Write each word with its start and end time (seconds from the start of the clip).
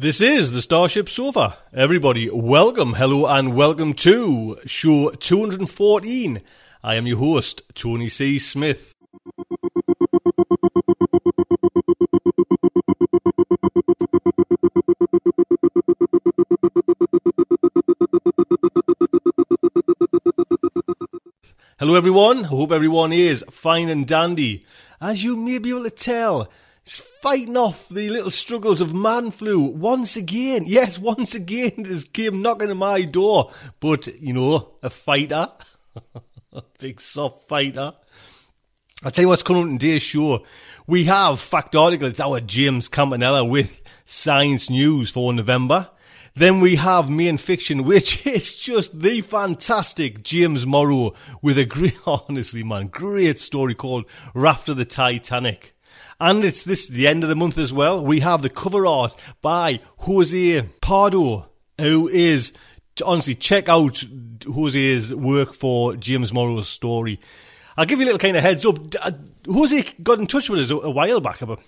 This 0.00 0.20
is 0.20 0.52
the 0.52 0.60
Starship 0.62 1.08
Sofa. 1.08 1.56
Everybody, 1.72 2.28
welcome, 2.30 2.94
hello, 2.94 3.26
and 3.26 3.54
welcome 3.54 3.94
to 3.94 4.58
show 4.66 5.10
214. 5.10 6.40
I 6.82 6.94
am 6.94 7.06
your 7.06 7.18
host, 7.18 7.62
Tony 7.74 8.08
C. 8.08 8.38
Smith. 8.38 8.94
Hello, 21.80 21.94
everyone. 21.94 22.44
I 22.44 22.48
hope 22.48 22.72
everyone 22.72 23.10
is 23.10 23.42
fine 23.50 23.88
and 23.88 24.06
dandy. 24.06 24.66
As 25.00 25.24
you 25.24 25.34
may 25.34 25.56
be 25.56 25.70
able 25.70 25.84
to 25.84 25.90
tell, 25.90 26.50
just 26.84 27.00
fighting 27.22 27.56
off 27.56 27.88
the 27.88 28.10
little 28.10 28.30
struggles 28.30 28.82
of 28.82 28.92
man 28.92 29.30
flu 29.30 29.60
once 29.60 30.14
again. 30.14 30.64
Yes, 30.66 30.98
once 30.98 31.34
again, 31.34 31.72
this 31.78 32.04
came 32.04 32.42
knocking 32.42 32.68
at 32.68 32.76
my 32.76 33.04
door. 33.04 33.52
But, 33.80 34.08
you 34.20 34.34
know, 34.34 34.72
a 34.82 34.90
fighter, 34.90 35.48
a 36.52 36.62
big 36.78 37.00
soft 37.00 37.48
fighter. 37.48 37.94
I'll 39.02 39.10
tell 39.10 39.22
you 39.22 39.28
what's 39.28 39.42
coming 39.42 39.62
on 39.62 39.78
today's 39.78 40.02
show. 40.02 40.44
We 40.86 41.04
have 41.04 41.40
fact 41.40 41.74
article. 41.74 42.08
It's 42.08 42.20
our 42.20 42.42
James 42.42 42.90
Campanella 42.90 43.42
with 43.42 43.80
Science 44.04 44.68
News 44.68 45.08
for 45.08 45.32
November. 45.32 45.88
Then 46.34 46.60
we 46.60 46.76
have 46.76 47.10
main 47.10 47.38
fiction, 47.38 47.84
which 47.84 48.26
is 48.26 48.54
just 48.54 49.00
the 49.00 49.20
fantastic 49.20 50.22
James 50.22 50.66
Morrow 50.66 51.14
with 51.42 51.58
a 51.58 51.64
great, 51.64 51.96
honestly, 52.06 52.62
man, 52.62 52.86
great 52.88 53.38
story 53.38 53.74
called 53.74 54.04
Raft 54.34 54.68
of 54.68 54.76
the 54.76 54.84
Titanic. 54.84 55.74
And 56.20 56.44
it's 56.44 56.64
this 56.64 56.86
the 56.86 57.06
end 57.06 57.22
of 57.22 57.28
the 57.28 57.36
month 57.36 57.56
as 57.56 57.72
well. 57.72 58.04
We 58.04 58.20
have 58.20 58.42
the 58.42 58.50
cover 58.50 58.86
art 58.86 59.16
by 59.40 59.80
Jose 60.00 60.62
Pardo, 60.82 61.48
who 61.78 62.08
is 62.08 62.52
honestly 63.04 63.34
check 63.34 63.68
out 63.68 64.04
Jose's 64.44 65.14
work 65.14 65.54
for 65.54 65.96
James 65.96 66.32
Morrow's 66.32 66.68
story. 66.68 67.18
I'll 67.76 67.86
give 67.86 67.98
you 67.98 68.04
a 68.04 68.06
little 68.06 68.18
kind 68.18 68.36
of 68.36 68.42
heads 68.42 68.66
up. 68.66 68.78
Uh, 69.00 69.12
Jose 69.46 69.94
got 70.02 70.18
in 70.18 70.26
touch 70.26 70.50
with 70.50 70.60
us 70.60 70.70
a, 70.70 70.76
a 70.76 70.90
while 70.90 71.20
back 71.20 71.40
about 71.40 71.60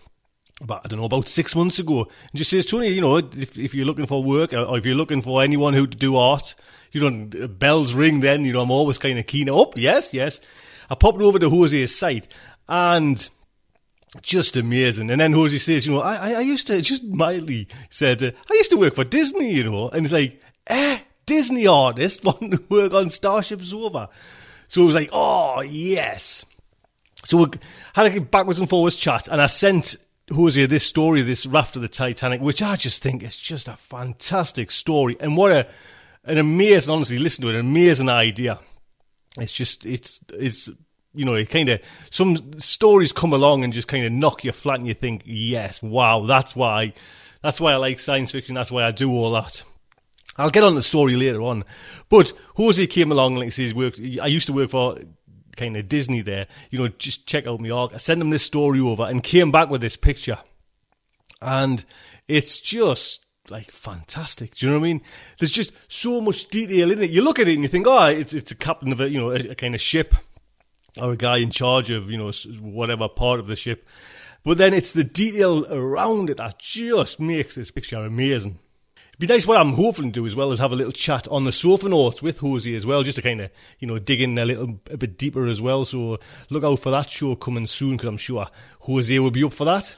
about 0.62 0.82
I 0.84 0.88
don't 0.88 0.98
know 0.98 1.06
about 1.06 1.28
six 1.28 1.55
months 1.55 1.78
ago, 1.78 2.00
and 2.02 2.34
just 2.34 2.50
says 2.50 2.66
Tony, 2.66 2.88
you 2.88 3.00
know, 3.00 3.16
if 3.16 3.58
if 3.58 3.74
you're 3.74 3.86
looking 3.86 4.06
for 4.06 4.22
work 4.22 4.52
or 4.52 4.78
if 4.78 4.86
you're 4.86 4.94
looking 4.94 5.22
for 5.22 5.42
anyone 5.42 5.74
who 5.74 5.86
to 5.86 5.96
do 5.96 6.16
art, 6.16 6.55
you 6.92 7.10
know, 7.10 7.48
bells 7.48 7.94
ring. 7.94 8.20
Then 8.20 8.44
you 8.44 8.52
know, 8.52 8.62
I'm 8.62 8.70
always 8.70 8.98
kind 8.98 9.18
of 9.18 9.27
keen. 9.27 9.48
Up, 9.48 9.77
yes, 9.77 10.14
yes. 10.14 10.40
I 10.90 10.94
popped 10.94 11.20
over 11.20 11.38
to 11.38 11.48
Jose's 11.48 11.96
site 11.96 12.28
and 12.68 13.28
just 14.20 14.56
amazing. 14.56 15.10
And 15.10 15.20
then 15.20 15.33
Jose 15.33 15.56
says, 15.58 15.86
you 15.86 15.92
know, 15.92 16.00
I 16.00 16.33
I 16.33 16.40
used 16.40 16.67
to 16.67 16.80
just 16.83 17.05
mildly 17.05 17.68
said 17.90 18.23
uh, 18.23 18.30
I 18.50 18.55
used 18.55 18.70
to 18.70 18.77
work 18.77 18.94
for 18.94 19.05
Disney, 19.05 19.52
you 19.52 19.64
know, 19.64 19.89
and 19.89 20.05
it's 20.05 20.12
like, 20.12 20.40
eh, 20.67 20.98
Disney 21.24 21.67
artist 21.67 22.24
wanting 22.24 22.50
to 22.50 22.62
work 22.68 22.92
on 22.92 23.11
Starship 23.11 23.62
Sofa. 23.62 24.11
So 24.68 24.83
it 24.83 24.86
was 24.86 24.94
like, 24.94 25.11
oh 25.12 25.61
yes. 25.61 26.44
So 27.24 27.39
we 27.39 27.46
had 27.94 28.14
a 28.14 28.20
backwards 28.20 28.58
and 28.58 28.68
forwards 28.68 28.96
chat, 28.96 29.29
and 29.29 29.40
I 29.40 29.46
sent 29.46 29.96
Jose 30.32 30.66
this 30.66 30.84
story, 30.84 31.22
this 31.22 31.46
raft 31.46 31.76
of 31.76 31.82
the 31.82 31.88
Titanic, 31.88 32.40
which 32.40 32.62
I 32.62 32.76
just 32.76 33.02
think 33.02 33.22
is 33.22 33.36
just 33.36 33.68
a 33.68 33.76
fantastic 33.76 34.70
story, 34.70 35.16
and 35.20 35.36
what 35.36 35.52
a 35.52 35.66
an 36.24 36.38
amazing, 36.38 36.92
honestly, 36.92 37.18
listen 37.18 37.42
to 37.42 37.50
it, 37.50 37.54
an 37.54 37.60
amazing 37.60 38.08
idea. 38.08 38.60
It's 39.38 39.52
just, 39.52 39.84
it's, 39.84 40.20
it's, 40.32 40.68
you 41.14 41.24
know, 41.24 41.34
it 41.34 41.50
kind 41.50 41.68
of 41.68 41.80
some 42.10 42.60
stories 42.60 43.12
come 43.12 43.32
along 43.32 43.64
and 43.64 43.72
just 43.72 43.88
kind 43.88 44.04
of 44.04 44.12
knock 44.12 44.44
you 44.44 44.52
flat, 44.52 44.78
and 44.78 44.86
you 44.86 44.94
think, 44.94 45.22
yes, 45.24 45.82
wow, 45.82 46.26
that's 46.26 46.54
why, 46.54 46.92
that's 47.42 47.60
why 47.60 47.72
I 47.72 47.76
like 47.76 47.98
science 47.98 48.30
fiction. 48.30 48.54
That's 48.54 48.70
why 48.70 48.84
I 48.84 48.92
do 48.92 49.10
all 49.10 49.32
that. 49.32 49.62
I'll 50.36 50.50
get 50.50 50.64
on 50.64 50.76
the 50.76 50.82
story 50.82 51.16
later 51.16 51.42
on, 51.42 51.64
but 52.08 52.32
Jose 52.56 52.86
came 52.86 53.12
along, 53.12 53.34
like 53.34 53.46
he 53.46 53.50
says, 53.50 53.74
worked. 53.74 53.98
I 53.98 54.28
used 54.28 54.46
to 54.46 54.52
work 54.52 54.70
for 54.70 54.98
kind 55.57 55.77
of 55.77 55.89
Disney 55.89 56.23
there, 56.23 56.46
you 56.70 56.79
know, 56.79 56.89
just 56.89 57.27
check 57.27 57.46
out 57.46 57.70
arc. 57.70 57.95
I 57.95 57.98
sent 57.98 58.20
him 58.20 58.30
this 58.30 58.42
story 58.42 58.80
over 58.80 59.05
and 59.05 59.23
came 59.23 59.51
back 59.51 59.68
with 59.68 59.80
this 59.80 59.96
picture. 59.96 60.39
And 61.40 61.85
it's 62.29 62.61
just 62.61 63.24
like 63.51 63.70
fantastic. 63.70 64.55
Do 64.55 64.67
you 64.67 64.73
know 64.73 64.79
what 64.79 64.86
I 64.86 64.89
mean? 64.89 65.02
There's 65.39 65.51
just 65.51 65.73
so 65.89 66.20
much 66.20 66.48
detail 66.48 66.91
in 66.91 67.02
it. 67.02 67.11
You 67.11 67.23
look 67.23 67.39
at 67.39 67.48
it 67.48 67.55
and 67.55 67.62
you 67.62 67.68
think, 67.68 67.86
oh, 67.89 68.07
it's 68.07 68.33
it's 68.33 68.51
a 68.51 68.57
captain 68.57 68.92
of 68.92 69.01
a 69.01 69.11
you 69.11 69.20
know 69.20 69.30
a, 69.30 69.51
a 69.51 69.55
kind 69.55 69.74
of 69.74 69.80
ship 69.80 70.14
or 71.01 71.12
a 71.12 71.17
guy 71.17 71.39
in 71.39 71.51
charge 71.51 71.91
of 71.91 72.11
you 72.11 72.18
know 72.18 72.30
whatever 72.61 73.08
part 73.08 73.41
of 73.41 73.46
the 73.46 73.57
ship. 73.57 73.86
But 74.45 74.58
then 74.58 74.74
it's 74.74 74.92
the 74.92 75.05
detail 75.05 75.67
around 75.73 76.30
it 76.30 76.39
that 76.39 76.58
just 76.58 77.20
makes 77.20 77.55
this 77.55 77.70
picture 77.70 77.98
amazing. 77.98 78.58
Be 79.22 79.28
nice. 79.28 79.46
What 79.46 79.56
I'm 79.56 79.74
hoping 79.74 80.06
to 80.06 80.10
do 80.10 80.27
as 80.27 80.34
well 80.34 80.50
is 80.50 80.58
have 80.58 80.72
a 80.72 80.74
little 80.74 80.92
chat 80.92 81.28
on 81.28 81.44
the 81.44 81.52
sofa 81.52 81.88
notes 81.88 82.22
with 82.22 82.38
Jose 82.38 82.74
as 82.74 82.84
well, 82.84 83.05
just 83.05 83.14
to 83.14 83.22
kind 83.22 83.40
of 83.40 83.52
you 83.78 83.86
know 83.86 84.00
dig 84.00 84.20
in 84.20 84.36
a 84.36 84.44
little 84.44 84.80
a 84.90 84.96
bit 84.96 85.16
deeper 85.16 85.48
as 85.48 85.62
well. 85.62 85.84
So 85.84 86.18
look 86.50 86.64
out 86.64 86.80
for 86.80 86.90
that 86.90 87.08
show 87.08 87.36
coming 87.36 87.68
soon 87.68 87.92
because 87.92 88.08
I'm 88.08 88.16
sure 88.16 88.48
Jose 88.80 89.16
will 89.20 89.30
be 89.30 89.44
up 89.44 89.52
for 89.52 89.64
that. 89.64 89.94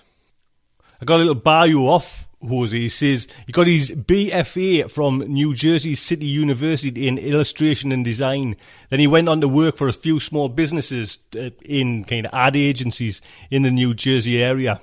I 1.00 1.06
got 1.06 1.14
a 1.14 1.24
little 1.24 1.36
bio 1.36 1.86
off 1.86 2.28
Jose. 2.46 2.78
He 2.78 2.90
says 2.90 3.26
he 3.46 3.52
got 3.52 3.66
his 3.66 3.92
BFA 3.92 4.90
from 4.90 5.20
New 5.20 5.54
Jersey 5.54 5.94
City 5.94 6.26
University 6.26 7.08
in 7.08 7.16
illustration 7.16 7.92
and 7.92 8.04
design. 8.04 8.56
Then 8.90 9.00
he 9.00 9.06
went 9.06 9.30
on 9.30 9.40
to 9.40 9.48
work 9.48 9.78
for 9.78 9.88
a 9.88 9.94
few 9.94 10.20
small 10.20 10.50
businesses 10.50 11.18
uh, 11.34 11.48
in 11.64 12.04
kind 12.04 12.26
of 12.26 12.34
ad 12.34 12.56
agencies 12.56 13.22
in 13.50 13.62
the 13.62 13.70
New 13.70 13.94
Jersey 13.94 14.42
area. 14.42 14.82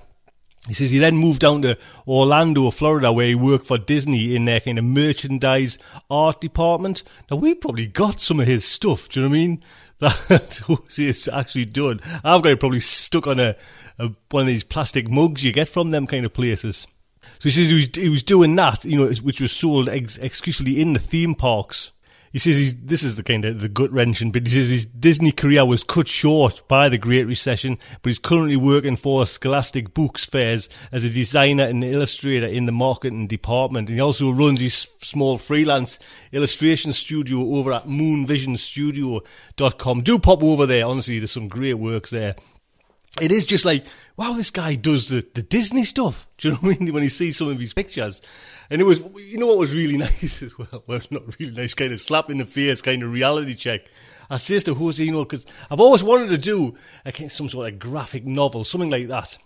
He 0.68 0.76
says 0.76 0.92
he 0.92 1.00
then 1.00 1.18
moved 1.18 1.42
down 1.42 1.64
to 1.64 1.78
Orlando, 2.08 2.70
Florida, 2.70 3.12
where 3.12 3.26
he 3.26 3.36
worked 3.36 3.66
for 3.66 3.80
Disney 3.80 4.36
in 4.36 4.46
their 4.46 4.60
kind 4.60 4.78
of 4.78 4.86
merchandise 4.86 5.80
art 6.10 6.40
department. 6.40 7.04
Now, 7.30 7.38
we 7.38 7.56
probably 7.56 7.88
got 7.88 8.20
some 8.20 8.40
of 8.40 8.46
his 8.46 8.64
stuff, 8.64 9.10
do 9.10 9.20
you 9.20 9.26
know 9.26 9.30
what 9.30 9.36
I 9.36 9.40
mean? 9.40 9.64
That 10.02 10.62
Jose's 10.68 11.28
actually 11.28 11.66
done. 11.66 12.02
I've 12.24 12.42
got 12.42 12.52
it 12.52 12.60
probably 12.60 12.80
stuck 12.80 13.28
on 13.28 13.40
a, 13.40 13.56
a, 14.00 14.10
one 14.32 14.42
of 14.42 14.48
these 14.48 14.64
plastic 14.64 15.08
mugs 15.08 15.44
you 15.44 15.52
get 15.52 15.70
from 15.70 15.92
them 15.92 16.08
kind 16.08 16.26
of 16.26 16.34
places. 16.34 16.88
So 17.22 17.50
he 17.50 17.52
says 17.52 17.70
he 17.70 17.76
was, 17.76 17.90
he 17.94 18.10
was 18.10 18.24
doing 18.24 18.56
that, 18.56 18.84
you 18.84 18.98
know, 18.98 19.14
which 19.14 19.42
was 19.42 19.52
sold 19.52 19.90
ex- 19.90 20.18
exclusively 20.18 20.82
in 20.82 20.94
the 20.94 21.00
theme 21.00 21.36
parks. 21.36 21.92
He 22.32 22.40
says 22.40 22.58
he's, 22.58 22.74
this 22.76 23.04
is 23.04 23.18
the 23.18 23.24
kind 23.24 23.44
of 23.44 23.60
the 23.60 23.68
gut 23.68 23.92
wrenching 23.92 24.32
bit. 24.32 24.48
He 24.48 24.54
says 24.54 24.70
his 24.70 24.86
Disney 24.86 25.34
career 25.34 25.66
was 25.66 25.84
cut 25.84 26.08
short 26.08 26.66
by 26.68 26.88
the 26.88 26.98
Great 26.98 27.26
Recession, 27.26 27.78
but 28.02 28.10
he's 28.10 28.20
currently 28.20 28.56
working 28.56 28.96
for 28.96 29.26
Scholastic 29.26 29.94
Books 29.94 30.24
Fairs 30.24 30.70
as 30.94 31.04
a 31.04 31.10
designer 31.10 31.66
and 31.66 31.84
illustrator 31.84 32.48
in 32.48 32.68
the 32.68 32.72
marketing 32.72 33.28
department. 33.28 33.90
And 33.90 33.98
he 33.98 34.02
also 34.02 34.32
runs 34.32 34.62
his 34.62 34.88
small 35.00 35.38
freelance 35.38 36.00
illustration 36.32 36.94
studio 36.94 37.56
over 37.56 37.74
at 37.74 37.86
moonvisionstudio.com. 37.86 40.02
Do 40.02 40.18
pop 40.18 40.42
over 40.42 40.66
there. 40.66 40.86
Honestly, 40.86 41.20
there's 41.20 41.32
some 41.32 41.50
great 41.50 41.74
works 41.74 42.12
there 42.12 42.38
it 43.20 43.32
is 43.32 43.46
just 43.46 43.66
like, 43.66 43.86
wow, 44.16 44.34
this 44.34 44.52
guy 44.52 44.76
does 44.76 45.10
the, 45.10 45.26
the 45.34 45.42
Disney 45.42 45.84
stuff. 45.84 46.28
Do 46.38 46.48
you 46.48 46.54
know 46.54 46.60
what 46.62 46.76
I 46.76 46.80
mean? 46.80 46.94
When 46.94 47.04
you 47.04 47.10
see 47.10 47.32
some 47.32 47.50
of 47.50 47.60
his 47.60 47.74
pictures. 47.74 48.22
And 48.72 48.80
it 48.80 48.86
was, 48.86 49.00
you 49.18 49.38
know 49.38 49.48
what 49.48 49.58
was 49.58 49.74
really 49.76 49.98
nice 49.98 50.42
as 50.42 50.58
well? 50.58 50.84
Well, 50.88 51.02
not 51.12 51.38
really 51.38 51.52
nice, 51.52 51.74
kind 51.74 51.92
of 51.92 52.00
slap 52.00 52.30
in 52.30 52.38
the 52.38 52.46
face, 52.46 52.82
kind 52.82 53.04
of 53.04 53.12
reality 53.12 53.54
check. 53.54 53.82
I 54.30 54.38
says 54.38 54.64
to 54.64 54.74
Jose, 54.74 55.04
you 55.04 55.12
know, 55.12 55.26
because 55.26 55.46
I've 55.70 55.82
always 55.82 56.04
wanted 56.04 56.30
to 56.30 56.38
do 56.38 56.78
a, 57.06 57.30
some 57.30 57.50
sort 57.50 57.68
of 57.68 57.80
graphic 57.80 58.26
novel, 58.26 58.64
something 58.64 58.90
like 58.90 59.10
that. 59.10 59.38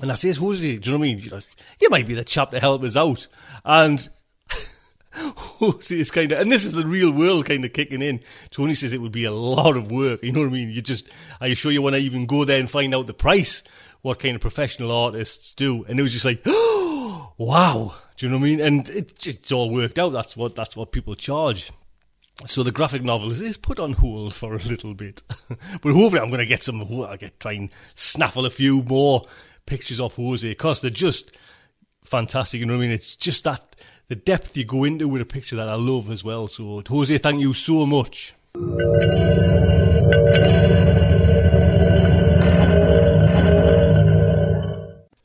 And 0.00 0.10
I 0.10 0.14
says, 0.14 0.38
Jose, 0.38 0.78
do 0.78 0.90
you 0.90 0.96
know 0.96 0.98
what 0.98 1.04
I 1.04 1.08
mean? 1.08 1.18
You, 1.18 1.30
know, 1.30 1.40
you 1.78 1.90
might 1.90 2.06
be 2.06 2.14
the 2.14 2.24
chap 2.24 2.52
to 2.52 2.58
help 2.58 2.82
us 2.84 2.96
out. 2.96 3.26
And 3.66 4.08
Jose 5.12 5.94
is 5.94 6.10
kind 6.10 6.32
of, 6.32 6.40
and 6.40 6.50
this 6.50 6.64
is 6.64 6.72
the 6.72 6.86
real 6.86 7.10
world 7.10 7.44
kind 7.44 7.66
of 7.66 7.74
kicking 7.74 8.00
in. 8.00 8.20
Tony 8.50 8.74
says 8.74 8.94
it 8.94 9.02
would 9.02 9.12
be 9.12 9.24
a 9.24 9.30
lot 9.30 9.76
of 9.76 9.92
work. 9.92 10.24
You 10.24 10.32
know 10.32 10.40
what 10.40 10.48
I 10.48 10.52
mean? 10.52 10.70
You 10.70 10.80
just, 10.80 11.10
are 11.42 11.48
you 11.48 11.54
sure 11.54 11.70
you 11.70 11.82
want 11.82 11.96
to 11.96 12.00
even 12.00 12.24
go 12.24 12.46
there 12.46 12.60
and 12.60 12.70
find 12.70 12.94
out 12.94 13.06
the 13.06 13.14
price? 13.14 13.62
What 14.00 14.20
kind 14.20 14.34
of 14.34 14.40
professional 14.40 14.90
artists 14.90 15.52
do? 15.52 15.84
And 15.84 16.00
it 16.00 16.02
was 16.02 16.12
just 16.12 16.24
like, 16.24 16.40
oh, 16.46 17.34
wow. 17.36 17.94
Do 18.16 18.26
you 18.26 18.30
know 18.30 18.38
what 18.38 18.44
I 18.44 18.48
mean? 18.48 18.60
And 18.60 18.88
it, 18.90 19.26
it's 19.26 19.50
all 19.50 19.70
worked 19.70 19.98
out. 19.98 20.12
That's 20.12 20.36
what 20.36 20.54
that's 20.54 20.76
what 20.76 20.92
people 20.92 21.14
charge. 21.14 21.70
So 22.46 22.62
the 22.62 22.72
graphic 22.72 23.02
novel 23.02 23.30
is, 23.30 23.40
is 23.40 23.56
put 23.56 23.78
on 23.78 23.92
hold 23.92 24.34
for 24.34 24.54
a 24.54 24.58
little 24.58 24.92
bit, 24.94 25.22
but 25.48 25.92
hopefully 25.92 26.20
I'm 26.20 26.28
going 26.28 26.38
to 26.38 26.46
get 26.46 26.62
some. 26.62 26.82
I'll 26.82 27.16
get 27.16 27.38
try 27.40 27.52
and 27.52 27.70
snaffle 27.94 28.46
a 28.46 28.50
few 28.50 28.82
more 28.82 29.24
pictures 29.66 30.00
off 30.00 30.16
Jose 30.16 30.48
because 30.48 30.80
they're 30.80 30.90
just 30.90 31.36
fantastic. 32.04 32.60
You 32.60 32.66
know 32.66 32.74
what 32.74 32.80
I 32.80 32.86
mean? 32.86 32.90
It's 32.90 33.16
just 33.16 33.44
that 33.44 33.76
the 34.08 34.16
depth 34.16 34.56
you 34.56 34.64
go 34.64 34.84
into 34.84 35.08
with 35.08 35.22
a 35.22 35.26
picture 35.26 35.56
that 35.56 35.68
I 35.68 35.74
love 35.74 36.10
as 36.10 36.24
well. 36.24 36.46
So 36.48 36.82
Jose, 36.86 37.18
thank 37.18 37.40
you 37.40 37.54
so 37.54 37.86
much. 37.86 38.34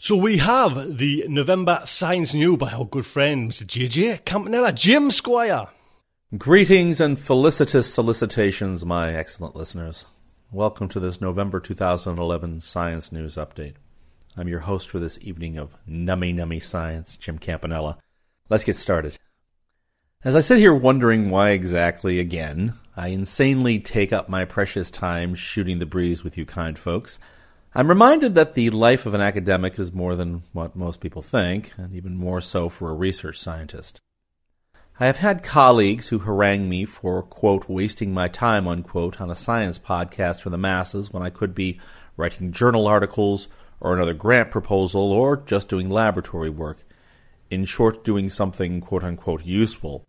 So 0.02 0.16
we 0.16 0.38
have 0.38 0.98
the 0.98 1.26
November 1.28 1.82
Science 1.84 2.34
New 2.34 2.56
by 2.56 2.72
our 2.72 2.86
good 2.86 3.06
friend 3.06 3.52
Mr. 3.52 3.66
JJ 3.66 4.24
Campanella, 4.24 4.72
Jim 4.72 5.12
Squire. 5.12 5.68
Greetings 6.38 7.02
and 7.02 7.20
felicitous 7.20 7.94
solicitations, 7.94 8.86
my 8.86 9.14
excellent 9.14 9.58
listeners. 9.58 10.06
Welcome 10.54 10.88
to 10.88 11.02
this 11.02 11.20
November 11.20 11.60
2011 11.60 12.62
Science 12.62 13.12
News 13.12 13.36
Update. 13.36 13.74
I'm 14.38 14.48
your 14.48 14.62
host 14.62 14.88
for 14.88 15.00
this 15.00 15.20
evening 15.22 15.58
of 15.58 15.76
Nummy 15.86 16.34
Nummy 16.34 16.64
Science, 16.64 17.18
Jim 17.18 17.38
Campanella. 17.38 17.98
Let's 18.48 18.64
get 18.64 18.78
started. 18.78 19.18
As 20.24 20.34
I 20.34 20.40
sit 20.40 20.60
here 20.60 20.74
wondering 20.74 21.30
why 21.30 21.50
exactly, 21.50 22.22
again, 22.22 22.74
I 22.96 23.10
insanely 23.10 23.82
take 23.82 24.14
up 24.14 24.30
my 24.30 24.46
precious 24.46 24.92
time 24.92 25.36
shooting 25.36 25.80
the 25.80 25.86
breeze 25.86 26.24
with 26.24 26.38
you 26.38 26.46
kind 26.46 26.80
folks, 26.80 27.20
I'm 27.76 27.88
reminded 27.88 28.34
that 28.34 28.56
the 28.56 28.72
life 28.72 29.06
of 29.06 29.14
an 29.14 29.22
academic 29.22 29.78
is 29.78 29.94
more 29.94 30.16
than 30.16 30.42
what 30.54 30.76
most 30.76 31.00
people 31.02 31.22
think, 31.22 31.72
and 31.78 31.94
even 31.94 32.18
more 32.18 32.42
so 32.42 32.68
for 32.68 32.90
a 32.90 32.96
research 32.96 33.38
scientist. 33.38 34.02
I 35.00 35.06
have 35.06 35.18
had 35.18 35.44
colleagues 35.44 36.08
who 36.08 36.18
harangue 36.18 36.68
me 36.68 36.86
for, 36.86 37.22
quote, 37.22 37.70
wasting 37.70 38.12
my 38.12 38.28
time, 38.28 38.68
unquote, 38.68 39.22
on 39.22 39.30
a 39.30 39.36
science 39.36 39.78
podcast 39.78 40.42
for 40.42 40.50
the 40.50 40.58
masses 40.58 41.14
when 41.14 41.22
I 41.22 41.30
could 41.30 41.54
be 41.54 41.80
writing 42.18 42.52
journal 42.52 42.88
articles 42.88 43.50
or 43.80 43.94
another 43.94 44.16
grant 44.16 44.50
proposal 44.50 45.12
or 45.12 45.38
just 45.38 45.70
doing 45.70 45.92
laboratory 45.92 46.50
work. 46.50 46.80
In 47.52 47.66
short, 47.66 48.04
doing 48.04 48.30
something, 48.30 48.82
quote 48.82 49.04
unquote, 49.04 49.46
useful. 49.46 50.08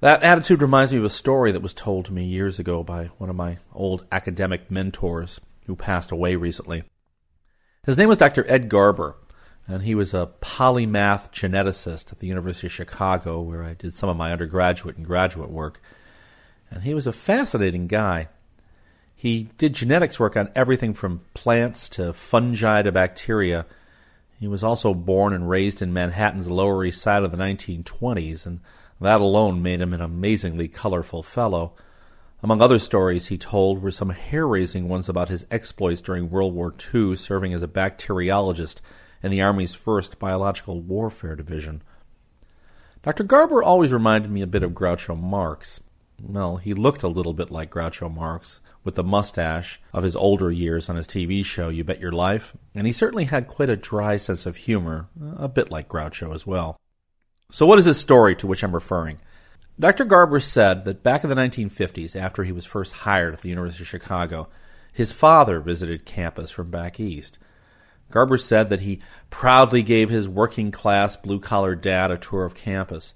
That 0.00 0.22
attitude 0.22 0.62
reminds 0.62 0.92
me 0.92 0.98
of 0.98 1.04
a 1.04 1.10
story 1.10 1.52
that 1.52 1.62
was 1.62 1.74
told 1.74 2.06
to 2.06 2.12
me 2.12 2.24
years 2.24 2.58
ago 2.58 2.82
by 2.82 3.10
one 3.18 3.28
of 3.28 3.36
my 3.36 3.58
old 3.74 4.06
academic 4.10 4.70
mentors 4.70 5.40
who 5.66 5.76
passed 5.76 6.10
away 6.10 6.36
recently. 6.36 6.84
His 7.84 7.98
name 7.98 8.08
was 8.08 8.18
Dr. 8.18 8.44
Ed 8.48 8.68
Garber, 8.68 9.16
and 9.66 9.82
he 9.82 9.94
was 9.94 10.14
a 10.14 10.30
polymath 10.40 11.30
geneticist 11.32 12.12
at 12.12 12.18
the 12.18 12.26
University 12.26 12.66
of 12.66 12.72
Chicago, 12.72 13.40
where 13.40 13.62
I 13.62 13.74
did 13.74 13.94
some 13.94 14.08
of 14.08 14.16
my 14.16 14.32
undergraduate 14.32 14.96
and 14.96 15.06
graduate 15.06 15.50
work. 15.50 15.80
And 16.70 16.82
he 16.82 16.94
was 16.94 17.06
a 17.06 17.12
fascinating 17.12 17.86
guy. 17.86 18.28
He 19.14 19.48
did 19.58 19.74
genetics 19.74 20.18
work 20.18 20.36
on 20.36 20.50
everything 20.54 20.92
from 20.92 21.20
plants 21.34 21.88
to 21.90 22.12
fungi 22.12 22.82
to 22.82 22.92
bacteria. 22.92 23.64
He 24.38 24.48
was 24.48 24.64
also 24.64 24.92
born 24.92 25.32
and 25.32 25.48
raised 25.48 25.80
in 25.80 25.92
Manhattan's 25.92 26.50
Lower 26.50 26.84
East 26.84 27.00
Side 27.00 27.22
of 27.22 27.30
the 27.30 27.38
1920s, 27.38 28.44
and 28.44 28.60
that 29.00 29.20
alone 29.20 29.62
made 29.62 29.80
him 29.80 29.94
an 29.94 30.00
amazingly 30.00 30.68
colorful 30.68 31.22
fellow. 31.22 31.74
Among 32.44 32.60
other 32.60 32.78
stories 32.78 33.28
he 33.28 33.38
told 33.38 33.80
were 33.80 33.90
some 33.90 34.10
hair 34.10 34.46
raising 34.46 34.86
ones 34.86 35.08
about 35.08 35.30
his 35.30 35.46
exploits 35.50 36.02
during 36.02 36.28
World 36.28 36.54
War 36.54 36.74
II, 36.94 37.16
serving 37.16 37.54
as 37.54 37.62
a 37.62 37.66
bacteriologist 37.66 38.82
in 39.22 39.30
the 39.30 39.40
Army's 39.40 39.74
1st 39.74 40.18
Biological 40.18 40.82
Warfare 40.82 41.36
Division. 41.36 41.82
Dr. 43.02 43.24
Garber 43.24 43.62
always 43.62 43.94
reminded 43.94 44.30
me 44.30 44.42
a 44.42 44.46
bit 44.46 44.62
of 44.62 44.72
Groucho 44.72 45.18
Marx. 45.18 45.80
Well, 46.22 46.58
he 46.58 46.74
looked 46.74 47.02
a 47.02 47.08
little 47.08 47.32
bit 47.32 47.50
like 47.50 47.70
Groucho 47.70 48.14
Marx, 48.14 48.60
with 48.84 48.96
the 48.96 49.02
mustache 49.02 49.80
of 49.94 50.04
his 50.04 50.14
older 50.14 50.50
years 50.50 50.90
on 50.90 50.96
his 50.96 51.08
TV 51.08 51.42
show 51.42 51.70
You 51.70 51.82
Bet 51.82 51.98
Your 51.98 52.12
Life, 52.12 52.54
and 52.74 52.86
he 52.86 52.92
certainly 52.92 53.24
had 53.24 53.48
quite 53.48 53.70
a 53.70 53.76
dry 53.76 54.18
sense 54.18 54.44
of 54.44 54.56
humor, 54.56 55.08
a 55.38 55.48
bit 55.48 55.70
like 55.70 55.88
Groucho 55.88 56.34
as 56.34 56.46
well. 56.46 56.76
So, 57.50 57.64
what 57.64 57.78
is 57.78 57.86
this 57.86 57.98
story 57.98 58.36
to 58.36 58.46
which 58.46 58.62
I'm 58.62 58.74
referring? 58.74 59.18
Dr. 59.78 60.04
Garber 60.04 60.38
said 60.38 60.84
that 60.84 61.02
back 61.02 61.24
in 61.24 61.30
the 61.30 61.36
1950s, 61.36 62.14
after 62.14 62.44
he 62.44 62.52
was 62.52 62.64
first 62.64 62.92
hired 62.92 63.34
at 63.34 63.40
the 63.40 63.48
University 63.48 63.82
of 63.82 63.88
Chicago, 63.88 64.48
his 64.92 65.10
father 65.10 65.58
visited 65.58 66.04
campus 66.04 66.52
from 66.52 66.70
back 66.70 67.00
east. 67.00 67.40
Garber 68.10 68.38
said 68.38 68.68
that 68.68 68.82
he 68.82 69.00
proudly 69.30 69.82
gave 69.82 70.10
his 70.10 70.28
working 70.28 70.70
class 70.70 71.16
blue 71.16 71.40
collar 71.40 71.74
dad 71.74 72.12
a 72.12 72.16
tour 72.16 72.44
of 72.44 72.54
campus. 72.54 73.14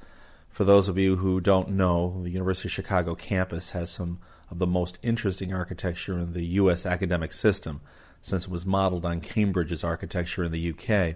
For 0.49 0.65
those 0.65 0.89
of 0.89 0.99
you 0.99 1.17
who 1.17 1.41
don't 1.41 1.71
know, 1.71 2.19
the 2.23 2.31
University 2.31 2.67
of 2.67 2.73
Chicago 2.73 3.15
campus 3.15 3.71
has 3.71 3.91
some 3.91 4.19
of 4.51 4.59
the 4.59 4.67
most 4.67 4.99
interesting 5.01 5.55
architecture 5.55 6.19
in 6.19 6.33
the 6.33 6.45
U.S. 6.47 6.85
academic 6.85 7.33
system, 7.33 7.81
since 8.21 8.47
it 8.47 8.51
was 8.51 8.67
modeled 8.67 9.05
on 9.05 9.21
Cambridge's 9.21 9.85
architecture 9.85 10.43
in 10.43 10.51
the 10.51 10.71
UK. 10.71 11.15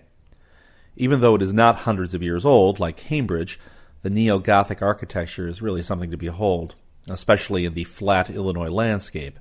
Even 0.95 1.21
though 1.21 1.35
it 1.35 1.43
is 1.43 1.53
not 1.53 1.77
hundreds 1.77 2.15
of 2.15 2.23
years 2.23 2.47
old, 2.47 2.79
like 2.79 2.97
Cambridge, 2.97 3.59
the 4.03 4.11
neo 4.11 4.39
Gothic 4.39 4.83
architecture 4.83 5.49
is 5.49 5.63
really 5.63 5.83
something 5.83 6.11
to 6.11 6.17
behold, 6.17 6.75
especially 7.09 7.65
in 7.65 7.75
the 7.75 7.85
flat 7.85 8.29
Illinois 8.29 8.71
landscape. 8.71 9.39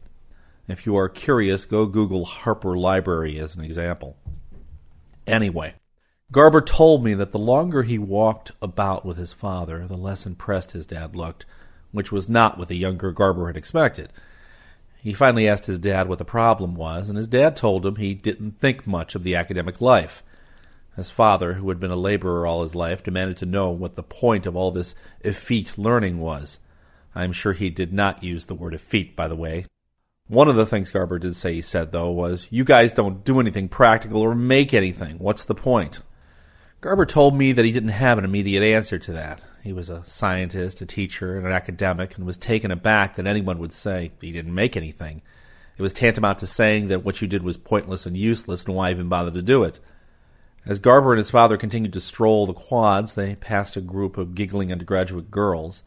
If 0.67 0.85
you 0.85 0.95
are 0.95 1.09
curious, 1.09 1.65
go 1.65 1.87
Google 1.87 2.25
Harper 2.25 2.77
Library 2.77 3.39
as 3.39 3.55
an 3.55 3.63
example. 3.63 4.15
Anyway, 5.25 5.73
Garber 6.31 6.61
told 6.61 7.03
me 7.03 7.13
that 7.15 7.31
the 7.31 7.39
longer 7.39 7.83
he 7.83 7.97
walked 7.97 8.51
about 8.61 9.05
with 9.05 9.17
his 9.17 9.33
father, 9.33 9.87
the 9.87 9.97
less 9.97 10.25
impressed 10.25 10.71
his 10.71 10.85
dad 10.85 11.15
looked, 11.15 11.45
which 11.91 12.11
was 12.11 12.29
not 12.29 12.57
what 12.57 12.67
the 12.67 12.77
younger 12.77 13.11
Garber 13.11 13.47
had 13.47 13.57
expected. 13.57 14.13
He 15.01 15.13
finally 15.13 15.47
asked 15.47 15.65
his 15.65 15.79
dad 15.79 16.07
what 16.07 16.19
the 16.19 16.25
problem 16.25 16.75
was, 16.75 17.09
and 17.09 17.17
his 17.17 17.27
dad 17.27 17.57
told 17.57 17.85
him 17.85 17.95
he 17.95 18.13
didn't 18.13 18.59
think 18.59 18.85
much 18.85 19.15
of 19.15 19.23
the 19.23 19.35
academic 19.35 19.81
life. 19.81 20.23
His 20.95 21.09
father, 21.09 21.53
who 21.53 21.69
had 21.69 21.79
been 21.79 21.91
a 21.91 21.95
laborer 21.95 22.45
all 22.45 22.63
his 22.63 22.75
life, 22.75 23.03
demanded 23.03 23.37
to 23.37 23.45
know 23.45 23.69
what 23.71 23.95
the 23.95 24.03
point 24.03 24.45
of 24.45 24.55
all 24.55 24.71
this 24.71 24.93
effete 25.21 25.77
learning 25.77 26.19
was. 26.19 26.59
I 27.15 27.23
am 27.23 27.33
sure 27.33 27.53
he 27.53 27.69
did 27.69 27.93
not 27.93 28.23
use 28.23 28.45
the 28.45 28.55
word 28.55 28.73
effete, 28.73 29.15
by 29.15 29.27
the 29.27 29.35
way. 29.35 29.65
One 30.27 30.47
of 30.47 30.55
the 30.55 30.65
things 30.65 30.91
Garber 30.91 31.19
did 31.19 31.35
say 31.35 31.55
he 31.55 31.61
said, 31.61 31.91
though, 31.91 32.09
was, 32.09 32.47
You 32.51 32.63
guys 32.63 32.93
don't 32.93 33.23
do 33.25 33.39
anything 33.39 33.67
practical 33.67 34.21
or 34.21 34.35
make 34.35 34.73
anything. 34.73 35.17
What's 35.17 35.45
the 35.45 35.55
point? 35.55 36.01
Garber 36.79 37.05
told 37.05 37.35
me 37.35 37.51
that 37.51 37.65
he 37.65 37.71
didn't 37.71 37.89
have 37.89 38.17
an 38.17 38.25
immediate 38.25 38.63
answer 38.63 38.97
to 38.97 39.11
that. 39.13 39.41
He 39.63 39.73
was 39.73 39.89
a 39.89 40.03
scientist, 40.03 40.81
a 40.81 40.85
teacher, 40.85 41.37
and 41.37 41.45
an 41.45 41.51
academic, 41.51 42.17
and 42.17 42.25
was 42.25 42.37
taken 42.37 42.71
aback 42.71 43.15
that 43.15 43.27
anyone 43.27 43.59
would 43.59 43.73
say 43.73 44.11
he 44.19 44.31
didn't 44.31 44.55
make 44.55 44.75
anything. 44.75 45.21
It 45.77 45.81
was 45.81 45.93
tantamount 45.93 46.39
to 46.39 46.47
saying 46.47 46.87
that 46.87 47.03
what 47.03 47.21
you 47.21 47.27
did 47.27 47.43
was 47.43 47.57
pointless 47.57 48.05
and 48.05 48.17
useless, 48.17 48.65
and 48.65 48.75
why 48.75 48.91
even 48.91 49.09
bother 49.09 49.31
to 49.31 49.41
do 49.41 49.63
it? 49.63 49.79
As 50.65 50.79
Garber 50.79 51.13
and 51.13 51.17
his 51.17 51.31
father 51.31 51.57
continued 51.57 51.93
to 51.93 52.01
stroll 52.01 52.45
the 52.45 52.53
quads, 52.53 53.15
they 53.15 53.35
passed 53.35 53.75
a 53.75 53.81
group 53.81 54.17
of 54.17 54.35
giggling 54.35 54.71
undergraduate 54.71 55.31
girls. 55.31 55.83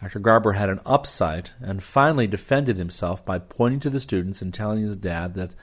Dr. 0.00 0.18
Garber 0.18 0.52
had 0.52 0.68
an 0.68 0.80
upsight 0.80 1.52
and 1.60 1.82
finally 1.82 2.26
defended 2.26 2.76
himself 2.76 3.24
by 3.24 3.38
pointing 3.38 3.78
to 3.80 3.90
the 3.90 4.00
students 4.00 4.42
and 4.42 4.52
telling 4.52 4.82
his 4.82 4.96
dad 4.96 5.34
that 5.34 5.54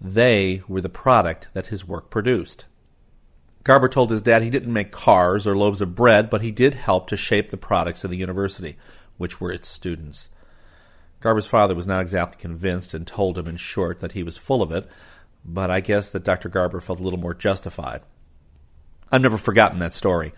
they 0.00 0.62
were 0.66 0.80
the 0.80 0.88
product 0.88 1.50
that 1.52 1.66
his 1.66 1.86
work 1.86 2.08
produced. 2.08 2.64
Garber 3.62 3.88
told 3.88 4.10
his 4.10 4.22
dad 4.22 4.42
he 4.42 4.50
didn't 4.50 4.72
make 4.72 4.90
cars 4.90 5.46
or 5.46 5.56
loaves 5.56 5.82
of 5.82 5.94
bread, 5.94 6.30
but 6.30 6.40
he 6.40 6.50
did 6.50 6.74
help 6.74 7.06
to 7.08 7.16
shape 7.16 7.50
the 7.50 7.58
products 7.58 8.02
of 8.02 8.10
the 8.10 8.16
university, 8.16 8.76
which 9.18 9.38
were 9.38 9.52
its 9.52 9.68
students. 9.68 10.30
Garber's 11.20 11.46
father 11.46 11.74
was 11.74 11.86
not 11.86 12.00
exactly 12.00 12.40
convinced 12.40 12.94
and 12.94 13.06
told 13.06 13.38
him, 13.38 13.46
in 13.46 13.56
short, 13.56 14.00
that 14.00 14.12
he 14.12 14.24
was 14.24 14.36
full 14.36 14.62
of 14.62 14.72
it, 14.72 14.88
but 15.44 15.70
I 15.70 15.80
guess 15.80 16.10
that 16.10 16.24
Dr. 16.24 16.48
Garber 16.48 16.80
felt 16.80 17.00
a 17.00 17.02
little 17.02 17.18
more 17.18 17.34
justified. 17.34 18.02
I've 19.10 19.22
never 19.22 19.38
forgotten 19.38 19.78
that 19.80 19.94
story. 19.94 20.32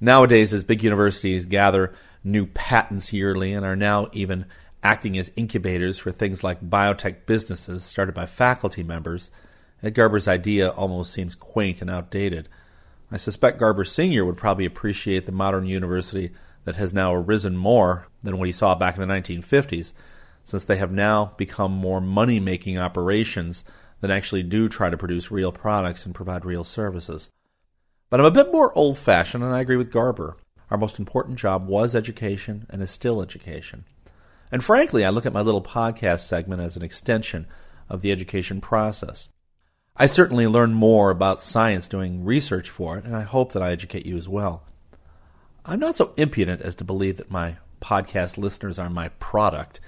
Nowadays, 0.00 0.52
as 0.52 0.64
big 0.64 0.82
universities 0.82 1.46
gather 1.46 1.92
new 2.24 2.46
patents 2.46 3.12
yearly 3.12 3.52
and 3.52 3.66
are 3.66 3.76
now 3.76 4.08
even 4.12 4.46
acting 4.82 5.18
as 5.18 5.32
incubators 5.36 5.98
for 5.98 6.10
things 6.10 6.42
like 6.42 6.60
biotech 6.62 7.26
businesses 7.26 7.84
started 7.84 8.14
by 8.14 8.26
faculty 8.26 8.82
members, 8.82 9.30
Ed 9.82 9.94
Garber's 9.94 10.28
idea 10.28 10.70
almost 10.70 11.12
seems 11.12 11.34
quaint 11.34 11.80
and 11.80 11.90
outdated. 11.90 12.48
I 13.12 13.16
suspect 13.16 13.58
Garber 13.58 13.84
Sr. 13.84 14.24
would 14.24 14.36
probably 14.36 14.64
appreciate 14.64 15.26
the 15.26 15.32
modern 15.32 15.66
university 15.66 16.30
that 16.64 16.76
has 16.76 16.94
now 16.94 17.14
arisen 17.14 17.56
more 17.56 18.06
than 18.22 18.38
what 18.38 18.46
he 18.46 18.52
saw 18.52 18.74
back 18.74 18.96
in 18.96 19.06
the 19.06 19.14
1950s, 19.14 19.92
since 20.44 20.64
they 20.64 20.76
have 20.76 20.92
now 20.92 21.32
become 21.36 21.72
more 21.72 22.00
money 22.00 22.40
making 22.40 22.78
operations 22.78 23.64
that 24.00 24.10
actually 24.10 24.42
do 24.42 24.68
try 24.68 24.90
to 24.90 24.96
produce 24.96 25.30
real 25.30 25.52
products 25.52 26.06
and 26.06 26.14
provide 26.14 26.44
real 26.44 26.64
services. 26.64 27.30
But 28.08 28.20
I'm 28.20 28.26
a 28.26 28.30
bit 28.30 28.52
more 28.52 28.76
old 28.76 28.98
fashioned, 28.98 29.44
and 29.44 29.54
I 29.54 29.60
agree 29.60 29.76
with 29.76 29.92
Garber. 29.92 30.36
Our 30.70 30.78
most 30.78 30.98
important 30.98 31.38
job 31.38 31.66
was 31.66 31.94
education 31.94 32.66
and 32.70 32.82
is 32.82 32.90
still 32.90 33.22
education. 33.22 33.84
And 34.52 34.64
frankly, 34.64 35.04
I 35.04 35.10
look 35.10 35.26
at 35.26 35.32
my 35.32 35.42
little 35.42 35.62
podcast 35.62 36.20
segment 36.20 36.62
as 36.62 36.76
an 36.76 36.82
extension 36.82 37.46
of 37.88 38.02
the 38.02 38.10
education 38.10 38.60
process. 38.60 39.28
I 39.96 40.06
certainly 40.06 40.46
learn 40.46 40.72
more 40.72 41.10
about 41.10 41.42
science 41.42 41.86
doing 41.86 42.24
research 42.24 42.70
for 42.70 42.96
it, 42.96 43.04
and 43.04 43.14
I 43.14 43.22
hope 43.22 43.52
that 43.52 43.62
I 43.62 43.70
educate 43.70 44.06
you 44.06 44.16
as 44.16 44.28
well. 44.28 44.64
I'm 45.64 45.78
not 45.78 45.96
so 45.96 46.14
impudent 46.16 46.62
as 46.62 46.74
to 46.76 46.84
believe 46.84 47.16
that 47.18 47.30
my 47.30 47.56
podcast 47.80 48.38
listeners 48.38 48.78
are 48.78 48.90
my 48.90 49.08
product 49.08 49.80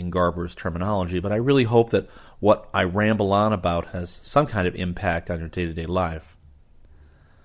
in 0.00 0.10
Garber's 0.10 0.54
terminology, 0.54 1.20
but 1.20 1.32
I 1.32 1.36
really 1.36 1.64
hope 1.64 1.90
that 1.90 2.08
what 2.40 2.68
I 2.74 2.82
ramble 2.82 3.32
on 3.32 3.52
about 3.52 3.88
has 3.88 4.18
some 4.22 4.46
kind 4.46 4.66
of 4.66 4.74
impact 4.74 5.30
on 5.30 5.38
your 5.38 5.48
day 5.48 5.66
to 5.66 5.72
day 5.72 5.86
life. 5.86 6.36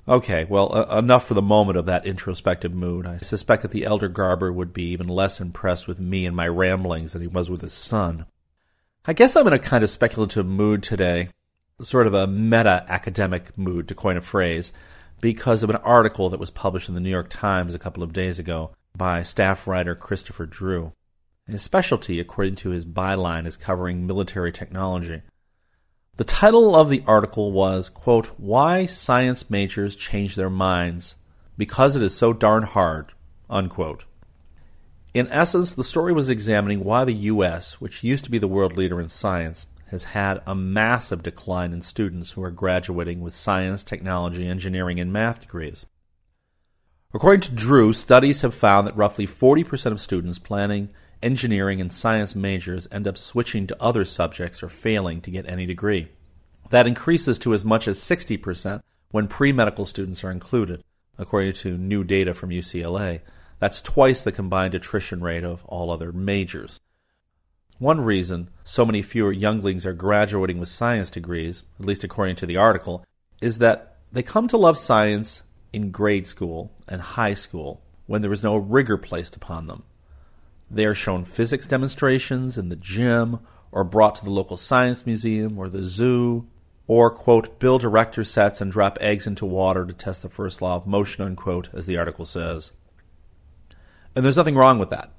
Okay, 0.07 0.45
well, 0.45 0.75
uh, 0.75 0.99
enough 0.99 1.25
for 1.25 1.33
the 1.33 1.41
moment 1.41 1.77
of 1.77 1.87
that 1.87 2.05
introspective 2.05 2.73
mood. 2.73 3.07
I 3.07 3.17
suspect 3.17 3.63
that 3.63 3.71
the 3.71 3.85
elder 3.85 4.07
Garber 4.07 4.53
would 4.53 4.71
be 4.71 4.83
even 4.91 5.07
less 5.07 5.39
impressed 5.39 5.87
with 5.87 5.99
me 5.99 6.27
and 6.27 6.35
my 6.35 6.47
ramblings 6.47 7.13
than 7.13 7.23
he 7.23 7.27
was 7.27 7.49
with 7.49 7.61
his 7.61 7.73
son. 7.73 8.25
I 9.05 9.13
guess 9.13 9.35
I'm 9.35 9.47
in 9.47 9.53
a 9.53 9.59
kind 9.59 9.83
of 9.83 9.89
speculative 9.89 10.45
mood 10.45 10.83
today, 10.83 11.29
sort 11.81 12.05
of 12.05 12.13
a 12.13 12.27
meta 12.27 12.85
academic 12.87 13.57
mood, 13.57 13.87
to 13.87 13.95
coin 13.95 14.15
a 14.15 14.21
phrase, 14.21 14.71
because 15.21 15.63
of 15.63 15.71
an 15.71 15.77
article 15.77 16.29
that 16.29 16.39
was 16.39 16.51
published 16.51 16.87
in 16.87 16.93
the 16.93 17.01
New 17.01 17.09
York 17.09 17.29
Times 17.29 17.73
a 17.73 17.79
couple 17.79 18.03
of 18.03 18.13
days 18.13 18.37
ago 18.37 18.75
by 18.95 19.23
staff 19.23 19.65
writer 19.65 19.95
Christopher 19.95 20.45
Drew. 20.45 20.93
His 21.47 21.61
specialty, 21.61 22.19
according 22.19 22.55
to 22.57 22.69
his 22.69 22.85
byline, 22.85 23.45
is 23.45 23.55
covering 23.55 24.07
military 24.07 24.51
technology. 24.51 25.21
The 26.17 26.23
title 26.23 26.75
of 26.75 26.89
the 26.89 27.03
article 27.05 27.51
was, 27.51 27.89
quote, 27.89 28.27
Why 28.37 28.87
Science 28.87 29.49
Majors 29.49 29.95
Change 29.95 30.35
Their 30.35 30.49
Minds 30.49 31.15
Because 31.55 31.95
It 31.95 32.01
Is 32.01 32.15
So 32.15 32.33
Darn 32.33 32.63
Hard, 32.63 33.11
unquote. 33.47 34.05
In 35.13 35.27
essence, 35.27 35.75
the 35.75 35.83
story 35.83 36.13
was 36.13 36.29
examining 36.29 36.83
why 36.83 37.05
the 37.05 37.13
U.S., 37.13 37.79
which 37.79 38.03
used 38.03 38.25
to 38.25 38.31
be 38.31 38.39
the 38.39 38.47
world 38.47 38.75
leader 38.75 38.99
in 38.99 39.09
science, 39.09 39.67
has 39.91 40.03
had 40.03 40.41
a 40.47 40.55
massive 40.55 41.21
decline 41.21 41.73
in 41.73 41.81
students 41.81 42.31
who 42.31 42.43
are 42.43 42.51
graduating 42.51 43.21
with 43.21 43.35
science, 43.35 43.83
technology, 43.83 44.47
engineering, 44.47 44.99
and 44.99 45.13
math 45.13 45.41
degrees. 45.41 45.85
According 47.13 47.41
to 47.41 47.53
Drew, 47.53 47.93
studies 47.93 48.41
have 48.41 48.55
found 48.55 48.87
that 48.87 48.97
roughly 48.97 49.27
40% 49.27 49.91
of 49.91 50.01
students 50.01 50.39
planning 50.39 50.89
engineering 51.21 51.81
and 51.81 51.91
science 51.91 52.35
majors 52.35 52.87
end 52.91 53.07
up 53.07 53.17
switching 53.17 53.67
to 53.67 53.81
other 53.81 54.05
subjects 54.05 54.61
or 54.61 54.69
failing 54.69 55.21
to 55.21 55.31
get 55.31 55.47
any 55.47 55.65
degree. 55.65 56.09
That 56.69 56.87
increases 56.87 57.39
to 57.39 57.53
as 57.53 57.63
much 57.63 57.87
as 57.87 57.99
60% 57.99 58.81
when 59.11 59.27
pre 59.27 59.51
medical 59.51 59.85
students 59.85 60.23
are 60.23 60.31
included, 60.31 60.83
according 61.17 61.53
to 61.53 61.77
new 61.77 62.03
data 62.03 62.33
from 62.33 62.49
UCLA. 62.49 63.21
That's 63.59 63.81
twice 63.81 64.23
the 64.23 64.31
combined 64.31 64.75
attrition 64.75 65.21
rate 65.21 65.43
of 65.43 65.63
all 65.65 65.89
other 65.89 66.11
majors. 66.11 66.79
One 67.77 68.01
reason 68.01 68.49
so 68.63 68.85
many 68.85 69.01
fewer 69.01 69.31
younglings 69.31 69.85
are 69.85 69.93
graduating 69.93 70.59
with 70.59 70.69
science 70.69 71.09
degrees, 71.09 71.63
at 71.79 71.85
least 71.85 72.03
according 72.03 72.37
to 72.37 72.45
the 72.45 72.57
article, 72.57 73.05
is 73.41 73.57
that 73.59 73.97
they 74.11 74.23
come 74.23 74.47
to 74.47 74.57
love 74.57 74.77
science 74.77 75.43
in 75.73 75.91
grade 75.91 76.25
school 76.25 76.71
and 76.87 77.01
high 77.01 77.33
school 77.33 77.81
when 78.05 78.21
there 78.21 78.31
is 78.31 78.43
no 78.43 78.55
rigor 78.55 78.97
placed 78.97 79.35
upon 79.35 79.67
them. 79.67 79.83
They 80.69 80.85
are 80.85 80.95
shown 80.95 81.25
physics 81.25 81.67
demonstrations 81.67 82.57
in 82.57 82.69
the 82.69 82.75
gym, 82.75 83.39
or 83.71 83.83
brought 83.83 84.15
to 84.15 84.23
the 84.23 84.31
local 84.31 84.57
science 84.57 85.05
museum 85.05 85.57
or 85.57 85.69
the 85.69 85.83
zoo, 85.83 86.47
or, 86.87 87.09
quote, 87.09 87.59
build 87.59 87.83
erector 87.83 88.23
sets 88.23 88.61
and 88.61 88.71
drop 88.71 88.97
eggs 89.01 89.27
into 89.27 89.45
water 89.45 89.85
to 89.85 89.93
test 89.93 90.21
the 90.21 90.29
first 90.29 90.61
law 90.61 90.75
of 90.75 90.87
motion, 90.87 91.23
unquote, 91.23 91.69
as 91.73 91.85
the 91.85 91.97
article 91.97 92.25
says. 92.25 92.71
And 94.15 94.23
there's 94.23 94.37
nothing 94.37 94.55
wrong 94.55 94.79
with 94.79 94.91
that. 94.91 95.11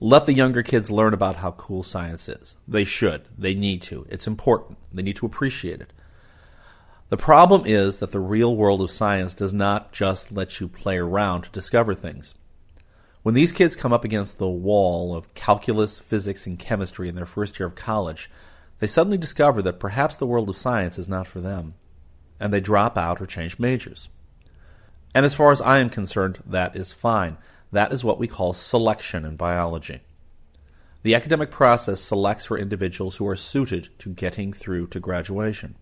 Let 0.00 0.26
the 0.26 0.34
younger 0.34 0.62
kids 0.62 0.90
learn 0.90 1.14
about 1.14 1.36
how 1.36 1.52
cool 1.52 1.82
science 1.82 2.28
is. 2.28 2.56
They 2.68 2.84
should. 2.84 3.22
They 3.36 3.54
need 3.54 3.82
to. 3.82 4.06
It's 4.10 4.26
important. 4.26 4.78
They 4.92 5.02
need 5.02 5.16
to 5.16 5.26
appreciate 5.26 5.80
it. 5.80 5.92
The 7.08 7.16
problem 7.16 7.62
is 7.64 8.00
that 8.00 8.12
the 8.12 8.20
real 8.20 8.54
world 8.54 8.82
of 8.82 8.90
science 8.90 9.34
does 9.34 9.52
not 9.52 9.92
just 9.92 10.30
let 10.30 10.60
you 10.60 10.68
play 10.68 10.98
around 10.98 11.42
to 11.42 11.50
discover 11.50 11.94
things. 11.94 12.34
When 13.28 13.34
these 13.34 13.52
kids 13.52 13.76
come 13.76 13.92
up 13.92 14.06
against 14.06 14.38
the 14.38 14.48
wall 14.48 15.14
of 15.14 15.34
calculus, 15.34 15.98
physics, 15.98 16.46
and 16.46 16.58
chemistry 16.58 17.10
in 17.10 17.14
their 17.14 17.26
first 17.26 17.58
year 17.58 17.66
of 17.66 17.74
college, 17.74 18.30
they 18.78 18.86
suddenly 18.86 19.18
discover 19.18 19.60
that 19.60 19.78
perhaps 19.78 20.16
the 20.16 20.26
world 20.26 20.48
of 20.48 20.56
science 20.56 20.98
is 20.98 21.08
not 21.08 21.26
for 21.26 21.42
them, 21.42 21.74
and 22.40 22.54
they 22.54 22.62
drop 22.62 22.96
out 22.96 23.20
or 23.20 23.26
change 23.26 23.58
majors. 23.58 24.08
And 25.14 25.26
as 25.26 25.34
far 25.34 25.52
as 25.52 25.60
I 25.60 25.76
am 25.78 25.90
concerned, 25.90 26.42
that 26.46 26.74
is 26.74 26.94
fine. 26.94 27.36
That 27.70 27.92
is 27.92 28.02
what 28.02 28.18
we 28.18 28.28
call 28.28 28.54
selection 28.54 29.26
in 29.26 29.36
biology. 29.36 30.00
The 31.02 31.14
academic 31.14 31.50
process 31.50 32.00
selects 32.00 32.46
for 32.46 32.56
individuals 32.56 33.16
who 33.16 33.28
are 33.28 33.36
suited 33.36 33.90
to 33.98 34.08
getting 34.08 34.54
through 34.54 34.86
to 34.86 35.00
graduation. 35.00 35.74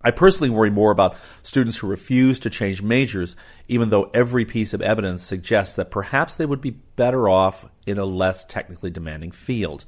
I 0.00 0.12
personally 0.12 0.50
worry 0.50 0.70
more 0.70 0.92
about 0.92 1.16
students 1.42 1.78
who 1.78 1.88
refuse 1.88 2.38
to 2.40 2.50
change 2.50 2.82
majors, 2.82 3.34
even 3.66 3.90
though 3.90 4.10
every 4.14 4.44
piece 4.44 4.72
of 4.72 4.80
evidence 4.80 5.24
suggests 5.24 5.74
that 5.74 5.90
perhaps 5.90 6.36
they 6.36 6.46
would 6.46 6.60
be 6.60 6.70
better 6.70 7.28
off 7.28 7.66
in 7.84 7.98
a 7.98 8.04
less 8.04 8.44
technically 8.44 8.90
demanding 8.90 9.32
field. 9.32 9.84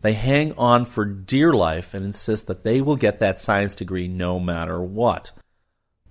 They 0.00 0.14
hang 0.14 0.52
on 0.56 0.86
for 0.86 1.04
dear 1.04 1.52
life 1.52 1.92
and 1.92 2.02
insist 2.02 2.46
that 2.46 2.64
they 2.64 2.80
will 2.80 2.96
get 2.96 3.18
that 3.18 3.38
science 3.38 3.76
degree 3.76 4.08
no 4.08 4.40
matter 4.40 4.80
what. 4.80 5.32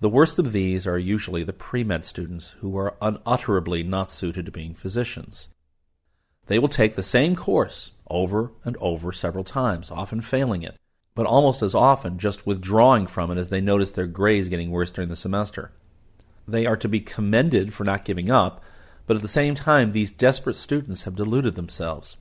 The 0.01 0.09
worst 0.09 0.37
of 0.37 0.51
these 0.51 0.85
are 0.85 0.99
usually 0.99 1.43
the 1.43 1.53
pre 1.53 1.83
med 1.83 2.05
students 2.05 2.51
who 2.59 2.77
are 2.77 2.95
unutterably 3.01 3.81
not 3.81 4.11
suited 4.11 4.45
to 4.45 4.51
being 4.51 4.75
physicians. 4.75 5.47
They 6.45 6.59
will 6.59 6.67
take 6.67 6.95
the 6.95 7.01
same 7.01 7.35
course 7.35 7.93
over 8.07 8.51
and 8.63 8.77
over 8.77 9.11
several 9.11 9.43
times, 9.43 9.89
often 9.89 10.21
failing 10.21 10.61
it 10.61 10.77
but 11.15 11.25
almost 11.25 11.61
as 11.61 11.73
often 11.73 12.19
just 12.19 12.45
withdrawing 12.45 13.07
from 13.07 13.31
it 13.31 13.37
as 13.37 13.49
they 13.49 13.61
notice 13.61 13.91
their 13.91 14.05
grades 14.05 14.49
getting 14.49 14.69
worse 14.69 14.91
during 14.91 15.09
the 15.09 15.15
semester. 15.15 15.71
They 16.47 16.65
are 16.65 16.77
to 16.77 16.89
be 16.89 16.99
commended 16.99 17.73
for 17.73 17.85
not 17.85 18.05
giving 18.05 18.29
up, 18.29 18.61
but 19.07 19.15
at 19.15 19.21
the 19.21 19.27
same 19.27 19.55
time, 19.55 19.91
these 19.91 20.11
desperate 20.11 20.55
students 20.55 21.03
have 21.03 21.15
deluded 21.15 21.55
themselves. 21.55 22.17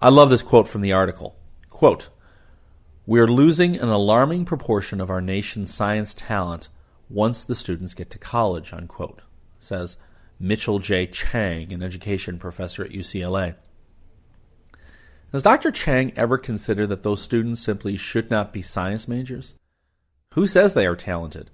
I 0.00 0.08
love 0.08 0.30
this 0.30 0.42
quote 0.42 0.68
from 0.68 0.80
the 0.80 0.92
article. 0.92 1.36
Quote, 1.70 2.08
We're 3.06 3.26
losing 3.26 3.76
an 3.76 3.88
alarming 3.88 4.46
proportion 4.46 5.00
of 5.00 5.10
our 5.10 5.20
nation's 5.20 5.72
science 5.72 6.14
talent 6.14 6.68
once 7.10 7.44
the 7.44 7.54
students 7.54 7.94
get 7.94 8.10
to 8.10 8.18
college, 8.18 8.72
unquote, 8.72 9.20
says 9.58 9.98
Mitchell 10.40 10.78
J. 10.78 11.06
Chang, 11.06 11.72
an 11.72 11.82
education 11.82 12.38
professor 12.38 12.84
at 12.84 12.90
UCLA. 12.90 13.54
Has 15.34 15.42
Dr. 15.42 15.72
Chang 15.72 16.12
ever 16.14 16.38
consider 16.38 16.86
that 16.86 17.02
those 17.02 17.20
students 17.20 17.60
simply 17.60 17.96
should 17.96 18.30
not 18.30 18.52
be 18.52 18.62
science 18.62 19.08
majors? 19.08 19.56
Who 20.34 20.46
says 20.46 20.74
they 20.74 20.86
are 20.86 20.94
talented? 20.94 21.50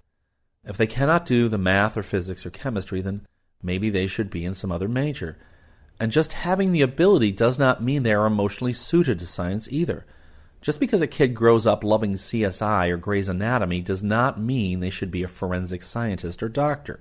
If 0.64 0.76
they 0.76 0.86
cannot 0.86 1.24
do 1.24 1.48
the 1.48 1.56
math 1.56 1.96
or 1.96 2.02
physics 2.02 2.44
or 2.44 2.50
chemistry, 2.50 3.00
then 3.00 3.26
maybe 3.62 3.88
they 3.88 4.06
should 4.06 4.28
be 4.28 4.44
in 4.44 4.52
some 4.52 4.70
other 4.70 4.86
major. 4.86 5.38
And 5.98 6.12
just 6.12 6.34
having 6.34 6.72
the 6.72 6.82
ability 6.82 7.32
does 7.32 7.58
not 7.58 7.82
mean 7.82 8.02
they 8.02 8.12
are 8.12 8.26
emotionally 8.26 8.74
suited 8.74 9.18
to 9.20 9.26
science 9.26 9.66
either. 9.70 10.04
Just 10.60 10.78
because 10.78 11.00
a 11.00 11.06
kid 11.06 11.34
grows 11.34 11.66
up 11.66 11.82
loving 11.82 12.16
CSI 12.16 12.90
or 12.90 12.98
Grey's 12.98 13.30
Anatomy 13.30 13.80
does 13.80 14.02
not 14.02 14.38
mean 14.38 14.80
they 14.80 14.90
should 14.90 15.10
be 15.10 15.22
a 15.22 15.28
forensic 15.28 15.82
scientist 15.82 16.42
or 16.42 16.50
doctor. 16.50 17.00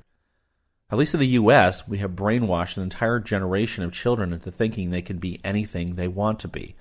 At 0.91 0.98
least 0.98 1.13
in 1.13 1.19
the 1.19 1.27
U.S., 1.27 1.88
we 1.88 2.00
have 2.00 2.12
brainwashed 2.12 2.77
an 2.77 2.84
entire 2.84 3.19
generation 3.19 3.84
of 3.84 3.93
children 3.93 4.34
into 4.34 4.51
thinking 4.51 4.89
they 4.89 5.03
can 5.03 5.17
be 5.17 5.39
anything 5.43 5.96
they 5.96 6.08
want 6.08 6.39
to 6.39 6.48
be. 6.48 6.75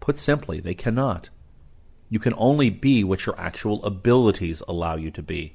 Put 0.00 0.18
simply, 0.18 0.60
they 0.60 0.74
cannot. 0.74 1.28
You 2.08 2.18
can 2.18 2.32
only 2.36 2.70
be 2.70 3.04
what 3.04 3.26
your 3.26 3.38
actual 3.38 3.84
abilities 3.84 4.62
allow 4.66 4.96
you 4.96 5.10
to 5.10 5.22
be. 5.22 5.54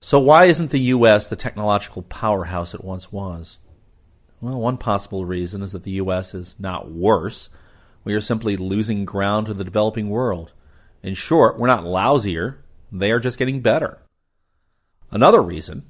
So, 0.00 0.18
why 0.18 0.46
isn't 0.46 0.70
the 0.70 0.80
U.S. 0.80 1.28
the 1.28 1.36
technological 1.36 2.02
powerhouse 2.02 2.74
it 2.74 2.82
once 2.82 3.12
was? 3.12 3.58
Well, 4.40 4.58
one 4.58 4.76
possible 4.76 5.24
reason 5.24 5.62
is 5.62 5.70
that 5.70 5.84
the 5.84 5.92
U.S. 5.92 6.34
is 6.34 6.56
not 6.58 6.90
worse. 6.90 7.48
We 8.02 8.14
are 8.14 8.20
simply 8.20 8.56
losing 8.56 9.04
ground 9.04 9.46
to 9.46 9.54
the 9.54 9.62
developing 9.62 10.08
world. 10.08 10.52
In 11.00 11.14
short, 11.14 11.60
we're 11.60 11.68
not 11.68 11.84
lousier, 11.84 12.56
they 12.90 13.12
are 13.12 13.20
just 13.20 13.38
getting 13.38 13.60
better. 13.60 14.00
Another 15.12 15.40
reason 15.40 15.84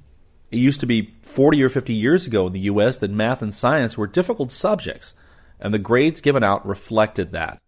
it 0.53 0.59
used 0.59 0.81
to 0.81 0.85
be 0.85 1.15
40 1.23 1.63
or 1.63 1.69
50 1.69 1.93
years 1.93 2.27
ago 2.27 2.45
in 2.45 2.53
the 2.53 2.59
U.S. 2.59 2.99
that 2.99 3.09
math 3.09 3.41
and 3.41 3.51
science 3.51 3.97
were 3.97 4.05
difficult 4.05 4.51
subjects, 4.51 5.15
and 5.59 5.73
the 5.73 5.79
grades 5.79 6.21
given 6.21 6.43
out 6.43 6.63
reflected 6.63 7.31
that. 7.31 7.59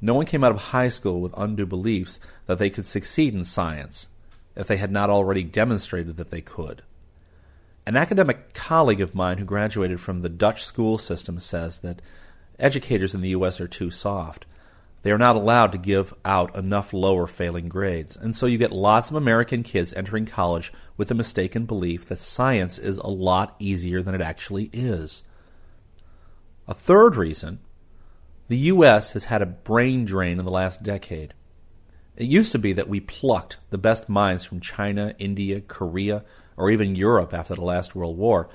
No 0.00 0.14
one 0.14 0.24
came 0.24 0.42
out 0.42 0.50
of 0.50 0.58
high 0.58 0.88
school 0.88 1.20
with 1.20 1.34
undue 1.36 1.66
beliefs 1.66 2.18
that 2.46 2.56
they 2.56 2.70
could 2.70 2.86
succeed 2.86 3.34
in 3.34 3.44
science 3.44 4.08
if 4.56 4.66
they 4.66 4.78
had 4.78 4.90
not 4.90 5.10
already 5.10 5.44
demonstrated 5.44 6.16
that 6.16 6.30
they 6.30 6.40
could. 6.40 6.82
An 7.86 7.96
academic 7.96 8.54
colleague 8.54 9.02
of 9.02 9.14
mine 9.14 9.36
who 9.36 9.44
graduated 9.44 10.00
from 10.00 10.22
the 10.22 10.30
Dutch 10.30 10.64
school 10.64 10.96
system 10.96 11.38
says 11.38 11.80
that 11.80 12.00
educators 12.58 13.14
in 13.14 13.20
the 13.20 13.30
U.S. 13.30 13.60
are 13.60 13.68
too 13.68 13.90
soft. 13.90 14.46
They 15.02 15.10
are 15.10 15.18
not 15.18 15.36
allowed 15.36 15.72
to 15.72 15.78
give 15.78 16.14
out 16.24 16.56
enough 16.56 16.92
lower 16.92 17.26
failing 17.26 17.68
grades, 17.68 18.16
and 18.16 18.36
so 18.36 18.46
you 18.46 18.56
get 18.56 18.72
lots 18.72 19.10
of 19.10 19.16
American 19.16 19.62
kids 19.62 19.92
entering 19.92 20.26
college 20.26 20.72
with 20.96 21.08
the 21.08 21.14
mistaken 21.14 21.64
belief 21.64 22.06
that 22.06 22.20
science 22.20 22.78
is 22.78 22.98
a 22.98 23.08
lot 23.08 23.56
easier 23.58 24.00
than 24.00 24.14
it 24.14 24.20
actually 24.20 24.70
is. 24.72 25.24
A 26.68 26.74
third 26.74 27.16
reason 27.16 27.58
the 28.48 28.58
U.S. 28.58 29.12
has 29.12 29.24
had 29.24 29.42
a 29.42 29.46
brain 29.46 30.04
drain 30.04 30.38
in 30.38 30.44
the 30.44 30.50
last 30.50 30.82
decade. 30.82 31.34
It 32.16 32.28
used 32.28 32.52
to 32.52 32.58
be 32.58 32.72
that 32.74 32.88
we 32.88 33.00
plucked 33.00 33.56
the 33.70 33.78
best 33.78 34.08
minds 34.08 34.44
from 34.44 34.60
China, 34.60 35.14
India, 35.18 35.60
Korea, 35.60 36.24
or 36.56 36.70
even 36.70 36.94
Europe 36.94 37.32
after 37.32 37.54
the 37.54 37.64
last 37.64 37.94
World 37.94 38.16
War, 38.16 38.48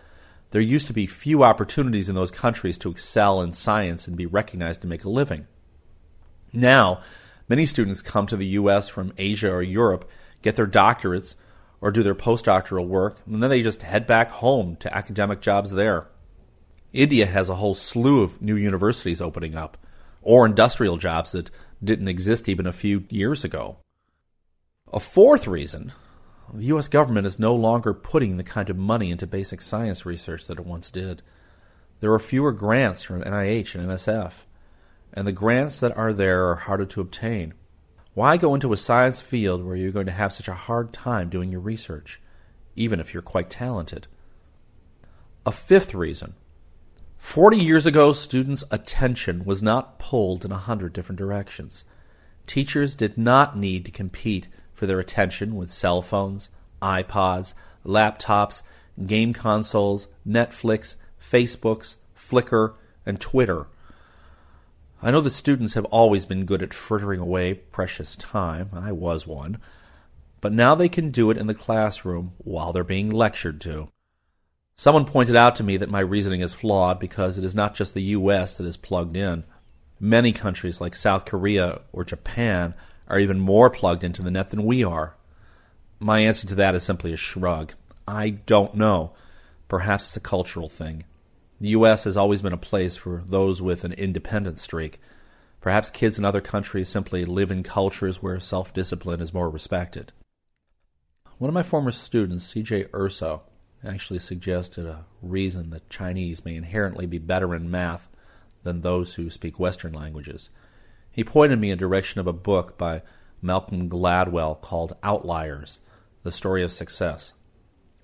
there 0.51 0.61
used 0.61 0.87
to 0.87 0.93
be 0.93 1.07
few 1.07 1.43
opportunities 1.43 2.07
in 2.07 2.15
those 2.15 2.31
countries 2.31 2.77
to 2.79 2.91
excel 2.91 3.41
in 3.41 3.53
science 3.53 4.07
and 4.07 4.15
be 4.15 4.25
recognized 4.25 4.81
to 4.81 4.87
make 4.87 5.03
a 5.03 5.09
living. 5.09 5.47
Now, 6.53 7.01
many 7.47 7.65
students 7.65 8.01
come 8.01 8.27
to 8.27 8.37
the 8.37 8.45
U.S. 8.47 8.89
from 8.89 9.13
Asia 9.17 9.51
or 9.51 9.61
Europe, 9.61 10.09
get 10.41 10.55
their 10.55 10.67
doctorates, 10.67 11.35
or 11.81 11.91
do 11.91 12.03
their 12.03 12.15
postdoctoral 12.15 12.87
work, 12.87 13.19
and 13.25 13.41
then 13.41 13.49
they 13.49 13.61
just 13.61 13.81
head 13.81 14.07
back 14.07 14.29
home 14.31 14.75
to 14.77 14.95
academic 14.95 15.41
jobs 15.41 15.71
there. 15.71 16.07
India 16.93 17.25
has 17.25 17.49
a 17.49 17.55
whole 17.55 17.75
slew 17.75 18.23
of 18.23 18.41
new 18.41 18.55
universities 18.55 19.21
opening 19.21 19.55
up, 19.55 19.77
or 20.21 20.45
industrial 20.45 20.97
jobs 20.97 21.31
that 21.33 21.51
didn't 21.83 22.07
exist 22.07 22.49
even 22.49 22.65
a 22.65 22.73
few 22.73 23.05
years 23.09 23.43
ago. 23.43 23.77
A 24.91 24.99
fourth 24.99 25.47
reason 25.47 25.93
the 26.53 26.65
U.S. 26.65 26.87
government 26.87 27.27
is 27.27 27.37
no 27.37 27.53
longer 27.53 27.93
putting 27.93 28.37
the 28.37 28.43
kind 28.43 28.69
of 28.69 28.77
money 28.77 29.11
into 29.11 29.27
basic 29.27 29.61
science 29.61 30.05
research 30.05 30.47
that 30.47 30.59
it 30.59 30.65
once 30.65 30.89
did. 30.89 31.21
There 31.99 32.13
are 32.13 32.19
fewer 32.19 32.53
grants 32.53 33.03
from 33.03 33.21
NIH 33.21 33.75
and 33.75 33.89
NSF, 33.89 34.45
and 35.17 35.25
the 35.25 35.31
grants 35.31 35.79
that 35.79 35.97
are 35.97 36.13
there 36.13 36.47
are 36.47 36.55
harder 36.55 36.85
to 36.85 37.01
obtain. 37.01 37.55
Why 38.13 38.37
go 38.37 38.53
into 38.53 38.71
a 38.71 38.77
science 38.77 39.19
field 39.19 39.65
where 39.65 39.75
you're 39.75 39.91
going 39.91 40.05
to 40.05 40.11
have 40.11 40.31
such 40.31 40.47
a 40.47 40.53
hard 40.53 40.93
time 40.93 41.29
doing 41.29 41.51
your 41.51 41.59
research, 41.59 42.21
even 42.75 42.99
if 42.99 43.15
you're 43.15 43.23
quite 43.23 43.49
talented? 43.49 44.05
A 45.43 45.51
fifth 45.51 45.95
reason 45.95 46.35
40 47.17 47.57
years 47.57 47.87
ago, 47.87 48.13
students' 48.13 48.63
attention 48.69 49.43
was 49.43 49.63
not 49.63 49.97
pulled 49.97 50.45
in 50.45 50.51
a 50.51 50.57
hundred 50.57 50.93
different 50.93 51.17
directions. 51.17 51.83
Teachers 52.45 52.93
did 52.93 53.17
not 53.17 53.57
need 53.57 53.85
to 53.85 53.91
compete 53.91 54.47
for 54.71 54.85
their 54.85 54.99
attention 54.99 55.55
with 55.55 55.71
cell 55.71 56.03
phones, 56.03 56.51
iPods, 56.79 57.55
laptops, 57.83 58.61
game 59.03 59.33
consoles, 59.33 60.05
Netflix, 60.27 60.93
Facebooks, 61.19 61.95
Flickr, 62.15 62.75
and 63.03 63.19
Twitter. 63.19 63.65
I 65.01 65.11
know 65.11 65.21
that 65.21 65.31
students 65.31 65.75
have 65.75 65.85
always 65.85 66.25
been 66.25 66.45
good 66.45 66.63
at 66.63 66.73
frittering 66.73 67.19
away 67.19 67.53
precious 67.53 68.15
time. 68.15 68.69
I 68.73 68.91
was 68.91 69.27
one. 69.27 69.59
But 70.41 70.53
now 70.53 70.75
they 70.75 70.89
can 70.89 71.11
do 71.11 71.29
it 71.29 71.37
in 71.37 71.47
the 71.47 71.53
classroom 71.53 72.33
while 72.39 72.73
they're 72.73 72.83
being 72.83 73.09
lectured 73.09 73.61
to. 73.61 73.89
Someone 74.75 75.05
pointed 75.05 75.35
out 75.35 75.55
to 75.55 75.63
me 75.63 75.77
that 75.77 75.89
my 75.89 75.99
reasoning 75.99 76.41
is 76.41 76.53
flawed 76.53 76.99
because 76.99 77.37
it 77.37 77.43
is 77.43 77.55
not 77.55 77.75
just 77.75 77.93
the 77.93 78.03
U.S. 78.03 78.57
that 78.57 78.65
is 78.65 78.77
plugged 78.77 79.17
in. 79.17 79.43
Many 79.99 80.31
countries 80.31 80.79
like 80.79 80.95
South 80.95 81.25
Korea 81.25 81.81
or 81.91 82.03
Japan 82.03 82.75
are 83.07 83.19
even 83.19 83.39
more 83.39 83.69
plugged 83.69 84.03
into 84.03 84.21
the 84.21 84.31
net 84.31 84.51
than 84.51 84.65
we 84.65 84.83
are? 84.83 85.15
My 85.99 86.19
answer 86.19 86.45
to 86.47 86.55
that 86.55 86.75
is 86.75 86.83
simply 86.83 87.13
a 87.13 87.17
shrug. 87.17 87.73
I 88.07 88.29
don't 88.29 88.75
know. 88.75 89.13
Perhaps 89.67 90.07
it's 90.07 90.17
a 90.17 90.21
cultural 90.21 90.69
thing. 90.69 91.05
The 91.59 91.69
U.S. 91.69 92.03
has 92.03 92.15
always 92.15 92.41
been 92.41 92.53
a 92.53 92.57
place 92.57 92.97
for 92.97 93.23
those 93.27 93.61
with 93.61 93.83
an 93.83 93.93
independent 93.93 94.59
streak. 94.59 94.99
Perhaps 95.59 95.89
kids 95.89 96.19
in 96.19 96.25
other 96.25 96.41
countries 96.41 96.87
simply 96.87 97.25
live 97.25 97.49
in 97.49 97.63
cultures 97.63 98.21
where 98.21 98.39
self 98.39 98.73
discipline 98.73 99.21
is 99.21 99.33
more 99.33 99.49
respected. 99.49 100.11
One 101.39 101.49
of 101.49 101.55
my 101.55 101.63
former 101.63 101.91
students, 101.91 102.45
C.J. 102.45 102.87
Urso, 102.93 103.43
actually 103.85 104.19
suggested 104.19 104.85
a 104.85 105.05
reason 105.21 105.71
that 105.71 105.89
Chinese 105.89 106.45
may 106.45 106.55
inherently 106.55 107.05
be 107.05 107.17
better 107.17 107.55
in 107.55 107.71
math 107.71 108.07
than 108.63 108.81
those 108.81 109.15
who 109.15 109.29
speak 109.29 109.59
Western 109.59 109.93
languages. 109.93 110.49
He 111.11 111.23
pointed 111.23 111.59
me 111.59 111.71
in 111.71 111.77
direction 111.77 112.19
of 112.19 112.27
a 112.27 112.33
book 112.33 112.77
by 112.77 113.01
Malcolm 113.41 113.89
Gladwell 113.89 114.59
called 114.61 114.95
Outliers 115.03 115.79
The 116.23 116.31
Story 116.31 116.63
of 116.63 116.71
Success. 116.71 117.33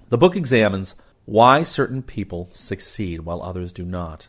The 0.09 0.17
book 0.17 0.35
examines 0.35 0.95
why 1.25 1.63
certain 1.63 2.01
people 2.01 2.49
succeed 2.51 3.21
while 3.21 3.41
others 3.41 3.71
do 3.71 3.85
not. 3.85 4.27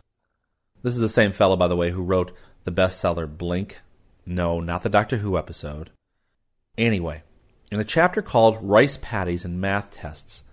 This 0.82 0.94
is 0.94 1.00
the 1.00 1.08
same 1.08 1.32
fellow, 1.32 1.56
by 1.56 1.68
the 1.68 1.76
way, 1.76 1.90
who 1.90 2.02
wrote 2.02 2.32
the 2.64 2.72
bestseller 2.72 3.26
Blink. 3.26 3.80
No, 4.26 4.60
not 4.60 4.82
the 4.82 4.88
Doctor 4.88 5.18
Who 5.18 5.36
episode. 5.36 5.90
Anyway, 6.78 7.22
in 7.70 7.80
a 7.80 7.84
chapter 7.84 8.22
called 8.22 8.58
Rice 8.62 8.98
Paddies 9.00 9.44
and 9.44 9.60
Math 9.60 9.92
Tests, 9.92 10.44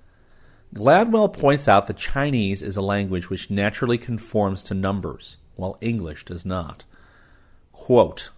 Gladwell 0.74 1.34
points 1.34 1.68
out 1.68 1.88
that 1.88 1.98
Chinese 1.98 2.62
is 2.62 2.78
a 2.78 2.82
language 2.82 3.30
which 3.30 3.52
naturally 3.52 3.98
conforms 3.98 4.64
to 4.64 4.74
numbers, 4.74 5.38
while 5.56 5.78
English 5.82 6.26
does 6.26 6.46
not. 6.46 6.86
Quote, 7.74 8.30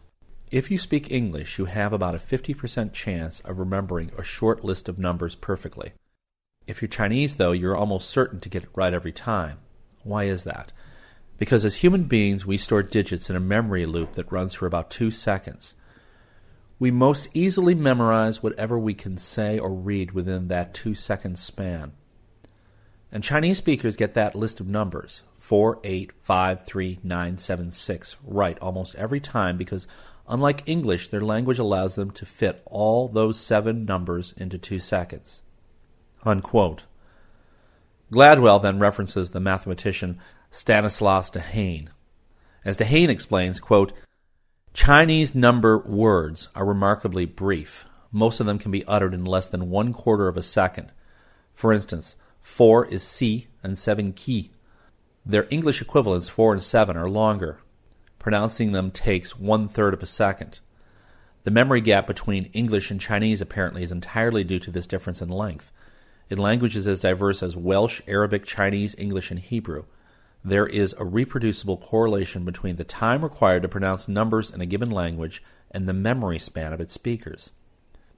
if 0.49 0.69
you 0.69 0.77
speak 0.77 1.11
English, 1.11 1.57
you 1.57 1.65
have 1.65 1.93
about 1.93 2.15
a 2.15 2.19
50% 2.19 2.91
chance 2.93 3.39
of 3.41 3.59
remembering 3.59 4.11
a 4.17 4.23
short 4.23 4.63
list 4.63 4.89
of 4.89 4.99
numbers 4.99 5.35
perfectly. 5.35 5.93
If 6.65 6.81
you're 6.81 6.89
Chinese, 6.89 7.35
though, 7.35 7.51
you're 7.51 7.75
almost 7.75 8.09
certain 8.09 8.39
to 8.39 8.49
get 8.49 8.63
it 8.63 8.69
right 8.73 8.93
every 8.93 9.11
time. 9.11 9.59
Why 10.03 10.23
is 10.23 10.43
that? 10.45 10.71
Because 11.37 11.65
as 11.65 11.77
human 11.77 12.03
beings, 12.03 12.45
we 12.45 12.57
store 12.57 12.83
digits 12.83 13.29
in 13.29 13.35
a 13.35 13.41
memory 13.41 13.85
loop 13.85 14.13
that 14.13 14.31
runs 14.31 14.53
for 14.53 14.65
about 14.65 14.89
two 14.89 15.11
seconds. 15.11 15.75
We 16.79 16.89
most 16.89 17.29
easily 17.33 17.75
memorize 17.75 18.41
whatever 18.41 18.79
we 18.79 18.93
can 18.93 19.17
say 19.17 19.59
or 19.59 19.71
read 19.71 20.11
within 20.11 20.47
that 20.47 20.73
two 20.73 20.95
second 20.95 21.37
span. 21.37 21.93
And 23.11 23.23
Chinese 23.23 23.59
speakers 23.59 23.95
get 23.95 24.15
that 24.15 24.33
list 24.33 24.59
of 24.59 24.67
numbers, 24.67 25.21
4, 25.37 25.79
8, 25.83 26.11
5, 26.23 26.65
3, 26.65 26.99
9, 27.03 27.37
7, 27.37 27.71
6 27.71 28.15
right 28.23 28.57
almost 28.59 28.95
every 28.95 29.19
time 29.19 29.55
because, 29.55 29.85
unlike 30.27 30.67
English, 30.67 31.09
their 31.09 31.21
language 31.21 31.59
allows 31.59 31.93
them 31.93 32.09
to 32.11 32.25
fit 32.25 32.63
all 32.65 33.07
those 33.07 33.39
seven 33.39 33.85
numbers 33.85 34.33
into 34.35 34.57
two 34.57 34.79
seconds. 34.79 35.42
Unquote. 36.23 36.85
Gladwell 38.11 38.61
then 38.61 38.79
references 38.79 39.31
the 39.31 39.39
mathematician 39.39 40.19
Stanislas 40.51 41.31
Dehaene. 41.31 41.89
As 42.65 42.77
Dehaene 42.77 43.09
explains, 43.09 43.59
quote, 43.59 43.93
Chinese 44.73 45.35
number 45.35 45.77
words 45.77 46.49
are 46.55 46.65
remarkably 46.65 47.25
brief. 47.25 47.85
Most 48.11 48.39
of 48.39 48.45
them 48.45 48.59
can 48.59 48.71
be 48.71 48.85
uttered 48.85 49.13
in 49.13 49.25
less 49.25 49.47
than 49.47 49.69
one 49.69 49.93
quarter 49.93 50.27
of 50.27 50.37
a 50.37 50.43
second. 50.43 50.91
For 51.53 51.73
instance, 51.73 52.15
four 52.41 52.85
is 52.85 53.03
si 53.03 53.47
and 53.63 53.77
seven 53.77 54.13
ki. 54.13 54.51
Their 55.25 55.47
English 55.49 55.81
equivalents, 55.81 56.27
4 56.27 56.53
and 56.53 56.61
7, 56.61 56.97
are 56.97 57.09
longer. 57.09 57.59
Pronouncing 58.19 58.73
them 58.73 58.91
takes 58.91 59.39
one 59.39 59.69
third 59.69 59.93
of 59.93 60.03
a 60.03 60.05
second. 60.05 60.59
The 61.43 61.51
memory 61.51 61.79
gap 61.79 62.07
between 62.07 62.45
English 62.53 62.91
and 62.91 62.99
Chinese 62.99 63.39
apparently 63.41 63.83
is 63.83 63.91
entirely 63.91 64.43
due 64.43 64.59
to 64.59 64.71
this 64.71 64.87
difference 64.87 65.21
in 65.21 65.29
length. 65.29 65.71
In 66.29 66.37
languages 66.37 66.87
as 66.87 66.99
diverse 66.99 67.43
as 67.43 67.57
Welsh, 67.57 68.01
Arabic, 68.07 68.45
Chinese, 68.45 68.95
English, 68.97 69.31
and 69.31 69.39
Hebrew, 69.39 69.85
there 70.43 70.67
is 70.67 70.93
a 70.97 71.05
reproducible 71.05 71.77
correlation 71.77 72.43
between 72.43 72.75
the 72.75 72.83
time 72.83 73.23
required 73.23 73.61
to 73.61 73.69
pronounce 73.69 74.07
numbers 74.07 74.49
in 74.49 74.59
a 74.61 74.65
given 74.65 74.91
language 74.91 75.41
and 75.71 75.87
the 75.87 75.93
memory 75.93 76.39
span 76.39 76.73
of 76.73 76.81
its 76.81 76.93
speakers. 76.93 77.53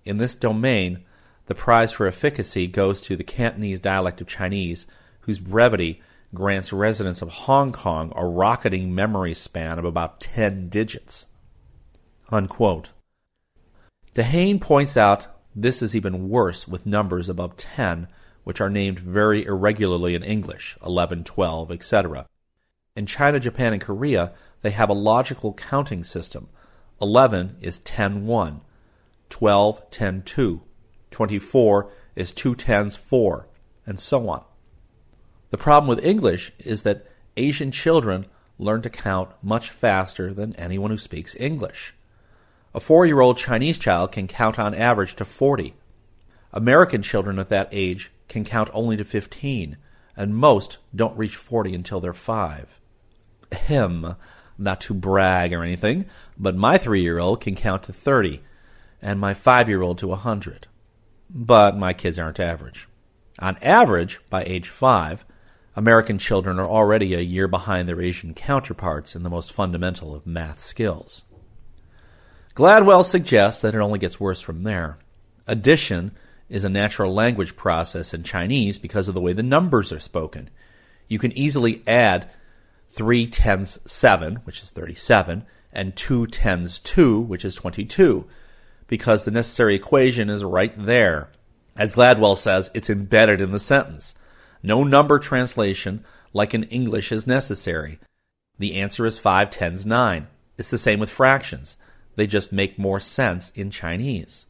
In 0.03 0.17
this 0.17 0.35
domain, 0.35 1.03
the 1.47 1.55
prize 1.55 1.91
for 1.91 2.07
efficacy 2.07 2.67
goes 2.67 2.99
to 3.01 3.15
the 3.15 3.23
Cantonese 3.23 3.79
dialect 3.79 4.21
of 4.21 4.27
Chinese, 4.27 4.87
whose 5.21 5.39
brevity 5.39 6.01
grants 6.33 6.73
residents 6.73 7.21
of 7.21 7.29
Hong 7.29 7.71
Kong 7.71 8.11
a 8.15 8.25
rocketing 8.25 8.93
memory 8.93 9.33
span 9.33 9.77
of 9.77 9.85
about 9.85 10.19
10 10.19 10.69
digits. 10.69 11.27
Unquote. 12.29 12.89
Dehaene 14.15 14.59
points 14.59 14.97
out 14.97 15.27
this 15.55 15.81
is 15.81 15.95
even 15.95 16.29
worse 16.29 16.67
with 16.67 16.85
numbers 16.85 17.29
above 17.29 17.55
10, 17.55 18.07
which 18.43 18.59
are 18.59 18.69
named 18.69 18.99
very 18.99 19.45
irregularly 19.45 20.13
in 20.13 20.23
English 20.23 20.77
11, 20.85 21.23
12, 21.23 21.71
etc. 21.71 22.27
In 22.95 23.05
China, 23.05 23.39
Japan, 23.39 23.73
and 23.73 23.81
Korea, 23.81 24.33
they 24.61 24.71
have 24.71 24.89
a 24.89 24.93
logical 24.93 25.53
counting 25.53 26.03
system. 26.03 26.49
11 27.01 27.57
is 27.61 27.79
10 27.79 28.25
1, 28.25 28.61
12 29.29 29.91
10 29.91 30.21
2, 30.23 30.61
24 31.11 31.91
is 32.15 32.31
2 32.31 32.55
tens 32.55 32.95
4, 32.95 33.47
and 33.85 33.99
so 33.99 34.27
on. 34.29 34.43
The 35.49 35.57
problem 35.57 35.87
with 35.87 36.05
English 36.05 36.51
is 36.59 36.83
that 36.83 37.05
Asian 37.37 37.71
children 37.71 38.25
learn 38.57 38.81
to 38.81 38.89
count 38.89 39.29
much 39.41 39.69
faster 39.69 40.33
than 40.33 40.55
anyone 40.55 40.91
who 40.91 40.97
speaks 40.97 41.35
English. 41.39 41.93
A 42.75 42.81
four 42.81 43.05
year 43.05 43.21
old 43.21 43.37
Chinese 43.37 43.77
child 43.77 44.11
can 44.11 44.27
count 44.27 44.59
on 44.59 44.75
average 44.75 45.15
to 45.15 45.23
40. 45.23 45.75
American 46.51 47.01
children 47.01 47.39
at 47.39 47.47
that 47.47 47.69
age 47.71 48.11
can 48.27 48.43
count 48.43 48.69
only 48.73 48.97
to 48.97 49.05
15, 49.05 49.77
and 50.17 50.35
most 50.35 50.79
don't 50.93 51.17
reach 51.17 51.37
40 51.37 51.73
until 51.73 52.01
they're 52.01 52.11
five. 52.11 52.77
Him, 53.55 54.17
not 54.57 54.81
to 54.81 54.93
brag 54.93 55.53
or 55.53 55.63
anything, 55.63 56.05
but 56.37 56.57
my 56.57 56.77
three 56.77 57.01
year 57.01 57.17
old 57.17 57.39
can 57.39 57.55
count 57.55 57.83
to 57.83 57.93
30, 57.93 58.41
and 59.01 59.21
my 59.21 59.33
five 59.33 59.69
year 59.69 59.81
old 59.81 59.97
to 59.99 60.07
100. 60.07 60.67
But 61.29 61.77
my 61.77 61.93
kids 61.93 62.19
aren't 62.19 62.41
average. 62.41 62.89
On 63.39 63.55
average, 63.61 64.19
by 64.29 64.43
age 64.43 64.67
five, 64.67 65.23
American 65.77 66.17
children 66.17 66.59
are 66.59 66.67
already 66.67 67.13
a 67.13 67.21
year 67.21 67.47
behind 67.47 67.87
their 67.87 68.01
Asian 68.01 68.33
counterparts 68.33 69.15
in 69.15 69.23
the 69.23 69.29
most 69.29 69.53
fundamental 69.53 70.13
of 70.13 70.27
math 70.27 70.59
skills. 70.59 71.23
Gladwell 72.55 73.03
suggests 73.03 73.61
that 73.61 73.75
it 73.75 73.79
only 73.79 73.99
gets 73.99 74.19
worse 74.19 74.39
from 74.39 74.63
there. 74.63 74.97
Addition 75.45 76.11
is 76.47 76.63
a 76.63 76.69
natural 76.69 77.13
language 77.13 77.57
process 77.57 78.13
in 78.13 78.23
Chinese 78.23 78.79
because 78.79 79.09
of 79.09 79.13
the 79.13 79.21
way 79.21 79.33
the 79.33 79.43
numbers 79.43 79.91
are 79.91 79.99
spoken. 79.99 80.49
you 81.07 81.19
can 81.19 81.31
easily 81.33 81.83
add 81.85 82.29
3 82.89 83.27
tens 83.27 83.77
7, 83.85 84.37
which 84.37 84.63
is 84.63 84.71
37, 84.71 85.45
and 85.73 85.95
2 85.95 86.27
tens 86.27 86.79
2, 86.79 87.19
which 87.19 87.43
is 87.43 87.55
22, 87.55 88.25
because 88.87 89.23
the 89.23 89.31
necessary 89.31 89.75
equation 89.75 90.29
is 90.29 90.43
right 90.43 90.73
there. 90.77 91.29
As 91.75 91.95
Gladwell 91.95 92.37
says, 92.37 92.71
it's 92.73 92.89
embedded 92.89 93.41
in 93.41 93.51
the 93.51 93.59
sentence. 93.59 94.15
No 94.63 94.83
number 94.83 95.19
translation, 95.19 96.05
like 96.33 96.53
in 96.53 96.63
English, 96.63 97.11
is 97.11 97.27
necessary. 97.27 97.99
The 98.57 98.79
answer 98.79 99.05
is 99.05 99.19
5 99.19 99.51
tens 99.51 99.85
9. 99.85 100.27
It's 100.57 100.71
the 100.71 100.77
same 100.77 100.99
with 100.99 101.09
fractions. 101.09 101.77
They 102.15 102.27
just 102.27 102.51
make 102.51 102.79
more 102.79 102.99
sense 102.99 103.49
in 103.51 103.71
Chinese. 103.71 104.45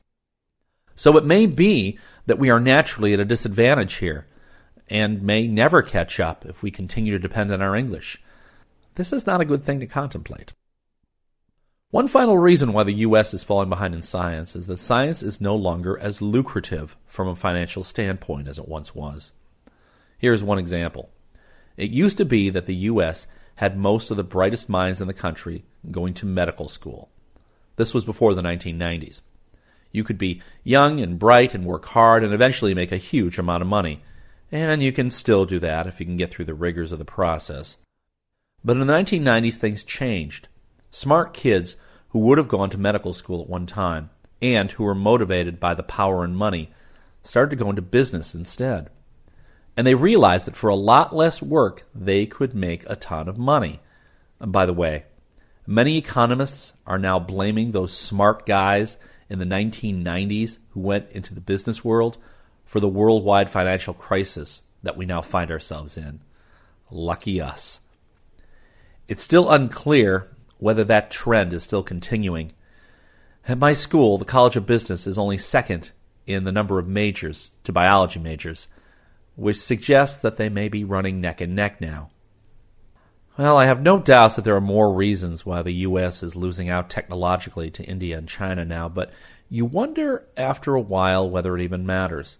So 0.95 1.17
it 1.17 1.25
may 1.25 1.45
be 1.45 1.99
that 2.25 2.39
we 2.39 2.49
are 2.49 2.59
naturally 2.59 3.13
at 3.13 3.19
a 3.19 3.25
disadvantage 3.25 3.95
here 3.95 4.27
and 4.89 5.21
may 5.21 5.47
never 5.47 5.81
catch 5.81 6.19
up 6.19 6.45
if 6.45 6.61
we 6.61 6.71
continue 6.71 7.13
to 7.13 7.19
depend 7.19 7.51
on 7.51 7.61
our 7.61 7.75
English. 7.75 8.21
This 8.95 9.11
is 9.11 9.25
not 9.25 9.41
a 9.41 9.45
good 9.45 9.63
thing 9.63 9.79
to 9.81 9.87
contemplate. 9.87 10.53
One 11.91 12.07
final 12.07 12.37
reason 12.37 12.73
why 12.73 12.83
the 12.83 12.93
U.S. 12.93 13.33
is 13.33 13.43
falling 13.43 13.69
behind 13.69 13.93
in 13.93 14.01
science 14.01 14.55
is 14.55 14.67
that 14.67 14.79
science 14.79 15.23
is 15.23 15.39
no 15.39 15.55
longer 15.55 15.97
as 15.97 16.21
lucrative 16.21 16.97
from 17.05 17.27
a 17.27 17.35
financial 17.35 17.83
standpoint 17.83 18.47
as 18.47 18.59
it 18.59 18.67
once 18.67 18.93
was. 18.93 19.31
Here's 20.17 20.43
one 20.43 20.57
example. 20.57 21.09
It 21.77 21.91
used 21.91 22.17
to 22.17 22.25
be 22.25 22.49
that 22.49 22.65
the 22.65 22.75
U.S. 22.75 23.27
had 23.55 23.77
most 23.77 24.11
of 24.11 24.17
the 24.17 24.23
brightest 24.23 24.69
minds 24.69 25.01
in 25.01 25.07
the 25.07 25.13
country 25.13 25.65
going 25.91 26.13
to 26.15 26.25
medical 26.25 26.67
school. 26.67 27.09
This 27.75 27.93
was 27.93 28.05
before 28.05 28.33
the 28.33 28.41
1990s. 28.41 29.21
You 29.91 30.03
could 30.03 30.17
be 30.17 30.41
young 30.63 30.99
and 30.99 31.17
bright 31.17 31.53
and 31.53 31.65
work 31.65 31.85
hard 31.85 32.23
and 32.23 32.33
eventually 32.33 32.73
make 32.73 32.91
a 32.91 32.97
huge 32.97 33.39
amount 33.39 33.61
of 33.61 33.67
money. 33.67 34.01
And 34.51 34.83
you 34.83 34.91
can 34.91 35.09
still 35.09 35.45
do 35.45 35.59
that 35.59 35.87
if 35.87 35.99
you 35.99 36.05
can 36.05 36.17
get 36.17 36.31
through 36.31 36.45
the 36.45 36.53
rigors 36.53 36.91
of 36.91 36.99
the 36.99 37.05
process. 37.05 37.77
But 38.63 38.77
in 38.77 38.85
the 38.85 38.93
1990s, 38.93 39.55
things 39.55 39.83
changed. 39.83 40.47
Smart 40.91 41.33
kids 41.33 41.77
who 42.09 42.19
would 42.19 42.37
have 42.37 42.47
gone 42.47 42.69
to 42.69 42.77
medical 42.77 43.13
school 43.13 43.41
at 43.41 43.49
one 43.49 43.65
time 43.65 44.09
and 44.41 44.71
who 44.71 44.83
were 44.83 44.95
motivated 44.95 45.59
by 45.59 45.73
the 45.73 45.83
power 45.83 46.23
and 46.23 46.35
money 46.35 46.71
started 47.21 47.57
to 47.57 47.63
go 47.63 47.69
into 47.69 47.81
business 47.81 48.35
instead. 48.35 48.89
And 49.77 49.85
they 49.85 49.95
realized 49.95 50.47
that 50.47 50.55
for 50.55 50.69
a 50.69 50.75
lot 50.75 51.15
less 51.15 51.41
work, 51.41 51.83
they 51.93 52.25
could 52.25 52.53
make 52.53 52.83
a 52.89 52.95
ton 52.95 53.27
of 53.27 53.37
money. 53.37 53.81
And 54.39 54.51
by 54.51 54.65
the 54.65 54.73
way, 54.73 55.05
many 55.65 55.97
economists 55.97 56.73
are 56.85 56.99
now 56.99 57.19
blaming 57.19 57.71
those 57.71 57.95
smart 57.95 58.45
guys 58.45 58.97
in 59.29 59.39
the 59.39 59.45
1990s 59.45 60.57
who 60.71 60.79
went 60.79 61.09
into 61.11 61.33
the 61.33 61.41
business 61.41 61.83
world 61.83 62.17
for 62.65 62.79
the 62.79 62.87
worldwide 62.87 63.49
financial 63.49 63.93
crisis 63.93 64.61
that 64.83 64.97
we 64.97 65.05
now 65.05 65.21
find 65.21 65.51
ourselves 65.51 65.97
in. 65.97 66.19
Lucky 66.91 67.41
us. 67.41 67.79
It's 69.07 69.23
still 69.23 69.51
unclear 69.51 70.27
whether 70.57 70.83
that 70.83 71.11
trend 71.11 71.53
is 71.53 71.63
still 71.63 71.83
continuing. 71.83 72.53
At 73.47 73.57
my 73.57 73.73
school, 73.73 74.17
the 74.17 74.25
College 74.25 74.55
of 74.55 74.65
Business 74.65 75.05
is 75.05 75.17
only 75.17 75.37
second 75.37 75.91
in 76.25 76.43
the 76.43 76.51
number 76.51 76.79
of 76.79 76.87
majors 76.87 77.51
to 77.63 77.71
biology 77.71 78.19
majors, 78.19 78.67
which 79.35 79.57
suggests 79.57 80.21
that 80.21 80.37
they 80.37 80.49
may 80.49 80.69
be 80.69 80.83
running 80.83 81.21
neck 81.21 81.41
and 81.41 81.55
neck 81.55 81.79
now. 81.79 82.09
Well, 83.37 83.57
I 83.57 83.65
have 83.65 83.81
no 83.81 83.99
doubts 83.99 84.37
that 84.37 84.45
there 84.45 84.55
are 84.55 84.61
more 84.61 84.93
reasons 84.93 85.45
why 85.45 85.61
the 85.61 85.73
U.S. 85.73 86.23
is 86.23 86.37
losing 86.37 86.69
out 86.69 86.89
technologically 86.89 87.69
to 87.71 87.83
India 87.83 88.17
and 88.17 88.29
China 88.29 88.63
now, 88.63 88.87
but 88.87 89.11
you 89.49 89.65
wonder 89.65 90.25
after 90.37 90.73
a 90.73 90.81
while 90.81 91.29
whether 91.29 91.57
it 91.57 91.61
even 91.61 91.85
matters. 91.85 92.37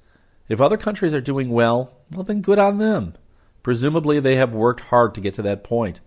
If 0.48 0.62
other 0.62 0.78
countries 0.78 1.14
are 1.14 1.20
doing 1.20 1.50
well, 1.50 1.92
well, 2.14 2.24
then 2.24 2.40
good 2.40 2.60
on 2.60 2.78
them. 2.78 3.16
Presumably, 3.62 4.22
they 4.22 4.38
have 4.38 4.54
worked 4.54 4.80
hard 4.86 5.14
to 5.16 5.22
get 5.22 5.34
to 5.34 5.42
that 5.42 5.66
point. 5.66 6.00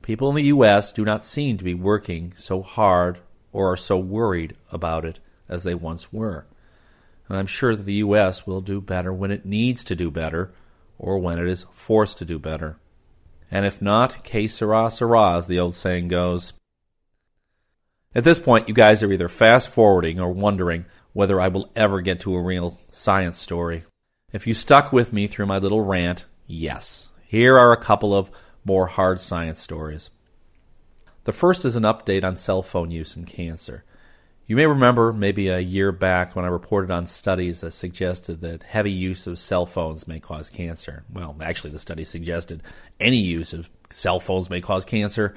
People 0.00 0.28
in 0.28 0.36
the 0.36 0.42
U.S. 0.44 0.92
do 0.92 1.04
not 1.04 1.24
seem 1.24 1.58
to 1.58 1.64
be 1.64 1.74
working 1.74 2.34
so 2.36 2.62
hard 2.62 3.18
or 3.52 3.72
are 3.72 3.76
so 3.76 3.98
worried 3.98 4.56
about 4.70 5.04
it 5.04 5.18
as 5.48 5.64
they 5.64 5.74
once 5.74 6.12
were. 6.12 6.46
And 7.28 7.36
I'm 7.36 7.46
sure 7.46 7.74
that 7.74 7.82
the 7.82 7.94
U.S. 7.94 8.46
will 8.46 8.60
do 8.60 8.80
better 8.80 9.12
when 9.12 9.32
it 9.32 9.44
needs 9.44 9.82
to 9.84 9.96
do 9.96 10.12
better 10.12 10.52
or 10.98 11.18
when 11.18 11.40
it 11.40 11.48
is 11.48 11.66
forced 11.72 12.18
to 12.18 12.24
do 12.24 12.38
better. 12.38 12.76
And 13.54 13.64
if 13.64 13.80
not, 13.80 14.24
que 14.24 14.48
sera, 14.48 14.90
sera, 14.90 15.36
as 15.36 15.46
the 15.46 15.60
old 15.60 15.76
saying 15.76 16.08
goes. 16.08 16.54
At 18.12 18.24
this 18.24 18.40
point, 18.40 18.66
you 18.66 18.74
guys 18.74 19.00
are 19.04 19.12
either 19.12 19.28
fast 19.28 19.68
forwarding 19.68 20.18
or 20.18 20.32
wondering 20.32 20.86
whether 21.12 21.40
I 21.40 21.46
will 21.46 21.70
ever 21.76 22.00
get 22.00 22.18
to 22.22 22.34
a 22.34 22.42
real 22.42 22.80
science 22.90 23.38
story. 23.38 23.84
If 24.32 24.48
you 24.48 24.54
stuck 24.54 24.92
with 24.92 25.12
me 25.12 25.28
through 25.28 25.46
my 25.46 25.58
little 25.58 25.82
rant, 25.82 26.24
yes. 26.48 27.10
Here 27.26 27.56
are 27.56 27.72
a 27.72 27.80
couple 27.80 28.12
of 28.12 28.32
more 28.64 28.88
hard 28.88 29.20
science 29.20 29.60
stories. 29.60 30.10
The 31.22 31.32
first 31.32 31.64
is 31.64 31.76
an 31.76 31.84
update 31.84 32.24
on 32.24 32.36
cell 32.36 32.60
phone 32.60 32.90
use 32.90 33.16
in 33.16 33.24
cancer. 33.24 33.84
You 34.46 34.56
may 34.56 34.66
remember 34.66 35.12
maybe 35.12 35.48
a 35.48 35.58
year 35.58 35.90
back 35.90 36.36
when 36.36 36.44
I 36.44 36.48
reported 36.48 36.90
on 36.90 37.06
studies 37.06 37.62
that 37.62 37.70
suggested 37.70 38.42
that 38.42 38.62
heavy 38.62 38.90
use 38.92 39.26
of 39.26 39.38
cell 39.38 39.64
phones 39.64 40.06
may 40.06 40.20
cause 40.20 40.50
cancer. 40.50 41.04
Well, 41.10 41.34
actually, 41.40 41.70
the 41.70 41.78
study 41.78 42.04
suggested 42.04 42.62
any 43.00 43.16
use 43.16 43.54
of 43.54 43.70
cell 43.88 44.20
phones 44.20 44.50
may 44.50 44.60
cause 44.60 44.84
cancer. 44.84 45.34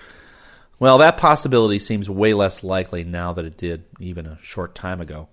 Well, 0.77 0.97
that 0.97 1.15
possibility 1.15 1.79
seems 1.79 2.09
way 2.09 2.33
less 2.33 2.65
likely 2.65 3.05
now 3.05 3.31
than 3.31 3.45
it 3.45 3.57
did 3.57 3.85
even 3.97 4.25
a 4.25 4.39
short 4.41 4.75
time 4.75 4.99
ago. 4.99 5.29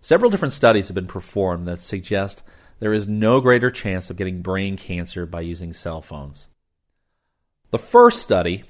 Several 0.00 0.30
different 0.30 0.52
studies 0.52 0.88
have 0.88 0.96
been 0.96 1.06
performed 1.06 1.68
that 1.68 1.78
suggest 1.78 2.42
there 2.80 2.92
is 2.92 3.06
no 3.06 3.40
greater 3.40 3.70
chance 3.70 4.10
of 4.10 4.16
getting 4.16 4.42
brain 4.42 4.76
cancer 4.76 5.26
by 5.26 5.42
using 5.42 5.72
cell 5.72 6.02
phones. 6.02 6.48
The 7.70 7.78
first 7.78 8.20
study 8.20 8.64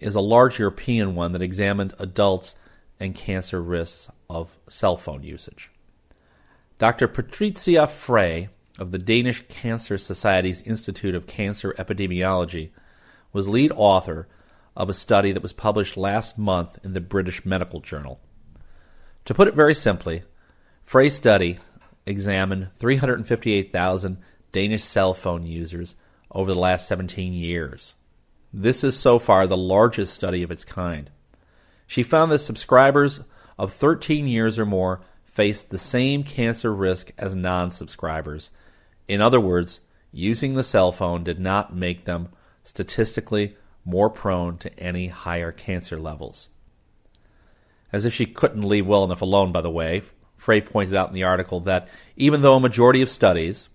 is 0.00 0.14
a 0.14 0.20
large 0.20 0.58
European 0.58 1.14
one 1.14 1.32
that 1.32 1.42
examined 1.42 1.92
adults 1.98 2.54
and 2.98 3.14
cancer 3.14 3.62
risks 3.62 4.10
of 4.28 4.56
cell 4.68 4.96
phone 4.96 5.22
usage. 5.22 5.70
Dr. 6.78 7.08
Patricia 7.08 7.86
Frei 7.86 8.48
of 8.78 8.92
the 8.92 8.98
Danish 8.98 9.44
Cancer 9.48 9.96
Society's 9.96 10.62
Institute 10.62 11.14
of 11.14 11.26
Cancer 11.26 11.74
Epidemiology 11.78 12.70
was 13.32 13.48
lead 13.48 13.72
author 13.74 14.28
of 14.76 14.90
a 14.90 14.94
study 14.94 15.32
that 15.32 15.42
was 15.42 15.52
published 15.52 15.96
last 15.96 16.36
month 16.36 16.78
in 16.84 16.92
the 16.92 17.00
British 17.00 17.46
Medical 17.46 17.80
Journal. 17.80 18.20
To 19.24 19.34
put 19.34 19.48
it 19.48 19.54
very 19.54 19.74
simply, 19.74 20.22
Frei's 20.84 21.14
study 21.14 21.58
examined 22.04 22.68
358,000 22.78 24.18
Danish 24.52 24.84
cell 24.84 25.14
phone 25.14 25.46
users 25.46 25.96
over 26.30 26.52
the 26.52 26.58
last 26.58 26.86
17 26.86 27.32
years. 27.32 27.94
This 28.52 28.84
is 28.84 28.96
so 28.98 29.18
far 29.18 29.46
the 29.46 29.56
largest 29.56 30.14
study 30.14 30.42
of 30.42 30.50
its 30.50 30.64
kind. 30.64 31.10
She 31.86 32.02
found 32.02 32.30
that 32.32 32.38
subscribers 32.38 33.20
of 33.58 33.72
13 33.72 34.26
years 34.26 34.58
or 34.58 34.66
more 34.66 35.00
faced 35.24 35.70
the 35.70 35.78
same 35.78 36.22
cancer 36.24 36.74
risk 36.74 37.12
as 37.18 37.34
non 37.34 37.70
subscribers. 37.70 38.50
In 39.06 39.20
other 39.20 39.40
words, 39.40 39.80
using 40.10 40.54
the 40.54 40.64
cell 40.64 40.92
phone 40.92 41.22
did 41.24 41.38
not 41.38 41.74
make 41.74 42.04
them 42.04 42.28
statistically 42.62 43.56
more 43.84 44.10
prone 44.10 44.58
to 44.58 44.78
any 44.78 45.08
higher 45.08 45.52
cancer 45.52 45.98
levels. 45.98 46.48
As 47.92 48.04
if 48.04 48.12
she 48.12 48.26
couldn't 48.26 48.66
leave 48.66 48.86
well 48.86 49.04
enough 49.04 49.22
alone, 49.22 49.52
by 49.52 49.60
the 49.60 49.70
way, 49.70 50.02
Frei 50.36 50.60
pointed 50.60 50.96
out 50.96 51.08
in 51.08 51.14
the 51.14 51.24
article 51.24 51.60
that 51.60 51.88
even 52.16 52.42
though 52.42 52.56
a 52.56 52.60
majority 52.60 53.00
of 53.00 53.08
studies, 53.08 53.68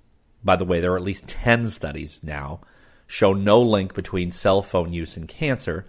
by 0.43 0.55
the 0.55 0.65
way, 0.65 0.79
there 0.79 0.93
are 0.93 0.97
at 0.97 1.03
least 1.03 1.27
10 1.27 1.69
studies 1.69 2.19
now, 2.21 2.61
show 3.07 3.33
no 3.33 3.61
link 3.61 3.93
between 3.93 4.31
cell 4.31 4.61
phone 4.61 4.93
use 4.93 5.15
and 5.15 5.27
cancer, 5.27 5.85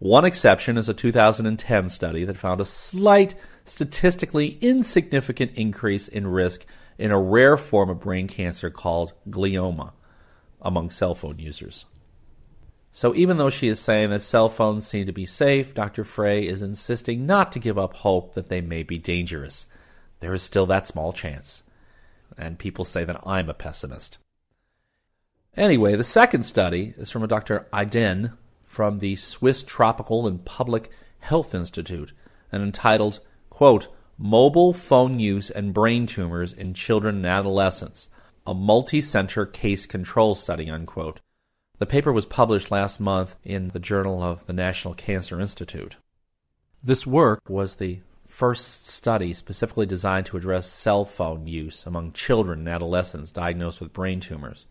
one 0.00 0.24
exception 0.24 0.76
is 0.76 0.88
a 0.88 0.94
2010 0.94 1.88
study 1.88 2.24
that 2.24 2.36
found 2.36 2.60
a 2.60 2.64
slight, 2.64 3.36
statistically 3.64 4.58
insignificant 4.60 5.52
increase 5.54 6.08
in 6.08 6.26
risk 6.26 6.66
in 6.98 7.12
a 7.12 7.20
rare 7.20 7.56
form 7.56 7.88
of 7.88 8.00
brain 8.00 8.26
cancer 8.26 8.68
called 8.70 9.12
glioma 9.28 9.92
among 10.60 10.90
cell 10.90 11.14
phone 11.14 11.38
users. 11.38 11.86
So, 12.90 13.14
even 13.14 13.36
though 13.36 13.50
she 13.50 13.68
is 13.68 13.78
saying 13.78 14.10
that 14.10 14.22
cell 14.22 14.48
phones 14.48 14.84
seem 14.84 15.06
to 15.06 15.12
be 15.12 15.24
safe, 15.24 15.74
Dr. 15.74 16.02
Frei 16.02 16.44
is 16.44 16.60
insisting 16.60 17.24
not 17.24 17.52
to 17.52 17.60
give 17.60 17.78
up 17.78 17.94
hope 17.94 18.34
that 18.34 18.48
they 18.48 18.60
may 18.60 18.82
be 18.82 18.98
dangerous 18.98 19.66
there 20.20 20.34
is 20.34 20.42
still 20.42 20.66
that 20.66 20.86
small 20.86 21.12
chance. 21.12 21.62
And 22.38 22.58
people 22.58 22.84
say 22.84 23.04
that 23.04 23.20
I'm 23.26 23.50
a 23.50 23.54
pessimist. 23.54 24.18
Anyway, 25.56 25.96
the 25.96 26.04
second 26.04 26.44
study 26.44 26.94
is 26.96 27.10
from 27.10 27.24
a 27.24 27.26
Dr. 27.26 27.66
Aydin 27.72 28.36
from 28.70 29.00
the 29.00 29.16
Swiss 29.16 29.64
Tropical 29.64 30.28
and 30.28 30.44
Public 30.44 30.92
Health 31.18 31.56
Institute 31.56 32.12
and 32.52 32.62
entitled, 32.62 33.18
quote, 33.50 33.88
Mobile 34.16 34.72
Phone 34.72 35.18
Use 35.18 35.50
and 35.50 35.74
Brain 35.74 36.06
Tumors 36.06 36.52
in 36.52 36.72
Children 36.72 37.16
and 37.16 37.26
Adolescents, 37.26 38.08
a 38.46 38.54
multi-center 38.54 39.44
case 39.44 39.86
control 39.86 40.36
study, 40.36 40.70
unquote. 40.70 41.20
The 41.78 41.84
paper 41.84 42.12
was 42.12 42.26
published 42.26 42.70
last 42.70 43.00
month 43.00 43.34
in 43.42 43.70
the 43.70 43.80
Journal 43.80 44.22
of 44.22 44.46
the 44.46 44.52
National 44.52 44.94
Cancer 44.94 45.40
Institute. 45.40 45.96
This 46.80 47.04
work 47.04 47.40
was 47.48 47.74
the 47.74 47.98
first 48.28 48.86
study 48.86 49.34
specifically 49.34 49.84
designed 49.84 50.26
to 50.26 50.36
address 50.36 50.68
cell 50.68 51.04
phone 51.04 51.48
use 51.48 51.86
among 51.86 52.12
children 52.12 52.60
and 52.60 52.68
adolescents 52.68 53.32
diagnosed 53.32 53.80
with 53.80 53.92
brain 53.92 54.20
tumors. 54.20 54.68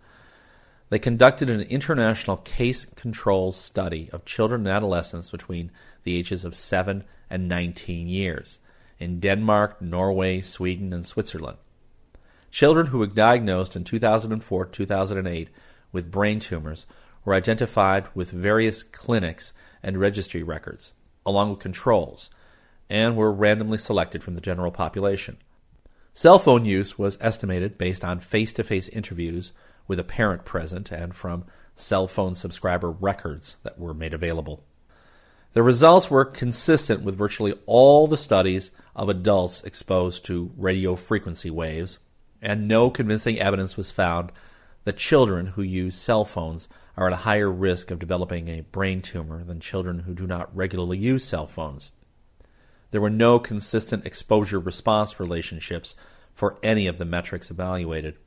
They 0.90 1.00
conducted 1.00 1.50
an 1.50 1.62
international 1.62 2.38
case 2.38 2.86
control 2.86 3.52
study 3.52 4.10
of 4.12 4.26
children 4.26 4.62
and 4.62 4.76
adolescents 4.76 5.30
between 5.30 5.72
the 6.04 6.16
ages 6.16 6.44
of 6.44 6.56
7 6.56 7.04
and 7.30 7.48
19 7.48 8.08
years 8.08 8.60
in 9.00 9.20
Denmark, 9.20 9.82
Norway, 9.82 10.42
Sweden, 10.42 10.92
and 10.92 11.06
Switzerland. 11.06 11.58
Children 12.52 12.88
who 12.88 12.98
were 12.98 13.08
diagnosed 13.08 13.76
in 13.76 13.84
2004 13.84 14.66
2008 14.66 15.50
with 15.92 16.12
brain 16.12 16.40
tumors 16.40 16.86
were 17.24 17.36
identified 17.36 18.08
with 18.16 18.32
various 18.32 18.82
clinics 18.82 19.54
and 19.84 20.00
registry 20.00 20.42
records, 20.42 20.94
along 21.26 21.52
with 21.52 21.60
controls, 21.60 22.32
and 22.90 23.16
were 23.16 23.32
randomly 23.32 23.78
selected 23.78 24.24
from 24.24 24.34
the 24.34 24.42
general 24.42 24.72
population. 24.72 25.38
Cell 26.16 26.40
phone 26.40 26.66
use 26.66 26.98
was 26.98 27.18
estimated 27.22 27.78
based 27.78 28.04
on 28.04 28.20
face 28.20 28.52
to 28.54 28.64
face 28.64 28.90
interviews 28.90 29.52
with 29.90 30.00
a 30.00 30.06
parent 30.06 30.46
present 30.46 30.90
and 30.90 31.14
from 31.14 31.44
cell 31.76 32.08
phone 32.08 32.36
subscriber 32.36 32.90
records 32.90 33.58
that 33.64 33.78
were 33.78 33.94
made 33.94 34.14
available. 34.14 34.64
The 35.54 35.64
results 35.64 36.12
were 36.12 36.26
consistent 36.26 37.02
with 37.02 37.18
virtually 37.18 37.56
all 37.66 38.06
the 38.06 38.18
studies 38.18 38.72
of 38.96 39.10
adults 39.10 39.64
exposed 39.64 40.24
to 40.26 40.52
radio 40.56 40.96
frequency 40.96 41.50
waves, 41.50 41.98
and 42.42 42.68
no 42.68 42.92
convincing 42.92 43.40
evidence 43.40 43.76
was 43.76 43.90
found 43.90 44.32
that 44.84 44.98
children 44.98 45.48
who 45.48 45.64
use 45.64 45.96
cell 45.96 46.24
phones 46.24 46.70
are 46.96 47.08
at 47.08 47.14
a 47.14 47.24
higher 47.24 47.50
risk 47.50 47.90
of 47.90 48.00
developing 48.00 48.48
a 48.48 48.62
brain 48.62 49.02
tumor 49.02 49.44
than 49.44 49.60
children 49.60 50.00
who 50.00 50.14
do 50.14 50.28
not 50.28 50.56
regularly 50.56 50.98
use 50.98 51.26
cell 51.26 51.48
phones. 51.48 51.92
There 52.92 53.02
were 53.02 53.10
no 53.10 53.40
consistent 53.40 54.06
exposure 54.06 54.60
response 54.60 55.20
relationships 55.20 55.96
for 56.34 56.60
any 56.62 56.88
of 56.88 56.98
the 56.98 57.06
metrics 57.06 57.50
evaluated, 57.50 58.18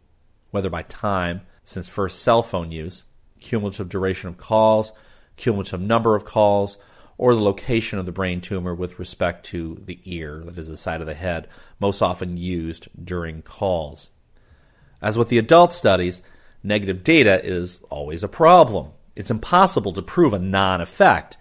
whether 0.50 0.70
by 0.70 0.82
time 0.82 1.42
since 1.64 1.88
first 1.88 2.22
cell 2.22 2.42
phone 2.42 2.72
use, 2.72 3.04
cumulative 3.40 3.88
duration 3.88 4.28
of 4.28 4.36
calls, 4.36 4.92
cumulative 5.36 5.80
number 5.80 6.14
of 6.14 6.24
calls, 6.24 6.78
or 7.18 7.34
the 7.34 7.42
location 7.42 7.98
of 7.98 8.06
the 8.06 8.12
brain 8.12 8.40
tumor 8.40 8.74
with 8.74 8.98
respect 8.98 9.46
to 9.46 9.80
the 9.84 10.00
ear, 10.04 10.42
that 10.44 10.58
is 10.58 10.68
the 10.68 10.76
side 10.76 11.00
of 11.00 11.06
the 11.06 11.14
head, 11.14 11.48
most 11.78 12.02
often 12.02 12.36
used 12.36 12.88
during 13.02 13.42
calls. 13.42 14.10
As 15.00 15.18
with 15.18 15.28
the 15.28 15.38
adult 15.38 15.72
studies, 15.72 16.22
negative 16.62 17.04
data 17.04 17.40
is 17.44 17.82
always 17.90 18.22
a 18.22 18.28
problem. 18.28 18.92
It's 19.14 19.30
impossible 19.30 19.92
to 19.92 20.02
prove 20.02 20.32
a 20.32 20.38
non 20.38 20.80
effect, 20.80 21.36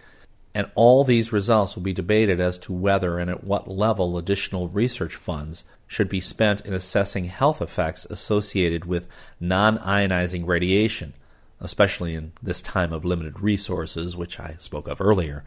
and 0.54 0.70
all 0.74 1.04
these 1.04 1.32
results 1.32 1.74
will 1.74 1.82
be 1.82 1.92
debated 1.92 2.40
as 2.40 2.58
to 2.58 2.72
whether 2.72 3.18
and 3.18 3.30
at 3.30 3.44
what 3.44 3.68
level 3.68 4.18
additional 4.18 4.68
research 4.68 5.16
funds 5.16 5.64
should 5.92 6.08
be 6.08 6.20
spent 6.20 6.62
in 6.62 6.72
assessing 6.72 7.26
health 7.26 7.60
effects 7.60 8.06
associated 8.06 8.86
with 8.86 9.08
non 9.38 9.76
ionizing 9.78 10.46
radiation, 10.46 11.12
especially 11.60 12.14
in 12.14 12.32
this 12.42 12.62
time 12.62 12.94
of 12.94 13.04
limited 13.04 13.40
resources, 13.40 14.16
which 14.16 14.40
I 14.40 14.56
spoke 14.58 14.88
of 14.88 15.02
earlier. 15.02 15.44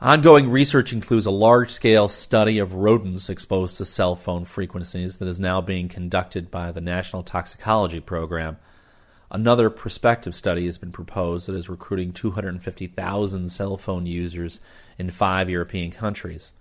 Ongoing 0.00 0.50
research 0.50 0.94
includes 0.94 1.26
a 1.26 1.30
large 1.30 1.70
scale 1.70 2.08
study 2.08 2.58
of 2.58 2.74
rodents 2.74 3.28
exposed 3.28 3.76
to 3.76 3.84
cell 3.84 4.16
phone 4.16 4.46
frequencies 4.46 5.18
that 5.18 5.28
is 5.28 5.38
now 5.38 5.60
being 5.60 5.88
conducted 5.88 6.50
by 6.50 6.72
the 6.72 6.80
National 6.80 7.22
Toxicology 7.22 8.00
Program. 8.00 8.56
Another 9.30 9.68
prospective 9.68 10.34
study 10.34 10.64
has 10.64 10.78
been 10.78 10.90
proposed 10.90 11.46
that 11.46 11.54
is 11.54 11.68
recruiting 11.68 12.12
250,000 12.12 13.50
cell 13.50 13.76
phone 13.76 14.06
users 14.06 14.58
in 14.98 15.10
five 15.10 15.50
European 15.50 15.90
countries. 15.90 16.52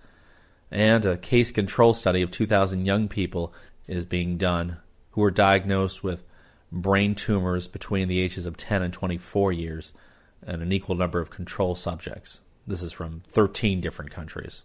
And 0.72 1.06
a 1.06 1.18
case 1.18 1.52
control 1.52 1.94
study 1.94 2.22
of 2.22 2.32
2,000 2.32 2.86
young 2.86 3.08
people 3.08 3.54
is 3.88 4.06
being 4.06 4.38
done 4.38 4.78
who 5.12 5.22
were 5.22 5.32
diagnosed 5.32 6.04
with 6.04 6.24
brain 6.72 7.14
tumors 7.14 7.68
between 7.68 8.08
the 8.08 8.22
ages 8.22 8.46
of 8.46 8.56
10 8.56 8.82
and 8.82 8.94
24 8.94 9.52
years, 9.52 9.94
and 10.46 10.62
an 10.62 10.72
equal 10.72 10.96
number 10.96 11.20
of 11.20 11.30
control 11.30 11.76
subjects. 11.76 12.42
This 12.66 12.82
is 12.82 12.94
from 12.94 13.22
13 13.28 13.82
different 13.82 14.12
countries. 14.12 14.64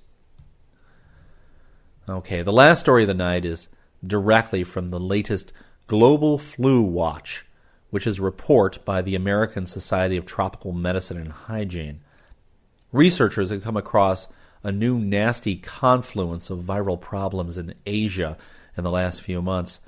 Okay, 2.09 2.42
the 2.42 2.53
last 2.53 2.81
story 2.81 3.03
of 3.03 3.09
the 3.09 3.14
night 3.14 3.45
is 3.45 3.69
directly 4.07 4.62
from 4.62 4.90
the 4.90 5.01
latest 5.01 5.53
Global 5.88 6.38
Flu 6.38 6.83
Watch, 6.83 7.45
which 7.90 8.07
is 8.07 8.19
a 8.19 8.23
report 8.23 8.85
by 8.85 9.03
the 9.03 9.16
American 9.16 9.66
Society 9.66 10.16
of 10.16 10.25
Tropical 10.25 10.73
Medicine 10.73 11.16
and 11.16 11.33
Hygiene. 11.33 12.01
Researchers 12.92 13.51
have 13.51 13.64
come 13.64 13.77
across 13.77 14.29
a 14.66 14.72
new 14.72 14.98
nasty 14.98 15.55
confluence 15.55 16.50
of 16.50 16.59
viral 16.59 17.00
problems 17.00 17.57
in 17.57 17.72
Asia 17.87 18.37
in 18.76 18.83
the 18.83 18.90
last 18.90 19.22
few 19.22 19.40
months. 19.40 19.79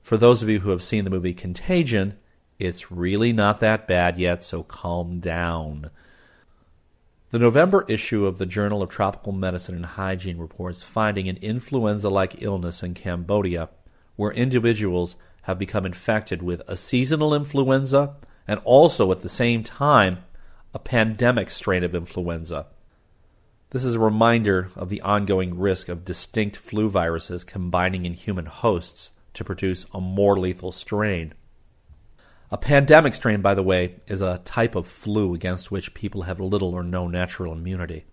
For 0.00 0.16
those 0.16 0.42
of 0.42 0.48
you 0.48 0.60
who 0.60 0.70
have 0.70 0.82
seen 0.82 1.04
the 1.04 1.10
movie 1.10 1.34
Contagion, 1.34 2.16
it's 2.58 2.90
really 2.90 3.30
not 3.34 3.60
that 3.60 3.86
bad 3.86 4.18
yet, 4.18 4.42
so 4.42 4.62
calm 4.62 5.20
down. 5.20 5.90
The 7.28 7.38
November 7.38 7.84
issue 7.88 8.24
of 8.24 8.38
the 8.38 8.46
Journal 8.46 8.82
of 8.82 8.88
Tropical 8.88 9.32
Medicine 9.32 9.76
and 9.76 9.84
Hygiene 9.84 10.38
reports 10.38 10.82
finding 10.82 11.28
an 11.28 11.36
influenza 11.42 12.08
like 12.08 12.40
illness 12.42 12.82
in 12.82 12.94
Cambodia 12.94 13.68
where 14.16 14.32
individuals 14.32 15.16
have 15.42 15.58
become 15.58 15.84
infected 15.84 16.42
with 16.42 16.62
a 16.66 16.76
seasonal 16.76 17.34
influenza 17.34 18.14
and 18.48 18.60
also 18.64 19.12
at 19.12 19.20
the 19.20 19.28
same 19.28 19.62
time 19.62 20.24
a 20.72 20.78
pandemic 20.78 21.50
strain 21.50 21.84
of 21.84 21.94
influenza. 21.94 22.64
This 23.70 23.84
is 23.84 23.94
a 23.94 24.00
reminder 24.00 24.68
of 24.74 24.88
the 24.88 25.00
ongoing 25.02 25.56
risk 25.56 25.88
of 25.88 26.04
distinct 26.04 26.56
flu 26.56 26.88
viruses 26.88 27.44
combining 27.44 28.04
in 28.04 28.14
human 28.14 28.46
hosts 28.46 29.12
to 29.34 29.44
produce 29.44 29.86
a 29.94 30.00
more 30.00 30.36
lethal 30.36 30.72
strain. 30.72 31.34
A 32.50 32.58
pandemic 32.58 33.14
strain, 33.14 33.42
by 33.42 33.54
the 33.54 33.62
way, 33.62 33.94
is 34.08 34.22
a 34.22 34.42
type 34.44 34.74
of 34.74 34.88
flu 34.88 35.34
against 35.34 35.70
which 35.70 35.94
people 35.94 36.22
have 36.22 36.40
little 36.40 36.74
or 36.74 36.82
no 36.82 37.06
natural 37.06 37.52
immunity. 37.52 38.06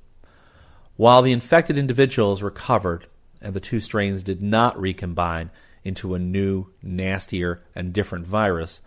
While 0.96 1.24
the 1.24 1.32
infected 1.32 1.76
individuals 1.76 2.44
recovered 2.44 3.08
and 3.42 3.56
the 3.56 3.60
two 3.60 3.80
strains 3.80 4.22
did 4.22 4.44
not 4.44 4.80
recombine 4.80 5.50
into 5.84 6.14
a 6.14 6.20
new, 6.20 6.68
nastier, 6.84 7.64
and 7.74 7.94
different 7.94 8.28
virus, 8.28 8.82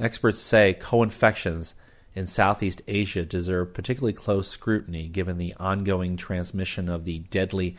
experts 0.00 0.40
say 0.40 0.72
co 0.72 1.02
infections 1.02 1.74
in 2.14 2.26
Southeast 2.26 2.82
Asia 2.86 3.24
deserve 3.24 3.74
particularly 3.74 4.12
close 4.12 4.48
scrutiny 4.48 5.08
given 5.08 5.38
the 5.38 5.54
ongoing 5.58 6.16
transmission 6.16 6.88
of 6.88 7.04
the 7.04 7.18
deadly 7.30 7.76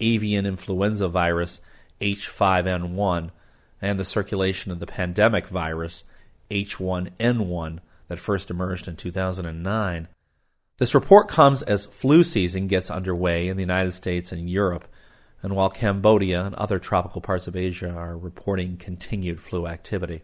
avian 0.00 0.46
influenza 0.46 1.08
virus 1.08 1.60
H5N1 2.00 3.30
and 3.80 3.98
the 3.98 4.04
circulation 4.04 4.70
of 4.72 4.80
the 4.80 4.86
pandemic 4.86 5.48
virus 5.48 6.04
H1N1 6.50 7.78
that 8.08 8.18
first 8.18 8.50
emerged 8.50 8.88
in 8.88 8.96
2009. 8.96 10.08
This 10.78 10.94
report 10.94 11.28
comes 11.28 11.62
as 11.62 11.86
flu 11.86 12.22
season 12.22 12.66
gets 12.68 12.90
underway 12.90 13.48
in 13.48 13.56
the 13.56 13.62
United 13.62 13.92
States 13.92 14.32
and 14.32 14.48
Europe, 14.48 14.86
and 15.42 15.54
while 15.54 15.70
Cambodia 15.70 16.44
and 16.44 16.54
other 16.54 16.78
tropical 16.78 17.20
parts 17.20 17.46
of 17.46 17.56
Asia 17.56 17.90
are 17.90 18.16
reporting 18.16 18.76
continued 18.76 19.40
flu 19.40 19.66
activity. 19.66 20.22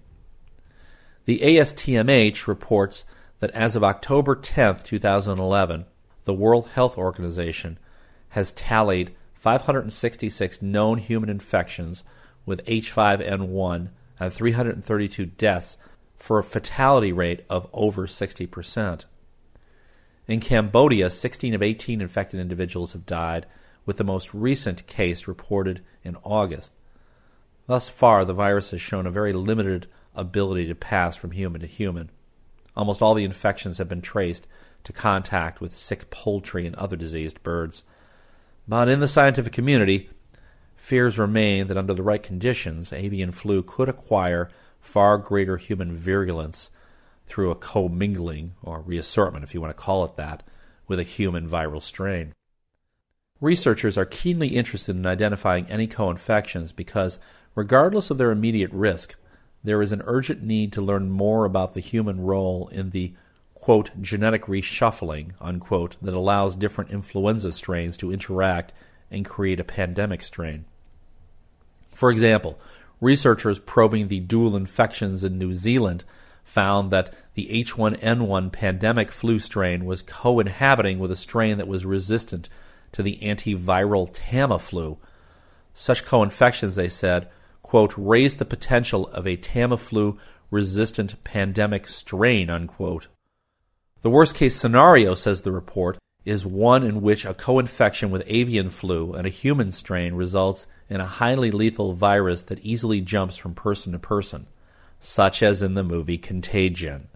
The 1.25 1.41
ASTMH 1.41 2.47
reports 2.47 3.05
that 3.45 3.51
as 3.51 3.77
of 3.77 3.85
October 3.85 4.35
10, 4.35 4.77
2011, 4.85 5.85
the 6.25 6.33
World 6.33 6.67
Health 6.69 6.97
Organization 6.97 7.79
has 8.31 8.53
tallied 8.53 9.15
566 9.35 10.63
known 10.63 10.97
human 10.97 11.29
infections 11.29 12.05
with 12.47 12.65
H5N1 12.65 13.91
and 14.19 14.33
332 14.33 15.27
deaths 15.27 15.77
for 16.17 16.39
a 16.39 16.43
fatality 16.43 17.13
rate 17.13 17.45
of 17.51 17.69
over 17.75 18.07
60%. 18.07 19.05
In 20.27 20.41
Cambodia, 20.41 21.11
16 21.11 21.53
of 21.53 21.63
18 21.63 22.01
infected 22.01 22.41
individuals 22.41 22.95
have 22.95 23.05
died, 23.05 23.45
with 23.85 23.99
the 23.99 24.05
most 24.05 24.33
recent 24.33 24.87
case 24.87 25.29
reported 25.29 25.83
in 26.03 26.17
August. 26.23 26.73
Thus 27.67 27.91
far, 27.91 28.25
the 28.25 28.33
virus 28.33 28.71
has 28.71 28.81
shown 28.81 29.07
a 29.07 29.11
very 29.11 29.35
limited 29.35 29.87
ability 30.15 30.67
to 30.69 30.75
pass 30.75 31.19
from 31.19 31.33
human 31.33 31.61
to 31.61 31.67
human. 31.67 32.09
Almost 32.77 33.03
all 33.03 33.15
the 33.15 33.25
infections 33.25 33.79
have 33.79 33.89
been 33.89 34.03
traced 34.03 34.47
to 34.85 34.93
contact 34.93 35.61
with 35.61 35.75
sick 35.75 36.11
poultry 36.11 36.67
and 36.67 36.75
other 36.77 36.97
diseased 36.97 37.43
birds. 37.43 37.83
But 38.67 38.89
in 38.89 39.01
the 39.01 39.09
scientific 39.09 39.53
community, 39.53 40.11
fears 40.77 41.19
remain 41.19 41.67
that 41.69 41.77
under 41.77 41.95
the 41.95 42.03
right 42.03 42.23
conditions, 42.23 42.93
avian 42.93 43.33
flu 43.33 43.63
could 43.63 43.89
acquire 43.89 44.51
far 44.81 45.19
greater 45.19 45.57
human 45.57 45.97
virulence 45.97 46.71
through 47.27 47.51
a 47.51 47.57
commingling, 47.57 48.55
or 48.63 48.83
reassortment 48.83 49.45
if 49.45 49.55
you 49.55 49.61
want 49.61 49.75
to 49.75 49.83
call 49.83 50.05
it 50.05 50.17
that, 50.17 50.43
with 50.87 50.99
a 50.99 51.05
human 51.05 51.49
viral 51.49 51.83
strain. 51.83 52.33
Researchers 53.41 53.97
are 53.97 54.05
keenly 54.05 54.49
interested 54.49 54.95
in 54.95 55.07
identifying 55.07 55.67
any 55.67 55.87
co 55.87 56.11
infections 56.11 56.73
because, 56.73 57.19
regardless 57.55 58.11
of 58.11 58.19
their 58.19 58.31
immediate 58.31 58.71
risk, 58.73 59.17
there 59.65 59.83
is 59.83 59.93
an 59.93 60.03
urgent 60.05 60.43
need 60.43 60.73
to 60.75 60.83
learn 60.83 61.11
more 61.11 61.45
about 61.45 61.75
the 61.75 61.81
human 61.81 62.21
role 62.21 62.69
in 62.69 62.91
the 62.91 63.15
quote, 63.55 63.91
genetic 64.01 64.45
reshuffling 64.45 65.33
unquote, 65.41 65.97
that 66.03 66.15
allows 66.15 66.55
different 66.55 66.91
influenza 66.91 67.51
strains 67.51 67.97
to 67.97 68.13
interact 68.13 68.73
and 69.11 69.25
create 69.25 69.59
a 69.59 69.65
pandemic 69.65 70.23
strain. 70.23 70.67
For 71.89 72.11
example, 72.11 72.59
Researchers 73.05 73.59
probing 73.59 74.09
the 74.09 74.21
dual 74.21 74.57
infections 74.57 75.25
in 75.25 75.37
New 75.37 75.53
Zealand 75.53 76.05
found 76.43 76.91
that 76.91 77.15
the 77.35 77.49
H1N1 77.53 78.51
pandemic 78.51 79.13
flu 79.13 79.39
strain 79.39 79.85
was 79.85 80.01
co 80.01 80.41
inhabiting 80.41 80.99
with 80.99 81.11
a 81.11 81.17
strain 81.17 81.59
that 81.59 81.69
was 81.69 81.85
resistant 81.85 82.49
to 82.93 83.03
the 83.03 83.19
antiviral 83.21 84.11
Tamiflu. 84.11 84.97
Such 85.75 86.05
co 86.05 86.23
infections, 86.23 86.77
they 86.77 86.89
said, 86.89 87.29
quote, 87.75 87.95
raised 87.97 88.39
the 88.39 88.45
potential 88.45 89.09
of 89.09 89.27
a 89.27 89.37
Tamiflu 89.37 90.17
resistant 90.49 91.25
pandemic 91.25 91.89
strain, 91.89 92.49
unquote. 92.49 93.09
The 94.03 94.11
worst 94.11 94.37
case 94.37 94.55
scenario, 94.55 95.15
says 95.15 95.41
the 95.41 95.51
report, 95.51 95.99
is 96.25 96.47
one 96.47 96.85
in 96.85 97.03
which 97.03 97.25
a 97.25 97.35
co 97.35 97.59
infection 97.59 98.13
with 98.13 98.23
avian 98.29 98.71
flu 98.71 99.15
and 99.15 99.27
a 99.27 99.29
human 99.29 99.73
strain 99.73 100.15
results 100.15 100.69
in 100.89 101.01
a 101.01 101.05
highly 101.05 101.51
lethal 101.51 101.95
virus 101.95 102.43
that 102.43 102.61
easily 102.61 103.01
jumps 103.01 103.37
from 103.37 103.57
person 103.57 103.91
to 103.91 103.99
person, 103.99 104.47
such 105.01 105.43
as 105.43 105.61
in 105.61 105.75
the 105.75 105.83
movie 105.83 106.17
Contagion. 106.17 107.09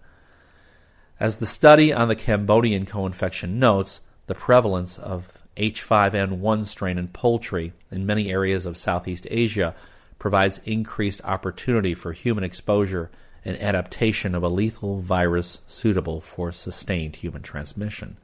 As 1.21 1.37
the 1.37 1.45
study 1.45 1.93
on 1.93 2.09
the 2.09 2.17
Cambodian 2.17 2.85
co 2.85 3.05
infection 3.05 3.59
notes, 3.59 4.01
the 4.27 4.35
prevalence 4.35 4.97
of 4.97 5.41
H5N1 5.55 6.65
strain 6.65 6.97
in 6.97 7.07
poultry 7.07 7.71
in 7.89 8.05
many 8.05 8.29
areas 8.29 8.65
of 8.65 8.75
Southeast 8.75 9.25
Asia 9.31 9.73
provides 10.19 10.61
increased 10.65 11.21
opportunity 11.23 11.93
for 11.93 12.11
human 12.13 12.43
exposure 12.43 13.09
and 13.43 13.57
adaptation 13.57 14.35
of 14.35 14.43
a 14.43 14.49
lethal 14.49 14.99
virus 14.99 15.61
suitable 15.65 16.21
for 16.21 16.51
sustained 16.51 17.15
human 17.15 17.41
transmission. 17.41 18.17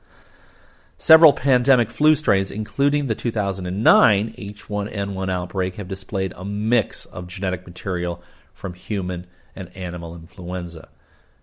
Several 0.97 1.33
pandemic 1.33 1.89
flu 1.89 2.15
strains, 2.15 2.51
including 2.51 3.07
the 3.07 3.15
2009 3.15 4.33
H1N1 4.37 5.29
outbreak, 5.29 5.75
have 5.75 5.87
displayed 5.87 6.33
a 6.35 6.45
mix 6.45 7.05
of 7.05 7.27
genetic 7.27 7.65
material 7.65 8.21
from 8.53 8.73
human 8.73 9.27
and 9.55 9.75
animal 9.75 10.15
influenza. 10.15 10.89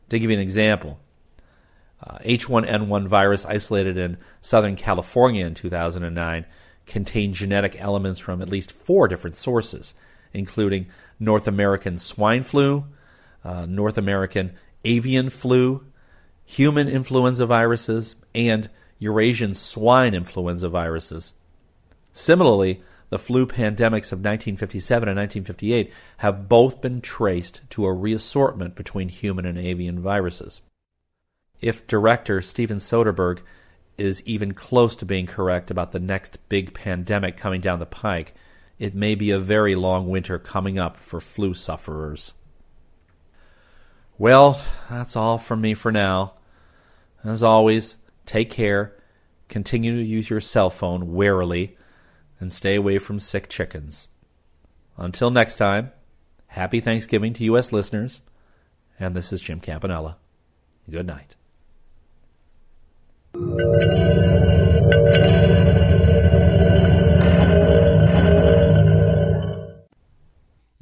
To 0.08 0.18
give 0.18 0.30
you 0.30 0.36
an 0.36 0.42
example, 0.42 1.00
uh, 2.02 2.18
H1N1 2.18 3.06
virus 3.06 3.44
isolated 3.44 3.96
in 3.96 4.16
Southern 4.40 4.76
California 4.76 5.46
in 5.46 5.54
2009 5.54 6.46
contained 6.86 7.34
genetic 7.34 7.76
elements 7.78 8.18
from 8.18 8.42
at 8.42 8.48
least 8.48 8.72
four 8.72 9.06
different 9.06 9.36
sources, 9.36 9.94
including 10.34 10.86
North 11.18 11.46
American 11.46 11.98
swine 11.98 12.42
flu, 12.42 12.84
uh, 13.44 13.66
North 13.66 13.98
American 13.98 14.52
avian 14.84 15.30
flu, 15.30 15.84
human 16.44 16.88
influenza 16.88 17.46
viruses, 17.46 18.16
and 18.34 18.68
Eurasian 18.98 19.54
swine 19.54 20.14
influenza 20.14 20.68
viruses. 20.68 21.34
Similarly, 22.12 22.82
the 23.10 23.18
flu 23.18 23.46
pandemics 23.46 24.10
of 24.10 24.20
1957 24.20 25.08
and 25.08 25.18
1958 25.18 25.92
have 26.18 26.48
both 26.48 26.80
been 26.80 27.00
traced 27.00 27.60
to 27.70 27.84
a 27.84 27.92
reassortment 27.92 28.74
between 28.74 29.08
human 29.08 29.44
and 29.44 29.58
avian 29.58 30.00
viruses. 30.00 30.62
If 31.60 31.86
director 31.86 32.40
Steven 32.40 32.78
Soderbergh 32.78 33.40
is 33.98 34.22
even 34.24 34.54
close 34.54 34.96
to 34.96 35.04
being 35.04 35.26
correct 35.26 35.70
about 35.70 35.92
the 35.92 36.00
next 36.00 36.38
big 36.48 36.74
pandemic 36.74 37.36
coming 37.36 37.60
down 37.60 37.78
the 37.78 37.86
pike, 37.86 38.34
it 38.82 38.94
may 38.94 39.14
be 39.14 39.30
a 39.30 39.38
very 39.38 39.74
long 39.74 40.08
winter 40.08 40.38
coming 40.38 40.78
up 40.78 40.96
for 40.96 41.20
flu 41.20 41.54
sufferers. 41.54 42.34
Well, 44.18 44.60
that's 44.90 45.16
all 45.16 45.38
from 45.38 45.60
me 45.60 45.74
for 45.74 45.92
now. 45.92 46.34
As 47.24 47.42
always, 47.42 47.96
Take 48.26 48.50
care, 48.50 48.94
continue 49.48 49.96
to 49.96 50.02
use 50.02 50.30
your 50.30 50.40
cell 50.40 50.70
phone 50.70 51.12
warily, 51.12 51.76
and 52.40 52.52
stay 52.52 52.76
away 52.76 52.98
from 52.98 53.18
sick 53.18 53.48
chickens. 53.48 54.08
Until 54.96 55.30
next 55.30 55.56
time, 55.56 55.92
happy 56.48 56.80
Thanksgiving 56.80 57.32
to 57.34 57.44
U.S. 57.44 57.72
listeners, 57.72 58.20
and 58.98 59.14
this 59.14 59.32
is 59.32 59.40
Jim 59.40 59.60
Campanella. 59.60 60.18
Good 60.88 61.06
night. 61.06 61.36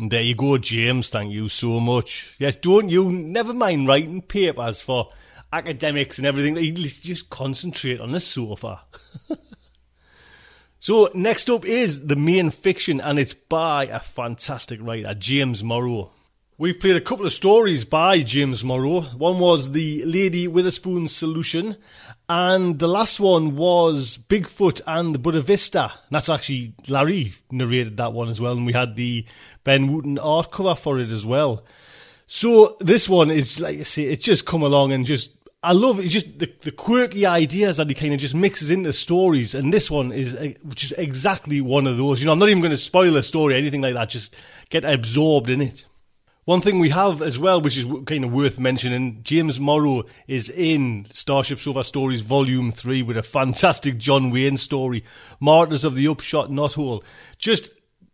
There 0.02 0.22
you 0.22 0.34
go, 0.34 0.56
James. 0.56 1.10
Thank 1.10 1.30
you 1.30 1.50
so 1.50 1.78
much. 1.78 2.34
Yes, 2.38 2.56
don't 2.56 2.88
you 2.88 3.12
never 3.12 3.52
mind 3.52 3.86
writing 3.86 4.22
papers 4.22 4.80
for 4.80 5.10
academics 5.52 6.16
and 6.16 6.26
everything. 6.26 6.56
Just 6.74 7.28
concentrate 7.28 8.00
on 8.00 8.12
the 8.12 8.20
sofa. 8.20 8.80
so 10.80 11.10
next 11.12 11.50
up 11.50 11.66
is 11.66 12.06
the 12.06 12.16
main 12.16 12.48
fiction, 12.48 12.98
and 13.02 13.18
it's 13.18 13.34
by 13.34 13.84
a 13.88 14.00
fantastic 14.00 14.80
writer, 14.80 15.12
James 15.12 15.62
Morrow. 15.62 16.12
We've 16.56 16.80
played 16.80 16.96
a 16.96 17.02
couple 17.02 17.26
of 17.26 17.34
stories 17.34 17.84
by 17.84 18.22
James 18.22 18.64
Morrow. 18.64 19.02
One 19.02 19.38
was 19.38 19.72
the 19.72 20.02
Lady 20.06 20.48
Witherspoon 20.48 21.08
Solution, 21.08 21.76
and 22.30 22.78
the 22.78 22.86
last 22.86 23.18
one 23.18 23.56
was 23.56 24.16
Bigfoot 24.16 24.80
and 24.86 25.12
the 25.12 25.18
Bodhisattva. 25.18 25.92
And 25.94 26.12
that's 26.12 26.28
actually 26.28 26.74
Larry 26.86 27.34
narrated 27.50 27.96
that 27.96 28.12
one 28.12 28.28
as 28.28 28.40
well, 28.40 28.52
and 28.52 28.64
we 28.64 28.72
had 28.72 28.94
the 28.94 29.24
Ben 29.64 29.92
Wooten 29.92 30.16
art 30.16 30.52
cover 30.52 30.76
for 30.76 31.00
it 31.00 31.10
as 31.10 31.26
well. 31.26 31.64
So 32.28 32.76
this 32.78 33.08
one 33.08 33.32
is 33.32 33.58
like 33.58 33.80
I 33.80 33.82
say, 33.82 34.04
it's 34.04 34.24
just 34.24 34.46
come 34.46 34.62
along 34.62 34.92
and 34.92 35.04
just 35.04 35.32
I 35.64 35.72
love 35.72 35.98
it. 35.98 36.06
Just 36.06 36.38
the, 36.38 36.48
the 36.60 36.70
quirky 36.70 37.26
ideas 37.26 37.78
that 37.78 37.88
he 37.88 37.94
kind 37.96 38.14
of 38.14 38.20
just 38.20 38.36
mixes 38.36 38.70
into 38.70 38.92
stories, 38.92 39.52
and 39.56 39.74
this 39.74 39.90
one 39.90 40.12
is 40.12 40.36
uh, 40.36 40.52
which 40.62 40.84
is 40.84 40.92
exactly 40.92 41.60
one 41.60 41.88
of 41.88 41.96
those. 41.96 42.20
You 42.20 42.26
know, 42.26 42.32
I'm 42.32 42.38
not 42.38 42.48
even 42.48 42.62
going 42.62 42.70
to 42.70 42.76
spoil 42.76 43.16
a 43.16 43.24
story 43.24 43.54
or 43.54 43.56
anything 43.56 43.80
like 43.80 43.94
that. 43.94 44.08
Just 44.08 44.36
get 44.68 44.84
absorbed 44.84 45.50
in 45.50 45.62
it. 45.62 45.84
One 46.50 46.62
thing 46.62 46.80
we 46.80 46.90
have 46.90 47.22
as 47.22 47.38
well, 47.38 47.60
which 47.60 47.78
is 47.78 47.86
kind 48.06 48.24
of 48.24 48.32
worth 48.32 48.58
mentioning, 48.58 49.20
James 49.22 49.60
Morrow 49.60 50.02
is 50.26 50.50
in 50.50 51.06
Starship 51.12 51.60
Sofa 51.60 51.84
Stories 51.84 52.22
Volume 52.22 52.72
3 52.72 53.02
with 53.02 53.16
a 53.16 53.22
fantastic 53.22 53.98
John 53.98 54.32
Wayne 54.32 54.56
story, 54.56 55.04
Martyrs 55.38 55.84
of 55.84 55.94
the 55.94 56.08
Upshot 56.08 56.50
Knothole. 56.50 57.04
Just 57.38 57.70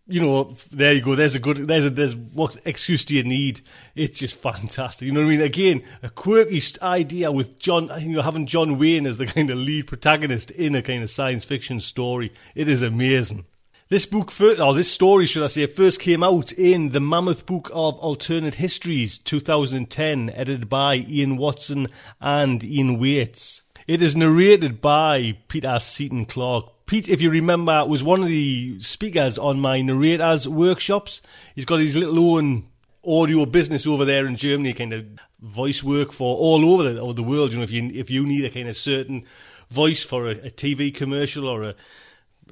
you 0.06 0.20
know, 0.20 0.54
there 0.70 0.92
you 0.92 1.00
go. 1.00 1.14
There's 1.14 1.34
a 1.34 1.38
good. 1.38 1.66
There's 1.66 1.86
a. 1.86 1.90
There's 1.90 2.14
what 2.14 2.58
excuse 2.66 3.06
do 3.06 3.16
you 3.16 3.24
need? 3.24 3.62
It's 3.94 4.18
just 4.18 4.36
fantastic. 4.36 5.06
You 5.06 5.12
know 5.12 5.20
what 5.20 5.28
I 5.28 5.30
mean? 5.30 5.40
Again, 5.40 5.82
a 6.02 6.10
quirky 6.10 6.60
idea 6.82 7.32
with 7.32 7.58
John. 7.58 7.90
You 7.98 8.16
know, 8.16 8.20
having 8.20 8.44
John 8.44 8.78
Wayne 8.78 9.06
as 9.06 9.16
the 9.16 9.24
kind 9.26 9.48
of 9.48 9.56
lead 9.56 9.86
protagonist 9.86 10.50
in 10.50 10.74
a 10.74 10.82
kind 10.82 11.02
of 11.02 11.08
science 11.08 11.44
fiction 11.44 11.80
story. 11.80 12.34
It 12.54 12.68
is 12.68 12.82
amazing. 12.82 13.46
This 13.88 14.04
book, 14.04 14.32
or 14.40 14.56
oh, 14.58 14.72
this 14.72 14.90
story, 14.90 15.26
should 15.26 15.44
I 15.44 15.46
say, 15.46 15.64
first 15.68 16.00
came 16.00 16.24
out 16.24 16.50
in 16.50 16.88
the 16.88 16.98
Mammoth 16.98 17.46
Book 17.46 17.70
of 17.72 17.96
Alternate 17.98 18.56
Histories, 18.56 19.16
2010, 19.18 20.30
edited 20.30 20.68
by 20.68 20.96
Ian 20.96 21.36
Watson 21.36 21.86
and 22.20 22.64
Ian 22.64 22.98
Whates. 22.98 23.62
It 23.86 24.02
is 24.02 24.16
narrated 24.16 24.80
by 24.80 25.38
Peter 25.46 25.78
Seaton 25.78 26.24
Clark, 26.24 26.66
Pete, 26.86 27.08
if 27.08 27.20
you 27.20 27.30
remember, 27.30 27.84
was 27.86 28.02
one 28.02 28.22
of 28.22 28.28
the 28.28 28.80
speakers 28.80 29.38
on 29.38 29.60
my 29.60 29.80
narrators 29.82 30.48
workshops. 30.48 31.20
He's 31.54 31.64
got 31.64 31.78
his 31.78 31.94
little 31.94 32.34
own 32.34 32.66
audio 33.04 33.46
business 33.46 33.86
over 33.86 34.04
there 34.04 34.26
in 34.26 34.34
Germany, 34.34 34.72
kind 34.72 34.92
of 34.92 35.04
voice 35.40 35.84
work 35.84 36.10
for 36.10 36.36
all 36.36 36.64
over 36.72 36.92
the, 36.92 37.12
the 37.12 37.22
world. 37.22 37.52
You 37.52 37.58
know, 37.58 37.62
if 37.62 37.70
you 37.70 37.90
if 37.92 38.10
you 38.10 38.24
need 38.24 38.44
a 38.44 38.50
kind 38.50 38.68
of 38.68 38.76
certain 38.76 39.24
voice 39.70 40.02
for 40.02 40.26
a, 40.26 40.32
a 40.32 40.50
TV 40.50 40.94
commercial 40.94 41.48
or 41.48 41.62
a, 41.64 41.74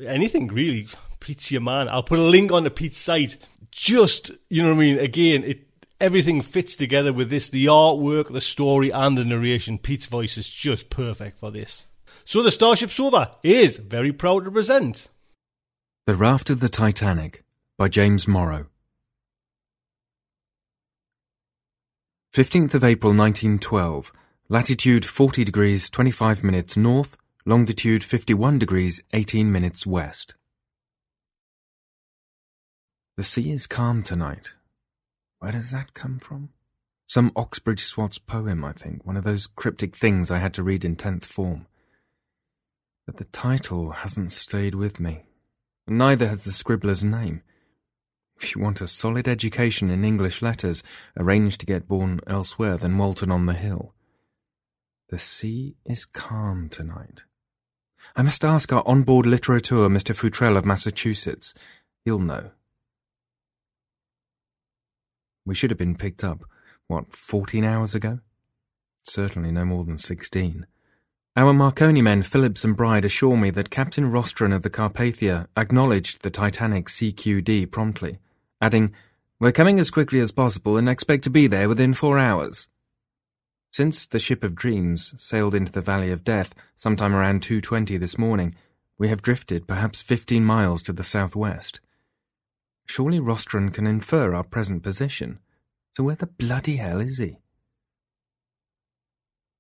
anything 0.05 0.49
really, 0.49 0.89
Pete's 1.25 1.51
your 1.51 1.63
man. 1.63 1.89
I'll 1.89 2.03
put 2.03 2.19
a 2.19 2.23
link 2.23 2.53
on 2.53 2.65
the 2.65 2.71
Pete's 2.71 2.99
site. 2.99 3.39
Just 3.71 4.31
you 4.51 4.63
know 4.63 4.69
what 4.69 4.77
I 4.77 4.81
mean. 4.81 4.99
Again, 4.99 5.43
it 5.43 5.67
everything 5.99 6.43
fits 6.43 6.77
together 6.77 7.15
with 7.15 7.31
this. 7.31 7.49
The 7.49 7.65
artwork, 7.65 8.31
the 8.31 8.43
story, 8.43 8.91
and 8.91 9.17
the 9.17 9.25
narration. 9.25 9.79
Pete's 9.79 10.05
voice 10.05 10.37
is 10.37 10.47
just 10.47 10.91
perfect 10.91 11.41
for 11.41 11.51
this. 11.51 11.87
So 12.27 12.43
the 12.43 12.51
Starship 12.51 12.91
Sofa 12.91 13.35
is 13.43 13.79
very 13.79 14.13
proud 14.13 14.45
to 14.45 14.51
present 14.51 15.09
The 16.07 16.15
Raft 16.15 16.51
of 16.51 16.61
the 16.61 16.69
Titanic 16.69 17.43
by 17.79 17.89
James 17.89 18.29
Morrow. 18.29 18.67
15th 22.35 22.75
of 22.75 22.85
April 22.85 23.15
1912, 23.15 24.13
latitude 24.51 25.07
40 25.07 25.43
degrees 25.43 25.89
25 25.89 26.45
minutes 26.45 26.77
north, 26.77 27.17
longitude 27.47 28.05
51 28.05 28.59
degrees 28.59 29.03
18 29.15 29.51
minutes 29.51 29.87
west. 29.87 30.35
The 33.17 33.23
sea 33.23 33.53
is 33.53 33.69
calm 33.69 34.03
tonight. 34.03 34.55
Where 35.39 35.53
does 35.53 35.71
that 35.71 35.95
come 35.95 36.19
from? 36.19 36.49
Some 37.07 37.31
Oxbridge 37.37 37.85
Swats 37.85 38.19
poem, 38.19 38.65
I 38.65 38.73
think, 38.73 39.07
one 39.07 39.17
of 39.17 39.23
those 39.23 39.47
cryptic 39.47 39.95
things 39.95 40.31
I 40.33 40.39
had 40.39 40.53
to 40.55 40.65
read 40.65 40.85
in 40.85 40.97
tenth 40.97 41.25
form. 41.25 41.67
But 43.07 43.19
the 43.19 43.25
title 43.27 43.93
hasn't 43.93 44.33
stayed 44.33 44.75
with 44.75 44.99
me. 44.99 45.27
Neither 45.87 46.27
has 46.27 46.43
the 46.45 46.51
scribbler's 46.51 47.05
name. 47.05 47.43
If 48.41 48.57
you 48.57 48.63
want 48.63 48.81
a 48.81 48.89
solid 48.89 49.29
education 49.29 49.91
in 49.91 50.05
English 50.05 50.43
letters, 50.43 50.83
arrange 51.17 51.57
to 51.59 51.67
get 51.67 51.87
born 51.87 52.21
elsewhere 52.27 52.77
than 52.77 52.99
Walton 52.99 53.31
on 53.31 53.47
the 53.47 53.55
Hill. 53.55 53.95
The 55.11 55.21
sea 55.21 55.77
is 55.85 56.05
calm 56.05 56.69
tonight. 56.69 57.23
I 58.17 58.23
must 58.23 58.45
ask 58.45 58.73
our 58.73 58.83
on-board 58.89 59.27
litterateur, 59.27 59.89
Mr. 59.89 60.17
Futrelle 60.17 60.57
of 60.57 60.65
Massachusetts. 60.65 61.55
He'll 62.05 62.19
know. 62.19 62.51
We 65.47 65.55
should 65.55 65.71
have 65.71 65.79
been 65.79 65.97
picked 65.97 66.25
up. 66.25 66.45
what, 66.87 67.15
fourteen 67.15 67.65
hours 67.65 67.95
ago? 67.95 68.21
Certainly 69.03 69.53
no 69.53 69.65
more 69.65 69.85
than 69.85 69.99
sixteen. 69.99 70.67
Our 71.37 71.53
Marconi 71.53 72.01
men, 72.01 72.23
Phillips 72.23 72.65
and 72.65 72.77
Bride, 72.77 73.05
assure 73.05 73.37
me 73.37 73.51
that 73.51 73.69
Captain 73.69 74.11
Rostron 74.11 74.55
of 74.55 74.63
the 74.63 74.71
Carpathia 74.71 75.49
acknowledged 75.57 76.23
the 76.23 76.31
Titanic 76.31 76.87
CQD 76.87 77.71
promptly, 77.73 78.19
adding, 78.61 78.95
We're 79.41 79.51
coming 79.51 79.81
as 79.81 79.91
quickly 79.91 80.21
as 80.21 80.31
possible 80.31 80.77
and 80.77 80.89
expect 80.89 81.25
to 81.25 81.31
be 81.31 81.49
there 81.49 81.69
within 81.69 81.93
four 81.93 82.19
hours. 82.19 82.69
Since 83.73 84.07
the 84.07 84.21
Ship 84.21 84.45
of 84.45 84.55
Dreams 84.55 85.13
sailed 85.19 85.57
into 85.57 85.73
the 85.73 85.81
Valley 85.81 86.13
of 86.13 86.23
Death 86.23 86.55
sometime 86.77 87.13
around 87.13 87.43
2.20 87.43 87.99
this 87.99 88.17
morning, 88.17 88.55
we 88.97 89.09
have 89.09 89.21
drifted 89.21 89.67
perhaps 89.67 90.01
fifteen 90.01 90.45
miles 90.45 90.81
to 90.85 90.93
the 90.93 91.03
southwest. 91.03 91.81
Surely 92.87 93.19
Rostron 93.19 93.73
can 93.73 93.87
infer 93.87 94.35
our 94.35 94.45
present 94.45 94.83
position. 94.83 95.39
So 95.97 96.05
where 96.05 96.17
the 96.17 96.27
bloody 96.27 96.77
hell 96.77 97.01
is 97.01 97.19
he? 97.19 97.39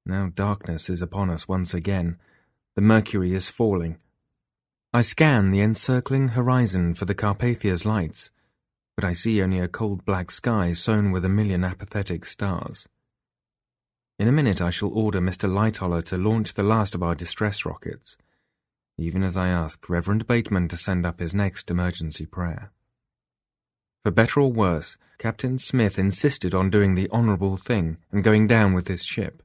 Now 0.07 0.31
darkness 0.35 0.91
is 0.91 1.01
upon 1.01 1.31
us 1.31 1.49
once 1.49 1.73
again. 1.73 2.19
The 2.75 2.83
mercury 2.83 3.33
is 3.33 3.49
falling. 3.49 3.99
I 4.93 5.03
scan 5.03 5.51
the 5.51 5.61
encircling 5.61 6.29
horizon 6.29 6.95
for 6.95 7.05
the 7.05 7.15
Carpathia's 7.15 7.85
lights, 7.85 8.31
but 8.97 9.05
I 9.05 9.13
see 9.13 9.43
only 9.43 9.59
a 9.59 9.69
cold 9.69 10.05
black 10.05 10.31
sky 10.31 10.73
sown 10.73 11.11
with 11.11 11.25
a 11.25 11.29
million 11.29 11.65
apathetic 11.65 12.25
stars. 12.25 12.87
In 14.19 14.29
a 14.29 14.33
minute 14.33 14.61
I 14.61 14.71
shall 14.71 14.91
order 14.91 15.21
Mr. 15.21 15.49
Lightoller 15.49 16.05
to 16.05 16.17
launch 16.17 16.55
the 16.55 16.63
last 16.63 16.95
of 16.95 17.03
our 17.03 17.17
distress 17.17 17.65
rockets, 17.65 18.17
even 18.97 19.25
as 19.25 19.37
I 19.37 19.49
ask 19.49 19.89
Reverend 19.89 20.29
Bateman 20.29 20.69
to 20.69 20.77
send 20.77 21.05
up 21.05 21.19
his 21.19 21.35
next 21.35 21.71
emergency 21.71 22.27
prayer. 22.27 22.71
For 24.05 24.11
better 24.11 24.41
or 24.41 24.53
worse, 24.53 24.99
Captain 25.19 25.59
Smith 25.59 25.99
insisted 25.99 26.55
on 26.55 26.69
doing 26.69 26.95
the 26.95 27.11
honourable 27.11 27.57
thing 27.57 27.97
and 28.13 28.23
going 28.23 28.47
down 28.47 28.75
with 28.75 28.87
his 28.87 29.03
ship. 29.03 29.43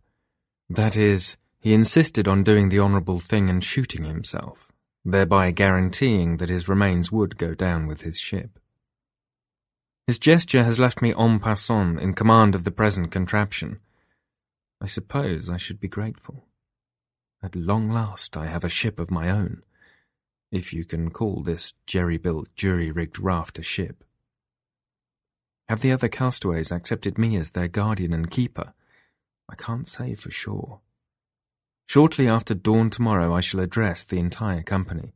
That 0.70 0.98
is, 0.98 1.38
he 1.62 1.74
insisted 1.74 2.28
on 2.28 2.44
doing 2.44 2.68
the 2.68 2.80
honourable 2.80 3.20
thing 3.20 3.50
and 3.50 3.64
shooting 3.64 4.04
himself, 4.04 4.70
thereby 5.06 5.52
guaranteeing 5.52 6.38
that 6.38 6.50
his 6.50 6.68
remains 6.68 7.10
would 7.10 7.38
go 7.38 7.56
down 7.56 7.88
with 7.88 8.02
his 8.02 8.20
ship. 8.20 8.60
His 10.08 10.20
gesture 10.20 10.64
has 10.64 10.78
left 10.78 11.02
me 11.02 11.14
en 11.18 11.40
passant 11.40 12.02
in 12.02 12.14
command 12.14 12.54
of 12.54 12.66
the 12.66 12.72
present 12.72 13.12
contraption. 13.12 13.80
I 14.82 14.88
suppose 14.88 15.50
I 15.50 15.56
should 15.56 15.80
be 15.80 15.88
grateful. 15.88 16.48
At 17.42 17.56
long 17.56 17.90
last 17.90 18.36
I 18.36 18.48
have 18.48 18.66
a 18.66 18.70
ship 18.70 19.00
of 19.00 19.10
my 19.10 19.30
own, 19.30 19.62
if 20.52 20.74
you 20.74 20.84
can 20.84 21.12
call 21.12 21.44
this 21.44 21.74
jerry-built, 21.86 22.54
jury-rigged 22.56 23.20
raft 23.20 23.58
a 23.58 23.64
ship. 23.64 24.04
Have 25.70 25.82
the 25.82 25.92
other 25.92 26.08
castaways 26.08 26.72
accepted 26.72 27.20
me 27.20 27.36
as 27.36 27.52
their 27.52 27.68
guardian 27.68 28.12
and 28.12 28.30
keeper? 28.30 28.74
I 29.48 29.54
can't 29.54 29.88
say 29.88 30.16
for 30.16 30.32
sure. 30.32 30.82
Shortly 31.88 32.28
after 32.28 32.56
dawn 32.56 32.90
tomorrow, 32.90 33.34
I 33.36 33.42
shall 33.42 33.60
address 33.60 34.04
the 34.04 34.18
entire 34.18 34.64
company, 34.64 35.14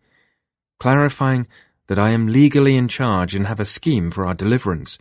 clarifying 0.79 1.47
that 1.87 1.97
I 1.97 2.11
am 2.11 2.27
legally 2.27 2.77
in 2.77 2.87
charge 2.87 3.33
and 3.33 3.47
have 3.47 3.59
a 3.59 3.65
scheme 3.65 4.11
for 4.11 4.27
our 4.27 4.35
deliverance, 4.35 4.99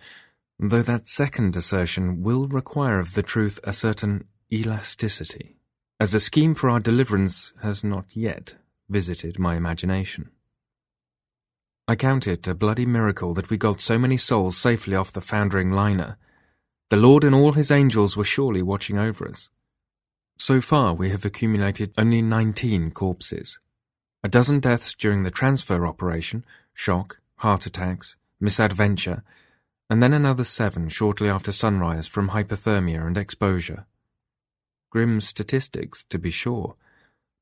though 0.58 0.82
that 0.82 1.10
second 1.10 1.54
assertion 1.54 2.22
will 2.22 2.48
require 2.48 2.98
of 2.98 3.12
the 3.12 3.22
truth 3.22 3.60
a 3.62 3.74
certain 3.74 4.24
elasticity, 4.50 5.56
as 6.00 6.14
a 6.14 6.20
scheme 6.20 6.54
for 6.54 6.70
our 6.70 6.80
deliverance 6.80 7.52
has 7.62 7.84
not 7.84 8.16
yet 8.16 8.54
visited 8.88 9.38
my 9.38 9.56
imagination. 9.56 10.30
I 11.88 11.96
count 11.96 12.26
it 12.26 12.46
a 12.46 12.54
bloody 12.54 12.86
miracle 12.86 13.34
that 13.34 13.50
we 13.50 13.56
got 13.56 13.80
so 13.80 13.98
many 13.98 14.16
souls 14.16 14.56
safely 14.56 14.94
off 14.94 15.12
the 15.12 15.20
foundering 15.20 15.72
liner, 15.72 16.16
the 16.92 16.98
Lord 16.98 17.24
and 17.24 17.34
all 17.34 17.52
his 17.52 17.70
angels 17.70 18.18
were 18.18 18.24
surely 18.24 18.60
watching 18.60 18.98
over 18.98 19.26
us. 19.26 19.48
So 20.36 20.60
far, 20.60 20.92
we 20.92 21.08
have 21.08 21.24
accumulated 21.24 21.94
only 21.96 22.20
19 22.20 22.90
corpses. 22.90 23.58
A 24.22 24.28
dozen 24.28 24.60
deaths 24.60 24.94
during 24.94 25.22
the 25.22 25.30
transfer 25.30 25.86
operation, 25.86 26.44
shock, 26.74 27.18
heart 27.36 27.64
attacks, 27.64 28.16
misadventure, 28.38 29.24
and 29.88 30.02
then 30.02 30.12
another 30.12 30.44
seven 30.44 30.90
shortly 30.90 31.30
after 31.30 31.50
sunrise 31.50 32.08
from 32.08 32.28
hypothermia 32.28 33.06
and 33.06 33.16
exposure. 33.16 33.86
Grim 34.90 35.22
statistics, 35.22 36.04
to 36.10 36.18
be 36.18 36.30
sure, 36.30 36.76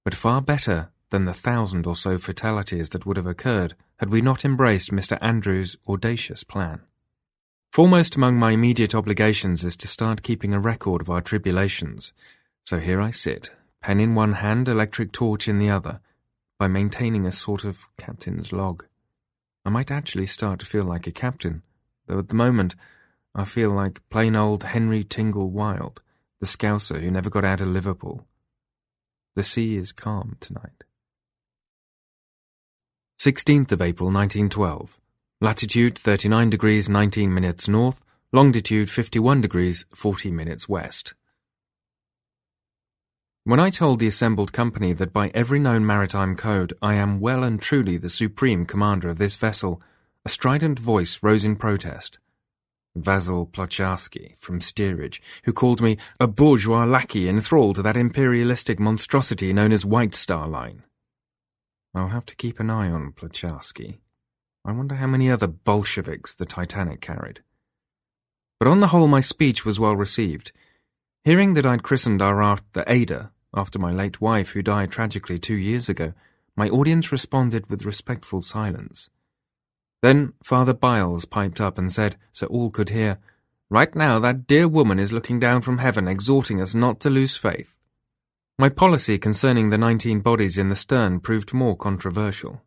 but 0.04 0.14
far 0.14 0.40
better 0.40 0.92
than 1.10 1.24
the 1.24 1.34
thousand 1.34 1.88
or 1.88 1.96
so 1.96 2.18
fatalities 2.18 2.90
that 2.90 3.04
would 3.04 3.16
have 3.16 3.26
occurred 3.26 3.74
had 4.00 4.08
we 4.08 4.22
not 4.22 4.46
embraced 4.46 4.90
Mr. 4.90 5.18
Andrews' 5.20 5.76
audacious 5.86 6.42
plan. 6.42 6.80
Foremost 7.70 8.16
among 8.16 8.36
my 8.36 8.52
immediate 8.52 8.94
obligations 8.94 9.62
is 9.62 9.76
to 9.76 9.86
start 9.86 10.22
keeping 10.22 10.54
a 10.54 10.58
record 10.58 11.02
of 11.02 11.10
our 11.10 11.20
tribulations. 11.20 12.14
So 12.64 12.80
here 12.80 12.98
I 12.98 13.10
sit, 13.10 13.52
pen 13.82 14.00
in 14.00 14.14
one 14.14 14.32
hand, 14.32 14.68
electric 14.68 15.12
torch 15.12 15.48
in 15.48 15.58
the 15.58 15.68
other, 15.68 16.00
by 16.58 16.66
maintaining 16.66 17.26
a 17.26 17.32
sort 17.32 17.62
of 17.62 17.88
captain's 17.98 18.54
log. 18.54 18.86
I 19.66 19.68
might 19.68 19.90
actually 19.90 20.26
start 20.26 20.60
to 20.60 20.66
feel 20.66 20.84
like 20.84 21.06
a 21.06 21.12
captain, 21.12 21.62
though 22.06 22.20
at 22.20 22.28
the 22.28 22.34
moment 22.34 22.76
I 23.34 23.44
feel 23.44 23.70
like 23.70 24.00
plain 24.08 24.34
old 24.34 24.64
Henry 24.64 25.04
Tingle 25.04 25.50
Wilde, 25.50 26.00
the 26.40 26.46
scouser 26.46 27.02
who 27.02 27.10
never 27.10 27.28
got 27.28 27.44
out 27.44 27.60
of 27.60 27.70
Liverpool. 27.70 28.26
The 29.36 29.42
sea 29.42 29.76
is 29.76 29.92
calm 29.92 30.38
tonight. 30.40 30.84
16th 33.20 33.70
of 33.72 33.82
April 33.82 34.10
1912 34.10 34.98
latitude 35.42 35.98
39 35.98 36.48
degrees 36.48 36.88
19 36.88 37.34
minutes 37.34 37.68
north, 37.68 38.00
longitude 38.32 38.88
51 38.88 39.42
degrees 39.42 39.84
40 39.94 40.30
minutes 40.30 40.70
west. 40.70 41.12
When 43.44 43.60
I 43.60 43.68
told 43.68 43.98
the 43.98 44.06
assembled 44.06 44.54
company 44.54 44.94
that 44.94 45.12
by 45.12 45.30
every 45.34 45.58
known 45.58 45.84
maritime 45.84 46.34
code 46.34 46.72
I 46.80 46.94
am 46.94 47.20
well 47.20 47.44
and 47.44 47.60
truly 47.60 47.98
the 47.98 48.08
supreme 48.08 48.64
commander 48.64 49.10
of 49.10 49.18
this 49.18 49.36
vessel, 49.36 49.82
a 50.24 50.30
strident 50.30 50.78
voice 50.78 51.22
rose 51.22 51.44
in 51.44 51.56
protest. 51.56 52.18
Vasil 52.98 53.52
Plocharsky 53.52 54.34
from 54.38 54.62
steerage, 54.62 55.20
who 55.44 55.52
called 55.52 55.82
me 55.82 55.98
a 56.18 56.26
bourgeois 56.26 56.86
lackey 56.86 57.28
enthralled 57.28 57.76
to 57.76 57.82
that 57.82 57.98
imperialistic 57.98 58.80
monstrosity 58.80 59.52
known 59.52 59.72
as 59.72 59.84
White 59.84 60.14
Star 60.14 60.48
Line. 60.48 60.84
I'll 61.94 62.08
have 62.08 62.26
to 62.26 62.36
keep 62.36 62.60
an 62.60 62.70
eye 62.70 62.88
on 62.88 63.12
Plocharsky. 63.12 63.98
I 64.64 64.72
wonder 64.72 64.96
how 64.96 65.06
many 65.06 65.30
other 65.30 65.46
Bolsheviks 65.46 66.34
the 66.34 66.46
Titanic 66.46 67.00
carried. 67.00 67.40
But 68.58 68.68
on 68.68 68.80
the 68.80 68.88
whole, 68.88 69.08
my 69.08 69.20
speech 69.20 69.64
was 69.64 69.80
well 69.80 69.96
received. 69.96 70.52
Hearing 71.24 71.54
that 71.54 71.66
I'd 71.66 71.82
christened 71.82 72.22
our 72.22 72.36
raft 72.36 72.64
the 72.72 72.90
Ada, 72.90 73.32
after 73.54 73.78
my 73.78 73.92
late 73.92 74.20
wife 74.20 74.50
who 74.50 74.62
died 74.62 74.90
tragically 74.90 75.38
two 75.38 75.54
years 75.54 75.88
ago, 75.88 76.12
my 76.56 76.68
audience 76.68 77.10
responded 77.10 77.68
with 77.68 77.86
respectful 77.86 78.42
silence. 78.42 79.10
Then 80.02 80.34
Father 80.42 80.74
Byles 80.74 81.24
piped 81.24 81.60
up 81.60 81.78
and 81.78 81.92
said, 81.92 82.16
so 82.32 82.46
all 82.46 82.70
could 82.70 82.90
hear, 82.90 83.18
Right 83.72 83.94
now 83.94 84.18
that 84.18 84.48
dear 84.48 84.66
woman 84.66 84.98
is 84.98 85.12
looking 85.12 85.38
down 85.38 85.62
from 85.62 85.78
heaven 85.78 86.08
exhorting 86.08 86.60
us 86.60 86.74
not 86.74 86.98
to 87.00 87.10
lose 87.10 87.36
faith. 87.36 87.79
My 88.60 88.68
policy 88.68 89.16
concerning 89.16 89.70
the 89.70 89.78
nineteen 89.78 90.20
bodies 90.20 90.58
in 90.58 90.68
the 90.68 90.76
stern 90.76 91.20
proved 91.20 91.54
more 91.54 91.74
controversial. 91.74 92.60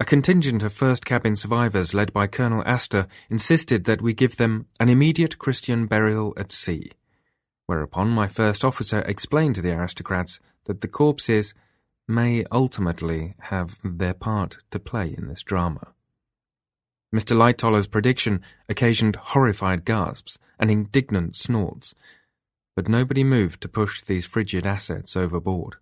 A 0.00 0.04
contingent 0.04 0.64
of 0.64 0.72
first 0.72 1.06
cabin 1.06 1.36
survivors 1.36 1.94
led 1.94 2.12
by 2.12 2.26
Colonel 2.26 2.64
Astor 2.66 3.06
insisted 3.28 3.84
that 3.84 4.02
we 4.02 4.12
give 4.12 4.38
them 4.38 4.66
an 4.80 4.88
immediate 4.88 5.38
Christian 5.38 5.86
burial 5.86 6.34
at 6.36 6.50
sea, 6.50 6.90
whereupon 7.66 8.10
my 8.10 8.26
first 8.26 8.64
officer 8.64 9.04
explained 9.06 9.54
to 9.54 9.62
the 9.62 9.72
aristocrats 9.72 10.40
that 10.64 10.80
the 10.80 10.88
corpses 10.88 11.54
may 12.08 12.44
ultimately 12.50 13.36
have 13.38 13.78
their 13.84 14.14
part 14.14 14.58
to 14.72 14.80
play 14.80 15.14
in 15.16 15.28
this 15.28 15.44
drama. 15.44 15.92
Mr. 17.14 17.36
Lightoller's 17.36 17.86
prediction 17.86 18.42
occasioned 18.68 19.14
horrified 19.14 19.84
gasps 19.84 20.40
and 20.58 20.72
indignant 20.72 21.36
snorts, 21.36 21.94
but 22.80 22.88
nobody 22.88 23.22
moved 23.22 23.60
to 23.60 23.68
push 23.68 24.00
these 24.00 24.24
frigid 24.24 24.64
assets 24.64 25.14
overboard. 25.14 25.76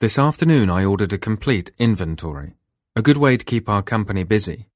This 0.00 0.18
afternoon 0.18 0.70
I 0.70 0.86
ordered 0.86 1.12
a 1.12 1.18
complete 1.18 1.72
inventory, 1.76 2.54
a 2.94 3.02
good 3.02 3.18
way 3.18 3.36
to 3.36 3.44
keep 3.44 3.68
our 3.68 3.82
company 3.82 4.24
busy. 4.24 4.70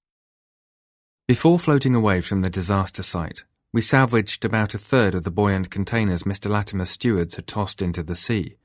Before 1.26 1.58
floating 1.58 1.94
away 1.94 2.20
from 2.20 2.42
the 2.42 2.50
disaster 2.50 3.02
site, 3.02 3.44
we 3.72 3.80
salvaged 3.80 4.44
about 4.44 4.74
a 4.74 4.78
third 4.78 5.14
of 5.14 5.24
the 5.24 5.30
buoyant 5.30 5.70
containers 5.70 6.24
Mr. 6.24 6.50
Latimer's 6.50 6.90
stewards 6.90 7.36
had 7.36 7.46
tossed 7.46 7.80
into 7.80 8.02
the 8.02 8.14
sea. 8.14 8.56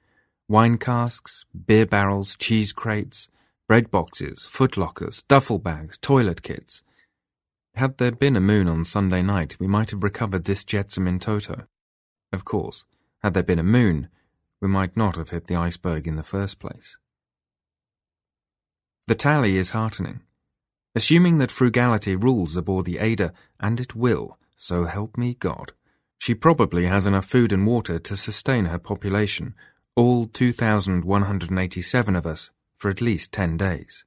Wine 0.50 0.78
casks, 0.78 1.46
beer 1.66 1.86
barrels, 1.86 2.36
cheese 2.36 2.74
crates, 2.74 3.30
bread 3.70 3.90
boxes, 3.90 4.46
foot 4.46 4.76
lockers, 4.76 5.22
duffel 5.30 5.60
bags, 5.60 5.98
toilet 6.02 6.42
kits. 6.42 6.84
Had 7.76 8.00
there 8.00 8.12
been 8.12 8.36
a 8.36 8.42
moon 8.42 8.68
on 8.68 8.84
Sunday 8.84 9.22
night, 9.22 9.56
we 9.62 9.68
might 9.68 9.92
have 9.92 10.04
recovered 10.04 10.44
this 10.44 10.66
jetsam 10.66 11.08
in 11.08 11.20
toto. 11.20 11.68
Of 12.32 12.46
course, 12.46 12.86
had 13.24 13.34
there 13.34 13.44
been 13.44 13.60
a 13.60 13.64
moon, 13.64 14.10
we 14.62 14.68
might 14.68 14.96
not 14.96 15.16
have 15.16 15.30
hit 15.30 15.48
the 15.48 15.56
iceberg 15.56 16.08
in 16.08 16.16
the 16.16 16.24
first 16.24 16.60
place. 16.60 16.98
The 19.08 19.16
tally 19.16 19.58
is 19.58 19.72
heartening. 19.72 20.22
Assuming 20.96 21.38
that 21.40 21.52
frugality 21.52 22.16
rules 22.16 22.56
aboard 22.56 22.86
the 22.86 23.00
Ada, 23.00 23.34
and 23.60 23.80
it 23.80 23.96
will, 23.96 24.38
so 24.58 24.86
help 24.86 25.18
me 25.18 25.34
God, 25.34 25.74
She 26.18 26.34
probably 26.34 26.86
has 26.86 27.06
enough 27.06 27.26
food 27.26 27.54
and 27.54 27.68
water 27.68 28.00
to 28.00 28.18
sustain 28.18 28.66
her 28.66 28.80
population, 28.80 29.54
all 29.96 30.26
2,187 30.26 32.16
of 32.16 32.26
us, 32.26 32.52
for 32.78 32.90
at 32.90 33.02
least 33.02 33.32
10 33.32 33.58
days. 33.58 34.06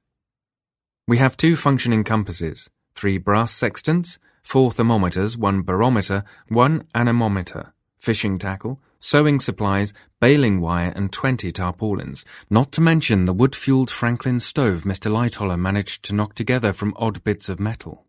We 1.07 1.17
have 1.17 1.37
two 1.37 1.55
functioning 1.55 2.03
compasses, 2.03 2.69
three 2.93 3.17
brass 3.17 3.53
sextants, 3.53 4.19
four 4.43 4.71
thermometers, 4.71 5.37
one 5.37 5.61
barometer, 5.61 6.23
one 6.49 6.87
anemometer, 6.93 7.73
fishing 7.99 8.37
tackle, 8.37 8.79
sewing 8.99 9.39
supplies, 9.39 9.93
baling 10.19 10.59
wire, 10.59 10.91
and 10.95 11.11
20 11.11 11.51
tarpaulins, 11.51 12.25
not 12.49 12.71
to 12.71 12.81
mention 12.81 13.25
the 13.25 13.33
wood-fueled 13.33 13.91
Franklin 13.91 14.39
stove 14.39 14.83
Mr. 14.83 15.11
Lightoller 15.11 15.59
managed 15.59 16.03
to 16.03 16.15
knock 16.15 16.33
together 16.33 16.73
from 16.73 16.93
odd 16.97 17.23
bits 17.23 17.49
of 17.49 17.59
metal. 17.59 18.05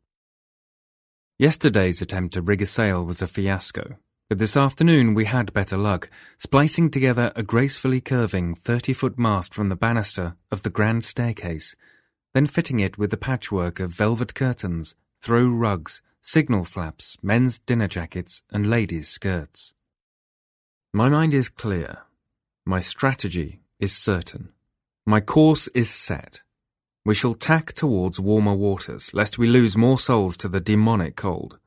Yesterday's 1.38 2.02
attempt 2.02 2.34
to 2.34 2.42
rig 2.42 2.62
a 2.62 2.66
sail 2.66 3.04
was 3.04 3.22
a 3.22 3.26
fiasco, 3.26 3.96
but 4.28 4.38
this 4.38 4.56
afternoon 4.56 5.14
we 5.14 5.24
had 5.24 5.52
better 5.52 5.76
luck, 5.76 6.10
splicing 6.38 6.90
together 6.90 7.32
a 7.34 7.42
gracefully 7.42 8.00
curving 8.00 8.54
30-foot 8.54 9.18
mast 9.18 9.54
from 9.54 9.68
the 9.68 9.76
banister 9.76 10.36
of 10.50 10.62
the 10.62 10.70
grand 10.70 11.02
staircase, 11.02 11.74
then 12.34 12.46
fitting 12.46 12.78
it 12.78 12.98
with 12.98 13.12
a 13.12 13.16
patchwork 13.16 13.80
of 13.80 13.90
velvet 13.90 14.34
curtains, 14.34 14.94
throw 15.22 15.48
rugs, 15.48 16.02
signal 16.22 16.64
flaps, 16.64 17.16
men's 17.22 17.58
dinner 17.58 17.88
jackets, 17.88 18.42
and 18.52 18.68
ladies' 18.68 19.08
skirts. 19.08 19.72
My 20.92 21.08
mind 21.08 21.34
is 21.34 21.48
clear. 21.48 21.98
My 22.66 22.80
strategy 22.80 23.60
is 23.78 23.96
certain. 23.96 24.48
My 25.06 25.20
course 25.20 25.68
is 25.68 25.88
set. 25.88 26.42
We 27.04 27.14
shall 27.14 27.34
tack 27.34 27.72
towards 27.74 28.18
warmer 28.18 28.54
waters, 28.54 29.14
lest 29.14 29.38
we 29.38 29.46
lose 29.46 29.76
more 29.76 30.00
souls 30.00 30.36
to 30.38 30.48
the 30.48 30.58
demonic 30.58 31.14
cold. 31.14 31.60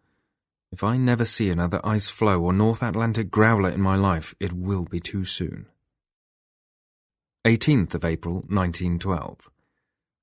If 0.74 0.84
I 0.84 0.98
never 0.98 1.24
see 1.24 1.50
another 1.50 1.80
ice 1.86 2.10
floe 2.10 2.42
or 2.42 2.52
North 2.52 2.84
Atlantic 2.84 3.32
growler 3.32 3.70
in 3.70 3.80
my 3.80 3.96
life, 3.96 4.36
it 4.42 4.52
will 4.52 4.84
be 4.84 5.00
too 5.00 5.24
soon. 5.24 5.68
18th 7.46 7.94
of 7.94 8.04
April, 8.04 8.36
1912. 8.50 9.50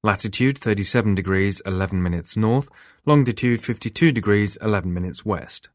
Latitude 0.03 0.59
37 0.59 1.14
degrees 1.14 1.61
11 1.64 2.03
minutes 2.03 2.36
north, 2.36 2.68
longitude 3.07 3.62
52 3.64 4.12
degrees 4.12 4.59
11 4.61 4.92
minutes 4.92 5.24
west. 5.24 5.70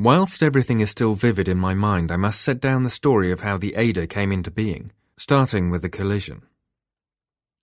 Whilst 0.00 0.44
everything 0.44 0.78
is 0.78 0.90
still 0.90 1.14
vivid 1.14 1.48
in 1.48 1.58
my 1.58 1.74
mind, 1.74 2.12
I 2.12 2.16
must 2.16 2.40
set 2.40 2.60
down 2.60 2.84
the 2.84 2.90
story 2.90 3.32
of 3.32 3.40
how 3.40 3.58
the 3.58 3.74
Ada 3.74 4.06
came 4.06 4.30
into 4.30 4.48
being, 4.48 4.92
starting 5.16 5.70
with 5.70 5.82
the 5.82 5.88
collision. 5.88 6.42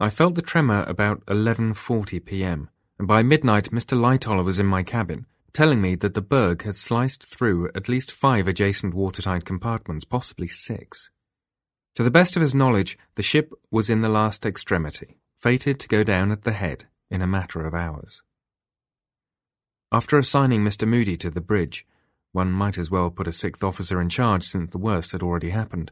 I 0.01 0.09
felt 0.09 0.36
the 0.36 0.41
tremor 0.41 0.83
about 0.86 1.25
11.40 1.27 2.25
p.m., 2.25 2.69
and 2.99 3.07
by 3.07 3.23
midnight 3.23 3.71
Mr. 3.71 3.97
Lightoller 3.97 4.43
was 4.43 4.59
in 4.59 4.65
my 4.65 4.83
cabin, 4.83 5.27
telling 5.53 5.79
me 5.79 5.95
that 5.95 6.13
the 6.13 6.21
berg 6.21 6.63
had 6.63 6.75
sliced 6.75 7.23
through 7.23 7.69
at 7.73 7.88
least 7.88 8.11
five 8.11 8.49
adjacent 8.49 8.93
watertight 8.93 9.45
compartments, 9.45 10.03
possibly 10.03 10.49
six. 10.49 11.09
To 11.95 12.03
the 12.03 12.11
best 12.11 12.36
of 12.36 12.41
his 12.41 12.53
knowledge, 12.53 12.97
the 13.15 13.23
ship 13.23 13.53
was 13.71 13.89
in 13.89 14.01
the 14.01 14.09
last 14.09 14.45
extremity, 14.45 15.19
fated 15.41 15.79
to 15.79 15.88
go 15.88 16.03
down 16.03 16.33
at 16.33 16.43
the 16.43 16.51
head 16.51 16.88
in 17.09 17.21
a 17.21 17.27
matter 17.27 17.65
of 17.65 17.73
hours. 17.73 18.23
After 19.89 20.17
assigning 20.17 20.65
Mr. 20.65 20.86
Moody 20.86 21.15
to 21.15 21.29
the 21.29 21.39
bridge, 21.39 21.86
one 22.36 22.51
might 22.51 22.77
as 22.77 22.91
well 22.91 23.09
put 23.09 23.27
a 23.27 23.31
sixth 23.31 23.63
officer 23.63 24.01
in 24.01 24.09
charge 24.09 24.43
since 24.43 24.69
the 24.69 24.77
worst 24.77 25.13
had 25.13 25.23
already 25.23 25.49
happened. 25.51 25.91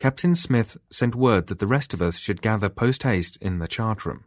Captain 0.00 0.34
Smith 0.34 0.76
sent 0.90 1.14
word 1.14 1.46
that 1.46 1.60
the 1.60 1.66
rest 1.66 1.94
of 1.94 2.02
us 2.02 2.18
should 2.18 2.42
gather 2.42 2.68
post 2.68 3.04
haste 3.04 3.38
in 3.40 3.60
the 3.60 3.68
chart 3.68 4.04
room. 4.04 4.24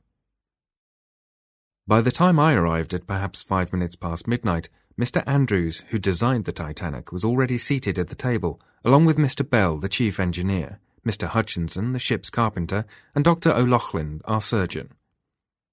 By 1.86 2.02
the 2.02 2.12
time 2.12 2.40
I 2.40 2.54
arrived 2.54 2.94
at 2.94 3.06
perhaps 3.06 3.44
five 3.44 3.74
minutes 3.74 3.96
past 3.96 4.28
midnight, 4.28 4.70
Mr. 5.00 5.22
Andrews, 5.28 5.84
who 5.90 5.98
designed 5.98 6.46
the 6.46 6.52
Titanic, 6.52 7.12
was 7.12 7.24
already 7.24 7.58
seated 7.58 8.00
at 8.00 8.08
the 8.08 8.16
table, 8.16 8.60
along 8.84 9.06
with 9.06 9.18
Mr. 9.18 9.48
Bell, 9.48 9.78
the 9.78 9.90
chief 9.90 10.20
engineer, 10.20 10.80
Mr. 11.06 11.28
Hutchinson, 11.28 11.94
the 11.94 12.00
ship's 12.00 12.30
carpenter, 12.30 12.86
and 13.14 13.24
Dr. 13.24 13.52
O'Loughlin, 13.52 14.22
our 14.26 14.42
surgeon. 14.42 14.94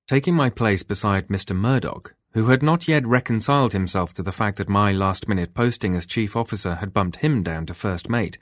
Taking 0.07 0.35
my 0.35 0.51
place 0.51 0.83
beside 0.83 1.29
Mr. 1.29 1.57
Murdoch, 1.57 2.15
who 2.35 2.49
had 2.49 2.63
not 2.63 2.89
yet 2.89 3.07
reconciled 3.07 3.73
himself 3.73 4.13
to 4.13 4.23
the 4.23 4.33
fact 4.33 4.59
that 4.59 4.69
my 4.69 4.93
last-minute 4.93 5.55
posting 5.55 5.95
as 5.95 6.05
chief 6.05 6.35
officer 6.35 6.77
had 6.77 6.93
bumped 6.93 7.17
him 7.17 7.45
down 7.45 7.65
to 7.65 7.73
first 7.73 8.11
mate, 8.11 8.39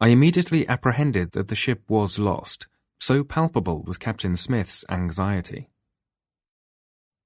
I 0.00 0.08
immediately 0.08 0.68
apprehended 0.68 1.32
that 1.32 1.46
the 1.48 1.54
ship 1.54 1.82
was 1.88 2.18
lost. 2.18 2.66
So 2.98 3.22
palpable 3.22 3.82
was 3.84 3.98
Captain 3.98 4.36
Smith's 4.36 4.84
anxiety. 4.90 5.70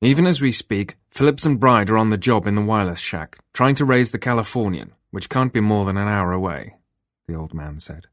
Even 0.03 0.27
as 0.27 0.43
we 0.43 0.53
speak, 0.53 0.97
Phillips 1.11 1.47
and 1.47 1.59
Bride 1.59 1.89
are 1.89 1.99
on 1.99 2.11
the 2.11 2.19
job 2.19 2.47
in 2.47 2.55
the 2.55 2.63
wireless 2.63 3.01
shack, 3.01 3.39
trying 3.55 3.75
to 3.77 3.85
raise 3.87 4.11
the 4.11 4.19
Californian, 4.19 4.93
which 5.11 5.31
can't 5.31 5.53
be 5.53 5.61
more 5.61 5.87
than 5.87 5.97
an 5.97 6.09
hour 6.09 6.33
away, 6.33 6.77
the 7.29 7.35
old 7.35 7.55
man 7.55 7.81
said. 7.81 8.07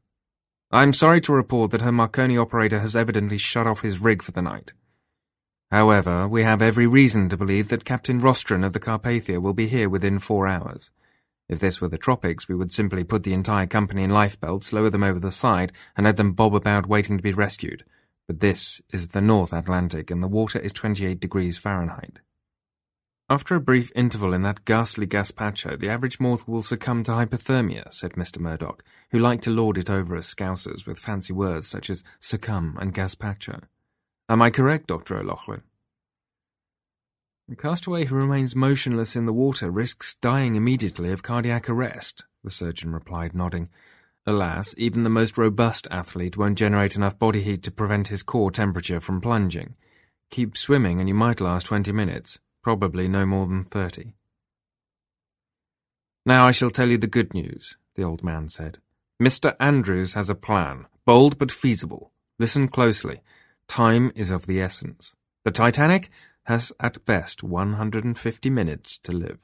I'm 0.70 0.92
sorry 0.92 1.20
to 1.22 1.32
report 1.32 1.70
that 1.72 1.82
her 1.82 1.92
Marconi 1.92 2.38
operator 2.38 2.78
has 2.78 2.96
evidently 2.96 3.38
shut 3.38 3.66
off 3.66 3.80
his 3.80 4.00
rig 4.00 4.22
for 4.22 4.32
the 4.32 4.42
night. 4.42 4.72
However, 5.70 6.26
we 6.26 6.44
have 6.44 6.62
every 6.62 6.86
reason 6.86 7.28
to 7.28 7.36
believe 7.36 7.68
that 7.68 7.84
Captain 7.84 8.20
Rostron 8.20 8.64
of 8.64 8.72
the 8.72 8.80
Carpathia 8.80 9.40
will 9.40 9.52
be 9.52 9.68
here 9.68 9.88
within 9.88 10.18
four 10.18 10.46
hours. 10.46 10.90
If 11.48 11.60
this 11.60 11.80
were 11.80 11.88
the 11.88 11.98
tropics, 11.98 12.48
we 12.48 12.54
would 12.54 12.72
simply 12.72 13.04
put 13.04 13.22
the 13.22 13.34
entire 13.34 13.66
company 13.66 14.02
in 14.02 14.10
lifebelts, 14.10 14.72
lower 14.72 14.90
them 14.90 15.04
over 15.04 15.18
the 15.18 15.30
side, 15.30 15.72
and 15.96 16.04
let 16.04 16.16
them 16.16 16.32
bob 16.32 16.54
about 16.54 16.86
waiting 16.86 17.16
to 17.18 17.22
be 17.22 17.32
rescued. 17.32 17.84
But 18.26 18.40
this 18.40 18.80
is 18.92 19.08
the 19.08 19.20
North 19.20 19.52
Atlantic, 19.52 20.10
and 20.10 20.22
the 20.22 20.28
water 20.28 20.58
is 20.58 20.72
28 20.72 21.20
degrees 21.20 21.58
Fahrenheit. 21.58 22.20
After 23.30 23.54
a 23.54 23.60
brief 23.60 23.92
interval 23.94 24.32
in 24.32 24.40
that 24.42 24.64
ghastly 24.64 25.06
gazpacho, 25.06 25.78
the 25.78 25.90
average 25.90 26.18
mortal 26.18 26.54
will 26.54 26.62
succumb 26.62 27.02
to 27.04 27.12
hypothermia, 27.12 27.92
said 27.92 28.12
Mr. 28.12 28.38
Murdoch, 28.38 28.82
who 29.10 29.18
liked 29.18 29.44
to 29.44 29.50
lord 29.50 29.76
it 29.76 29.90
over 29.90 30.16
us 30.16 30.34
scousers 30.34 30.86
with 30.86 30.98
fancy 30.98 31.34
words 31.34 31.68
such 31.68 31.90
as 31.90 32.04
succumb 32.20 32.78
and 32.80 32.94
gazpacho. 32.94 33.64
Am 34.28 34.42
I 34.42 34.50
correct, 34.50 34.88
Dr. 34.88 35.18
O'Loughlin? 35.18 35.62
A 37.50 37.56
castaway 37.56 38.04
who 38.04 38.14
remains 38.14 38.54
motionless 38.54 39.16
in 39.16 39.24
the 39.24 39.32
water 39.32 39.70
risks 39.70 40.16
dying 40.20 40.54
immediately 40.54 41.12
of 41.12 41.22
cardiac 41.22 41.70
arrest, 41.70 42.26
the 42.44 42.50
surgeon 42.50 42.92
replied, 42.92 43.34
nodding. 43.34 43.70
Alas, 44.26 44.74
even 44.76 45.02
the 45.02 45.08
most 45.08 45.38
robust 45.38 45.88
athlete 45.90 46.36
won't 46.36 46.58
generate 46.58 46.94
enough 46.94 47.18
body 47.18 47.40
heat 47.40 47.62
to 47.62 47.70
prevent 47.70 48.08
his 48.08 48.22
core 48.22 48.50
temperature 48.50 49.00
from 49.00 49.22
plunging. 49.22 49.76
Keep 50.30 50.58
swimming 50.58 51.00
and 51.00 51.08
you 51.08 51.14
might 51.14 51.40
last 51.40 51.64
twenty 51.64 51.92
minutes, 51.92 52.38
probably 52.62 53.08
no 53.08 53.24
more 53.24 53.46
than 53.46 53.64
thirty. 53.64 54.12
Now 56.26 56.46
I 56.46 56.50
shall 56.50 56.70
tell 56.70 56.88
you 56.88 56.98
the 56.98 57.06
good 57.06 57.32
news, 57.32 57.78
the 57.94 58.02
old 58.02 58.22
man 58.22 58.50
said. 58.50 58.76
Mr. 59.22 59.56
Andrews 59.58 60.12
has 60.12 60.28
a 60.28 60.34
plan, 60.34 60.84
bold 61.06 61.38
but 61.38 61.50
feasible. 61.50 62.12
Listen 62.38 62.68
closely. 62.68 63.22
Time 63.68 64.10
is 64.14 64.30
of 64.30 64.46
the 64.46 64.60
essence. 64.60 65.14
The 65.44 65.50
Titanic 65.50 66.10
has 66.44 66.72
at 66.80 67.04
best 67.04 67.42
150 67.42 68.50
minutes 68.50 68.98
to 69.04 69.12
live. 69.12 69.38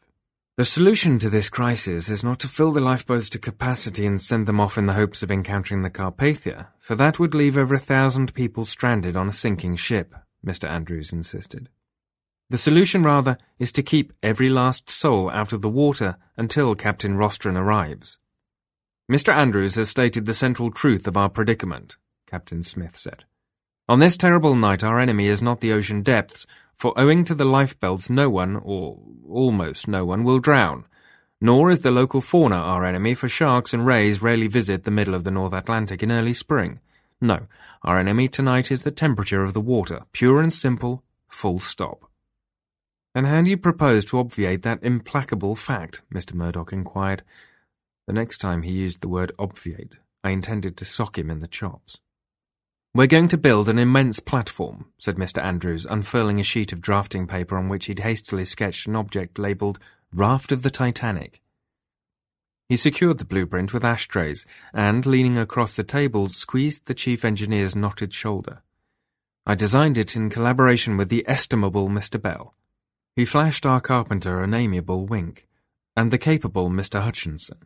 The 0.57 0.65
solution 0.65 1.19
to 1.19 1.29
this 1.29 1.49
crisis 1.49 2.09
is 2.09 2.25
not 2.25 2.39
to 2.41 2.49
fill 2.49 2.73
the 2.73 2.81
lifeboats 2.81 3.29
to 3.31 3.39
capacity 3.39 4.07
and 4.07 4.21
send 4.21 4.47
them 4.47 4.61
off 4.61 4.79
in 4.79 4.87
the 4.87 4.93
hopes 4.93 5.23
of 5.23 5.31
encountering 5.31 5.83
the 5.83 5.91
Carpathia, 5.91 6.69
for 6.79 6.95
that 6.95 7.19
would 7.19 7.35
leave 7.35 7.59
over 7.59 7.75
a 7.75 7.79
thousand 7.79 8.33
people 8.35 8.65
stranded 8.65 9.17
on 9.17 9.29
a 9.29 9.33
sinking 9.33 9.77
ship, 9.77 10.15
Mr. 10.47 10.69
Andrews 10.69 11.13
insisted. 11.13 11.69
The 12.51 12.59
solution, 12.59 13.03
rather, 13.03 13.37
is 13.59 13.73
to 13.73 13.83
keep 13.83 14.13
every 14.23 14.49
last 14.49 14.89
soul 14.89 15.29
out 15.31 15.53
of 15.53 15.61
the 15.61 15.69
water 15.69 16.19
until 16.37 16.75
Captain 16.75 17.17
Rostron 17.17 17.57
arrives. 17.57 18.19
Mr. 19.11 19.35
Andrews 19.35 19.75
has 19.75 19.91
stated 19.91 20.25
the 20.25 20.35
central 20.35 20.71
truth 20.71 21.09
of 21.09 21.17
our 21.17 21.29
predicament, 21.29 21.97
Captain 22.27 22.63
Smith 22.63 22.97
said. 22.97 23.25
On 23.87 23.99
this 23.99 24.17
terrible 24.17 24.55
night, 24.55 24.83
our 24.83 24.99
enemy 24.99 25.27
is 25.27 25.43
not 25.43 25.61
the 25.61 25.73
ocean 25.73 26.01
depths, 26.01 26.47
for 26.75 26.99
owing 26.99 27.23
to 27.25 27.35
the 27.35 27.45
lifebelts, 27.45 28.09
no 28.09 28.31
one, 28.31 28.57
or 28.57 28.99
almost 29.29 29.87
no 29.87 30.07
one, 30.07 30.25
will 30.25 30.39
drown. 30.39 30.87
Nor 31.39 31.71
is 31.71 31.81
the 31.81 31.91
local 31.91 32.23
fauna 32.23 32.57
our 32.57 32.87
enemy, 32.87 33.15
for 33.15 33.29
sharks 33.29 33.75
and 33.75 33.85
rays 33.85 34.23
rarely 34.23 34.47
visit 34.47 34.85
the 34.85 34.91
middle 34.91 35.15
of 35.15 35.25
the 35.25 35.31
North 35.31 35.53
Atlantic 35.53 36.03
in 36.03 36.11
early 36.11 36.33
spring. 36.33 36.81
No, 37.21 37.47
our 37.83 37.99
enemy 37.99 38.27
tonight 38.27 38.73
is 38.73 38.85
the 38.85 38.91
temperature 38.91 39.45
of 39.45 39.53
the 39.53 39.61
water, 39.61 40.05
pure 40.13 40.41
and 40.41 40.53
simple, 40.53 41.03
full 41.29 41.59
stop. 41.59 42.11
And 43.15 43.27
how 43.27 43.43
do 43.43 43.51
you 43.51 43.59
propose 43.59 44.07
to 44.07 44.19
obviate 44.19 44.63
that 44.63 44.83
implacable 44.83 45.55
fact? 45.55 46.01
Mr. 46.13 46.33
Murdoch 46.33 46.73
inquired. 46.73 47.23
The 48.07 48.15
next 48.15 48.39
time 48.39 48.63
he 48.63 48.73
used 48.73 49.03
the 49.03 49.09
word 49.09 49.33
obviate, 49.39 49.93
I 50.25 50.31
intended 50.31 50.79
to 50.79 50.87
sock 50.87 51.19
him 51.19 51.31
in 51.31 51.41
the 51.41 51.47
chops. 51.47 52.01
We're 52.97 53.09
going 53.09 53.27
to 53.29 53.37
build 53.37 53.69
an 53.69 53.81
immense 53.81 54.21
platform, 54.21 54.87
said 55.01 55.17
Mr. 55.17 55.43
Andrews, 55.43 55.85
unfurling 55.85 56.39
a 56.39 56.45
sheet 56.45 56.73
of 56.73 56.81
drafting 56.81 57.27
paper 57.27 57.59
on 57.59 57.69
which 57.69 57.87
he'd 57.87 57.99
hastily 57.99 58.45
sketched 58.45 58.87
an 58.87 58.95
object 58.95 59.37
labelled 59.37 59.81
Raft 60.13 60.53
of 60.53 60.63
the 60.63 60.71
Titanic. 60.71 61.43
He 62.69 62.77
secured 62.77 63.19
the 63.19 63.25
blueprint 63.25 63.75
with 63.75 63.85
ashtrays 63.85 64.47
and, 64.73 65.05
leaning 65.05 65.37
across 65.37 65.75
the 65.75 65.83
table, 65.83 66.29
squeezed 66.29 66.87
the 66.87 66.95
chief 66.95 67.25
engineer's 67.25 67.75
knotted 67.75 68.15
shoulder. 68.15 68.63
I 69.45 69.57
designed 69.57 69.99
it 69.99 70.15
in 70.15 70.31
collaboration 70.31 70.97
with 70.97 71.09
the 71.09 71.25
estimable 71.27 71.89
Mr. 71.89 72.23
Bell. 72.23 72.55
He 73.17 73.25
flashed 73.25 73.67
our 73.67 73.81
carpenter 73.81 74.41
an 74.41 74.55
amiable 74.55 75.05
wink. 75.05 75.49
and 75.97 76.13
the 76.13 76.19
capable 76.19 76.71
Mr. 76.71 77.01
Hutchinson. 77.03 77.59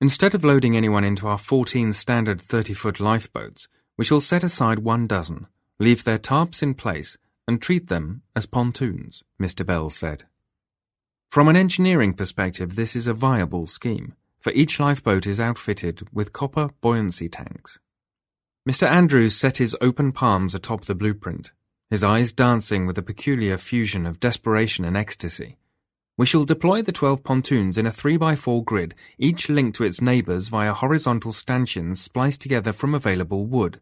Instead 0.00 0.34
of 0.34 0.44
loading 0.44 0.76
anyone 0.76 1.04
into 1.04 1.26
our 1.26 1.38
14 1.38 1.92
standard 1.92 2.40
30 2.40 2.72
foot 2.72 3.00
lifeboats, 3.00 3.68
we 3.98 4.04
shall 4.04 4.20
set 4.20 4.44
aside 4.44 4.78
one 4.78 5.06
dozen, 5.06 5.46
leave 5.78 6.04
their 6.04 6.18
tarps 6.18 6.62
in 6.62 6.72
place, 6.72 7.18
and 7.46 7.60
treat 7.60 7.88
them 7.88 8.22
as 8.34 8.46
pontoons, 8.46 9.24
Mr. 9.40 9.66
Bell 9.66 9.90
said. 9.90 10.24
From 11.30 11.48
an 11.48 11.56
engineering 11.56 12.14
perspective, 12.14 12.76
this 12.76 12.96
is 12.96 13.06
a 13.06 13.12
viable 13.12 13.66
scheme, 13.66 14.14
for 14.40 14.52
each 14.52 14.80
lifeboat 14.80 15.26
is 15.26 15.40
outfitted 15.40 16.06
with 16.12 16.32
copper 16.32 16.70
buoyancy 16.80 17.28
tanks. 17.28 17.80
Mr. 18.66 18.88
Andrews 18.88 19.36
set 19.36 19.58
his 19.58 19.76
open 19.80 20.12
palms 20.12 20.54
atop 20.54 20.84
the 20.84 20.94
blueprint, 20.94 21.50
his 21.90 22.04
eyes 22.04 22.32
dancing 22.32 22.86
with 22.86 22.96
a 22.98 23.02
peculiar 23.02 23.58
fusion 23.58 24.06
of 24.06 24.20
desperation 24.20 24.84
and 24.84 24.96
ecstasy. 24.96 25.56
We 26.18 26.26
shall 26.26 26.44
deploy 26.44 26.82
the 26.82 26.90
12 26.90 27.22
pontoons 27.22 27.78
in 27.78 27.86
a 27.86 27.92
3x4 27.92 28.64
grid, 28.64 28.96
each 29.18 29.48
linked 29.48 29.76
to 29.76 29.84
its 29.84 30.00
neighbours 30.00 30.48
via 30.48 30.74
horizontal 30.74 31.32
stanchions 31.32 32.02
spliced 32.02 32.40
together 32.40 32.72
from 32.72 32.92
available 32.92 33.46
wood. 33.46 33.80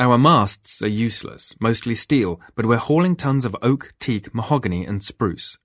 Our 0.00 0.16
masts 0.16 0.80
are 0.80 0.88
useless, 0.88 1.54
mostly 1.60 1.94
steel, 1.96 2.40
but 2.54 2.64
we're 2.64 2.78
hauling 2.78 3.14
tons 3.14 3.44
of 3.44 3.54
oak, 3.60 3.92
teak, 4.00 4.34
mahogany, 4.34 4.86
and 4.86 5.04
spruce. 5.04 5.58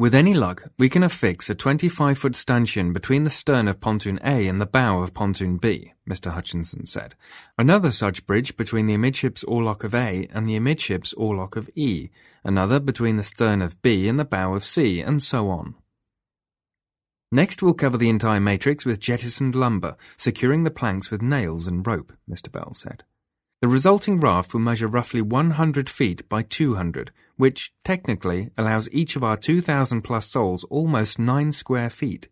With 0.00 0.14
any 0.14 0.32
luck, 0.32 0.62
we 0.78 0.88
can 0.88 1.02
affix 1.02 1.50
a 1.50 1.54
25 1.54 2.16
foot 2.16 2.34
stanchion 2.34 2.94
between 2.94 3.24
the 3.24 3.28
stern 3.28 3.68
of 3.68 3.80
pontoon 3.80 4.18
A 4.24 4.46
and 4.48 4.58
the 4.58 4.64
bow 4.64 5.02
of 5.02 5.12
pontoon 5.12 5.58
B, 5.58 5.92
Mr. 6.08 6.32
Hutchinson 6.32 6.86
said. 6.86 7.16
Another 7.58 7.90
such 7.90 8.24
bridge 8.24 8.56
between 8.56 8.86
the 8.86 8.94
amidships 8.94 9.44
oarlock 9.44 9.84
of 9.84 9.94
A 9.94 10.26
and 10.32 10.46
the 10.46 10.56
amidships 10.56 11.12
oarlock 11.18 11.54
of 11.54 11.68
E, 11.74 12.08
another 12.42 12.80
between 12.80 13.18
the 13.18 13.22
stern 13.22 13.60
of 13.60 13.82
B 13.82 14.08
and 14.08 14.18
the 14.18 14.24
bow 14.24 14.54
of 14.54 14.64
C, 14.64 15.02
and 15.02 15.22
so 15.22 15.50
on. 15.50 15.74
Next, 17.30 17.62
we'll 17.62 17.74
cover 17.74 17.98
the 17.98 18.08
entire 18.08 18.40
matrix 18.40 18.86
with 18.86 19.00
jettisoned 19.00 19.54
lumber, 19.54 19.98
securing 20.16 20.64
the 20.64 20.70
planks 20.70 21.10
with 21.10 21.20
nails 21.20 21.66
and 21.66 21.86
rope, 21.86 22.14
Mr. 22.26 22.50
Bell 22.50 22.72
said. 22.72 23.04
The 23.60 23.68
resulting 23.68 24.20
raft 24.20 24.54
will 24.54 24.60
measure 24.60 24.86
roughly 24.88 25.20
100 25.20 25.90
feet 25.90 26.26
by 26.30 26.42
200, 26.42 27.12
which 27.36 27.74
technically 27.84 28.50
allows 28.56 28.88
each 28.90 29.16
of 29.16 29.22
our 29.22 29.36
2,000 29.36 30.00
plus 30.00 30.26
souls 30.26 30.64
almost 30.64 31.18
9 31.18 31.52
square 31.52 31.90
feet, 31.90 32.28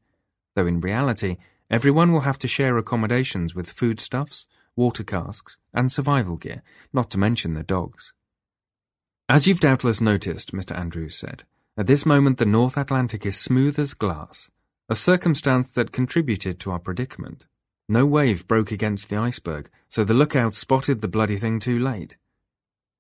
though 0.55 0.67
in 0.67 0.81
reality, 0.81 1.37
everyone 1.71 2.13
will 2.13 2.21
have 2.21 2.39
to 2.39 2.49
share 2.49 2.79
accommodations 2.79 3.55
with 3.55 3.71
foodstuffs, 3.71 4.47
water 4.75 5.05
casks, 5.05 5.59
and 5.75 5.93
survival 5.93 6.39
gear, 6.39 6.63
not 6.95 7.11
to 7.11 7.19
mention 7.19 7.53
the 7.53 7.63
dogs. 7.63 8.15
As 9.29 9.47
you've 9.47 9.61
doubtless 9.61 10.01
noticed, 10.01 10.53
Mr. 10.53 10.75
Andrews 10.75 11.15
said, 11.15 11.45
at 11.77 11.87
this 11.87 12.07
moment 12.07 12.39
the 12.39 12.47
North 12.47 12.79
Atlantic 12.79 13.27
is 13.27 13.37
smooth 13.37 13.79
as 13.79 13.93
glass, 13.93 14.51
a 14.89 14.97
circumstance 14.97 15.71
that 15.73 15.93
contributed 15.93 16.59
to 16.61 16.71
our 16.71 16.79
predicament. 16.79 17.45
No 17.89 18.05
wave 18.05 18.47
broke 18.47 18.71
against 18.71 19.09
the 19.09 19.17
iceberg, 19.17 19.71
so 19.89 20.05
the 20.05 20.13
lookout 20.13 20.53
spotted 20.53 21.01
the 21.01 21.09
bloody 21.09 21.39
thing 21.39 21.59
too 21.59 21.79
late. 21.79 22.17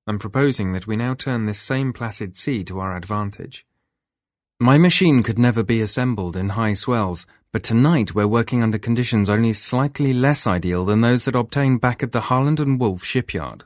I'm 0.06 0.18
proposing 0.18 0.72
that 0.72 0.86
we 0.86 0.96
now 0.96 1.12
turn 1.12 1.44
this 1.44 1.60
same 1.60 1.92
placid 1.92 2.38
sea 2.38 2.64
to 2.64 2.78
our 2.80 2.96
advantage. 2.96 3.66
My 4.58 4.78
machine 4.78 5.22
could 5.22 5.38
never 5.38 5.62
be 5.62 5.82
assembled 5.82 6.36
in 6.36 6.50
high 6.50 6.72
swells, 6.72 7.26
but 7.52 7.62
tonight 7.62 8.14
we're 8.14 8.26
working 8.26 8.62
under 8.62 8.78
conditions 8.78 9.28
only 9.28 9.52
slightly 9.52 10.14
less 10.14 10.46
ideal 10.46 10.86
than 10.86 11.02
those 11.02 11.26
that 11.26 11.36
obtained 11.36 11.82
back 11.82 12.02
at 12.02 12.12
the 12.12 12.22
Harland 12.22 12.58
and 12.58 12.80
Wolff 12.80 13.04
shipyard. 13.04 13.64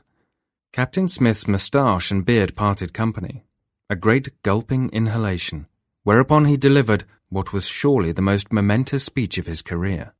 Captain 0.73 1.07
Smith's 1.07 1.47
moustache 1.47 2.11
and 2.11 2.25
beard 2.25 2.55
parted 2.55 2.93
company. 2.93 3.45
A 3.89 3.95
great 3.95 4.41
gulping 4.43 4.89
inhalation, 4.89 5.67
whereupon 6.03 6.45
he 6.45 6.57
delivered 6.57 7.05
what 7.29 7.53
was 7.53 7.65
surely 7.65 8.11
the 8.11 8.21
most 8.21 8.51
momentous 8.51 9.05
speech 9.05 9.37
of 9.37 9.45
his 9.45 9.61
career. 9.61 10.13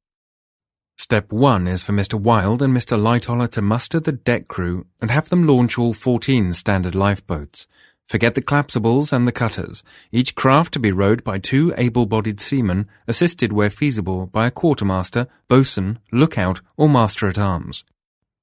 Step 0.97 1.31
one 1.31 1.67
is 1.67 1.83
for 1.83 1.91
Mr. 1.91 2.19
Wilde 2.19 2.61
and 2.61 2.75
Mr. 2.75 2.97
Lightoller 2.97 3.49
to 3.51 3.61
muster 3.61 3.99
the 3.99 4.11
deck 4.11 4.47
crew 4.47 4.85
and 5.01 5.11
have 5.11 5.29
them 5.29 5.47
launch 5.47 5.77
all 5.77 5.93
14 5.93 6.53
standard 6.53 6.95
lifeboats. 6.95 7.67
Forget 8.07 8.35
the 8.35 8.41
collapsibles 8.41 9.11
and 9.11 9.27
the 9.27 9.31
cutters, 9.31 9.83
each 10.11 10.35
craft 10.35 10.73
to 10.73 10.79
be 10.79 10.91
rowed 10.91 11.23
by 11.23 11.39
two 11.39 11.73
able-bodied 11.77 12.39
seamen, 12.39 12.87
assisted 13.07 13.51
where 13.51 13.69
feasible 13.69 14.27
by 14.27 14.47
a 14.47 14.51
quartermaster, 14.51 15.27
boatswain, 15.47 15.99
lookout, 16.11 16.61
or 16.77 16.89
master-at-arms. 16.89 17.85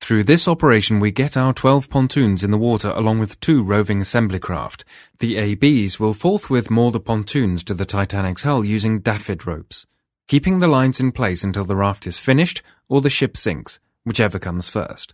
Through 0.00 0.24
this 0.24 0.48
operation 0.48 0.98
we 0.98 1.10
get 1.10 1.36
our 1.36 1.52
12 1.52 1.90
pontoons 1.90 2.42
in 2.42 2.50
the 2.50 2.58
water 2.58 2.90
along 2.90 3.18
with 3.20 3.38
two 3.40 3.62
roving 3.62 4.00
assembly 4.00 4.38
craft. 4.38 4.84
The 5.18 5.36
ABs 5.36 6.00
will 6.00 6.14
forthwith 6.14 6.70
moor 6.70 6.90
the 6.90 7.00
pontoons 7.00 7.62
to 7.64 7.74
the 7.74 7.84
Titanic's 7.84 8.42
hull 8.42 8.64
using 8.64 9.00
davit 9.00 9.46
ropes 9.46 9.86
keeping 10.30 10.60
the 10.60 10.68
lines 10.68 11.00
in 11.00 11.10
place 11.10 11.42
until 11.42 11.64
the 11.64 11.74
raft 11.74 12.06
is 12.06 12.16
finished 12.16 12.62
or 12.88 13.00
the 13.00 13.10
ship 13.10 13.36
sinks, 13.36 13.80
whichever 14.04 14.38
comes 14.38 14.68
first. 14.68 15.12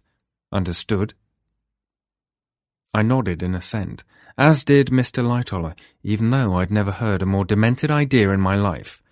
Understood? 0.52 1.14
I 2.92 3.00
nodded 3.00 3.42
in 3.42 3.54
assent, 3.54 4.04
as 4.36 4.62
did 4.62 4.88
Mr. 4.88 5.24
Lightoller, 5.24 5.74
even 6.02 6.28
though 6.28 6.58
I'd 6.58 6.70
never 6.70 6.90
heard 6.90 7.22
a 7.22 7.32
more 7.34 7.46
demented 7.46 7.90
idea 7.90 8.28
in 8.30 8.42
my 8.42 8.56
life. 8.56 9.02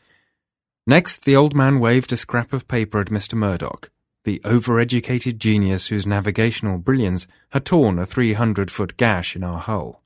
Next, 0.87 1.25
the 1.25 1.37
old 1.37 1.55
man 1.55 1.81
waved 1.81 2.13
a 2.13 2.19
scrap 2.19 2.53
of 2.53 2.69
paper 2.69 3.01
at 3.01 3.09
Mr. 3.09 3.33
Murdoch, 3.33 3.91
the 4.25 4.43
overeducated 4.45 5.39
genius 5.39 5.87
whose 5.87 6.07
navigational 6.07 6.77
brilliance 6.77 7.27
had 7.53 7.65
torn 7.65 7.99
a 7.99 8.05
300 8.05 8.71
foot 8.71 8.99
gash 8.99 9.35
in 9.35 9.43
our 9.43 9.59
hull. 9.59 10.04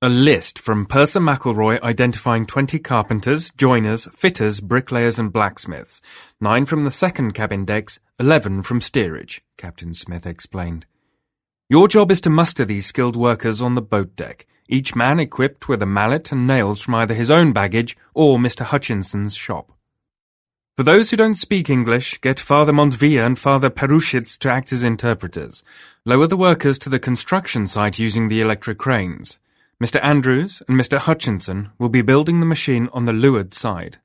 A 0.00 0.08
list 0.08 0.60
from 0.60 0.86
Purser 0.86 1.18
McElroy 1.18 1.82
identifying 1.82 2.46
20 2.46 2.78
carpenters, 2.78 3.50
joiners, 3.56 4.06
fitters, 4.12 4.60
bricklayers 4.60 5.18
and 5.18 5.32
blacksmiths. 5.32 6.00
Nine 6.40 6.66
from 6.66 6.84
the 6.84 6.90
second 6.92 7.32
cabin 7.32 7.64
decks, 7.64 7.98
eleven 8.16 8.62
from 8.62 8.80
steerage, 8.80 9.42
Captain 9.56 9.94
Smith 9.94 10.24
explained. 10.24 10.86
Your 11.68 11.88
job 11.88 12.12
is 12.12 12.20
to 12.20 12.30
muster 12.30 12.64
these 12.64 12.86
skilled 12.86 13.16
workers 13.16 13.60
on 13.60 13.74
the 13.74 13.82
boat 13.82 14.14
deck, 14.14 14.46
each 14.68 14.94
man 14.94 15.18
equipped 15.18 15.68
with 15.68 15.82
a 15.82 15.86
mallet 15.86 16.30
and 16.30 16.46
nails 16.46 16.80
from 16.80 16.94
either 16.94 17.14
his 17.14 17.28
own 17.28 17.52
baggage 17.52 17.96
or 18.14 18.38
Mr. 18.38 18.60
Hutchinson's 18.60 19.34
shop. 19.34 19.72
For 20.76 20.84
those 20.84 21.10
who 21.10 21.16
don't 21.16 21.34
speak 21.34 21.68
English, 21.68 22.20
get 22.20 22.38
Father 22.38 22.72
Montvila 22.72 23.26
and 23.26 23.36
Father 23.36 23.68
Peruschitz 23.68 24.38
to 24.38 24.48
act 24.48 24.72
as 24.72 24.84
interpreters. 24.84 25.64
Lower 26.04 26.28
the 26.28 26.36
workers 26.36 26.78
to 26.78 26.88
the 26.88 27.00
construction 27.00 27.66
site 27.66 27.98
using 27.98 28.28
the 28.28 28.40
electric 28.40 28.78
cranes. 28.78 29.40
Mr. 29.82 30.02
Andrews 30.02 30.60
and 30.66 30.78
Mr. 30.78 30.98
Hutchinson 30.98 31.70
will 31.78 31.88
be 31.88 32.02
building 32.02 32.40
the 32.40 32.46
machine 32.46 32.88
on 32.92 33.04
the 33.04 33.12
leeward 33.12 33.54
side. 33.54 33.98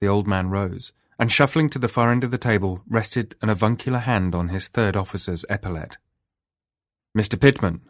The 0.00 0.08
old 0.08 0.26
man 0.26 0.48
rose, 0.48 0.92
and 1.18 1.30
shuffling 1.30 1.68
to 1.70 1.78
the 1.78 1.88
far 1.88 2.10
end 2.10 2.24
of 2.24 2.30
the 2.30 2.38
table, 2.38 2.82
rested 2.88 3.34
an 3.42 3.50
avuncular 3.50 3.98
hand 3.98 4.34
on 4.34 4.48
his 4.48 4.68
third 4.68 4.96
officer's 4.96 5.44
epaulette. 5.50 5.98
Mr. 7.16 7.38
Pitman, 7.38 7.82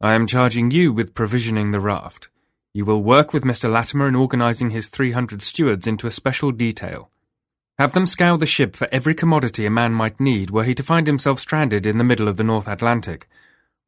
I 0.00 0.14
am 0.14 0.26
charging 0.26 0.70
you 0.70 0.94
with 0.94 1.14
provisioning 1.14 1.72
the 1.72 1.80
raft. 1.80 2.30
You 2.72 2.86
will 2.86 3.02
work 3.02 3.34
with 3.34 3.44
Mr. 3.44 3.70
Latimer 3.70 4.08
in 4.08 4.16
organizing 4.16 4.70
his 4.70 4.88
300 4.88 5.42
stewards 5.42 5.86
into 5.86 6.06
a 6.06 6.12
special 6.12 6.52
detail. 6.52 7.10
Have 7.78 7.92
them 7.92 8.06
scour 8.06 8.38
the 8.38 8.46
ship 8.46 8.74
for 8.74 8.88
every 8.90 9.14
commodity 9.14 9.66
a 9.66 9.70
man 9.70 9.92
might 9.92 10.18
need 10.18 10.50
were 10.50 10.64
he 10.64 10.74
to 10.74 10.82
find 10.82 11.06
himself 11.06 11.38
stranded 11.38 11.84
in 11.84 11.98
the 11.98 12.04
middle 12.04 12.28
of 12.28 12.38
the 12.38 12.44
North 12.44 12.66
Atlantic. 12.66 13.28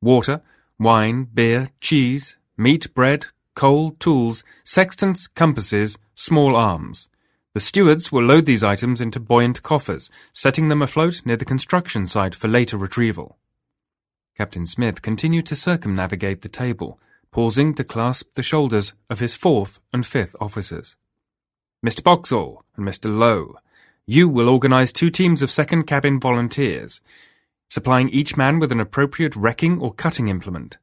Water, 0.02 0.42
wine, 0.80 1.28
beer, 1.34 1.68
cheese, 1.80 2.38
meat, 2.56 2.92
bread, 2.94 3.26
coal, 3.54 3.90
tools, 4.00 4.42
sextants, 4.64 5.26
compasses, 5.26 5.98
small 6.14 6.56
arms. 6.56 7.08
The 7.52 7.60
stewards 7.60 8.10
will 8.10 8.22
load 8.22 8.46
these 8.46 8.64
items 8.64 9.00
into 9.00 9.20
buoyant 9.20 9.62
coffers, 9.62 10.08
setting 10.32 10.68
them 10.68 10.80
afloat 10.80 11.20
near 11.26 11.36
the 11.36 11.44
construction 11.44 12.06
site 12.06 12.34
for 12.34 12.48
later 12.48 12.78
retrieval. 12.78 13.36
Captain 14.38 14.66
Smith 14.66 15.02
continued 15.02 15.44
to 15.46 15.56
circumnavigate 15.56 16.40
the 16.40 16.48
table, 16.48 16.98
pausing 17.30 17.74
to 17.74 17.84
clasp 17.84 18.34
the 18.34 18.42
shoulders 18.42 18.94
of 19.10 19.18
his 19.18 19.36
fourth 19.36 19.80
and 19.92 20.06
fifth 20.06 20.34
officers. 20.40 20.96
Mr. 21.84 22.02
Boxall 22.02 22.64
and 22.76 22.88
Mr. 22.88 23.14
Lowe, 23.14 23.56
you 24.06 24.28
will 24.30 24.48
organize 24.48 24.92
two 24.92 25.10
teams 25.10 25.42
of 25.42 25.50
second 25.50 25.84
cabin 25.84 26.18
volunteers 26.18 27.02
supplying 27.70 28.10
each 28.10 28.36
man 28.36 28.58
with 28.58 28.72
an 28.72 28.80
appropriate 28.80 29.34
wrecking 29.36 29.80
or 29.80 29.94
cutting 29.94 30.28
implement. 30.28 30.76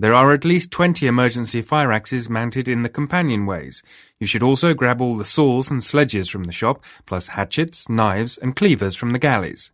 There 0.00 0.14
are 0.14 0.32
at 0.32 0.44
least 0.44 0.70
20 0.70 1.06
emergency 1.06 1.60
fire 1.60 1.92
axes 1.92 2.30
mounted 2.30 2.68
in 2.68 2.82
the 2.82 2.88
companionways. 2.88 3.82
You 4.20 4.26
should 4.28 4.44
also 4.44 4.72
grab 4.72 5.00
all 5.00 5.16
the 5.16 5.24
saws 5.24 5.70
and 5.70 5.82
sledges 5.82 6.28
from 6.28 6.44
the 6.44 6.52
shop, 6.52 6.84
plus 7.04 7.28
hatchets, 7.28 7.88
knives, 7.88 8.38
and 8.38 8.54
cleavers 8.54 8.94
from 8.94 9.10
the 9.10 9.18
galleys. 9.18 9.72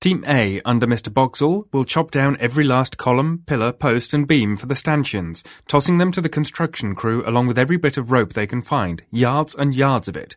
Team 0.00 0.24
A, 0.26 0.60
under 0.64 0.86
Mr. 0.86 1.12
Boxall, 1.12 1.68
will 1.72 1.84
chop 1.84 2.10
down 2.10 2.36
every 2.38 2.64
last 2.64 2.98
column, 2.98 3.44
pillar, 3.46 3.72
post, 3.72 4.12
and 4.12 4.26
beam 4.26 4.56
for 4.56 4.66
the 4.66 4.74
stanchions, 4.74 5.42
tossing 5.68 5.98
them 5.98 6.12
to 6.12 6.20
the 6.20 6.28
construction 6.28 6.94
crew 6.94 7.24
along 7.26 7.46
with 7.46 7.58
every 7.58 7.76
bit 7.76 7.96
of 7.96 8.10
rope 8.10 8.32
they 8.32 8.46
can 8.46 8.62
find, 8.62 9.04
yards 9.10 9.54
and 9.54 9.74
yards 9.74 10.08
of 10.08 10.16
it. 10.16 10.36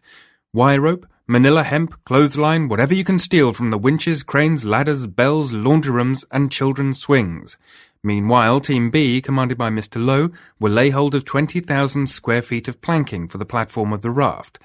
Wire 0.54 0.82
rope, 0.82 1.06
manila 1.30 1.62
hemp, 1.62 2.04
clothesline, 2.06 2.68
whatever 2.68 2.92
you 2.92 3.04
can 3.04 3.20
steal 3.20 3.54
from 3.54 3.70
the 3.70 3.78
winches, 3.78 4.24
cranes, 4.24 4.66
ladders, 4.66 5.06
bells, 5.06 5.54
laundry 5.54 5.92
rooms, 5.92 6.26
and 6.32 6.52
children's 6.52 7.00
swings. 7.00 7.56
Meanwhile, 8.04 8.62
Team 8.62 8.90
B, 8.90 9.22
commanded 9.22 9.56
by 9.56 9.70
Mr. 9.70 10.04
Lowe, 10.04 10.32
will 10.60 10.72
lay 10.72 10.90
hold 10.90 11.14
of 11.14 11.26
20,000 11.26 12.08
square 12.08 12.42
feet 12.42 12.68
of 12.68 12.82
planking 12.82 13.28
for 13.28 13.38
the 13.38 13.46
platform 13.46 13.94
of 13.94 14.02
the 14.02 14.10
raft. 14.10 14.58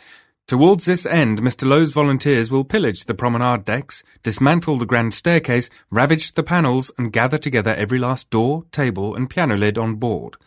Towards 0.47 0.87
this 0.87 1.05
end, 1.05 1.43
Mr. 1.43 1.69
Lowe's 1.69 1.93
volunteers 1.93 2.51
will 2.51 2.65
pillage 2.65 3.05
the 3.05 3.15
promenade 3.15 3.67
decks, 3.67 4.03
dismantle 4.23 4.79
the 4.79 4.87
grand 4.87 5.13
staircase, 5.13 5.69
ravage 5.91 6.33
the 6.33 6.43
panels, 6.43 6.91
and 6.97 7.13
gather 7.13 7.37
together 7.37 7.75
every 7.75 7.99
last 7.99 8.31
door, 8.31 8.65
table, 8.73 9.15
and 9.15 9.29
piano 9.29 9.55
lid 9.55 9.77
on 9.77 9.97
board. 9.97 10.39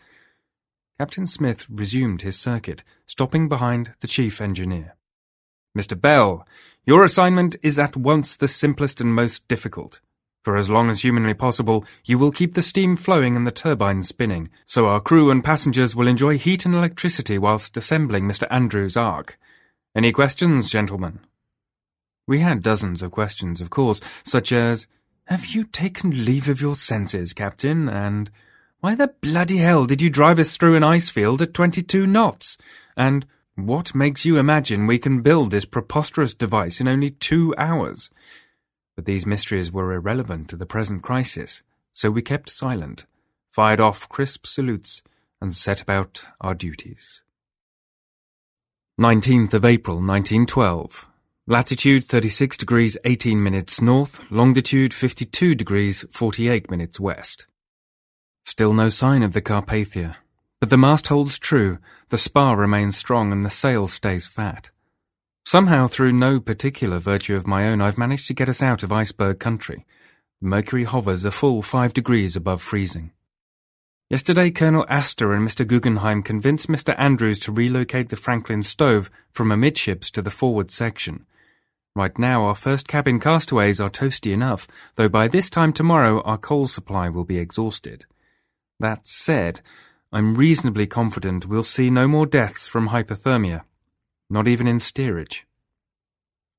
Captain 0.99 1.27
Smith 1.27 1.67
resumed 1.69 2.23
his 2.23 2.39
circuit, 2.39 2.83
stopping 3.05 3.47
behind 3.47 3.93
the 3.99 4.07
chief 4.07 4.41
engineer. 4.41 4.96
Mr. 5.77 5.99
Bell, 5.99 6.47
your 6.85 7.03
assignment 7.03 7.55
is 7.61 7.77
at 7.77 7.95
once 7.95 8.35
the 8.35 8.47
simplest 8.47 8.99
and 8.99 9.13
most 9.13 9.47
difficult. 9.47 9.99
For 10.43 10.55
as 10.55 10.69
long 10.69 10.89
as 10.89 11.01
humanly 11.01 11.33
possible, 11.33 11.83
you 12.05 12.17
will 12.17 12.31
keep 12.31 12.53
the 12.53 12.61
steam 12.61 12.95
flowing 12.95 13.35
and 13.35 13.45
the 13.45 13.51
turbines 13.51 14.07
spinning, 14.07 14.49
so 14.65 14.87
our 14.87 15.01
crew 15.01 15.29
and 15.29 15.43
passengers 15.43 15.95
will 15.95 16.07
enjoy 16.07 16.37
heat 16.37 16.65
and 16.65 16.73
electricity 16.73 17.37
whilst 17.37 17.75
assembling 17.75 18.23
Mr. 18.23 18.47
Andrews' 18.49 18.95
ark. 18.95 19.37
Any 19.93 20.13
questions, 20.13 20.69
gentlemen? 20.69 21.19
We 22.27 22.39
had 22.39 22.63
dozens 22.63 23.01
of 23.01 23.11
questions, 23.11 23.59
of 23.59 23.69
course, 23.69 23.99
such 24.23 24.51
as, 24.53 24.87
Have 25.25 25.47
you 25.47 25.65
taken 25.65 26.25
leave 26.25 26.47
of 26.47 26.61
your 26.61 26.75
senses, 26.75 27.33
Captain? 27.33 27.89
And, 27.89 28.31
Why 28.79 28.95
the 28.95 29.13
bloody 29.19 29.57
hell 29.57 29.85
did 29.85 30.01
you 30.01 30.09
drive 30.09 30.39
us 30.39 30.55
through 30.55 30.75
an 30.75 30.83
ice 30.83 31.09
field 31.09 31.41
at 31.41 31.53
twenty-two 31.53 32.07
knots? 32.07 32.57
And, 32.95 33.25
what 33.57 33.95
makes 33.95 34.23
you 34.23 34.37
imagine 34.37 34.85
we 34.85 34.99
can 34.99 35.21
build 35.21 35.49
this 35.49 35.65
preposterous 35.65 36.35
device 36.35 36.79
in 36.79 36.87
only 36.87 37.09
two 37.09 37.55
hours? 37.57 38.11
But 38.95 39.05
these 39.05 39.25
mysteries 39.25 39.71
were 39.71 39.93
irrelevant 39.93 40.47
to 40.49 40.55
the 40.55 40.67
present 40.67 41.01
crisis, 41.01 41.63
so 41.93 42.11
we 42.11 42.21
kept 42.21 42.49
silent, 42.49 43.05
fired 43.51 43.79
off 43.79 44.07
crisp 44.07 44.45
salutes, 44.45 45.01
and 45.41 45.55
set 45.55 45.81
about 45.81 46.25
our 46.39 46.53
duties. 46.53 47.23
19th 49.01 49.53
of 49.55 49.65
April 49.65 49.97
1912. 49.97 51.07
Latitude 51.47 52.05
36 52.05 52.57
degrees 52.57 52.97
18 53.05 53.41
minutes 53.41 53.81
north, 53.81 54.23
longitude 54.29 54.93
52 54.93 55.55
degrees 55.55 56.05
48 56.11 56.69
minutes 56.69 56.99
west. 56.99 57.47
Still 58.45 58.73
no 58.73 58.89
sign 58.89 59.23
of 59.23 59.33
the 59.33 59.41
Carpathia. 59.41 60.17
But 60.59 60.69
the 60.69 60.77
mast 60.77 61.07
holds 61.07 61.37
true, 61.37 61.77
the 62.09 62.17
spar 62.17 62.57
remains 62.57 62.97
strong, 62.97 63.31
and 63.31 63.45
the 63.45 63.49
sail 63.49 63.87
stays 63.87 64.27
fat. 64.27 64.71
Somehow, 65.45 65.87
through 65.87 66.13
no 66.13 66.39
particular 66.39 66.99
virtue 66.99 67.35
of 67.35 67.47
my 67.47 67.67
own, 67.67 67.79
I've 67.79 67.97
managed 67.97 68.27
to 68.27 68.33
get 68.33 68.49
us 68.49 68.61
out 68.61 68.83
of 68.83 68.91
iceberg 68.91 69.39
country. 69.39 69.85
Mercury 70.41 70.83
hovers 70.83 71.23
a 71.25 71.31
full 71.31 71.61
five 71.61 71.93
degrees 71.93 72.35
above 72.35 72.61
freezing. 72.61 73.11
Yesterday, 74.09 74.51
Colonel 74.51 74.85
Astor 74.89 75.33
and 75.33 75.47
Mr. 75.47 75.67
Guggenheim 75.67 76.23
convinced 76.23 76.69
Mr. 76.69 76.95
Andrews 76.97 77.39
to 77.39 77.51
relocate 77.51 78.09
the 78.09 78.15
Franklin 78.15 78.63
stove 78.63 79.09
from 79.31 79.51
amidships 79.51 80.09
to 80.11 80.21
the 80.21 80.31
forward 80.31 80.71
section. 80.71 81.25
Right 81.95 82.17
now, 82.17 82.43
our 82.43 82.55
first 82.55 82.87
cabin 82.87 83.19
castaways 83.19 83.79
are 83.79 83.89
toasty 83.89 84.31
enough, 84.31 84.67
though 84.95 85.09
by 85.09 85.27
this 85.27 85.49
time 85.49 85.73
tomorrow 85.73 86.21
our 86.21 86.37
coal 86.37 86.67
supply 86.67 87.09
will 87.09 87.25
be 87.25 87.37
exhausted. 87.37 88.05
That 88.79 89.07
said, 89.07 89.61
I'm 90.11 90.35
reasonably 90.35 90.87
confident 90.87 91.47
we'll 91.47 91.63
see 91.63 91.89
no 91.89 92.07
more 92.07 92.25
deaths 92.25 92.65
from 92.65 92.89
hypothermia, 92.89 93.63
not 94.29 94.47
even 94.47 94.65
in 94.65 94.79
steerage. 94.79 95.45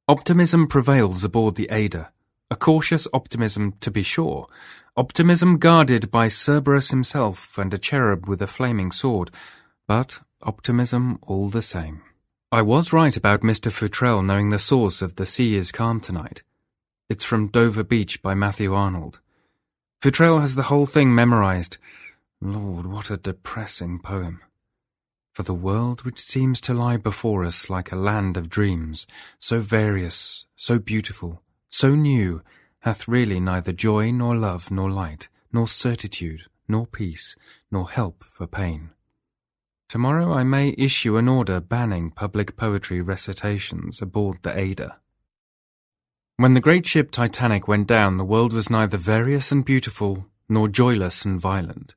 Optimism 0.06 0.66
prevails 0.66 1.24
aboard 1.24 1.54
the 1.54 1.68
Ada, 1.70 2.12
a 2.50 2.56
cautious 2.56 3.06
optimism 3.12 3.74
to 3.80 3.90
be 3.90 4.02
sure, 4.02 4.48
optimism 4.96 5.58
guarded 5.58 6.10
by 6.10 6.28
Cerberus 6.28 6.90
himself 6.90 7.56
and 7.56 7.72
a 7.72 7.78
cherub 7.78 8.28
with 8.28 8.42
a 8.42 8.46
flaming 8.46 8.90
sword, 8.92 9.30
but 9.86 10.20
optimism 10.42 11.18
all 11.22 11.48
the 11.48 11.62
same. 11.62 12.02
I 12.52 12.62
was 12.62 12.92
right 12.92 13.16
about 13.16 13.40
Mr. 13.40 13.70
Futrelle 13.70 14.24
knowing 14.24 14.50
the 14.50 14.58
source 14.58 15.02
of 15.02 15.16
The 15.16 15.26
Sea 15.26 15.56
is 15.56 15.72
Calm 15.72 16.00
Tonight. 16.00 16.42
It's 17.08 17.24
from 17.24 17.48
Dover 17.48 17.84
Beach 17.84 18.22
by 18.22 18.34
Matthew 18.34 18.74
Arnold. 18.74 19.20
Futrelle 20.02 20.40
has 20.40 20.54
the 20.54 20.64
whole 20.64 20.86
thing 20.86 21.14
memorized, 21.14 21.78
Lord, 22.40 22.86
what 22.86 23.10
a 23.10 23.16
depressing 23.16 23.98
poem. 23.98 24.40
For 25.34 25.42
the 25.42 25.54
world 25.54 26.02
which 26.02 26.20
seems 26.20 26.60
to 26.62 26.74
lie 26.74 26.96
before 26.96 27.44
us 27.44 27.68
like 27.68 27.90
a 27.90 27.96
land 27.96 28.36
of 28.36 28.48
dreams, 28.48 29.08
so 29.40 29.60
various, 29.60 30.46
so 30.54 30.78
beautiful, 30.78 31.42
so 31.68 31.96
new, 31.96 32.42
hath 32.80 33.08
really 33.08 33.40
neither 33.40 33.72
joy 33.72 34.12
nor 34.12 34.36
love 34.36 34.70
nor 34.70 34.88
light, 34.88 35.28
nor 35.52 35.66
certitude, 35.66 36.44
nor 36.68 36.86
peace, 36.86 37.34
nor 37.72 37.90
help 37.90 38.22
for 38.22 38.46
pain. 38.46 38.90
Tomorrow 39.88 40.32
I 40.32 40.44
may 40.44 40.76
issue 40.78 41.16
an 41.16 41.28
order 41.28 41.60
banning 41.60 42.12
public 42.12 42.56
poetry 42.56 43.00
recitations 43.00 44.00
aboard 44.00 44.38
the 44.42 44.56
Ada. 44.56 44.98
When 46.36 46.54
the 46.54 46.60
great 46.60 46.86
ship 46.86 47.10
Titanic 47.10 47.66
went 47.66 47.88
down, 47.88 48.16
the 48.16 48.24
world 48.24 48.52
was 48.52 48.70
neither 48.70 48.96
various 48.96 49.50
and 49.50 49.64
beautiful, 49.64 50.26
nor 50.48 50.68
joyless 50.68 51.24
and 51.24 51.40
violent 51.40 51.96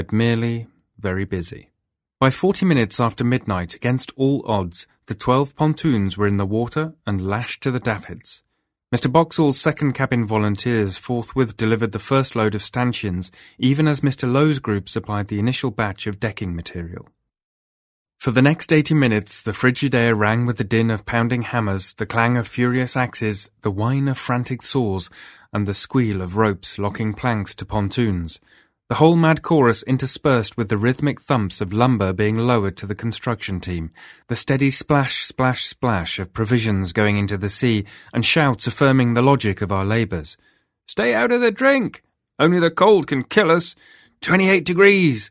but 0.00 0.14
merely 0.14 0.66
very 0.98 1.26
busy. 1.26 1.68
By 2.18 2.30
forty 2.30 2.64
minutes 2.64 2.98
after 2.98 3.22
midnight, 3.22 3.74
against 3.74 4.10
all 4.16 4.42
odds, 4.46 4.86
the 5.04 5.14
twelve 5.14 5.54
pontoons 5.54 6.16
were 6.16 6.26
in 6.26 6.38
the 6.38 6.46
water 6.46 6.94
and 7.06 7.28
lashed 7.28 7.62
to 7.64 7.70
the 7.70 7.80
davits. 7.80 8.42
Mr. 8.94 9.12
Boxall's 9.12 9.60
second 9.60 9.92
cabin 9.92 10.24
volunteers 10.24 10.96
forthwith 10.96 11.54
delivered 11.54 11.92
the 11.92 11.98
first 11.98 12.34
load 12.34 12.54
of 12.54 12.62
stanchions, 12.62 13.30
even 13.58 13.86
as 13.86 14.00
Mr. 14.00 14.26
Lowe's 14.32 14.58
group 14.58 14.88
supplied 14.88 15.28
the 15.28 15.38
initial 15.38 15.70
batch 15.70 16.06
of 16.06 16.18
decking 16.18 16.56
material. 16.56 17.06
For 18.18 18.30
the 18.30 18.40
next 18.40 18.72
eighty 18.72 18.94
minutes, 18.94 19.42
the 19.42 19.52
frigid 19.52 19.94
air 19.94 20.14
rang 20.14 20.46
with 20.46 20.56
the 20.56 20.64
din 20.64 20.90
of 20.90 21.04
pounding 21.04 21.42
hammers, 21.42 21.92
the 21.92 22.06
clang 22.06 22.38
of 22.38 22.48
furious 22.48 22.96
axes, 22.96 23.50
the 23.60 23.70
whine 23.70 24.08
of 24.08 24.16
frantic 24.16 24.62
saws, 24.62 25.10
and 25.52 25.68
the 25.68 25.74
squeal 25.74 26.22
of 26.22 26.38
ropes 26.38 26.78
locking 26.78 27.12
planks 27.12 27.54
to 27.56 27.66
pontoons, 27.66 28.40
the 28.90 28.96
whole 28.96 29.14
mad 29.14 29.40
chorus 29.40 29.84
interspersed 29.84 30.56
with 30.56 30.68
the 30.68 30.76
rhythmic 30.76 31.20
thumps 31.20 31.60
of 31.60 31.72
lumber 31.72 32.12
being 32.12 32.36
lowered 32.36 32.76
to 32.76 32.88
the 32.88 32.94
construction 32.94 33.60
team, 33.60 33.92
the 34.26 34.34
steady 34.34 34.68
splash, 34.68 35.24
splash, 35.24 35.64
splash 35.64 36.18
of 36.18 36.32
provisions 36.32 36.92
going 36.92 37.16
into 37.16 37.38
the 37.38 37.48
sea, 37.48 37.84
and 38.12 38.26
shouts 38.26 38.66
affirming 38.66 39.14
the 39.14 39.22
logic 39.22 39.62
of 39.62 39.70
our 39.70 39.84
labours. 39.84 40.36
Stay 40.88 41.14
out 41.14 41.30
of 41.30 41.40
the 41.40 41.52
drink! 41.52 42.02
Only 42.40 42.58
the 42.58 42.68
cold 42.68 43.06
can 43.06 43.22
kill 43.22 43.48
us! 43.48 43.76
Twenty-eight 44.20 44.64
degrees! 44.64 45.30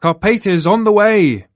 Carpathia's 0.00 0.66
on 0.66 0.84
the 0.84 0.92
way! 0.92 1.48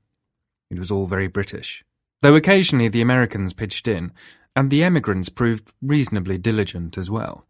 It 0.71 0.79
was 0.79 0.91
all 0.91 1.07
very 1.07 1.27
British, 1.27 1.83
though 2.21 2.35
occasionally 2.35 2.89
the 2.89 3.01
Americans 3.01 3.55
pitched 3.55 3.89
in, 3.89 4.13
and 4.55 4.69
the 4.69 4.85
emigrants 4.85 5.31
proved 5.31 5.73
reasonably 5.81 6.37
diligent 6.37 6.99
as 6.99 7.11
well. 7.11 7.47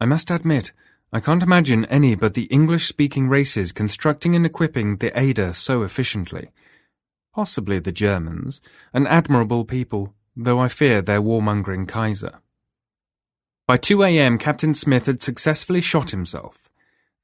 I 0.00 0.06
must 0.06 0.30
admit, 0.30 0.72
I 1.12 1.18
can't 1.18 1.42
imagine 1.42 1.86
any 1.86 2.14
but 2.14 2.34
the 2.34 2.44
English-speaking 2.44 3.28
races 3.28 3.72
constructing 3.72 4.36
and 4.36 4.46
equipping 4.46 4.98
the 4.98 5.18
Ada 5.18 5.54
so 5.54 5.82
efficiently. 5.82 6.50
Possibly 7.34 7.80
the 7.80 7.90
Germans, 7.90 8.60
an 8.92 9.08
admirable 9.08 9.64
people, 9.64 10.14
though 10.36 10.60
I 10.60 10.68
fear 10.68 11.02
their 11.02 11.20
warmongering 11.20 11.88
Kaiser. 11.88 12.40
By 13.66 13.76
2 13.76 14.04
a.m., 14.04 14.38
Captain 14.38 14.74
Smith 14.74 15.06
had 15.06 15.20
successfully 15.20 15.80
shot 15.80 16.12
himself. 16.12 16.70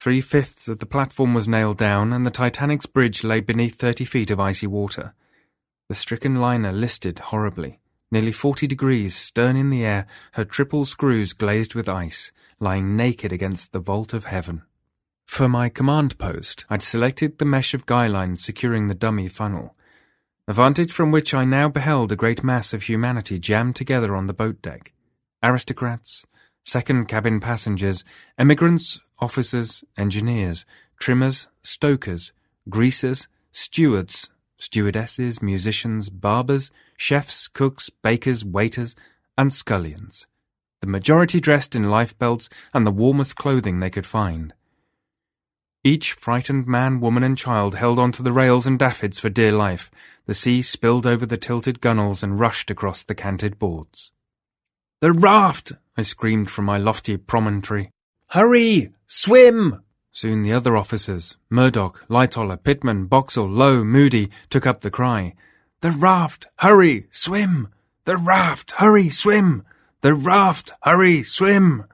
Three-fifths 0.01 0.69
of 0.69 0.79
the 0.81 0.87
platform 0.87 1.33
was 1.33 1.49
nailed 1.49 1.79
down, 1.79 2.13
and 2.13 2.27
the 2.27 2.31
Titanic's 2.31 2.87
bridge 2.87 3.25
lay 3.25 3.41
beneath 3.41 3.77
thirty 3.77 4.05
feet 4.05 4.31
of 4.31 4.41
icy 4.41 4.67
water. 4.67 5.15
The 5.89 5.95
stricken 5.95 6.37
liner 6.37 6.73
listed 6.73 7.19
horribly, 7.19 7.81
nearly 8.11 8.33
forty 8.33 8.67
degrees, 8.67 9.15
stern 9.15 9.57
in 9.57 9.71
the 9.71 9.85
air, 9.85 10.07
her 10.33 10.45
triple 10.45 10.85
screws 10.85 11.33
glazed 11.33 11.75
with 11.75 11.89
ice, 11.89 12.33
lying 12.61 12.97
naked 12.97 13.33
against 13.33 13.73
the 13.73 13.81
vault 13.81 14.13
of 14.15 14.27
heaven. 14.27 14.63
For 15.27 15.49
my 15.49 15.69
command 15.69 16.19
post, 16.19 16.65
I'd 16.71 16.83
selected 16.83 17.39
the 17.39 17.45
mesh 17.45 17.75
of 17.75 17.87
guy 17.87 18.07
lines 18.07 18.45
securing 18.45 18.89
the 18.89 18.95
dummy 18.95 19.29
funnel, 19.29 19.77
a 20.49 20.53
vantage 20.53 20.93
from 20.93 21.11
which 21.11 21.35
I 21.35 21.45
now 21.45 21.69
beheld 21.69 22.13
a 22.13 22.17
great 22.17 22.45
mass 22.45 22.73
of 22.73 22.85
humanity 22.85 23.39
jammed 23.39 23.75
together 23.75 24.15
on 24.15 24.29
the 24.29 24.35
boat 24.35 24.63
deck. 24.63 24.93
Aristocrats, 25.43 26.25
second 26.65 27.07
cabin 27.07 27.41
passengers, 27.41 28.05
emigrants, 28.39 29.01
officers, 29.19 29.83
engineers, 29.97 30.65
trimmers, 31.01 31.49
stokers, 31.63 32.33
greasers, 32.69 33.27
stewards, 33.51 34.31
stewardesses, 34.59 35.43
musicians, 35.43 36.11
barbers, 36.11 36.71
chefs, 36.97 37.49
cooks, 37.49 37.91
bakers, 37.91 38.45
waiters, 38.45 38.95
and 39.37 39.53
scullions 39.53 40.27
the 40.87 40.93
majority 40.93 41.41
dressed 41.41 41.75
in 41.75 41.91
lifebelts 41.91 42.49
and 42.73 42.87
the 42.87 42.93
warmest 42.93 43.35
clothing 43.35 43.81
they 43.81 43.91
could 43.91 44.07
find. 44.07 44.55
Each 45.83 46.13
frightened 46.13 46.69
man, 46.69 47.01
woman, 47.01 47.25
and 47.25 47.37
child 47.37 47.75
held 47.75 47.99
onto 47.99 48.23
the 48.23 48.33
rails 48.33 48.67
and 48.67 48.79
davits 48.79 49.19
for 49.19 49.29
dear 49.29 49.53
life. 49.53 49.91
The 50.27 50.35
sea 50.35 50.63
spilled 50.63 51.05
over 51.05 51.27
the 51.27 51.37
tilted 51.37 51.81
gunwales 51.81 52.23
and 52.23 52.39
rushed 52.39 52.71
across 52.71 53.03
the 53.03 53.15
canted 53.17 53.59
boards. 53.59 54.13
The 55.01 55.13
raft! 55.13 55.73
I 55.97 56.03
screamed 56.03 56.51
from 56.51 56.65
my 56.65 56.79
lofty 56.79 57.17
promontory. 57.17 57.91
Hurry! 58.29 58.93
Swim! 59.09 59.83
Soon 60.17 60.41
the 60.41 60.53
other 60.55 60.79
officers, 60.79 61.37
Murdoch, 61.51 62.07
Lightoller, 62.09 62.57
Pitman, 62.57 63.05
Boxall, 63.05 63.47
Lowe, 63.47 63.85
Moody, 63.85 64.31
took 64.49 64.67
up 64.67 64.81
the 64.81 64.91
cry. 64.91 65.35
The 65.83 65.91
raft! 65.91 66.47
Hurry! 66.61 67.07
Swim! 67.11 67.69
The 68.07 68.17
raft! 68.17 68.73
Hurry! 68.81 69.11
Swim! 69.11 69.63
The 70.01 70.15
raft! 70.15 70.73
Hurry! 70.85 71.23
Swim! 71.23 71.85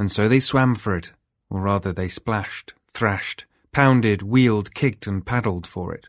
And 0.00 0.10
so 0.10 0.28
they 0.28 0.40
swam 0.40 0.74
for 0.74 0.96
it, 0.96 1.12
or 1.48 1.60
rather 1.60 1.92
they 1.92 2.08
splashed, 2.08 2.74
thrashed, 2.92 3.44
pounded, 3.70 4.22
wheeled, 4.22 4.74
kicked, 4.74 5.06
and 5.06 5.24
paddled 5.24 5.64
for 5.64 5.94
it. 5.94 6.08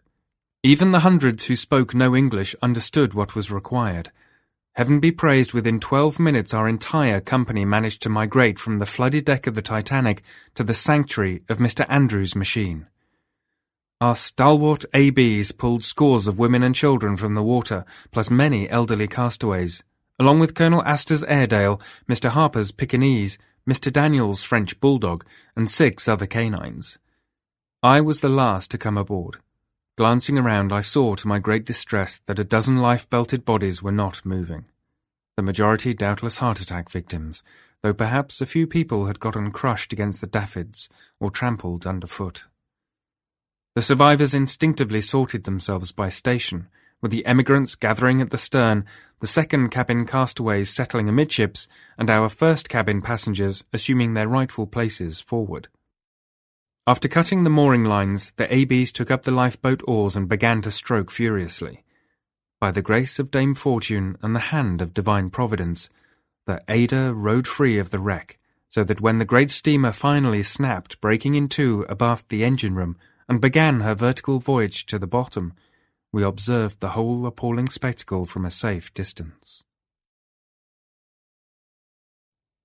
Even 0.64 0.94
the 0.94 1.02
hundreds 1.02 1.46
who 1.46 1.56
spoke 1.56 1.94
no 1.94 2.16
English 2.16 2.56
understood 2.60 3.14
what 3.14 3.36
was 3.36 3.52
required. 3.52 4.12
Heaven 4.76 5.00
be 5.00 5.12
praised, 5.12 5.54
within 5.54 5.80
twelve 5.80 6.20
minutes 6.20 6.52
our 6.52 6.68
entire 6.68 7.22
company 7.22 7.64
managed 7.64 8.02
to 8.02 8.10
migrate 8.10 8.58
from 8.58 8.80
the 8.80 8.88
flooded 8.88 9.24
deck 9.24 9.46
of 9.46 9.54
the 9.54 9.62
Titanic 9.62 10.24
to 10.56 10.64
the 10.64 10.74
sanctuary 10.74 11.44
of 11.48 11.60
Mr. 11.60 11.86
Andrews' 11.88 12.36
machine. 12.36 12.88
Our 14.02 14.16
stalwart 14.16 14.84
ABs 14.96 15.52
pulled 15.52 15.84
scores 15.84 16.26
of 16.26 16.40
women 16.40 16.64
and 16.64 16.74
children 16.74 17.16
from 17.18 17.36
the 17.36 17.44
water, 17.44 17.86
plus 18.10 18.32
many 18.32 18.68
elderly 18.68 19.08
castaways, 19.08 19.84
along 20.20 20.40
with 20.40 20.56
Colonel 20.56 20.84
Astor's 20.84 21.24
Airedale, 21.24 21.80
Mr. 22.10 22.30
Harper's 22.30 22.72
Pekingese, 22.72 23.38
Mr. 23.70 23.94
Daniels' 23.94 24.44
French 24.44 24.80
Bulldog, 24.80 25.24
and 25.56 25.70
six 25.70 26.08
other 26.08 26.26
canines. 26.26 26.98
I 27.84 28.02
was 28.02 28.22
the 28.22 28.28
last 28.28 28.72
to 28.72 28.80
come 28.80 28.98
aboard. 28.98 29.38
Glancing 29.96 30.40
around, 30.40 30.74
I 30.74 30.82
saw 30.82 31.14
to 31.14 31.28
my 31.28 31.38
great 31.38 31.66
distress 31.66 32.18
that 32.26 32.40
a 32.40 32.44
dozen 32.44 32.78
life-belted 32.78 33.46
bodies 33.46 33.84
were 33.84 33.92
not 33.92 34.26
moving. 34.26 34.66
The 35.38 35.44
majority 35.44 35.94
doubtless 35.94 36.38
heart 36.38 36.62
attack 36.62 36.90
victims, 36.90 37.44
though 37.84 37.94
perhaps 37.94 38.42
a 38.42 38.48
few 38.48 38.66
people 38.66 39.06
had 39.06 39.20
gotten 39.20 39.52
crushed 39.52 39.94
against 39.94 40.20
the 40.20 40.26
davits 40.26 40.90
or 41.20 41.30
trampled 41.30 41.86
underfoot. 41.86 42.46
The 43.76 43.84
survivors 43.84 44.34
instinctively 44.34 45.02
sorted 45.02 45.44
themselves 45.44 45.92
by 45.92 46.10
station, 46.10 46.70
with 47.00 47.12
the 47.12 47.26
emigrants 47.28 47.76
gathering 47.76 48.20
at 48.20 48.32
the 48.32 48.38
stern, 48.40 48.86
the 49.20 49.28
second 49.28 49.70
cabin 49.70 50.08
castaways 50.08 50.72
settling 50.72 51.08
amidships, 51.08 51.68
and 52.00 52.10
our 52.10 52.30
first 52.30 52.68
cabin 52.68 53.04
passengers 53.04 53.64
assuming 53.72 54.16
their 54.16 54.28
rightful 54.28 54.66
places 54.66 55.22
forward. 55.22 55.68
After 56.86 57.08
cutting 57.08 57.46
the 57.46 57.50
mooring 57.50 57.86
lines, 57.86 58.34
the 58.34 58.54
ABs 58.54 58.92
took 58.92 59.10
up 59.10 59.24
the 59.24 59.32
lifeboat 59.32 59.82
oars 59.88 60.18
and 60.18 60.28
began 60.28 60.62
to 60.64 60.72
stroke 60.72 61.12
furiously. 61.12 61.86
By 62.60 62.72
the 62.72 62.82
grace 62.82 63.20
of 63.20 63.32
Dame 63.32 63.56
Fortune 63.56 64.18
and 64.22 64.36
the 64.36 64.52
hand 64.52 64.82
of 64.82 64.94
divine 64.94 65.30
providence, 65.30 65.90
the 66.46 66.62
Ada 66.68 67.14
rode 67.14 67.48
free 67.48 67.80
of 67.80 67.92
the 67.92 68.00
wreck, 68.00 68.38
so 68.70 68.84
that 68.84 69.00
when 69.00 69.18
the 69.18 69.24
great 69.24 69.50
steamer 69.50 69.94
finally 69.94 70.44
snapped, 70.44 71.00
breaking 71.00 71.36
in 71.36 71.48
two 71.48 71.86
abaft 71.88 72.28
the 72.28 72.44
engine 72.44 72.76
room, 72.76 72.98
and 73.30 73.40
began 73.40 73.80
her 73.80 73.96
vertical 73.96 74.40
voyage 74.40 74.86
to 74.88 75.00
the 75.00 75.08
bottom, 75.08 75.54
we 76.12 76.22
observed 76.22 76.82
the 76.82 76.90
whole 76.90 77.26
appalling 77.26 77.70
spectacle 77.70 78.26
from 78.26 78.44
a 78.44 78.52
safe 78.52 78.94
distance. 78.94 79.64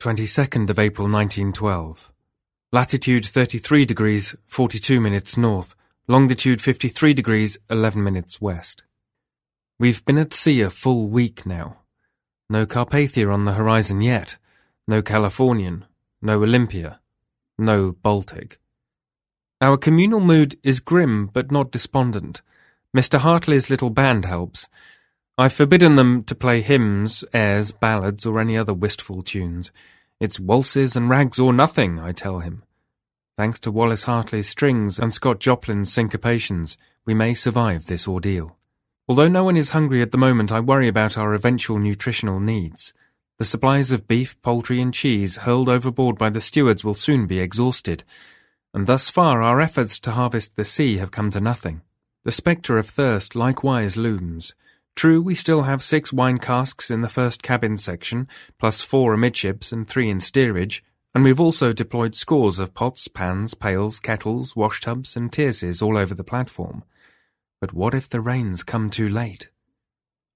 22nd 0.01 0.71
of 0.71 0.79
April 0.79 1.07
1912. 1.07 2.13
Latitude 2.71 3.25
33 3.25 3.87
degrees 3.87 4.37
42 4.45 5.01
minutes 5.01 5.39
north, 5.39 5.75
longitude 6.07 6.61
53 6.61 7.15
degrees 7.15 7.59
11 7.71 8.05
minutes 8.05 8.43
west. 8.43 8.83
We've 9.79 10.05
been 10.05 10.19
at 10.19 10.35
sea 10.35 10.61
a 10.61 10.69
full 10.69 11.07
week 11.07 11.47
now. 11.47 11.79
No 12.51 12.67
Carpathia 12.67 13.33
on 13.33 13.47
the 13.47 13.55
horizon 13.55 14.03
yet, 14.03 14.37
no 14.87 15.01
Californian, 15.01 15.87
no 16.21 16.43
Olympia, 16.43 17.01
no 17.57 17.93
Baltic. 17.93 18.59
Our 19.63 19.79
communal 19.79 20.21
mood 20.21 20.59
is 20.63 20.81
grim 20.81 21.29
but 21.29 21.51
not 21.51 21.71
despondent. 21.71 22.43
Mr. 22.95 23.19
Hartley's 23.19 23.71
little 23.71 23.89
band 23.89 24.27
helps. 24.27 24.69
I've 25.39 25.55
forbidden 25.55 25.95
them 25.95 26.23
to 26.25 26.35
play 26.35 26.61
hymns, 26.61 27.25
airs, 27.33 27.73
ballads, 27.73 28.27
or 28.27 28.39
any 28.39 28.59
other 28.59 28.75
wistful 28.75 29.23
tunes. 29.23 29.73
It's 30.21 30.41
waltzes 30.41 30.97
and 30.97 31.09
rags 31.09 31.39
or 31.39 31.53
nothing, 31.53 32.01
I 32.01 32.11
tell 32.11 32.41
him. 32.41 32.65
Thanks 33.37 33.61
to 33.61 33.71
Wallace 33.71 34.03
Hartley's 34.03 34.49
strings 34.49 34.99
and 34.99 35.15
Scott 35.15 35.39
Joplin's 35.39 35.95
syncopations, 35.95 36.77
we 37.05 37.15
may 37.15 37.35
survive 37.35 37.87
this 37.87 38.09
ordeal. 38.09 38.57
Although 39.09 39.29
no 39.29 39.45
one 39.45 39.57
is 39.57 39.71
hungry 39.71 40.03
at 40.03 40.11
the 40.11 40.19
moment, 40.19 40.51
I 40.51 40.59
worry 40.59 40.89
about 40.89 41.17
our 41.17 41.35
eventual 41.35 41.79
nutritional 41.79 42.41
needs. 42.41 42.93
The 43.39 43.45
supplies 43.45 43.93
of 43.93 44.09
beef, 44.09 44.37
poultry, 44.43 44.81
and 44.81 44.93
cheese 44.93 45.37
hurled 45.37 45.69
overboard 45.69 46.19
by 46.19 46.31
the 46.31 46.41
stewards 46.41 46.83
will 46.83 46.95
soon 46.95 47.29
be 47.29 47.39
exhausted, 47.39 48.03
and 48.75 48.89
thus 48.89 49.09
far 49.09 49.41
our 49.41 49.61
efforts 49.61 50.01
to 50.01 50.11
harvest 50.11 50.57
the 50.57 50.65
sea 50.65 50.97
have 50.97 51.13
come 51.13 51.31
to 51.31 51.41
nothing. 51.41 51.83
The 52.25 52.33
spectre 52.33 52.77
of 52.77 52.89
thirst 52.89 53.37
likewise 53.37 53.97
looms. 53.97 54.57
True, 54.99 55.23
we 55.23 55.37
still 55.37 55.63
have 55.63 55.81
six 55.81 56.13
wine 56.13 56.39
casks 56.39 56.91
in 56.91 57.03
the 57.03 57.09
first 57.09 57.41
cabin 57.41 57.77
section, 57.77 58.27
plus 58.59 58.81
four 58.81 59.15
amidships 59.15 59.71
and 59.71 59.87
three 59.87 60.11
in 60.11 60.19
steerage, 60.19 60.83
and 61.15 61.25
we've 61.25 61.39
also 61.39 61.73
deployed 61.73 62.17
scores 62.17 62.59
of 62.59 62.75
pots, 62.75 63.07
pans, 63.07 63.55
pails, 63.55 64.01
kettles, 64.01 64.55
washtubs, 64.55 65.17
and 65.17 65.31
tierces 65.31 65.81
all 65.81 65.97
over 65.97 66.17
the 66.17 66.25
platform. 66.25 66.83
But 67.61 67.73
what 67.73 67.95
if 67.95 68.09
the 68.09 68.21
rains 68.21 68.65
come 68.65 68.91
too 68.91 69.09
late? 69.09 69.51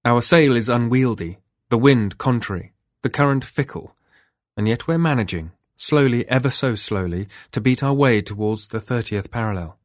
Our 0.05 0.21
sail 0.21 0.55
is 0.55 0.69
unwieldy, 0.69 1.39
the 1.67 1.77
wind 1.77 2.17
contrary, 2.17 2.71
the 3.01 3.09
current 3.09 3.43
fickle, 3.43 3.97
and 4.55 4.65
yet 4.65 4.87
we're 4.87 4.97
managing, 4.97 5.51
slowly, 5.75 6.25
ever 6.29 6.49
so 6.49 6.75
slowly, 6.75 7.27
to 7.51 7.59
beat 7.59 7.83
our 7.83 7.93
way 7.93 8.21
towards 8.21 8.69
the 8.69 8.79
thirtieth 8.79 9.29
parallel. 9.29 9.77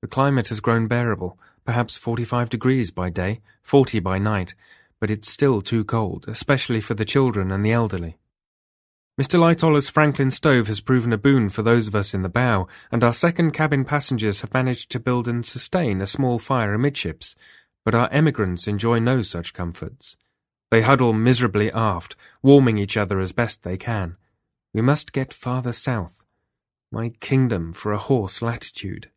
The 0.00 0.08
climate 0.08 0.48
has 0.48 0.60
grown 0.60 0.86
bearable, 0.86 1.38
perhaps 1.68 1.98
45 1.98 2.48
degrees 2.48 2.90
by 2.90 3.10
day, 3.10 3.42
40 3.62 4.00
by 4.00 4.16
night, 4.16 4.54
but 5.00 5.10
it's 5.10 5.30
still 5.30 5.60
too 5.60 5.84
cold, 5.84 6.24
especially 6.26 6.80
for 6.80 6.94
the 6.94 7.04
children 7.04 7.52
and 7.52 7.62
the 7.62 7.72
elderly. 7.72 8.16
Mr. 9.20 9.38
Lightoller's 9.38 9.90
Franklin 9.90 10.30
stove 10.30 10.66
has 10.68 10.80
proven 10.80 11.12
a 11.12 11.18
boon 11.18 11.50
for 11.50 11.60
those 11.60 11.86
of 11.86 11.94
us 11.94 12.14
in 12.14 12.22
the 12.22 12.30
bow, 12.30 12.66
and 12.90 13.04
our 13.04 13.12
second 13.12 13.50
cabin 13.50 13.84
passengers 13.84 14.40
have 14.40 14.54
managed 14.54 14.88
to 14.88 14.98
build 14.98 15.28
and 15.28 15.44
sustain 15.44 16.00
a 16.00 16.06
small 16.06 16.38
fire 16.38 16.72
amidships, 16.72 17.36
but 17.84 17.94
our 17.94 18.08
emigrants 18.12 18.66
enjoy 18.66 18.98
no 18.98 19.20
such 19.20 19.52
comforts. 19.52 20.16
They 20.70 20.80
huddle 20.80 21.12
miserably 21.12 21.70
aft, 21.72 22.16
warming 22.42 22.78
each 22.78 22.96
other 22.96 23.20
as 23.20 23.32
best 23.32 23.62
they 23.62 23.76
can. 23.76 24.16
We 24.72 24.80
must 24.80 25.12
get 25.12 25.34
farther 25.34 25.74
south. 25.74 26.24
My 26.90 27.10
kingdom 27.20 27.74
for 27.74 27.92
a 27.92 27.98
horse 27.98 28.40
latitude. 28.40 29.10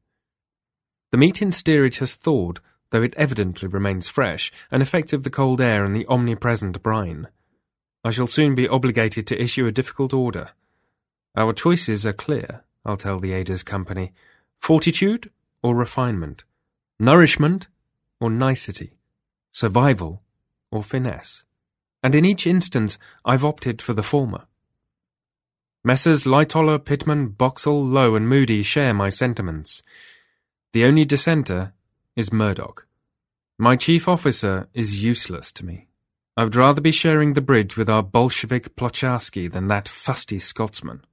The 1.11 1.17
meat 1.17 1.41
in 1.41 1.51
steerage 1.51 1.99
has 1.99 2.15
thawed, 2.15 2.61
though 2.91 3.03
it 3.03 3.13
evidently 3.15 3.67
remains 3.67 4.07
fresh, 4.07 4.51
an 4.71 4.81
effect 4.81 5.11
of 5.11 5.23
the 5.23 5.29
cold 5.29 5.59
air 5.59 5.83
and 5.83 5.95
the 5.95 6.07
omnipresent 6.07 6.81
brine. 6.81 7.27
I 8.03 8.11
shall 8.11 8.27
soon 8.27 8.55
be 8.55 8.67
obligated 8.67 9.27
to 9.27 9.41
issue 9.41 9.65
a 9.65 9.71
difficult 9.71 10.13
order. 10.13 10.51
Our 11.35 11.53
choices 11.53 12.05
are 12.05 12.13
clear, 12.13 12.63
I'll 12.85 12.97
tell 12.97 13.19
the 13.19 13.33
Ada's 13.33 13.63
company. 13.63 14.13
Fortitude 14.59 15.29
or 15.61 15.75
refinement? 15.75 16.43
Nourishment 16.99 17.67
or 18.19 18.29
nicety? 18.29 18.97
Survival 19.51 20.21
or 20.71 20.81
finesse? 20.81 21.43
And 22.01 22.15
in 22.15 22.25
each 22.25 22.47
instance, 22.47 22.97
I've 23.25 23.45
opted 23.45 23.81
for 23.81 23.93
the 23.93 24.03
former. 24.03 24.45
Messrs. 25.83 26.25
Lightoller, 26.25 26.83
Pitman, 26.83 27.29
Boxall, 27.29 27.83
Lowe, 27.83 28.15
and 28.15 28.29
Moody 28.29 28.61
share 28.61 28.93
my 28.93 29.09
sentiments. 29.09 29.81
The 30.73 30.85
only 30.85 31.03
dissenter 31.03 31.73
is 32.15 32.31
Murdoch. 32.31 32.87
My 33.59 33.75
chief 33.75 34.07
officer 34.07 34.69
is 34.73 35.03
useless 35.03 35.51
to 35.53 35.65
me. 35.65 35.89
I 36.37 36.45
would 36.45 36.55
rather 36.55 36.79
be 36.79 36.93
sharing 36.93 37.33
the 37.33 37.41
bridge 37.41 37.75
with 37.75 37.89
our 37.89 38.01
Bolshevik 38.01 38.77
Plocharsky 38.77 39.51
than 39.51 39.67
that 39.67 39.89
fusty 39.89 40.39
Scotsman. 40.39 41.03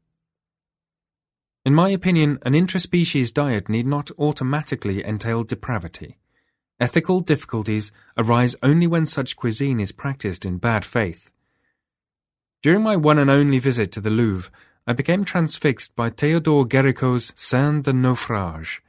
In 1.64 1.74
my 1.74 1.88
opinion, 1.88 2.38
an 2.42 2.54
intraspecies 2.54 3.32
diet 3.32 3.68
need 3.68 3.86
not 3.86 4.12
automatically 4.16 5.04
entail 5.04 5.42
depravity. 5.42 6.18
Ethical 6.78 7.18
difficulties 7.18 7.90
arise 8.16 8.54
only 8.62 8.86
when 8.86 9.06
such 9.06 9.34
cuisine 9.34 9.80
is 9.80 9.90
practiced 9.90 10.46
in 10.46 10.58
bad 10.58 10.84
faith. 10.84 11.32
During 12.62 12.84
my 12.84 12.94
one 12.94 13.18
and 13.18 13.28
only 13.28 13.58
visit 13.58 13.90
to 13.92 14.00
the 14.00 14.10
Louvre, 14.10 14.52
I 14.86 14.92
became 14.92 15.24
transfixed 15.24 15.96
by 15.96 16.10
Theodore 16.10 16.64
Géricault's 16.64 17.32
Scène 17.32 17.82
de 17.82 17.92
Naufrage, 17.92 18.80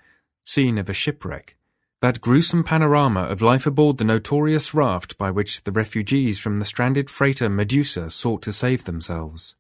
scene 0.44 0.78
of 0.78 0.90
a 0.90 0.94
shipwreck, 0.94 1.56
that 2.02 2.22
gruesome 2.22 2.64
panorama 2.64 3.22
of 3.22 3.42
life 3.42 3.66
aboard 3.66 3.98
the 3.98 4.04
notorious 4.04 4.74
raft 4.74 5.18
by 5.18 5.30
which 5.30 5.64
the 5.64 5.72
refugees 5.72 6.40
from 6.40 6.60
the 6.60 6.66
stranded 6.66 7.10
freighter 7.10 7.50
Medusa 7.50 8.10
sought 8.10 8.42
to 8.42 8.54
save 8.54 8.86
themselves. 8.86 9.56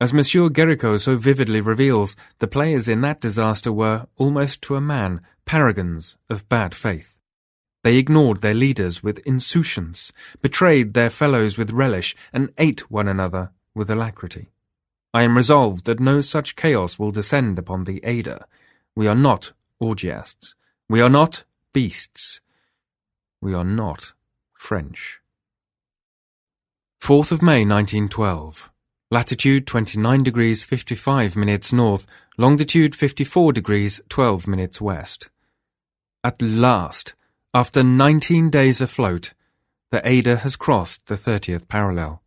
As 0.00 0.12
Monsieur 0.12 0.48
Géricault 0.48 1.00
so 1.00 1.16
vividly 1.16 1.60
reveals, 1.60 2.16
the 2.38 2.46
players 2.46 2.88
in 2.88 3.00
that 3.00 3.20
disaster 3.20 3.72
were, 3.72 4.06
almost 4.16 4.60
to 4.62 4.76
a 4.76 4.80
man, 4.80 5.20
paragons 5.46 6.18
of 6.28 6.48
bad 6.48 6.74
faith. 6.74 7.18
They 7.82 7.98
ignored 7.98 8.40
their 8.40 8.52
leaders 8.52 9.02
with 9.02 9.20
insouciance, 9.26 10.12
betrayed 10.42 10.92
their 10.92 11.08
fellows 11.08 11.56
with 11.56 11.70
relish, 11.70 12.16
and 12.32 12.52
ate 12.58 12.90
one 12.90 13.08
another 13.08 13.52
with 13.74 13.88
alacrity. 13.88 14.50
I 15.14 15.22
am 15.22 15.36
resolved 15.36 15.86
that 15.86 16.00
no 16.00 16.20
such 16.20 16.56
chaos 16.56 16.98
will 16.98 17.10
descend 17.10 17.58
upon 17.58 17.84
the 17.84 18.04
Ada. 18.04 18.46
We 18.94 19.06
are 19.06 19.14
not 19.14 19.52
orgiasts. 19.80 20.54
We 20.88 21.00
are 21.00 21.10
not 21.10 21.44
beasts. 21.72 22.40
We 23.40 23.54
are 23.54 23.64
not 23.64 24.12
French. 24.54 25.20
4th 27.00 27.32
of 27.32 27.42
May 27.42 27.64
1912. 27.64 28.70
Latitude 29.10 29.66
29 29.66 30.24
degrees 30.24 30.64
55 30.64 31.36
minutes 31.36 31.72
north, 31.72 32.06
longitude 32.36 32.96
54 32.96 33.52
degrees 33.52 34.00
12 34.08 34.48
minutes 34.48 34.80
west. 34.80 35.30
At 36.24 36.42
last, 36.42 37.14
after 37.54 37.84
19 37.84 38.50
days 38.50 38.80
afloat, 38.80 39.32
the 39.92 40.06
Ada 40.06 40.38
has 40.38 40.56
crossed 40.56 41.06
the 41.06 41.14
30th 41.14 41.68
parallel. 41.68 42.22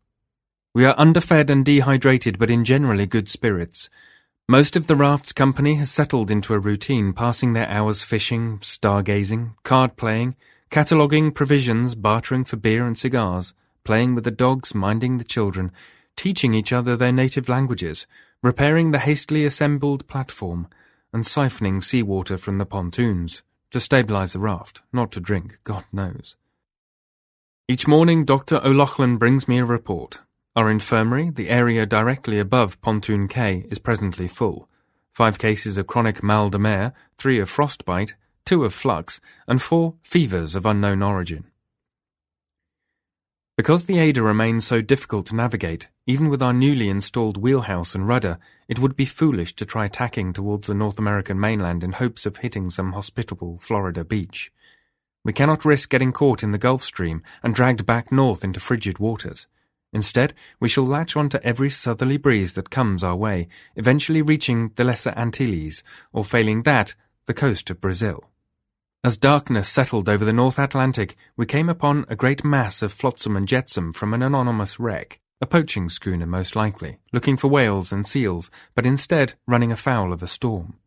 We 0.74 0.86
are 0.86 0.96
underfed 0.98 1.50
and 1.50 1.66
dehydrated, 1.66 2.40
but 2.40 2.50
in 2.50 2.64
generally 2.64 3.06
good 3.06 3.28
spirits. 3.28 3.90
Most 4.52 4.76
of 4.76 4.88
the 4.88 4.96
raft's 4.96 5.32
company 5.32 5.76
has 5.76 5.92
settled 5.92 6.32
into 6.32 6.56
a 6.56 6.60
routine, 6.60 7.14
passing 7.14 7.54
their 7.54 7.70
hours 7.70 8.02
fishing, 8.02 8.58
stargazing, 8.58 9.54
card 9.62 9.96
playing, 9.96 10.36
cataloguing 10.72 11.32
provisions, 11.36 11.94
bartering 11.94 12.44
for 12.44 12.56
beer 12.56 12.88
and 12.88 12.98
cigars, 12.98 13.54
playing 13.84 14.16
with 14.16 14.24
the 14.24 14.32
dogs, 14.32 14.74
minding 14.74 15.20
the 15.20 15.24
children, 15.24 15.72
teaching 16.16 16.56
each 16.56 16.74
other 16.74 16.98
their 16.98 17.12
native 17.12 17.48
languages, 17.48 18.08
repairing 18.42 18.90
the 18.90 18.98
hastily 18.98 19.46
assembled 19.46 20.08
platform, 20.08 20.68
and 21.14 21.26
siphoning 21.26 21.84
seawater 21.84 22.36
from 22.36 22.58
the 22.58 22.66
pontoons, 22.66 23.44
to 23.70 23.80
stabilize 23.80 24.34
the 24.34 24.40
raft, 24.40 24.82
not 24.92 25.12
to 25.12 25.20
drink, 25.20 25.60
God 25.64 25.84
knows. 25.94 26.36
Each 27.68 27.88
morning 27.88 28.26
Dr. 28.26 28.60
O'Loughlin 28.66 29.18
brings 29.18 29.48
me 29.48 29.60
a 29.60 29.64
report. 29.64 30.22
Our 30.60 30.70
infirmary, 30.70 31.30
the 31.30 31.50
area 31.50 31.86
directly 31.86 32.38
above 32.38 32.82
Pontoon 32.82 33.30
K, 33.30 33.66
is 33.70 33.80
presently 33.80 34.28
full. 34.28 34.68
Five 35.14 35.40
cases 35.40 35.78
of 35.78 35.88
chronic 35.88 36.22
mal 36.22 36.50
de 36.50 36.60
mer, 36.60 36.92
three 37.18 37.40
of 37.40 37.50
frostbite, 37.50 38.16
two 38.44 38.66
of 38.66 38.74
flux, 38.74 39.22
and 39.48 39.62
four 39.62 39.94
fevers 40.04 40.56
of 40.56 40.66
unknown 40.66 41.02
origin. 41.02 41.46
Because 43.56 43.86
the 43.86 44.00
Ada 44.00 44.22
remains 44.22 44.68
so 44.68 44.82
difficult 44.82 45.28
to 45.28 45.36
navigate, 45.36 45.88
even 46.06 46.30
with 46.30 46.44
our 46.44 46.52
newly 46.52 46.90
installed 46.90 47.38
wheelhouse 47.38 47.96
and 47.96 48.06
rudder, 48.06 48.38
it 48.68 48.80
would 48.80 48.98
be 48.98 49.06
foolish 49.06 49.56
to 49.56 49.66
try 49.66 49.88
tacking 49.88 50.34
towards 50.34 50.68
the 50.68 50.74
North 50.74 51.00
American 51.00 51.40
mainland 51.40 51.86
in 51.86 51.94
hopes 51.94 52.26
of 52.26 52.36
hitting 52.36 52.70
some 52.70 52.92
hospitable 52.92 53.58
Florida 53.60 54.04
beach. 54.04 54.52
We 55.24 55.32
cannot 55.32 55.64
risk 55.64 55.90
getting 55.90 56.12
caught 56.12 56.44
in 56.44 56.52
the 56.52 56.58
Gulf 56.58 56.84
Stream 56.84 57.24
and 57.42 57.56
dragged 57.56 57.86
back 57.86 58.12
north 58.12 58.44
into 58.44 58.60
frigid 58.60 59.00
waters. 59.00 59.48
Instead, 59.92 60.34
we 60.60 60.70
shall 60.70 60.86
latch 60.86 61.16
on 61.16 61.30
to 61.30 61.44
every 61.44 61.70
southerly 61.70 62.18
breeze 62.18 62.54
that 62.54 62.70
comes 62.70 63.04
our 63.04 63.16
way, 63.16 63.48
eventually 63.76 64.22
reaching 64.22 64.72
the 64.76 64.84
Lesser 64.84 65.14
Antilles, 65.16 65.84
or 66.14 66.24
failing 66.24 66.64
that, 66.64 66.96
the 67.26 67.34
coast 67.34 67.70
of 67.70 67.82
Brazil. 67.82 68.30
As 69.04 69.18
darkness 69.18 69.70
settled 69.70 70.10
over 70.10 70.26
the 70.26 70.34
North 70.34 70.60
Atlantic, 70.60 71.16
we 71.38 71.46
came 71.46 71.70
upon 71.70 72.06
a 72.10 72.16
great 72.16 72.44
mass 72.44 72.82
of 72.82 72.92
flotsam 72.92 73.38
and 73.38 73.48
jetsam 73.48 73.94
from 73.94 74.14
an 74.14 74.22
anonymous 74.22 74.80
wreck, 74.80 75.20
a 75.42 75.48
poaching 75.48 75.90
schooner 75.90 76.26
most 76.26 76.56
likely, 76.56 77.00
looking 77.14 77.38
for 77.38 77.48
whales 77.48 77.94
and 77.94 78.06
seals, 78.06 78.52
but 78.76 78.86
instead 78.86 79.34
running 79.48 79.72
afoul 79.72 80.12
of 80.12 80.22
a 80.22 80.28
storm. 80.28 80.78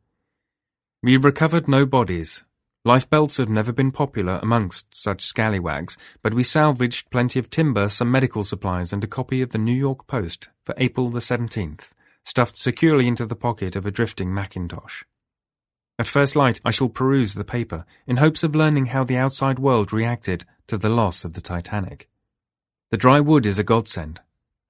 We 1.03 1.17
recovered 1.17 1.67
no 1.67 1.87
bodies. 1.87 2.45
Lifebelts 2.85 3.37
have 3.37 3.49
never 3.49 3.71
been 3.71 3.93
popular 3.93 4.41
amongst 4.43 4.93
such 4.93 5.23
scallywags, 5.23 5.97
but 6.21 6.35
we 6.35 6.43
salvaged 6.43 7.11
plenty 7.11 7.39
of 7.39 7.49
timber, 7.49 7.89
some 7.89 8.11
medical 8.11 8.43
supplies, 8.43 8.93
and 8.93 9.05
a 9.05 9.07
copy 9.07 9.41
of 9.41 9.51
the 9.51 9.59
New 9.59 9.75
York 9.75 10.09
Post 10.09 10.49
for 10.65 10.75
April 10.77 11.09
the 11.09 11.21
17th, 11.21 11.93
stuffed 12.25 12.57
securely 12.57 13.07
into 13.07 13.25
the 13.25 13.37
pocket 13.37 13.77
of 13.77 13.87
a 13.87 13.93
drifting 13.93 14.31
Mackintosh. 14.31 15.05
At 15.97 16.09
first 16.09 16.35
light, 16.35 16.61
I 16.65 16.73
shall 16.73 16.89
peruse 16.89 17.35
the 17.35 17.45
paper, 17.45 17.85
in 18.05 18.17
hopes 18.17 18.43
of 18.43 18.57
learning 18.57 18.87
how 18.87 19.05
the 19.05 19.17
outside 19.17 19.61
world 19.61 19.93
reacted 19.93 20.45
to 20.67 20.77
the 20.77 20.89
loss 20.89 21.25
of 21.25 21.35
the 21.35 21.41
Titanic. 21.41 22.09
The 22.91 22.97
dry 22.97 23.21
wood 23.21 23.47
is 23.47 23.61
a 23.61 23.65
godsend. 23.65 24.21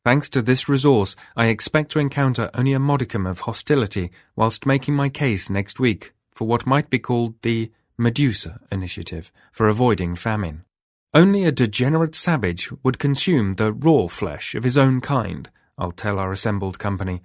Thanks 0.04 0.28
to 0.30 0.42
this 0.42 0.68
resource, 0.68 1.16
I 1.34 1.46
expect 1.46 1.92
to 1.92 1.98
encounter 1.98 2.50
only 2.52 2.74
a 2.74 2.78
modicum 2.78 3.24
of 3.24 3.40
hostility 3.40 4.10
whilst 4.36 4.66
making 4.66 4.94
my 4.94 5.08
case 5.08 5.48
next 5.48 5.80
week 5.80 6.12
for 6.34 6.46
what 6.46 6.66
might 6.66 6.90
be 6.90 6.98
called 6.98 7.40
the 7.40 7.70
Medusa 8.03 8.61
Initiative 8.70 9.30
for 9.53 9.68
avoiding 9.68 10.16
famine. 10.16 10.64
Only 11.14 11.44
a 11.44 11.53
degenerate 11.53 12.14
savage 12.14 12.70
would 12.82 12.98
consume 12.98 13.55
the 13.55 13.72
raw 13.72 14.09
flesh 14.09 14.55
of 14.55 14.64
his 14.64 14.76
own 14.76 15.00
kind, 15.00 15.50
I'll 15.78 15.92
tell 15.92 16.18
our 16.18 16.32
assembled 16.32 16.78
company, 16.78 17.22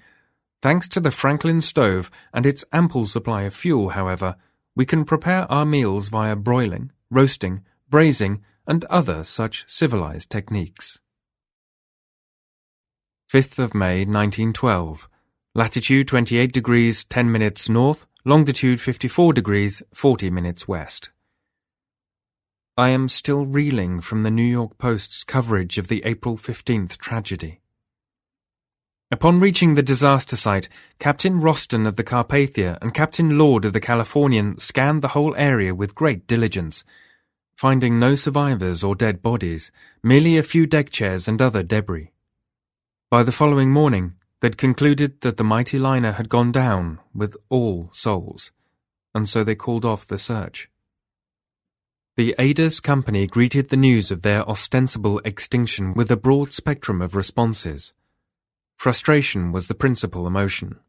Thanks 0.61 0.87
to 0.89 0.99
the 0.99 1.11
Franklin 1.11 1.61
stove 1.61 2.09
and 2.33 2.45
its 2.45 2.65
ample 2.73 3.05
supply 3.05 3.43
of 3.43 3.53
fuel, 3.53 3.89
however, 3.89 4.35
we 4.75 4.85
can 4.85 5.05
prepare 5.05 5.51
our 5.51 5.65
meals 5.65 6.09
via 6.09 6.35
broiling, 6.35 6.91
roasting, 7.09 7.63
braising, 7.89 8.41
and 8.65 8.83
other 8.85 9.23
such 9.23 9.65
civilized 9.67 10.29
techniques. 10.29 10.99
5th 13.31 13.59
of 13.59 13.73
May 13.73 14.05
1912. 14.05 15.09
Latitude 15.57 16.07
28 16.07 16.51
degrees 16.53 17.03
10 17.05 17.31
minutes 17.31 17.67
north, 17.67 18.05
longitude 18.23 18.79
54 18.79 19.33
degrees 19.33 19.81
40 19.91 20.29
minutes 20.29 20.67
west. 20.67 21.09
I 22.77 22.89
am 22.89 23.09
still 23.09 23.43
reeling 23.43 24.01
from 24.01 24.21
the 24.21 24.29
New 24.29 24.43
York 24.43 24.77
Post's 24.77 25.23
coverage 25.23 25.79
of 25.79 25.87
the 25.87 26.03
April 26.05 26.37
15th 26.37 26.99
tragedy. 26.99 27.61
Upon 29.09 29.39
reaching 29.39 29.73
the 29.73 29.81
disaster 29.81 30.35
site, 30.35 30.69
Captain 30.99 31.41
Rostron 31.41 31.87
of 31.87 31.95
the 31.95 32.03
Carpathia 32.03 32.77
and 32.79 32.93
Captain 32.93 33.39
Lord 33.39 33.65
of 33.65 33.73
the 33.73 33.79
Californian 33.79 34.59
scanned 34.59 35.01
the 35.01 35.15
whole 35.17 35.35
area 35.37 35.73
with 35.73 35.95
great 35.95 36.27
diligence, 36.27 36.85
finding 37.55 37.97
no 37.97 38.13
survivors 38.13 38.83
or 38.83 38.93
dead 38.93 39.23
bodies, 39.23 39.71
merely 40.03 40.37
a 40.37 40.43
few 40.43 40.67
deck 40.67 40.91
chairs 40.91 41.27
and 41.27 41.41
other 41.41 41.63
debris. 41.63 42.11
By 43.09 43.23
the 43.23 43.31
following 43.31 43.71
morning, 43.71 44.13
they'd 44.41 44.57
concluded 44.57 45.21
that 45.21 45.37
the 45.37 45.43
mighty 45.43 45.79
liner 45.79 46.13
had 46.13 46.29
gone 46.29 46.51
down 46.51 46.99
with 47.13 47.35
all 47.49 47.89
souls, 47.93 48.51
and 49.13 49.27
so 49.27 49.43
they 49.43 49.55
called 49.55 49.85
off 49.85 50.07
the 50.07 50.17
search. 50.17 50.69
The 52.17 52.35
Ada's 52.39 52.79
company 52.79 53.27
greeted 53.27 53.69
the 53.69 53.77
news 53.77 54.09
of 54.09 54.23
their 54.23 54.47
ostensible 54.49 55.19
extinction 55.23 55.93
with 55.93 56.09
a 56.09 56.17
broad 56.17 56.51
spectrum 56.51 57.01
of 57.01 57.15
responses. 57.15 57.93
Frustration 58.75 59.51
was 59.51 59.67
the 59.67 59.75
principal 59.75 60.25
emotion. 60.25 60.79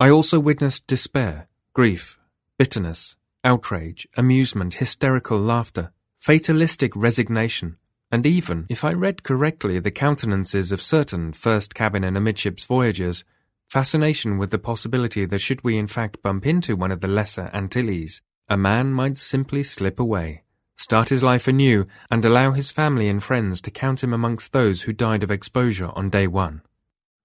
I 0.00 0.10
also 0.10 0.40
witnessed 0.40 0.86
despair, 0.88 1.48
grief, 1.72 2.18
bitterness, 2.58 3.16
outrage, 3.44 4.08
amusement, 4.16 4.74
hysterical 4.74 5.38
laughter, 5.38 5.92
fatalistic 6.18 6.94
resignation, 6.96 7.76
and 8.12 8.26
even, 8.26 8.66
if 8.68 8.84
I 8.84 8.92
read 8.92 9.22
correctly 9.22 9.78
the 9.78 9.90
countenances 9.90 10.70
of 10.70 10.82
certain 10.82 11.32
first 11.32 11.74
cabin 11.74 12.04
and 12.04 12.14
amidships 12.14 12.64
voyagers, 12.64 13.24
fascination 13.70 14.36
with 14.36 14.50
the 14.50 14.58
possibility 14.58 15.24
that 15.24 15.38
should 15.38 15.64
we 15.64 15.78
in 15.78 15.86
fact 15.86 16.22
bump 16.22 16.46
into 16.46 16.76
one 16.76 16.92
of 16.92 17.00
the 17.00 17.08
lesser 17.08 17.50
Antilles, 17.54 18.20
a 18.50 18.56
man 18.58 18.92
might 18.92 19.16
simply 19.16 19.62
slip 19.62 19.98
away, 19.98 20.42
start 20.76 21.08
his 21.08 21.22
life 21.22 21.48
anew, 21.48 21.86
and 22.10 22.22
allow 22.22 22.50
his 22.50 22.70
family 22.70 23.08
and 23.08 23.22
friends 23.22 23.62
to 23.62 23.70
count 23.70 24.04
him 24.04 24.12
amongst 24.12 24.52
those 24.52 24.82
who 24.82 24.92
died 24.92 25.22
of 25.22 25.30
exposure 25.30 25.90
on 25.96 26.10
day 26.10 26.26
one. 26.26 26.60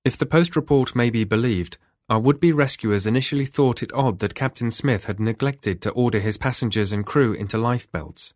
If 0.06 0.18
the 0.18 0.26
Post 0.26 0.56
report 0.56 0.96
may 0.96 1.10
be 1.10 1.26
believed, 1.26 1.78
our 2.10 2.22
would-be 2.22 2.54
rescuers 2.54 3.06
initially 3.06 3.46
thought 3.46 3.84
it 3.84 3.92
odd 3.94 4.20
that 4.20 4.36
Captain 4.36 4.72
Smith 4.72 5.04
had 5.04 5.20
neglected 5.20 5.82
to 5.82 5.92
order 5.92 6.20
his 6.20 6.38
passengers 6.38 6.94
and 6.94 7.06
crew 7.06 7.34
into 7.34 7.58
lifebelts. 7.58 8.34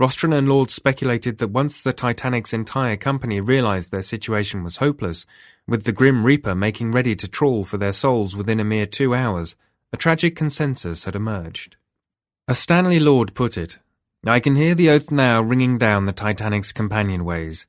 Rostron 0.00 0.32
and 0.32 0.48
Lord 0.48 0.70
speculated 0.70 1.38
that 1.38 1.50
once 1.50 1.82
the 1.82 1.92
Titanic's 1.92 2.52
entire 2.52 2.96
company 2.96 3.40
realized 3.40 3.90
their 3.90 4.02
situation 4.02 4.62
was 4.62 4.76
hopeless, 4.76 5.26
with 5.66 5.82
the 5.82 5.92
Grim 5.92 6.24
Reaper 6.24 6.54
making 6.54 6.92
ready 6.92 7.16
to 7.16 7.26
trawl 7.26 7.64
for 7.64 7.78
their 7.78 7.92
souls 7.92 8.36
within 8.36 8.60
a 8.60 8.64
mere 8.64 8.86
two 8.86 9.12
hours, 9.12 9.56
a 9.92 9.96
tragic 9.96 10.36
consensus 10.36 11.02
had 11.02 11.16
emerged. 11.16 11.74
As 12.46 12.60
Stanley 12.60 13.00
Lord 13.00 13.34
put 13.34 13.58
it, 13.58 13.80
I 14.24 14.38
can 14.38 14.54
hear 14.54 14.76
the 14.76 14.88
oath 14.88 15.10
now 15.10 15.40
ringing 15.40 15.78
down 15.78 16.06
the 16.06 16.12
Titanic's 16.12 16.72
companionways. 16.72 17.66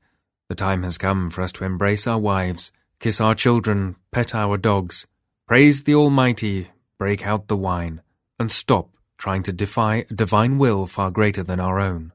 The 0.50 0.56
time 0.56 0.84
has 0.84 1.00
come 1.00 1.32
for 1.32 1.42
us 1.42 1.52
to 1.54 1.66
embrace 1.66 2.06
our 2.06 2.20
wives, 2.20 2.72
kiss 3.00 3.20
our 3.20 3.34
children, 3.34 3.96
pet 4.12 4.36
our 4.36 4.58
dogs, 4.58 5.08
praise 5.48 5.84
the 5.84 5.96
Almighty, 5.96 6.70
break 7.00 7.26
out 7.26 7.48
the 7.48 7.58
wine, 7.58 8.02
and 8.40 8.52
stop 8.52 8.90
trying 9.18 9.44
to 9.44 9.52
defy 9.52 10.06
a 10.10 10.14
divine 10.14 10.60
will 10.60 10.86
far 10.86 11.10
greater 11.10 11.44
than 11.44 11.60
our 11.60 11.80
own. 11.80 12.14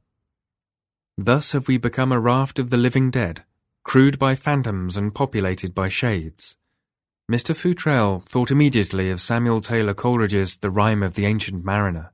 Thus 1.16 1.52
have 1.52 1.68
we 1.68 1.78
become 1.78 2.12
a 2.12 2.20
raft 2.20 2.58
of 2.58 2.70
the 2.70 2.76
living 2.76 3.10
dead, 3.10 3.44
crewed 3.84 4.18
by 4.18 4.34
phantoms 4.34 4.96
and 4.96 5.14
populated 5.14 5.74
by 5.74 5.88
shades. 5.88 6.56
Mr. 7.30 7.54
Futrelle 7.54 8.20
thought 8.20 8.50
immediately 8.50 9.10
of 9.10 9.20
Samuel 9.20 9.60
Taylor 9.60 9.94
Coleridge's 9.94 10.56
The 10.58 10.70
Rime 10.70 11.02
of 11.02 11.14
the 11.14 11.24
Ancient 11.24 11.64
Mariner. 11.64 12.12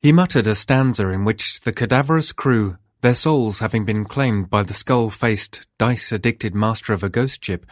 He 0.00 0.12
muttered 0.12 0.46
a 0.46 0.54
stanza 0.54 1.08
in 1.08 1.24
which 1.24 1.62
the 1.62 1.72
cadaverous 1.72 2.30
crew, 2.30 2.76
their 3.00 3.14
souls 3.14 3.58
having 3.58 3.84
been 3.84 4.04
claimed 4.04 4.50
by 4.50 4.62
the 4.62 4.74
skull-faced, 4.74 5.66
dice-addicted 5.78 6.54
master 6.54 6.92
of 6.92 7.02
a 7.02 7.08
ghost 7.08 7.44
ship, 7.44 7.66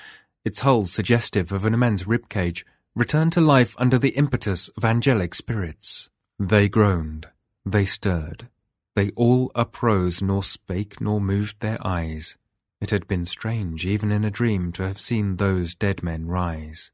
its 0.45 0.61
hull 0.61 0.87
suggestive 0.87 1.53
of 1.53 1.64
an 1.64 1.74
immense 1.74 2.05
ribcage, 2.05 2.64
returned 2.95 3.33
to 3.33 3.41
life 3.41 3.74
under 3.78 3.99
the 3.99 4.16
impetus 4.16 4.68
of 4.76 4.85
angelic 4.85 5.35
spirits. 5.35 6.11
They 6.39 6.68
groaned, 6.68 7.28
they 7.64 7.85
stirred, 7.85 8.49
they 8.95 9.11
all 9.11 9.51
uprose, 9.55 10.22
nor 10.22 10.43
spake 10.43 11.01
nor 11.01 11.20
moved 11.20 11.61
their 11.61 11.78
eyes. 11.86 12.36
It 12.80 12.90
had 12.90 13.07
been 13.07 13.26
strange, 13.26 13.86
even 13.86 14.11
in 14.11 14.24
a 14.24 14.30
dream, 14.30 14.72
to 14.72 14.82
have 14.82 15.01
seen 15.01 15.36
those 15.36 15.74
dead 15.74 16.03
men 16.03 16.26
rise. 16.26 16.90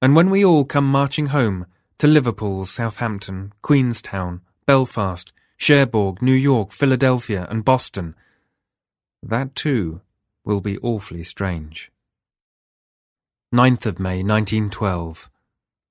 And 0.00 0.16
when 0.16 0.30
we 0.30 0.44
all 0.44 0.64
come 0.64 0.86
marching 0.90 1.26
home, 1.26 1.66
to 1.98 2.08
Liverpool, 2.08 2.64
Southampton, 2.64 3.52
Queenstown, 3.62 4.40
Belfast, 4.66 5.32
Cherbourg, 5.56 6.20
New 6.20 6.34
York, 6.34 6.72
Philadelphia, 6.72 7.46
and 7.48 7.64
Boston, 7.64 8.16
that 9.22 9.54
too 9.54 10.00
will 10.44 10.60
be 10.60 10.78
awfully 10.78 11.22
strange. 11.22 11.92
9th 13.54 13.86
of 13.86 14.00
May 14.00 14.24
1912 14.24 15.30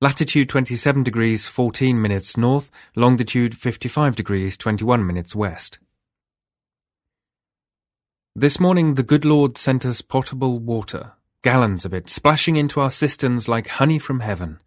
Latitude 0.04 0.49
27 0.49 1.04
degrees 1.04 1.47
14 1.47 2.02
minutes 2.02 2.36
north, 2.36 2.72
longitude 2.95 3.56
55 3.56 4.16
degrees 4.16 4.58
21 4.58 5.06
minutes 5.06 5.36
west. 5.36 5.78
This 8.36 8.60
morning 8.60 8.95
the 8.95 9.04
good 9.04 9.26
Lord 9.26 9.60
sent 9.60 9.86
us 9.86 10.02
potable 10.02 10.58
water, 10.58 11.12
gallons 11.43 11.86
of 11.86 11.93
it, 11.93 12.10
splashing 12.10 12.56
into 12.56 12.80
our 12.80 12.89
cisterns 12.89 13.47
like 13.47 13.68
honey 13.68 13.99
from 13.99 14.22
heaven. 14.22 14.60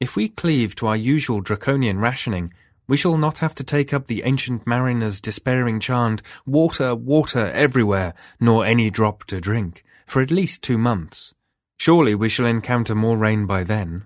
If 0.00 0.16
we 0.16 0.28
cleave 0.28 0.74
to 0.74 0.88
our 0.88 0.96
usual 0.98 1.40
draconian 1.40 1.98
rationing, 1.98 2.52
we 2.86 2.98
shall 2.98 3.16
not 3.16 3.38
have 3.38 3.54
to 3.54 3.64
take 3.64 3.94
up 3.94 4.06
the 4.06 4.22
ancient 4.26 4.66
mariner's 4.66 5.18
despairing 5.18 5.80
chant, 5.80 6.20
water, 6.44 6.94
water 6.94 7.50
everywhere, 7.54 8.12
nor 8.38 8.66
any 8.66 8.90
drop 8.90 9.24
to 9.28 9.40
drink, 9.40 9.82
for 10.06 10.20
at 10.20 10.30
least 10.30 10.62
two 10.62 10.76
months. 10.76 11.32
Surely 11.78 12.14
we 12.14 12.28
shall 12.28 12.44
encounter 12.44 12.94
more 12.94 13.16
rain 13.16 13.46
by 13.46 13.64
then. 13.64 14.04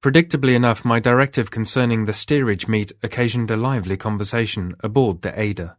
Predictably 0.00 0.54
enough, 0.54 0.84
my 0.84 1.00
directive 1.00 1.50
concerning 1.50 2.04
the 2.04 2.14
steerage 2.14 2.68
meet 2.68 2.92
occasioned 3.02 3.50
a 3.50 3.56
lively 3.56 3.96
conversation 3.96 4.76
aboard 4.80 5.22
the 5.22 5.38
Ada. 5.38 5.76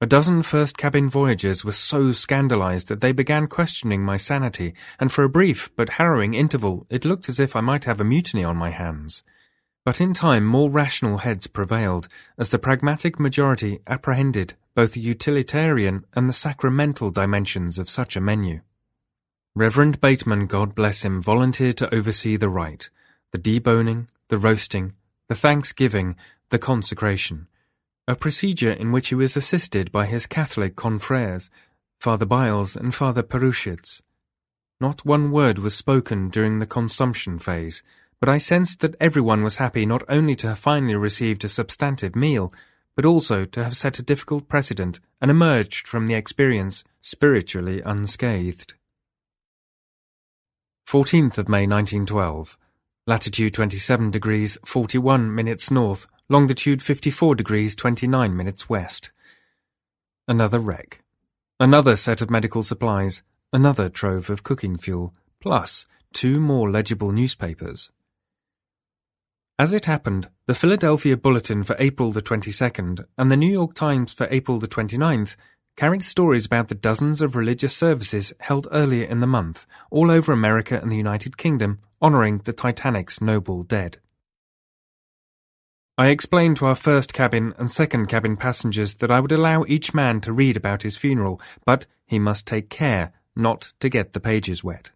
A 0.00 0.06
dozen 0.06 0.42
first 0.42 0.76
cabin 0.76 1.08
voyagers 1.08 1.64
were 1.64 1.70
so 1.70 2.10
scandalized 2.10 2.88
that 2.88 3.00
they 3.00 3.12
began 3.12 3.46
questioning 3.46 4.02
my 4.02 4.16
sanity, 4.16 4.74
and 4.98 5.12
for 5.12 5.22
a 5.22 5.28
brief 5.28 5.70
but 5.76 5.90
harrowing 5.90 6.34
interval 6.34 6.88
it 6.90 7.04
looked 7.04 7.28
as 7.28 7.38
if 7.38 7.54
I 7.54 7.60
might 7.60 7.84
have 7.84 8.00
a 8.00 8.04
mutiny 8.04 8.42
on 8.42 8.56
my 8.56 8.70
hands. 8.70 9.22
But 9.84 10.00
in 10.00 10.12
time 10.12 10.44
more 10.44 10.68
rational 10.68 11.18
heads 11.18 11.46
prevailed, 11.46 12.08
as 12.36 12.50
the 12.50 12.58
pragmatic 12.58 13.20
majority 13.20 13.78
apprehended 13.86 14.54
both 14.74 14.94
the 14.94 15.00
utilitarian 15.00 16.04
and 16.14 16.28
the 16.28 16.32
sacramental 16.32 17.12
dimensions 17.12 17.78
of 17.78 17.88
such 17.88 18.16
a 18.16 18.20
menu. 18.20 18.62
Reverend 19.54 20.00
Bateman, 20.00 20.46
God 20.46 20.74
bless 20.74 21.02
him, 21.02 21.22
volunteered 21.22 21.76
to 21.76 21.94
oversee 21.94 22.36
the 22.36 22.48
rite, 22.48 22.90
the 23.32 23.38
deboning, 23.38 24.08
the 24.28 24.38
roasting, 24.38 24.94
the 25.28 25.34
thanksgiving, 25.34 26.16
the 26.50 26.58
consecration 26.58 27.48
a 28.08 28.16
procedure 28.16 28.72
in 28.72 28.90
which 28.90 29.08
he 29.08 29.14
was 29.14 29.36
assisted 29.36 29.92
by 29.92 30.06
his 30.06 30.26
Catholic 30.26 30.74
confreres, 30.74 31.50
Father 32.00 32.26
Byles 32.26 32.74
and 32.74 32.92
Father 32.92 33.22
Peruschitz. 33.22 34.02
Not 34.80 35.06
one 35.06 35.30
word 35.30 35.58
was 35.58 35.76
spoken 35.76 36.28
during 36.28 36.58
the 36.58 36.66
consumption 36.66 37.38
phase, 37.38 37.82
but 38.18 38.28
I 38.28 38.38
sensed 38.38 38.80
that 38.80 38.96
everyone 38.98 39.42
was 39.42 39.56
happy 39.56 39.86
not 39.86 40.02
only 40.08 40.34
to 40.36 40.48
have 40.48 40.58
finally 40.58 40.96
received 40.96 41.44
a 41.44 41.48
substantive 41.48 42.16
meal, 42.16 42.52
but 42.96 43.04
also 43.04 43.44
to 43.44 43.62
have 43.62 43.76
set 43.76 44.00
a 44.00 44.02
difficult 44.02 44.48
precedent 44.48 44.98
and 45.20 45.30
emerged 45.30 45.86
from 45.86 46.08
the 46.08 46.14
experience 46.14 46.82
spiritually 47.00 47.80
unscathed. 47.82 48.74
14th 50.88 51.38
of 51.38 51.48
May 51.48 51.66
1912 51.66 52.58
latitude 53.06 53.52
27 53.52 54.12
degrees 54.12 54.56
41 54.64 55.34
minutes 55.34 55.70
north, 55.72 56.06
longitude 56.28 56.80
54 56.80 57.34
degrees 57.34 57.74
29 57.74 58.36
minutes 58.36 58.68
west. 58.68 59.10
Another 60.28 60.60
wreck. 60.60 61.02
Another 61.58 61.96
set 61.96 62.22
of 62.22 62.30
medical 62.30 62.62
supplies, 62.62 63.24
another 63.52 63.88
trove 63.88 64.30
of 64.30 64.44
cooking 64.44 64.78
fuel, 64.78 65.14
plus 65.40 65.84
two 66.12 66.38
more 66.38 66.70
legible 66.70 67.10
newspapers. 67.10 67.90
As 69.58 69.72
it 69.72 69.86
happened, 69.86 70.28
the 70.46 70.54
Philadelphia 70.54 71.16
Bulletin 71.16 71.64
for 71.64 71.74
April 71.80 72.12
the 72.12 72.22
22nd 72.22 73.04
and 73.18 73.30
the 73.30 73.36
New 73.36 73.50
York 73.50 73.74
Times 73.74 74.12
for 74.12 74.28
April 74.30 74.60
the 74.60 74.68
29th 74.68 75.34
carried 75.76 76.04
stories 76.04 76.46
about 76.46 76.68
the 76.68 76.74
dozens 76.74 77.20
of 77.20 77.36
religious 77.36 77.76
services 77.76 78.32
held 78.40 78.68
earlier 78.70 79.06
in 79.06 79.20
the 79.20 79.26
month 79.26 79.66
all 79.90 80.10
over 80.10 80.32
America 80.32 80.78
and 80.80 80.90
the 80.90 80.96
United 80.96 81.36
Kingdom 81.36 81.78
honouring 82.00 82.38
the 82.38 82.52
Titanic's 82.52 83.20
noble 83.20 83.62
dead. 83.62 83.98
I 85.98 86.08
explained 86.08 86.56
to 86.56 86.66
our 86.66 86.74
first 86.74 87.12
cabin 87.12 87.54
and 87.58 87.70
second 87.70 88.06
cabin 88.06 88.36
passengers 88.36 88.94
that 88.96 89.10
I 89.10 89.20
would 89.20 89.30
allow 89.30 89.64
each 89.68 89.92
man 89.92 90.20
to 90.22 90.32
read 90.32 90.56
about 90.56 90.82
his 90.82 90.96
funeral, 90.96 91.40
but 91.66 91.86
he 92.06 92.18
must 92.18 92.46
take 92.46 92.70
care 92.70 93.12
not 93.36 93.72
to 93.80 93.88
get 93.88 94.12
the 94.12 94.20
pages 94.20 94.64
wet. 94.64 94.90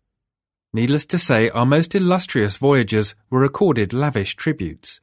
Needless 0.72 1.06
to 1.06 1.18
say, 1.18 1.48
our 1.50 1.66
most 1.66 1.94
illustrious 1.94 2.56
voyagers 2.56 3.14
were 3.30 3.44
accorded 3.44 3.92
lavish 3.92 4.36
tributes. 4.36 5.00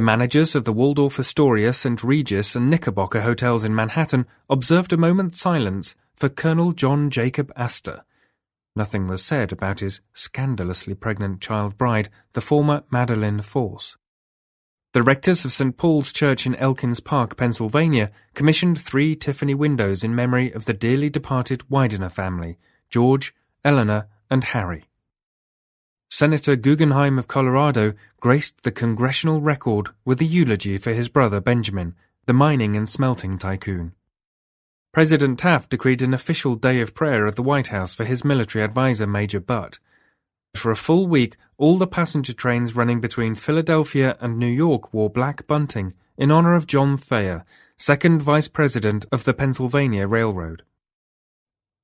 The 0.00 0.06
managers 0.06 0.54
of 0.54 0.64
the 0.64 0.72
Waldorf 0.72 1.20
Astoria, 1.20 1.74
St. 1.74 2.02
Regis, 2.02 2.56
and 2.56 2.70
Knickerbocker 2.70 3.20
hotels 3.20 3.64
in 3.64 3.74
Manhattan 3.74 4.24
observed 4.48 4.94
a 4.94 4.96
moment's 4.96 5.38
silence 5.38 5.94
for 6.16 6.30
Colonel 6.30 6.72
John 6.72 7.10
Jacob 7.10 7.52
Astor, 7.54 8.06
Nothing 8.74 9.06
was 9.06 9.22
said 9.22 9.52
about 9.52 9.80
his 9.80 10.00
scandalously 10.14 10.94
pregnant 10.94 11.42
child 11.42 11.76
bride, 11.76 12.08
the 12.32 12.40
former 12.40 12.82
Madeleine 12.90 13.42
Force. 13.42 13.98
The 14.94 15.02
rectors 15.02 15.44
of 15.44 15.52
St. 15.52 15.76
Paul's 15.76 16.14
Church 16.14 16.46
in 16.46 16.54
Elkins 16.54 17.00
Park, 17.00 17.36
Pennsylvania, 17.36 18.10
commissioned 18.32 18.80
three 18.80 19.14
Tiffany 19.14 19.54
windows 19.54 20.02
in 20.02 20.14
memory 20.14 20.50
of 20.50 20.64
the 20.64 20.72
dearly 20.72 21.10
departed 21.10 21.68
Widener 21.68 22.08
family, 22.08 22.56
George, 22.88 23.34
Eleanor, 23.66 24.08
and 24.30 24.44
Harry. 24.44 24.86
Senator 26.12 26.56
Guggenheim 26.56 27.20
of 27.20 27.28
Colorado 27.28 27.94
graced 28.18 28.64
the 28.64 28.72
congressional 28.72 29.40
record 29.40 29.90
with 30.04 30.20
a 30.20 30.24
eulogy 30.24 30.76
for 30.76 30.92
his 30.92 31.08
brother 31.08 31.40
Benjamin, 31.40 31.94
the 32.26 32.32
mining 32.32 32.74
and 32.74 32.88
smelting 32.88 33.38
tycoon. 33.38 33.92
President 34.92 35.38
Taft 35.38 35.70
decreed 35.70 36.02
an 36.02 36.12
official 36.12 36.56
day 36.56 36.80
of 36.80 36.94
prayer 36.94 37.28
at 37.28 37.36
the 37.36 37.44
White 37.44 37.68
House 37.68 37.94
for 37.94 38.04
his 38.04 38.24
military 38.24 38.64
adviser 38.64 39.06
Major 39.06 39.38
Butt. 39.38 39.78
For 40.56 40.72
a 40.72 40.76
full 40.76 41.06
week, 41.06 41.36
all 41.56 41.78
the 41.78 41.86
passenger 41.86 42.32
trains 42.32 42.74
running 42.74 43.00
between 43.00 43.36
Philadelphia 43.36 44.16
and 44.20 44.36
New 44.36 44.48
York 44.48 44.92
wore 44.92 45.10
black 45.10 45.46
bunting 45.46 45.94
in 46.18 46.32
honor 46.32 46.56
of 46.56 46.66
John 46.66 46.96
Thayer, 46.96 47.44
second 47.78 48.20
vice 48.20 48.48
president 48.48 49.06
of 49.12 49.22
the 49.22 49.32
Pennsylvania 49.32 50.08
Railroad. 50.08 50.64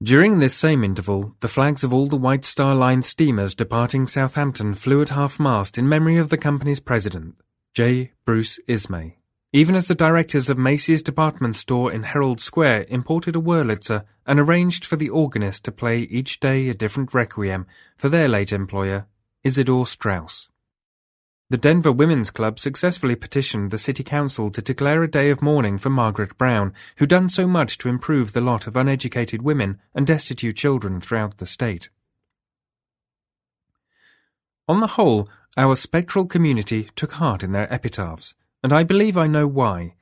During 0.02 0.39
this 0.39 0.55
same 0.55 0.85
interval, 0.85 1.35
the 1.40 1.48
flags 1.48 1.82
of 1.82 1.93
all 1.93 2.06
the 2.06 2.16
White 2.16 2.44
Star 2.44 2.74
Line 2.74 3.02
steamers 3.02 3.55
departing 3.55 4.06
Southampton 4.06 4.74
flew 4.74 5.01
at 5.02 5.09
half-mast 5.09 5.78
in 5.78 5.89
memory 5.89 6.18
of 6.18 6.28
the 6.28 6.39
company's 6.39 6.81
president, 6.81 7.36
J. 7.74 8.12
Bruce 8.24 8.60
Ismay 8.68 9.16
even 9.56 9.74
as 9.74 9.89
the 9.89 9.94
directors 9.94 10.51
of 10.51 10.59
Macy's 10.59 11.02
department 11.02 11.56
store 11.56 11.90
in 11.90 12.02
Herald 12.02 12.43
Square 12.43 12.85
imported 12.90 13.36
a 13.36 13.40
Wurlitzer 13.40 14.05
and 14.27 14.39
arranged 14.39 14.85
for 14.85 14.97
the 14.97 15.09
organist 15.09 15.64
to 15.64 15.73
play 15.73 16.01
each 16.01 16.40
day 16.40 16.68
a 16.68 16.74
different 16.74 17.14
requiem 17.14 17.66
for 17.97 18.10
their 18.10 18.28
late 18.28 18.52
employer, 18.52 19.06
Isidor 19.47 19.86
Straus. 19.86 20.51
The 21.48 21.56
Denver 21.56 21.93
Women's 21.93 22.32
Club 22.32 22.59
successfully 22.59 23.14
petitioned 23.14 23.70
the 23.70 23.78
city 23.78 24.02
council 24.02 24.51
to 24.51 24.60
declare 24.60 25.05
a 25.05 25.10
day 25.10 25.31
of 25.31 25.43
mourning 25.43 25.78
for 25.78 25.90
Margaret 25.90 26.36
Brown, 26.36 26.73
who 26.97 27.06
done 27.06 27.28
so 27.28 27.47
much 27.47 27.78
to 27.78 27.89
improve 27.89 28.32
the 28.32 28.40
lot 28.40 28.66
of 28.66 28.77
uneducated 28.77 29.43
women 29.43 29.78
and 29.94 30.06
destitute 30.06 30.56
children 30.56 31.01
throughout 31.01 31.39
the 31.39 31.47
state. 31.47 31.89
On 34.66 34.81
the 34.81 34.89
whole, 34.89 35.28
our 35.56 35.77
spectral 35.77 36.27
community 36.27 36.90
took 36.97 37.12
heart 37.12 37.44
in 37.44 37.52
their 37.52 37.73
epitaphs 37.73 38.35
and 38.66 38.73
I 38.73 38.82
believe 38.82 39.16
I 39.16 39.28
know 39.28 39.47
why. 39.47 39.94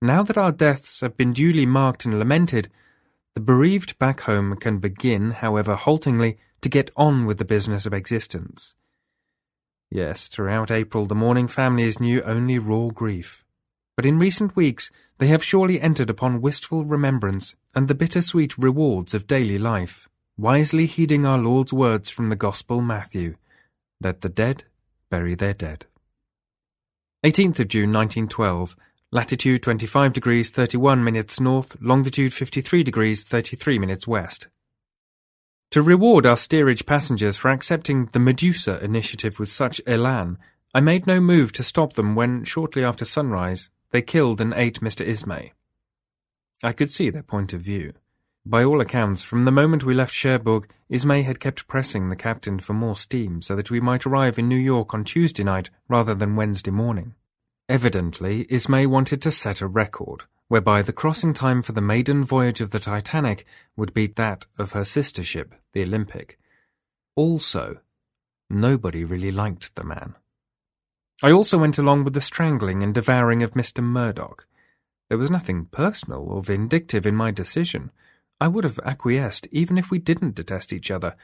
Now 0.00 0.22
that 0.22 0.38
our 0.38 0.50
deaths 0.50 1.02
have 1.02 1.18
been 1.18 1.34
duly 1.34 1.66
marked 1.66 2.06
and 2.06 2.18
lamented, 2.18 2.70
the 3.34 3.40
bereaved 3.42 3.98
back 3.98 4.22
home 4.22 4.56
can 4.56 4.78
begin, 4.78 5.32
however 5.32 5.76
haltingly, 5.76 6.38
to 6.62 6.70
get 6.70 6.90
on 6.96 7.26
with 7.26 7.36
the 7.36 7.44
business 7.44 7.84
of 7.84 7.92
existence. 7.92 8.74
Yes, 9.90 10.28
throughout 10.28 10.70
April 10.70 11.06
the 11.06 11.16
mourning 11.16 11.48
families 11.48 11.98
knew 11.98 12.22
only 12.22 12.58
raw 12.58 12.88
grief. 12.88 13.44
But 13.96 14.06
in 14.06 14.18
recent 14.18 14.54
weeks 14.54 14.90
they 15.18 15.26
have 15.26 15.44
surely 15.44 15.80
entered 15.80 16.08
upon 16.08 16.40
wistful 16.40 16.84
remembrance 16.84 17.56
and 17.74 17.88
the 17.88 17.94
bittersweet 17.94 18.56
rewards 18.56 19.14
of 19.14 19.26
daily 19.26 19.58
life, 19.58 20.08
wisely 20.38 20.86
heeding 20.86 21.26
our 21.26 21.38
Lord's 21.38 21.72
words 21.72 22.08
from 22.08 22.28
the 22.28 22.36
Gospel 22.36 22.80
Matthew, 22.80 23.34
Let 24.00 24.20
the 24.20 24.28
dead 24.28 24.64
bury 25.10 25.34
their 25.34 25.54
dead. 25.54 25.86
18th 27.24 27.58
of 27.58 27.68
June 27.68 27.92
1912, 27.92 28.76
latitude 29.10 29.62
25 29.62 30.12
degrees 30.12 30.50
31 30.50 31.02
minutes 31.02 31.40
north, 31.40 31.76
longitude 31.80 32.32
53 32.32 32.84
degrees 32.84 33.24
33 33.24 33.78
minutes 33.78 34.06
west. 34.06 34.46
To 35.70 35.82
reward 35.82 36.26
our 36.26 36.36
steerage 36.36 36.84
passengers 36.84 37.36
for 37.36 37.48
accepting 37.48 38.06
the 38.06 38.18
Medusa 38.18 38.82
initiative 38.84 39.38
with 39.38 39.52
such 39.52 39.80
elan, 39.86 40.36
I 40.74 40.80
made 40.80 41.06
no 41.06 41.20
move 41.20 41.52
to 41.52 41.62
stop 41.62 41.92
them 41.92 42.16
when, 42.16 42.42
shortly 42.42 42.82
after 42.82 43.04
sunrise, 43.04 43.70
they 43.92 44.02
killed 44.02 44.40
and 44.40 44.52
ate 44.54 44.80
Mr. 44.80 45.06
Ismay. 45.06 45.52
I 46.64 46.72
could 46.72 46.90
see 46.90 47.08
their 47.08 47.22
point 47.22 47.52
of 47.52 47.60
view. 47.60 47.92
By 48.44 48.64
all 48.64 48.80
accounts, 48.80 49.22
from 49.22 49.44
the 49.44 49.52
moment 49.52 49.84
we 49.84 49.94
left 49.94 50.12
Cherbourg, 50.12 50.68
Ismay 50.88 51.22
had 51.22 51.38
kept 51.38 51.68
pressing 51.68 52.08
the 52.08 52.16
captain 52.16 52.58
for 52.58 52.72
more 52.72 52.96
steam 52.96 53.40
so 53.40 53.54
that 53.54 53.70
we 53.70 53.80
might 53.80 54.06
arrive 54.06 54.40
in 54.40 54.48
New 54.48 54.56
York 54.56 54.92
on 54.92 55.04
Tuesday 55.04 55.44
night 55.44 55.70
rather 55.88 56.16
than 56.16 56.34
Wednesday 56.34 56.72
morning. 56.72 57.14
Evidently, 57.70 58.46
Ismay 58.50 58.84
wanted 58.86 59.22
to 59.22 59.30
set 59.30 59.60
a 59.60 59.68
record, 59.68 60.24
whereby 60.48 60.82
the 60.82 60.92
crossing 60.92 61.32
time 61.32 61.62
for 61.62 61.70
the 61.70 61.80
maiden 61.80 62.24
voyage 62.24 62.60
of 62.60 62.70
the 62.70 62.80
Titanic 62.80 63.46
would 63.76 63.94
beat 63.94 64.16
that 64.16 64.44
of 64.58 64.72
her 64.72 64.84
sister 64.84 65.22
ship, 65.22 65.54
the 65.72 65.84
Olympic. 65.84 66.36
Also, 67.14 67.78
nobody 68.50 69.04
really 69.04 69.30
liked 69.30 69.72
the 69.76 69.84
man. 69.84 70.16
I 71.22 71.30
also 71.30 71.58
went 71.58 71.78
along 71.78 72.02
with 72.02 72.14
the 72.14 72.20
strangling 72.20 72.82
and 72.82 72.92
devouring 72.92 73.40
of 73.40 73.52
Mr. 73.52 73.84
Murdoch. 73.84 74.48
There 75.08 75.18
was 75.18 75.30
nothing 75.30 75.66
personal 75.66 76.28
or 76.28 76.42
vindictive 76.42 77.06
in 77.06 77.14
my 77.14 77.30
decision. 77.30 77.92
I 78.40 78.48
would 78.48 78.64
have 78.64 78.80
acquiesced 78.80 79.46
even 79.52 79.78
if 79.78 79.92
we 79.92 80.00
didn't 80.00 80.34
detest 80.34 80.72
each 80.72 80.90
other. 80.90 81.14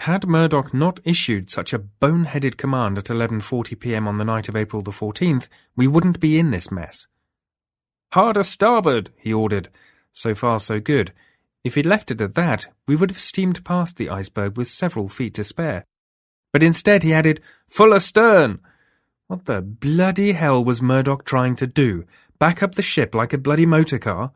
Had 0.00 0.26
Murdoch 0.26 0.72
not 0.72 1.00
issued 1.04 1.50
such 1.50 1.72
a 1.72 1.78
bone-headed 1.78 2.56
command 2.56 2.98
at 2.98 3.06
11.40 3.06 3.78
p.m. 3.80 4.06
on 4.06 4.18
the 4.18 4.24
night 4.24 4.48
of 4.48 4.56
April 4.56 4.82
the 4.82 4.90
14th, 4.90 5.48
we 5.74 5.86
wouldn't 5.86 6.20
be 6.20 6.38
in 6.38 6.50
this 6.50 6.70
mess. 6.70 7.06
Hard 8.12 8.36
a 8.36 8.44
starboard, 8.44 9.10
he 9.16 9.32
ordered. 9.32 9.68
So 10.12 10.34
far, 10.34 10.60
so 10.60 10.80
good. 10.80 11.12
If 11.64 11.74
he'd 11.74 11.86
left 11.86 12.10
it 12.10 12.20
at 12.20 12.34
that, 12.34 12.68
we 12.86 12.94
would 12.94 13.10
have 13.10 13.18
steamed 13.18 13.64
past 13.64 13.96
the 13.96 14.08
iceberg 14.08 14.56
with 14.56 14.70
several 14.70 15.08
feet 15.08 15.34
to 15.34 15.44
spare. 15.44 15.84
But 16.52 16.62
instead 16.62 17.02
he 17.02 17.12
added, 17.12 17.40
Full 17.68 17.92
astern! 17.92 18.60
What 19.26 19.46
the 19.46 19.60
bloody 19.60 20.32
hell 20.32 20.64
was 20.64 20.80
Murdoch 20.80 21.24
trying 21.24 21.56
to 21.56 21.66
do? 21.66 22.04
Back 22.38 22.62
up 22.62 22.76
the 22.76 22.82
ship 22.82 23.14
like 23.14 23.32
a 23.32 23.38
bloody 23.38 23.66
motor 23.66 23.98
car? 23.98 24.32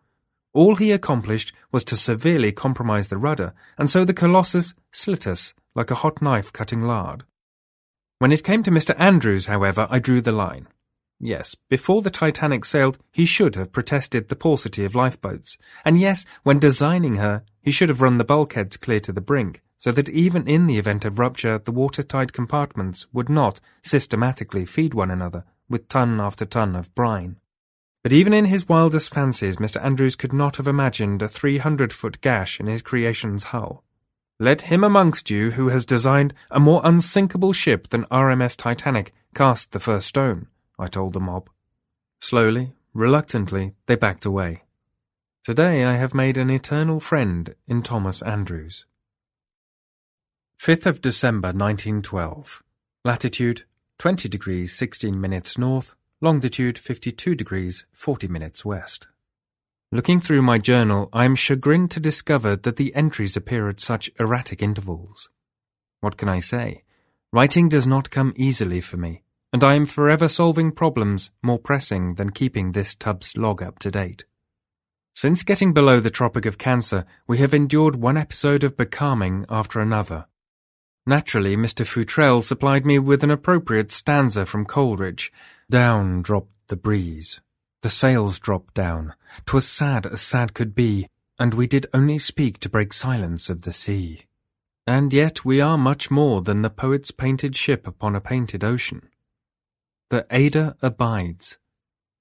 All 0.52 0.76
he 0.76 0.90
accomplished 0.90 1.52
was 1.70 1.84
to 1.84 1.96
severely 1.96 2.50
compromise 2.50 3.08
the 3.08 3.18
rudder, 3.18 3.52
and 3.78 3.88
so 3.88 4.04
the 4.04 4.14
Colossus 4.14 4.74
slit 4.90 5.26
us 5.26 5.54
like 5.74 5.90
a 5.90 5.96
hot 5.96 6.20
knife 6.20 6.52
cutting 6.52 6.82
lard. 6.82 7.24
When 8.18 8.32
it 8.32 8.44
came 8.44 8.62
to 8.64 8.70
Mr. 8.70 8.98
Andrews, 8.98 9.46
however, 9.46 9.86
I 9.90 9.98
drew 9.98 10.20
the 10.20 10.32
line. 10.32 10.66
Yes, 11.20 11.54
before 11.68 12.02
the 12.02 12.10
Titanic 12.10 12.64
sailed, 12.64 12.98
he 13.12 13.26
should 13.26 13.54
have 13.54 13.72
protested 13.72 14.28
the 14.28 14.36
paucity 14.36 14.84
of 14.84 14.94
lifeboats. 14.94 15.56
And 15.84 16.00
yes, 16.00 16.24
when 16.42 16.58
designing 16.58 17.16
her, 17.16 17.44
he 17.62 17.70
should 17.70 17.88
have 17.88 18.00
run 18.00 18.18
the 18.18 18.24
bulkheads 18.24 18.76
clear 18.76 19.00
to 19.00 19.12
the 19.12 19.20
brink, 19.20 19.62
so 19.78 19.92
that 19.92 20.08
even 20.08 20.48
in 20.48 20.66
the 20.66 20.78
event 20.78 21.04
of 21.04 21.18
rupture, 21.18 21.58
the 21.58 21.72
watertight 21.72 22.32
compartments 22.32 23.06
would 23.12 23.28
not 23.28 23.60
systematically 23.82 24.66
feed 24.66 24.94
one 24.94 25.10
another 25.10 25.44
with 25.68 25.88
ton 25.88 26.20
after 26.20 26.44
ton 26.44 26.74
of 26.74 26.94
brine. 26.94 27.36
But 28.02 28.12
even 28.12 28.32
in 28.32 28.46
his 28.46 28.68
wildest 28.68 29.12
fancies, 29.12 29.56
Mr. 29.56 29.82
Andrews 29.84 30.16
could 30.16 30.32
not 30.32 30.56
have 30.56 30.66
imagined 30.66 31.20
a 31.20 31.28
300 31.28 31.92
foot 31.92 32.20
gash 32.20 32.58
in 32.58 32.66
his 32.66 32.82
creation's 32.82 33.44
hull. 33.44 33.84
Let 34.38 34.62
him 34.62 34.82
amongst 34.82 35.28
you 35.28 35.50
who 35.50 35.68
has 35.68 35.84
designed 35.84 36.32
a 36.50 36.58
more 36.58 36.80
unsinkable 36.82 37.52
ship 37.52 37.90
than 37.90 38.06
RMS 38.06 38.56
Titanic 38.56 39.12
cast 39.34 39.72
the 39.72 39.80
first 39.80 40.08
stone, 40.08 40.46
I 40.78 40.86
told 40.86 41.12
the 41.12 41.20
mob. 41.20 41.50
Slowly, 42.22 42.72
reluctantly, 42.94 43.74
they 43.84 43.96
backed 43.96 44.24
away. 44.24 44.62
Today 45.44 45.84
I 45.84 45.96
have 45.96 46.14
made 46.14 46.38
an 46.38 46.48
eternal 46.48 47.00
friend 47.00 47.54
in 47.68 47.82
Thomas 47.82 48.22
Andrews. 48.22 48.86
5th 50.58 50.86
of 50.86 51.02
December 51.02 51.48
1912. 51.48 52.62
Latitude 53.04 53.64
20 53.98 54.28
degrees 54.30 54.74
16 54.74 55.20
minutes 55.20 55.58
north, 55.58 55.94
longitude 56.22 56.78
52 56.78 57.34
degrees 57.34 57.86
40 57.92 58.28
minutes 58.28 58.62
west. 58.62 59.06
Looking 59.90 60.20
through 60.20 60.42
my 60.42 60.58
journal, 60.58 61.08
I 61.14 61.24
am 61.24 61.34
chagrined 61.34 61.90
to 61.92 62.00
discover 62.00 62.56
that 62.56 62.76
the 62.76 62.94
entries 62.94 63.38
appear 63.38 63.70
at 63.70 63.80
such 63.80 64.10
erratic 64.20 64.62
intervals. 64.62 65.30
What 66.00 66.18
can 66.18 66.28
I 66.28 66.40
say? 66.40 66.84
Writing 67.32 67.70
does 67.70 67.86
not 67.86 68.10
come 68.10 68.34
easily 68.36 68.82
for 68.82 68.98
me, 68.98 69.22
and 69.50 69.64
I 69.64 69.74
am 69.74 69.86
forever 69.86 70.28
solving 70.28 70.72
problems 70.72 71.30
more 71.42 71.58
pressing 71.58 72.16
than 72.16 72.30
keeping 72.30 72.72
this 72.72 72.94
Tubbs 72.94 73.34
log 73.36 73.62
up 73.62 73.78
to 73.78 73.90
date. 73.90 74.26
Since 75.14 75.42
getting 75.42 75.72
below 75.72 76.00
the 76.00 76.10
Tropic 76.10 76.44
of 76.44 76.58
Cancer, 76.58 77.06
we 77.26 77.38
have 77.38 77.54
endured 77.54 77.96
one 77.96 78.18
episode 78.18 78.62
of 78.62 78.76
becalming 78.76 79.46
after 79.48 79.80
another. 79.80 80.26
Naturally, 81.06 81.56
Mr. 81.56 81.86
Futrelle 81.86 82.42
supplied 82.42 82.84
me 82.84 82.98
with 82.98 83.24
an 83.24 83.30
appropriate 83.30 83.90
stanza 83.90 84.44
from 84.44 84.66
Coleridge, 84.66 85.32
down 85.70 86.20
dropped 86.20 86.56
the 86.68 86.76
breeze. 86.76 87.40
The 87.82 87.90
sails 87.90 88.38
dropped 88.38 88.74
down. 88.74 89.14
'Twas 89.46 89.66
sad 89.66 90.06
as 90.06 90.20
sad 90.20 90.52
could 90.52 90.74
be, 90.74 91.06
and 91.38 91.54
we 91.54 91.66
did 91.66 91.86
only 91.94 92.18
speak 92.18 92.58
to 92.60 92.68
break 92.68 92.92
silence 92.92 93.48
of 93.48 93.62
the 93.62 93.72
sea. 93.72 94.26
And 94.86 95.12
yet 95.12 95.44
we 95.44 95.60
are 95.60 95.78
much 95.78 96.10
more 96.10 96.42
than 96.42 96.62
the 96.62 96.70
poet's 96.70 97.10
painted 97.10 97.56
ship 97.56 97.86
upon 97.86 98.14
a 98.14 98.20
painted 98.20 98.64
ocean. 98.64 99.08
The 100.10 100.26
Ada 100.30 100.76
abides. 100.82 101.58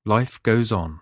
Life 0.05 0.41
goes 0.43 0.71
on. 0.71 0.99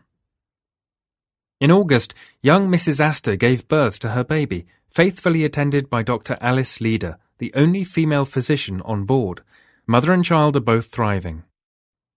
In 1.60 1.72
August, 1.72 2.14
young 2.42 2.70
Mrs. 2.70 3.00
Astor 3.00 3.36
gave 3.36 3.68
birth 3.68 4.00
to 4.00 4.10
her 4.10 4.24
baby, 4.24 4.66
faithfully 4.90 5.44
attended 5.44 5.90
by 5.90 6.04
Dr. 6.04 6.38
Alice 6.40 6.80
Leader, 6.80 7.18
the 7.40 7.54
only 7.54 7.84
female 7.84 8.26
physician 8.26 8.82
on 8.82 9.06
board. 9.06 9.42
Mother 9.86 10.14
and 10.14 10.24
child 10.24 10.56
are 10.56 10.62
both 10.62 10.88
thriving. 10.88 11.44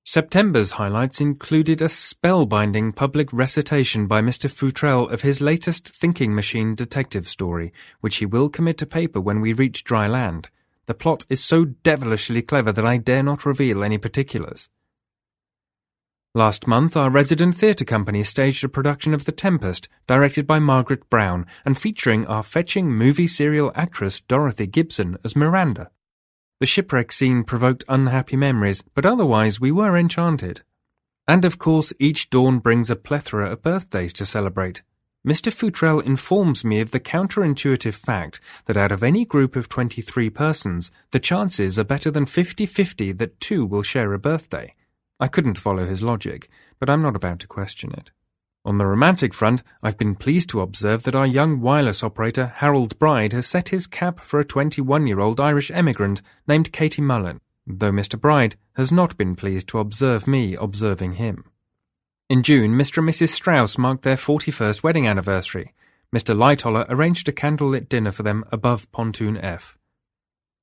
September's 0.05 0.73
highlights 0.73 1.21
included 1.21 1.81
a 1.81 1.87
spellbinding 1.87 2.97
public 2.97 3.33
recitation 3.33 4.07
by 4.07 4.23
Mr. 4.23 4.51
Futrelle 4.51 5.11
of 5.11 5.23
his 5.23 5.41
latest 5.41 5.89
thinking 5.89 6.35
machine 6.35 6.75
detective 6.75 7.29
story, 7.29 7.73
which 8.01 8.17
he 8.17 8.27
will 8.27 8.49
commit 8.49 8.79
to 8.79 8.87
paper 8.87 9.21
when 9.21 9.41
we 9.41 9.53
reach 9.53 9.85
dry 9.85 10.07
land. 10.07 10.49
The 10.87 10.95
plot 10.95 11.27
is 11.29 11.45
so 11.45 11.67
devilishly 11.67 12.43
clever 12.43 12.73
that 12.73 12.87
I 12.87 12.97
dare 12.97 13.23
not 13.23 13.45
reveal 13.45 13.85
any 13.85 13.99
particulars. 13.99 14.69
Last 16.35 16.67
month, 16.67 16.97
our 16.97 17.11
resident 17.11 17.57
theatre 17.57 17.85
company 17.85 18.25
staged 18.25 18.65
a 18.65 18.69
production 18.69 19.13
of 19.13 19.25
The 19.25 19.33
Tempest, 19.33 19.89
directed 20.07 20.47
by 20.47 20.61
Margaret 20.61 21.11
Brown, 21.11 21.45
and 21.65 21.77
featuring 21.77 22.27
our 22.27 22.43
fetching 22.43 22.91
movie 22.91 23.27
serial 23.27 23.71
actress 23.75 24.21
Dorothy 24.21 24.67
Gibson 24.67 25.19
as 25.25 25.37
Miranda. 25.37 25.91
The 26.61 26.67
shipwreck 26.67 27.11
scene 27.11 27.43
provoked 27.43 27.85
unhappy 27.89 28.37
memories, 28.37 28.85
but 28.95 29.07
otherwise 29.07 29.61
we 29.61 29.73
were 29.73 29.97
enchanted. 29.97 30.61
And 31.27 31.47
of 31.47 31.59
course, 31.59 31.95
each 31.99 32.29
dawn 32.29 32.59
brings 32.59 32.91
a 32.91 32.97
plethora 32.97 33.51
of 33.51 33.63
birthdays 33.63 34.13
to 34.15 34.27
celebrate. 34.27 34.83
Mr. 35.27 35.51
Futrelle 35.51 36.05
informs 36.05 36.63
me 36.63 36.81
of 36.81 36.91
the 36.91 37.01
counterintuitive 37.01 37.95
fact 37.95 38.41
that 38.67 38.77
out 38.77 38.93
of 38.93 39.03
any 39.03 39.25
group 39.25 39.57
of 39.57 39.71
23 39.71 40.29
persons, 40.29 40.91
the 41.13 41.21
chances 41.21 41.79
are 41.79 41.85
better 41.85 42.11
than 42.11 42.27
50-50 42.27 43.17
that 43.17 43.41
two 43.41 43.65
will 43.65 43.83
share 43.83 44.13
a 44.13 44.19
birthday. 44.19 44.75
I 45.19 45.29
couldn't 45.29 45.59
follow 45.59 45.87
his 45.87 46.03
logic, 46.03 46.51
but 46.79 46.91
I'm 46.91 47.03
not 47.03 47.17
about 47.17 47.39
to 47.41 47.47
question 47.47 47.93
it. 47.93 48.11
On 48.63 48.77
the 48.77 48.87
romantic 48.87 49.33
front, 49.33 49.63
I've 49.83 49.97
been 49.97 50.15
pleased 50.15 50.51
to 50.51 50.61
observe 50.61 51.05
that 51.05 51.15
our 51.15 51.27
young 51.27 51.63
wireless 51.63 52.03
operator 52.03 52.53
Harold 52.57 52.99
Bride 52.99 53.33
has 53.33 53.47
set 53.47 53.71
his 53.71 53.87
cap 53.87 54.21
for 54.21 54.39
a 54.39 54.45
21-year-old 54.45 55.41
Irish 55.41 55.71
emigrant 55.71 56.21
named 56.47 56.71
Katie 56.71 57.01
Mullen, 57.01 57.41
though 57.67 57.91
Mr. 57.91 58.21
Bride 58.21 58.57
has 58.77 58.93
not 58.93 59.17
been 59.17 59.35
pleased 59.35 59.69
to 59.69 59.79
observe 59.79 60.27
me 60.27 60.57
observing 60.57 61.15
him. 61.15 61.45
In 62.29 62.43
June, 62.43 62.73
Mr. 62.73 62.99
and 62.99 63.09
Mrs. 63.09 63.31
Straus 63.31 63.79
marked 63.79 64.03
their 64.03 64.17
41st 64.17 64.83
wedding 64.83 65.07
anniversary. 65.07 65.73
Mr. 66.15 66.37
Lightoller 66.37 66.85
arranged 66.91 67.29
a 67.29 67.33
candlelit 67.33 67.89
dinner 67.89 68.13
for 68.13 68.25
them 68.25 68.45
above 68.53 68.91
Pontoon 68.93 69.39
F. 69.39 69.79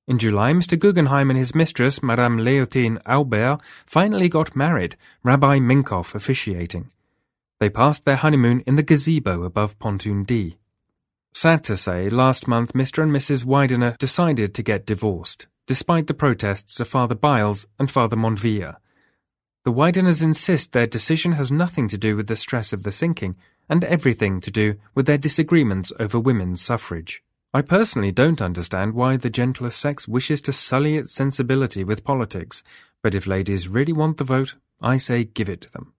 In 0.08 0.20
July, 0.20 0.54
Mr. 0.54 0.78
Guggenheim 0.78 1.32
and 1.32 1.40
his 1.40 1.56
mistress, 1.56 2.04
Madame 2.04 2.38
Leontine 2.38 3.00
Aubert, 3.08 3.60
finally 3.88 4.30
got 4.30 4.56
married, 4.56 4.96
Rabbi 5.24 5.58
Minkoff 5.58 6.14
officiating. 6.14 6.92
They 7.60 7.70
passed 7.70 8.06
their 8.06 8.18
honeymoon 8.18 8.62
in 8.68 8.76
the 8.76 8.84
gazebo 8.84 9.44
above 9.44 9.80
Pontoon 9.80 10.24
D. 10.24 10.58
Sad 11.34 11.64
to 11.66 11.78
say, 11.78 12.10
last 12.10 12.48
month 12.48 12.74
Mr. 12.74 13.02
and 13.02 13.12
Mrs. 13.12 13.46
Widener 13.46 13.96
decided 14.00 14.54
to 14.54 14.64
get 14.64 14.86
divorced, 14.86 15.48
despite 15.66 16.08
the 16.08 16.14
protests 16.14 16.80
of 16.80 16.88
Father 16.88 17.16
Byles 17.16 17.68
and 17.80 17.90
Father 17.90 18.16
Montvila. 18.16 18.78
The 19.66 19.72
Wideners 19.72 20.24
insist 20.24 20.72
their 20.72 20.88
decision 20.88 21.34
has 21.34 21.52
nothing 21.52 21.88
to 21.90 21.98
do 21.98 22.16
with 22.16 22.28
the 22.28 22.36
stress 22.36 22.74
of 22.74 22.84
the 22.84 22.92
sinking, 22.92 23.36
and 23.68 23.84
everything 23.84 24.40
to 24.42 24.52
do 24.52 24.76
with 24.96 25.08
their 25.08 25.18
disagreements 25.18 25.92
over 26.00 26.20
women's 26.20 26.62
suffrage. 26.62 27.24
I 27.54 27.62
personally 27.62 28.12
don't 28.12 28.42
understand 28.42 28.94
why 28.94 29.18
the 29.18 29.30
gentler 29.30 29.72
sex 29.72 30.08
wishes 30.08 30.42
to 30.42 30.54
sully 30.54 30.96
its 30.96 31.14
sensibility 31.14 31.84
with 31.84 32.04
politics, 32.04 32.64
but 33.02 33.16
if 33.16 33.28
ladies 33.28 33.68
really 33.68 33.94
want 33.94 34.18
the 34.18 34.24
vote, 34.24 34.56
I 34.80 34.98
say 34.98 35.24
give 35.24 35.50
it 35.50 35.62
to 35.62 35.72
them. 35.72 35.94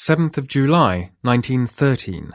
7th 0.00 0.36
of 0.36 0.48
July, 0.48 1.12
1913. 1.22 2.32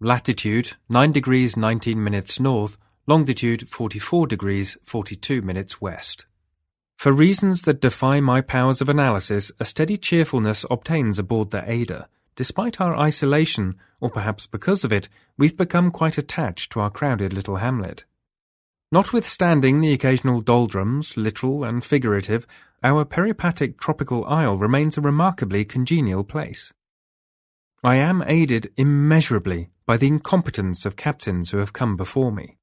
Latitude 0.00 0.72
9 0.90 1.12
degrees 1.12 1.56
19 1.56 2.02
minutes 2.02 2.38
north, 2.38 2.76
longitude 3.06 3.68
44 3.70 4.26
degrees 4.26 4.76
42 4.84 5.40
minutes 5.40 5.80
west. 5.80 6.26
For 6.98 7.12
reasons 7.12 7.62
that 7.62 7.80
defy 7.80 8.20
my 8.20 8.42
powers 8.42 8.82
of 8.82 8.90
analysis, 8.90 9.50
a 9.58 9.64
steady 9.64 9.96
cheerfulness 9.96 10.66
obtains 10.70 11.18
aboard 11.18 11.52
the 11.52 11.62
Ada. 11.70 12.08
Despite 12.34 12.82
our 12.82 12.94
isolation, 12.94 13.76
or 13.98 14.10
perhaps 14.10 14.46
because 14.46 14.84
of 14.84 14.92
it, 14.92 15.08
we've 15.38 15.56
become 15.56 15.90
quite 15.90 16.18
attached 16.18 16.70
to 16.72 16.80
our 16.80 16.90
crowded 16.90 17.32
little 17.32 17.56
hamlet. 17.56 18.04
Notwithstanding 18.92 19.80
the 19.80 19.94
occasional 19.94 20.42
doldrums, 20.42 21.16
literal 21.16 21.64
and 21.64 21.82
figurative, 21.82 22.46
our 22.82 23.06
peripatic 23.06 23.80
tropical 23.80 24.26
isle 24.26 24.58
remains 24.58 24.98
a 24.98 25.00
remarkably 25.00 25.64
congenial 25.64 26.22
place. 26.22 26.74
I 27.84 27.96
am 27.96 28.24
aided 28.26 28.72
immeasurably 28.76 29.70
by 29.84 29.96
the 29.96 30.06
incompetence 30.06 30.84
of 30.84 30.96
captains 30.96 31.50
who 31.50 31.58
have 31.58 31.72
come 31.72 31.96
before 31.96 32.32
me. 32.32 32.56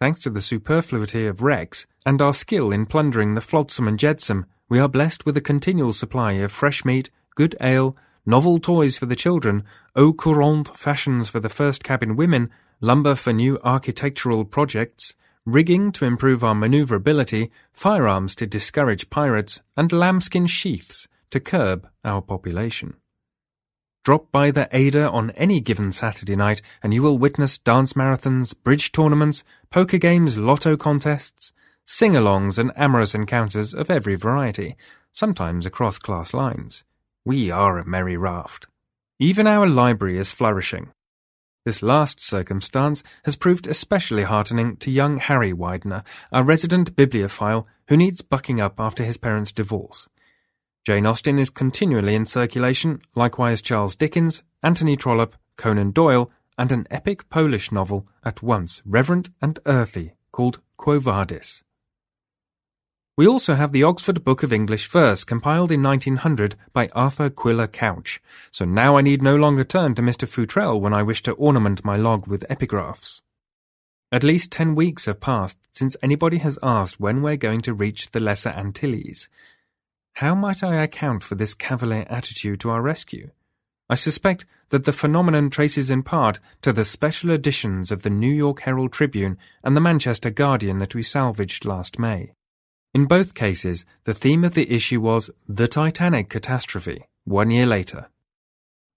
Thanks 0.00 0.20
to 0.20 0.30
the 0.30 0.42
superfluity 0.42 1.26
of 1.26 1.42
wrecks 1.42 1.86
and 2.06 2.20
our 2.22 2.34
skill 2.34 2.70
in 2.70 2.86
plundering 2.86 3.34
the 3.34 3.40
flotsam 3.40 3.88
and 3.88 3.98
jetsam, 3.98 4.46
we 4.68 4.78
are 4.78 4.88
blessed 4.88 5.26
with 5.26 5.36
a 5.36 5.42
continual 5.42 5.92
supply 5.92 6.32
of 6.32 6.52
fresh 6.52 6.84
meat, 6.84 7.10
good 7.34 7.56
ale, 7.60 7.96
novel 8.26 8.58
toys 8.58 8.96
for 8.96 9.06
the 9.06 9.16
children, 9.16 9.64
au 9.94 10.12
courant 10.12 10.74
fashions 10.76 11.28
for 11.28 11.40
the 11.40 11.48
first 11.48 11.84
cabin 11.84 12.16
women, 12.16 12.50
lumber 12.80 13.14
for 13.14 13.32
new 13.32 13.58
architectural 13.64 14.44
projects, 14.44 15.14
rigging 15.44 15.92
to 15.92 16.06
improve 16.06 16.42
our 16.42 16.54
maneuverability, 16.54 17.50
firearms 17.72 18.34
to 18.34 18.46
discourage 18.46 19.10
pirates, 19.10 19.60
and 19.76 19.92
lambskin 19.92 20.46
sheaths 20.46 21.06
to 21.30 21.38
curb 21.38 21.88
our 22.04 22.22
population. 22.22 22.94
Drop 24.04 24.30
by 24.30 24.50
the 24.50 24.68
Ada 24.70 25.10
on 25.10 25.30
any 25.30 25.60
given 25.60 25.90
Saturday 25.90 26.36
night 26.36 26.60
and 26.82 26.92
you 26.92 27.02
will 27.02 27.16
witness 27.16 27.56
dance 27.56 27.94
marathons, 27.94 28.54
bridge 28.62 28.92
tournaments, 28.92 29.44
poker 29.70 29.96
games, 29.96 30.36
lotto 30.36 30.76
contests, 30.76 31.54
sing-alongs 31.86 32.58
and 32.58 32.70
amorous 32.76 33.14
encounters 33.14 33.72
of 33.72 33.90
every 33.90 34.14
variety, 34.14 34.76
sometimes 35.14 35.64
across 35.64 35.96
class 35.96 36.34
lines. 36.34 36.84
We 37.24 37.50
are 37.50 37.78
a 37.78 37.86
merry 37.86 38.18
raft. 38.18 38.66
Even 39.18 39.46
our 39.46 39.66
library 39.66 40.18
is 40.18 40.30
flourishing. 40.30 40.90
This 41.64 41.82
last 41.82 42.20
circumstance 42.20 43.02
has 43.24 43.36
proved 43.36 43.66
especially 43.66 44.24
heartening 44.24 44.76
to 44.78 44.90
young 44.90 45.16
Harry 45.16 45.54
Widener, 45.54 46.04
our 46.30 46.44
resident 46.44 46.94
bibliophile 46.94 47.66
who 47.88 47.96
needs 47.96 48.20
bucking 48.20 48.60
up 48.60 48.78
after 48.78 49.02
his 49.02 49.16
parents' 49.16 49.50
divorce. 49.50 50.10
Jane 50.84 51.06
Austen 51.06 51.38
is 51.38 51.48
continually 51.48 52.14
in 52.14 52.26
circulation, 52.26 53.00
likewise 53.14 53.62
Charles 53.62 53.96
Dickens, 53.96 54.42
Anthony 54.62 54.96
Trollope, 54.96 55.34
Conan 55.56 55.92
Doyle, 55.92 56.30
and 56.58 56.70
an 56.70 56.86
epic 56.90 57.30
Polish 57.30 57.72
novel 57.72 58.06
at 58.22 58.42
once 58.42 58.82
reverent 58.84 59.30
and 59.40 59.58
earthy 59.64 60.12
called 60.30 60.60
Quo 60.76 60.98
Vadis. 60.98 61.62
We 63.16 63.26
also 63.26 63.54
have 63.54 63.72
the 63.72 63.82
Oxford 63.82 64.24
Book 64.24 64.42
of 64.42 64.52
English 64.52 64.90
Verse 64.90 65.24
compiled 65.24 65.72
in 65.72 65.82
1900 65.82 66.54
by 66.74 66.88
Arthur 66.88 67.30
Quiller 67.30 67.66
Couch, 67.68 68.20
so 68.50 68.66
now 68.66 68.98
I 68.98 69.00
need 69.00 69.22
no 69.22 69.36
longer 69.36 69.64
turn 69.64 69.94
to 69.94 70.02
Mr. 70.02 70.28
Futrelle 70.28 70.78
when 70.78 70.92
I 70.92 71.02
wish 71.02 71.22
to 71.22 71.32
ornament 71.32 71.82
my 71.82 71.96
log 71.96 72.26
with 72.26 72.46
epigraphs. 72.50 73.22
At 74.12 74.22
least 74.22 74.52
ten 74.52 74.74
weeks 74.74 75.06
have 75.06 75.20
passed 75.20 75.58
since 75.72 75.96
anybody 76.02 76.38
has 76.38 76.58
asked 76.62 77.00
when 77.00 77.22
we're 77.22 77.36
going 77.36 77.62
to 77.62 77.72
reach 77.72 78.10
the 78.10 78.20
Lesser 78.20 78.50
Antilles, 78.50 79.28
how 80.18 80.34
might 80.34 80.62
I 80.62 80.76
account 80.76 81.24
for 81.24 81.34
this 81.34 81.54
cavalier 81.54 82.06
attitude 82.08 82.60
to 82.60 82.70
our 82.70 82.80
rescue? 82.80 83.30
I 83.90 83.96
suspect 83.96 84.46
that 84.68 84.84
the 84.84 84.92
phenomenon 84.92 85.50
traces 85.50 85.90
in 85.90 86.04
part 86.04 86.38
to 86.62 86.72
the 86.72 86.84
special 86.84 87.30
editions 87.30 87.90
of 87.90 88.02
the 88.02 88.10
New 88.10 88.32
York 88.32 88.60
Herald 88.60 88.92
Tribune 88.92 89.36
and 89.64 89.76
the 89.76 89.80
Manchester 89.80 90.30
Guardian 90.30 90.78
that 90.78 90.94
we 90.94 91.02
salvaged 91.02 91.64
last 91.64 91.98
May. 91.98 92.32
In 92.94 93.06
both 93.06 93.34
cases, 93.34 93.84
the 94.04 94.14
theme 94.14 94.44
of 94.44 94.54
the 94.54 94.72
issue 94.72 95.00
was 95.00 95.30
the 95.48 95.66
Titanic 95.66 96.28
catastrophe, 96.30 97.04
one 97.24 97.50
year 97.50 97.66
later. 97.66 98.06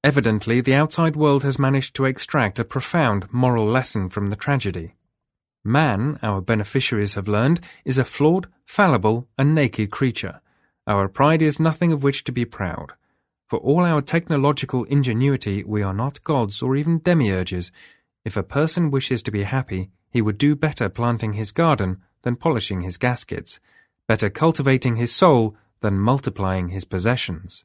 Evidently, 0.03 0.61
the 0.61 0.75
outside 0.75 1.15
world 1.15 1.41
has 1.41 1.57
managed 1.57 1.95
to 1.95 2.05
extract 2.05 2.59
a 2.59 2.63
profound 2.63 3.27
moral 3.33 3.65
lesson 3.65 4.07
from 4.07 4.29
the 4.29 4.35
tragedy. 4.35 4.93
Man, 5.65 6.19
our 6.21 6.41
beneficiaries 6.41 7.15
have 7.15 7.27
learned, 7.27 7.59
is 7.83 7.97
a 7.97 8.05
flawed, 8.05 8.47
fallible, 8.65 9.27
and 9.35 9.55
naked 9.55 9.89
creature 9.89 10.41
our 10.87 11.09
pride 11.09 11.41
is 11.41 11.59
nothing 11.59 11.91
of 11.91 12.01
which 12.01 12.23
to 12.23 12.31
be 12.31 12.45
proud. 12.45 12.93
For 13.47 13.59
all 13.59 13.85
our 13.85 14.01
technological 14.01 14.85
ingenuity, 14.85 15.63
we 15.63 15.83
are 15.83 15.93
not 15.93 16.23
gods 16.23 16.61
or 16.61 16.75
even 16.75 16.99
demiurges. 17.01 17.71
If 18.25 18.37
a 18.37 18.43
person 18.43 18.89
wishes 18.89 19.21
to 19.23 19.31
be 19.31 19.43
happy, 19.43 19.91
he 20.09 20.21
would 20.21 20.37
do 20.37 20.55
better 20.55 20.89
planting 20.89 21.33
his 21.33 21.51
garden 21.51 22.01
than 22.23 22.37
polishing 22.37 22.81
his 22.81 22.97
gaskets, 22.97 23.59
better 24.07 24.29
cultivating 24.29 24.95
his 24.95 25.13
soul 25.13 25.55
than 25.81 25.99
multiplying 25.99 26.69
his 26.69 26.85
possessions. 26.85 27.63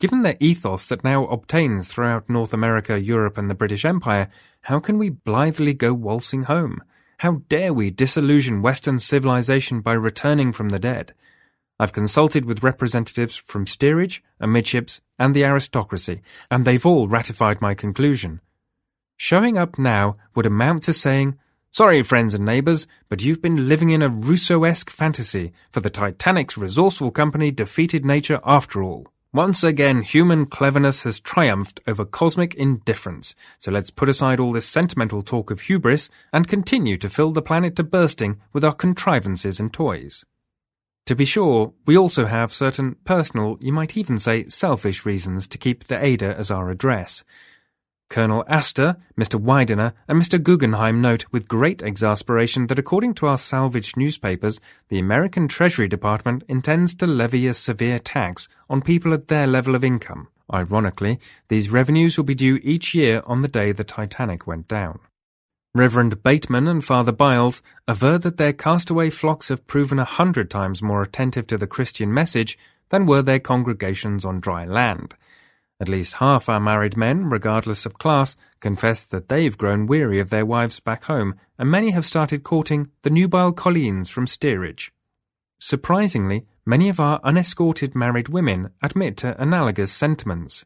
Given 0.00 0.22
the 0.22 0.42
ethos 0.42 0.86
that 0.86 1.02
now 1.02 1.26
obtains 1.26 1.88
throughout 1.88 2.30
North 2.30 2.54
America, 2.54 3.00
Europe, 3.00 3.36
and 3.36 3.50
the 3.50 3.54
British 3.54 3.84
Empire, 3.84 4.28
how 4.62 4.78
can 4.78 4.96
we 4.96 5.10
blithely 5.10 5.74
go 5.74 5.92
waltzing 5.92 6.44
home? 6.44 6.82
How 7.18 7.42
dare 7.48 7.72
we 7.72 7.90
disillusion 7.90 8.62
Western 8.62 9.00
civilization 9.00 9.80
by 9.80 9.94
returning 9.94 10.52
from 10.52 10.68
the 10.68 10.78
dead? 10.78 11.14
I've 11.80 11.92
consulted 11.92 12.44
with 12.44 12.62
representatives 12.62 13.36
from 13.36 13.66
steerage, 13.66 14.22
amidships, 14.40 15.00
and 15.18 15.34
the 15.34 15.44
aristocracy, 15.44 16.22
and 16.50 16.64
they've 16.64 16.84
all 16.84 17.08
ratified 17.08 17.60
my 17.60 17.74
conclusion. 17.74 18.40
Showing 19.16 19.56
up 19.56 19.78
now 19.78 20.16
would 20.34 20.46
amount 20.46 20.84
to 20.84 20.92
saying, 20.92 21.38
Sorry, 21.70 22.02
friends 22.02 22.34
and 22.34 22.44
neighbours, 22.44 22.86
but 23.08 23.22
you've 23.22 23.42
been 23.42 23.68
living 23.68 23.90
in 23.90 24.02
a 24.02 24.08
Rousseau-esque 24.08 24.90
fantasy, 24.90 25.52
for 25.70 25.80
the 25.80 25.90
Titanic's 25.90 26.56
resourceful 26.56 27.10
company 27.10 27.50
defeated 27.50 28.04
nature 28.04 28.40
after 28.44 28.82
all. 28.82 29.08
Once 29.32 29.62
again, 29.62 30.02
human 30.02 30.46
cleverness 30.46 31.02
has 31.02 31.20
triumphed 31.20 31.80
over 31.86 32.04
cosmic 32.04 32.54
indifference, 32.54 33.34
so 33.58 33.70
let's 33.70 33.90
put 33.90 34.08
aside 34.08 34.40
all 34.40 34.52
this 34.52 34.66
sentimental 34.66 35.22
talk 35.22 35.50
of 35.50 35.60
hubris 35.62 36.08
and 36.32 36.48
continue 36.48 36.96
to 36.96 37.10
fill 37.10 37.32
the 37.32 37.42
planet 37.42 37.76
to 37.76 37.84
bursting 37.84 38.40
with 38.52 38.64
our 38.64 38.74
contrivances 38.74 39.60
and 39.60 39.72
toys. 39.72 40.24
To 41.08 41.16
be 41.16 41.24
sure, 41.24 41.72
we 41.86 41.96
also 41.96 42.26
have 42.26 42.52
certain 42.52 42.96
personal, 43.06 43.56
you 43.62 43.72
might 43.72 43.96
even 43.96 44.18
say 44.18 44.46
selfish 44.50 45.06
reasons 45.06 45.46
to 45.46 45.56
keep 45.56 45.84
the 45.84 45.98
Ada 46.04 46.36
as 46.36 46.50
our 46.50 46.68
address. 46.68 47.24
Colonel 48.10 48.44
Astor, 48.46 48.98
Mr. 49.18 49.40
Widener, 49.40 49.94
and 50.06 50.20
Mr. 50.20 50.38
Guggenheim 50.38 51.00
note 51.00 51.24
with 51.32 51.48
great 51.48 51.80
exasperation 51.80 52.66
that 52.66 52.78
according 52.78 53.14
to 53.14 53.26
our 53.26 53.38
salvaged 53.38 53.96
newspapers, 53.96 54.60
the 54.90 54.98
American 54.98 55.48
Treasury 55.48 55.88
Department 55.88 56.44
intends 56.46 56.94
to 56.96 57.06
levy 57.06 57.46
a 57.46 57.54
severe 57.54 57.98
tax 57.98 58.46
on 58.68 58.82
people 58.82 59.14
at 59.14 59.28
their 59.28 59.46
level 59.46 59.74
of 59.74 59.82
income. 59.82 60.28
Ironically, 60.52 61.18
these 61.48 61.70
revenues 61.70 62.18
will 62.18 62.24
be 62.24 62.34
due 62.34 62.60
each 62.62 62.94
year 62.94 63.22
on 63.24 63.40
the 63.40 63.48
day 63.48 63.72
the 63.72 63.82
Titanic 63.82 64.46
went 64.46 64.68
down. 64.68 65.00
Reverend 65.78 66.24
Bateman 66.24 66.66
and 66.66 66.84
Father 66.84 67.12
Byles 67.12 67.62
aver 67.86 68.18
that 68.18 68.36
their 68.36 68.52
castaway 68.52 69.10
flocks 69.10 69.46
have 69.46 69.68
proven 69.68 70.00
a 70.00 70.04
hundred 70.04 70.50
times 70.50 70.82
more 70.82 71.02
attentive 71.02 71.46
to 71.46 71.56
the 71.56 71.68
Christian 71.68 72.12
message 72.12 72.58
than 72.88 73.06
were 73.06 73.22
their 73.22 73.38
congregations 73.38 74.24
on 74.24 74.40
dry 74.40 74.64
land. 74.64 75.14
At 75.78 75.88
least 75.88 76.14
half 76.14 76.48
our 76.48 76.58
married 76.58 76.96
men, 76.96 77.28
regardless 77.28 77.86
of 77.86 77.96
class, 77.96 78.36
confess 78.58 79.04
that 79.04 79.28
they've 79.28 79.56
grown 79.56 79.86
weary 79.86 80.18
of 80.18 80.30
their 80.30 80.44
wives 80.44 80.80
back 80.80 81.04
home, 81.04 81.36
and 81.56 81.70
many 81.70 81.92
have 81.92 82.04
started 82.04 82.42
courting 82.42 82.90
the 83.02 83.10
nubile 83.10 83.52
colleens 83.52 84.10
from 84.10 84.26
steerage. 84.26 84.92
Surprisingly, 85.60 86.44
many 86.66 86.88
of 86.88 86.98
our 86.98 87.20
unescorted 87.22 87.94
married 87.94 88.28
women 88.28 88.70
admit 88.82 89.16
to 89.18 89.40
analogous 89.40 89.92
sentiments. 89.92 90.64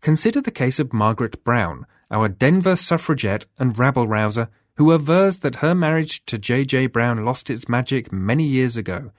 Consider 0.00 0.40
the 0.40 0.50
case 0.50 0.80
of 0.80 0.92
Margaret 0.92 1.44
Brown, 1.44 1.86
our 2.12 2.28
Denver 2.28 2.76
suffragette 2.76 3.46
and 3.58 3.78
rabble-rouser, 3.78 4.48
who 4.76 4.92
avers 4.92 5.38
that 5.38 5.56
her 5.56 5.74
marriage 5.74 6.24
to 6.26 6.38
J.J. 6.38 6.86
Brown 6.88 7.24
lost 7.24 7.50
its 7.50 7.68
magic 7.68 8.12
many 8.12 8.44
years 8.44 8.76
ago, 8.76 9.10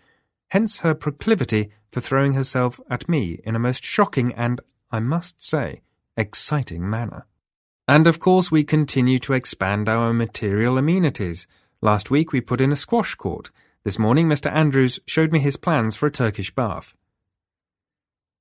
hence 0.50 0.80
her 0.80 0.94
proclivity 0.94 1.72
for 1.92 2.00
throwing 2.00 2.34
herself 2.34 2.80
at 2.90 3.10
me 3.10 3.40
in 3.44 3.56
a 3.56 3.60
most 3.60 3.84
shocking 3.84 4.34
and, 4.34 4.62
I 4.92 5.00
must 5.00 5.44
say, 5.44 5.82
exciting 6.16 6.90
manner. 6.90 7.26
And 7.88 8.08
of 8.08 8.20
course 8.20 8.52
we 8.52 8.64
continue 8.64 9.20
to 9.20 9.34
expand 9.34 9.90
our 9.90 10.14
material 10.14 10.78
amenities. 10.78 11.48
Last 11.82 12.10
week 12.10 12.32
we 12.32 12.40
put 12.40 12.62
in 12.62 12.72
a 12.72 12.78
squash 12.78 13.16
court. 13.16 13.52
This 13.84 14.00
morning 14.00 14.28
Mr. 14.28 14.52
Andrews 14.52 15.00
showed 15.06 15.32
me 15.32 15.40
his 15.40 15.58
plans 15.58 15.96
for 15.96 16.08
a 16.08 16.12
Turkish 16.12 16.54
bath. 16.54 16.96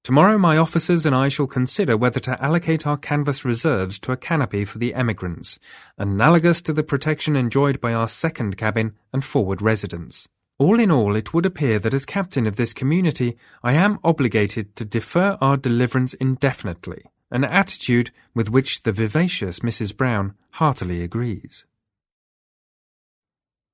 Tomorrow 0.05 0.37
my 0.37 0.57
officers 0.57 1.07
and 1.07 1.15
I 1.15 1.29
shall 1.29 1.47
consider 1.47 1.97
whether 1.97 2.19
to 2.21 2.43
allocate 2.43 2.89
our 2.89 2.97
canvas 2.97 3.45
reserves 3.45 4.01
to 4.01 4.11
a 4.11 4.17
canopy 4.17 4.65
for 4.65 4.79
the 4.79 4.95
emigrants, 4.95 5.61
analogous 5.97 6.61
to 6.63 6.73
the 6.73 6.83
protection 6.83 7.37
enjoyed 7.37 7.81
by 7.81 7.95
our 7.95 8.09
second 8.09 8.57
cabin 8.57 8.97
and 9.13 9.25
forward 9.25 9.63
residents. 9.63 10.27
All 10.59 10.81
in 10.81 10.91
all, 10.91 11.15
it 11.15 11.33
would 11.33 11.47
appear 11.47 11.79
that 11.79 11.95
as 11.95 12.05
captain 12.05 12.49
of 12.49 12.57
this 12.57 12.73
community, 12.73 13.37
I 13.63 13.75
am 13.75 14.01
obligated 14.03 14.75
to 14.75 14.85
defer 14.85 15.39
our 15.41 15.57
deliverance 15.57 16.15
indefinitely, 16.15 17.05
an 17.31 17.45
attitude 17.45 18.11
with 18.35 18.51
which 18.51 18.83
the 18.83 18.93
vivacious 18.93 19.61
Mrs. 19.61 19.97
Brown 19.97 20.35
heartily 20.53 21.05
agrees. 21.05 21.65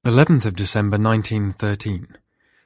11th 0.05 0.45
of 0.45 0.57
December 0.57 0.99
1913. 0.99 2.19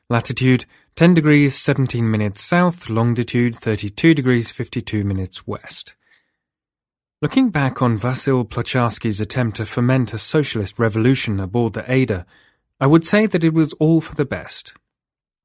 Latitude 0.08 0.66
10 0.94 1.14
degrees 1.14 1.58
17 1.58 2.10
minutes 2.10 2.42
south, 2.42 2.90
longitude 2.90 3.56
32 3.56 4.12
degrees 4.12 4.50
52 4.50 5.04
minutes 5.04 5.46
west. 5.46 5.94
Looking 7.22 7.48
back 7.48 7.80
on 7.80 7.98
Vasil 7.98 8.46
Plocharsky's 8.46 9.18
attempt 9.18 9.56
to 9.56 9.64
foment 9.64 10.12
a 10.12 10.18
socialist 10.18 10.78
revolution 10.78 11.40
aboard 11.40 11.72
the 11.72 11.90
Ada, 11.90 12.26
I 12.78 12.86
would 12.86 13.06
say 13.06 13.24
that 13.24 13.42
it 13.42 13.54
was 13.54 13.72
all 13.74 14.02
for 14.02 14.14
the 14.14 14.26
best. 14.26 14.74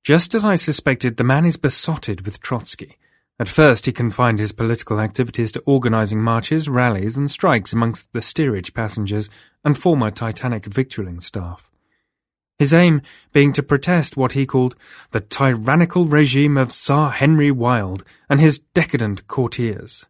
Just 0.04 0.36
as 0.36 0.44
I 0.44 0.58
suspected, 0.58 1.16
the 1.16 1.24
man 1.24 1.46
is 1.46 1.56
besotted 1.56 2.26
with 2.26 2.42
Trotsky. 2.42 2.98
At 3.40 3.48
first, 3.48 3.86
he 3.86 3.94
confined 3.94 4.40
his 4.40 4.52
political 4.52 5.00
activities 5.00 5.54
to 5.54 5.64
organizing 5.66 6.22
marches, 6.22 6.68
rallies, 6.68 7.16
and 7.16 7.32
strikes 7.32 7.72
amongst 7.72 8.12
the 8.12 8.22
steerage 8.22 8.74
passengers 8.74 9.30
and 9.64 9.78
former 9.78 10.12
Titanic 10.12 10.64
victualling 10.66 11.22
staff 11.22 11.72
his 12.60 12.74
aim 12.74 13.02
being 13.32 13.54
to 13.54 13.64
protest 13.64 14.18
what 14.18 14.32
he 14.32 14.46
called 14.46 14.76
the 15.12 15.20
tyrannical 15.20 16.06
regime 16.06 16.58
of 16.58 16.72
Tsar 16.72 17.12
Henry 17.12 17.52
Wilde 17.52 18.04
and 18.30 18.40
his 18.40 18.60
decadent 18.74 19.28
courtiers. 19.28 20.06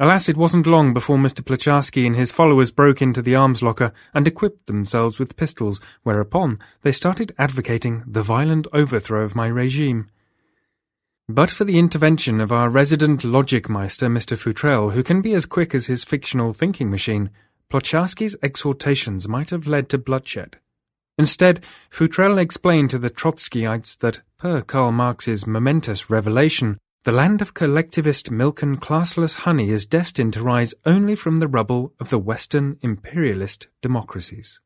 Alas, 0.00 0.28
it 0.28 0.36
wasn't 0.36 0.66
long 0.66 0.92
before 0.92 1.16
Mr. 1.16 1.44
Plocharsky 1.44 2.04
and 2.04 2.16
his 2.16 2.32
followers 2.32 2.72
broke 2.72 3.00
into 3.00 3.22
the 3.22 3.36
arms 3.36 3.62
locker 3.62 3.92
and 4.12 4.26
equipped 4.26 4.66
themselves 4.66 5.20
with 5.20 5.36
pistols, 5.36 5.80
whereupon 6.02 6.58
they 6.82 6.90
started 6.90 7.32
advocating 7.38 8.02
the 8.04 8.22
violent 8.22 8.66
overthrow 8.72 9.22
of 9.22 9.36
my 9.36 9.46
regime. 9.46 10.10
But 11.28 11.48
for 11.48 11.64
the 11.64 11.78
intervention 11.78 12.40
of 12.40 12.52
our 12.52 12.68
resident 12.68 13.24
logic 13.24 13.68
meister, 13.68 14.08
Mr. 14.08 14.36
Futrelle, 14.36 14.92
who 14.92 15.02
can 15.02 15.22
be 15.22 15.32
as 15.32 15.46
quick 15.46 15.74
as 15.74 15.86
his 15.86 16.04
fictional 16.04 16.52
thinking 16.52 16.90
machine, 16.90 17.30
Plocharsky's 17.70 18.36
exhortations 18.42 19.26
might 19.26 19.50
have 19.50 19.66
led 19.66 19.88
to 19.88 19.96
bloodshed. 19.96 20.58
Instead, 21.16 21.64
Futrelle 21.90 22.38
explained 22.38 22.90
to 22.90 22.98
the 22.98 23.10
Trotskyites 23.10 23.96
that, 23.98 24.22
per 24.36 24.62
Karl 24.62 24.92
Marx's 24.92 25.46
momentous 25.46 26.10
revelation, 26.10 26.78
the 27.04 27.12
land 27.12 27.42
of 27.42 27.54
collectivist 27.54 28.30
milk 28.30 28.62
and 28.62 28.80
classless 28.80 29.36
honey 29.36 29.68
is 29.68 29.86
destined 29.86 30.32
to 30.32 30.42
rise 30.42 30.74
only 30.86 31.14
from 31.14 31.38
the 31.38 31.46
rubble 31.46 31.92
of 32.00 32.08
the 32.08 32.18
Western 32.18 32.78
imperialist 32.80 33.68
democracies. 33.82 34.60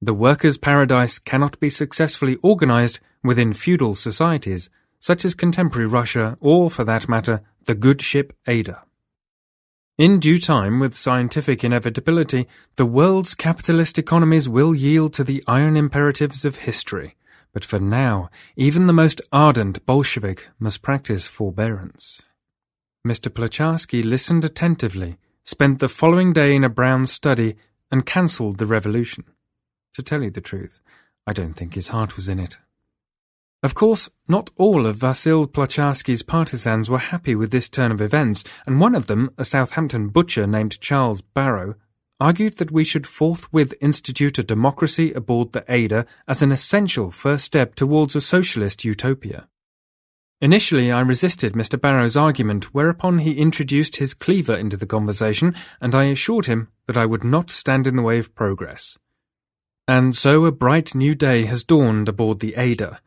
The 0.00 0.14
workers' 0.14 0.58
paradise 0.58 1.18
cannot 1.18 1.58
be 1.58 1.68
successfully 1.68 2.36
organized 2.42 3.00
within 3.24 3.52
feudal 3.52 3.94
societies, 3.94 4.70
such 5.00 5.24
as 5.24 5.34
contemporary 5.34 5.88
Russia 5.88 6.38
or, 6.40 6.70
for 6.70 6.84
that 6.84 7.08
matter, 7.08 7.42
the 7.64 7.74
good 7.74 8.00
ship 8.00 8.32
Ada. 8.46 8.82
In 9.98 10.20
due 10.20 10.38
time, 10.38 10.78
with 10.78 10.94
scientific 10.94 11.64
inevitability, 11.64 12.46
the 12.76 12.84
world's 12.84 13.34
capitalist 13.34 13.98
economies 13.98 14.46
will 14.46 14.74
yield 14.74 15.14
to 15.14 15.24
the 15.24 15.42
iron 15.46 15.74
imperatives 15.74 16.44
of 16.44 16.56
history. 16.56 17.16
But 17.54 17.64
for 17.64 17.78
now, 17.78 18.28
even 18.56 18.86
the 18.86 18.92
most 18.92 19.22
ardent 19.32 19.86
Bolshevik 19.86 20.48
must 20.58 20.82
practice 20.82 21.26
forbearance. 21.26 22.20
Mr. 23.08 23.32
Plocharsky 23.32 24.02
listened 24.04 24.44
attentively, 24.44 25.16
spent 25.44 25.78
the 25.78 25.88
following 25.88 26.34
day 26.34 26.54
in 26.54 26.62
a 26.62 26.68
brown 26.68 27.06
study, 27.06 27.56
and 27.90 28.04
cancelled 28.04 28.58
the 28.58 28.66
revolution. 28.66 29.24
To 29.94 30.02
tell 30.02 30.22
you 30.22 30.30
the 30.30 30.42
truth, 30.42 30.78
I 31.26 31.32
don't 31.32 31.54
think 31.54 31.72
his 31.72 31.88
heart 31.88 32.16
was 32.16 32.28
in 32.28 32.38
it. 32.38 32.58
Of 33.66 33.74
course, 33.74 34.08
not 34.28 34.50
all 34.54 34.86
of 34.86 34.98
Vasil 34.98 35.52
Plocharsky's 35.52 36.22
partisans 36.22 36.88
were 36.88 36.98
happy 37.00 37.34
with 37.34 37.50
this 37.50 37.68
turn 37.68 37.90
of 37.90 38.00
events, 38.00 38.44
and 38.64 38.78
one 38.78 38.94
of 38.94 39.08
them, 39.08 39.32
a 39.38 39.44
Southampton 39.44 40.10
butcher 40.10 40.46
named 40.46 40.78
Charles 40.78 41.20
Barrow, 41.20 41.74
argued 42.20 42.58
that 42.58 42.70
we 42.70 42.84
should 42.84 43.08
forthwith 43.08 43.74
institute 43.80 44.38
a 44.38 44.44
democracy 44.44 45.12
aboard 45.12 45.52
the 45.52 45.64
Ada 45.68 46.06
as 46.28 46.42
an 46.42 46.52
essential 46.52 47.10
first 47.10 47.44
step 47.44 47.74
towards 47.74 48.14
a 48.14 48.20
socialist 48.20 48.84
utopia. 48.84 49.48
Initially, 50.40 50.92
I 50.92 51.00
resisted 51.00 51.54
Mr. 51.54 51.76
Barrow's 51.80 52.16
argument, 52.16 52.72
whereupon 52.72 53.18
he 53.18 53.32
introduced 53.32 53.96
his 53.96 54.14
cleaver 54.14 54.54
into 54.54 54.76
the 54.76 54.86
conversation, 54.86 55.56
and 55.80 55.92
I 55.92 56.04
assured 56.04 56.46
him 56.46 56.68
that 56.86 56.96
I 56.96 57.04
would 57.04 57.24
not 57.24 57.50
stand 57.50 57.88
in 57.88 57.96
the 57.96 58.02
way 58.02 58.20
of 58.20 58.32
progress. 58.32 58.96
And 59.88 60.14
so 60.14 60.44
a 60.44 60.52
bright 60.52 60.94
new 60.94 61.16
day 61.16 61.46
has 61.46 61.64
dawned 61.64 62.08
aboard 62.08 62.38
the 62.38 62.54
Ada, 62.56 63.00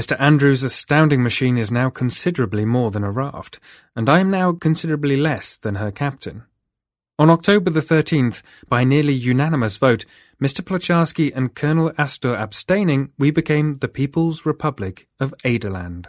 Mr. 0.00 0.18
Andrews' 0.18 0.62
astounding 0.62 1.22
machine 1.22 1.58
is 1.58 1.70
now 1.70 1.90
considerably 1.90 2.64
more 2.64 2.90
than 2.90 3.04
a 3.04 3.10
raft, 3.10 3.60
and 3.94 4.08
I 4.08 4.20
am 4.20 4.30
now 4.30 4.50
considerably 4.50 5.14
less 5.14 5.58
than 5.58 5.74
her 5.74 5.90
captain. 5.90 6.44
On 7.18 7.28
October 7.28 7.68
the 7.68 7.80
13th, 7.80 8.40
by 8.66 8.82
nearly 8.82 9.12
unanimous 9.12 9.76
vote, 9.76 10.06
Mr. 10.42 10.64
Plocharsky 10.64 11.30
and 11.36 11.54
Colonel 11.54 11.92
Astor 11.98 12.34
abstaining, 12.34 13.12
we 13.18 13.30
became 13.30 13.74
the 13.74 13.88
People's 13.88 14.46
Republic 14.46 15.06
of 15.20 15.34
Adaland. 15.44 16.06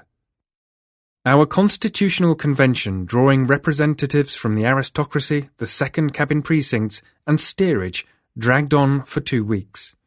Our 1.26 1.45
constitutional 1.45 2.35
convention, 2.35 3.03
drawing 3.03 3.45
representatives 3.45 4.38
from 4.38 4.55
the 4.55 4.63
aristocracy, 4.63 5.49
the 5.57 5.68
second 5.68 6.13
cabin 6.13 6.43
precincts, 6.43 7.01
and 7.27 7.41
steerage, 7.41 8.07
dragged 8.38 8.73
on 8.73 9.01
for 9.01 9.19
two 9.19 9.43
weeks. 9.43 9.97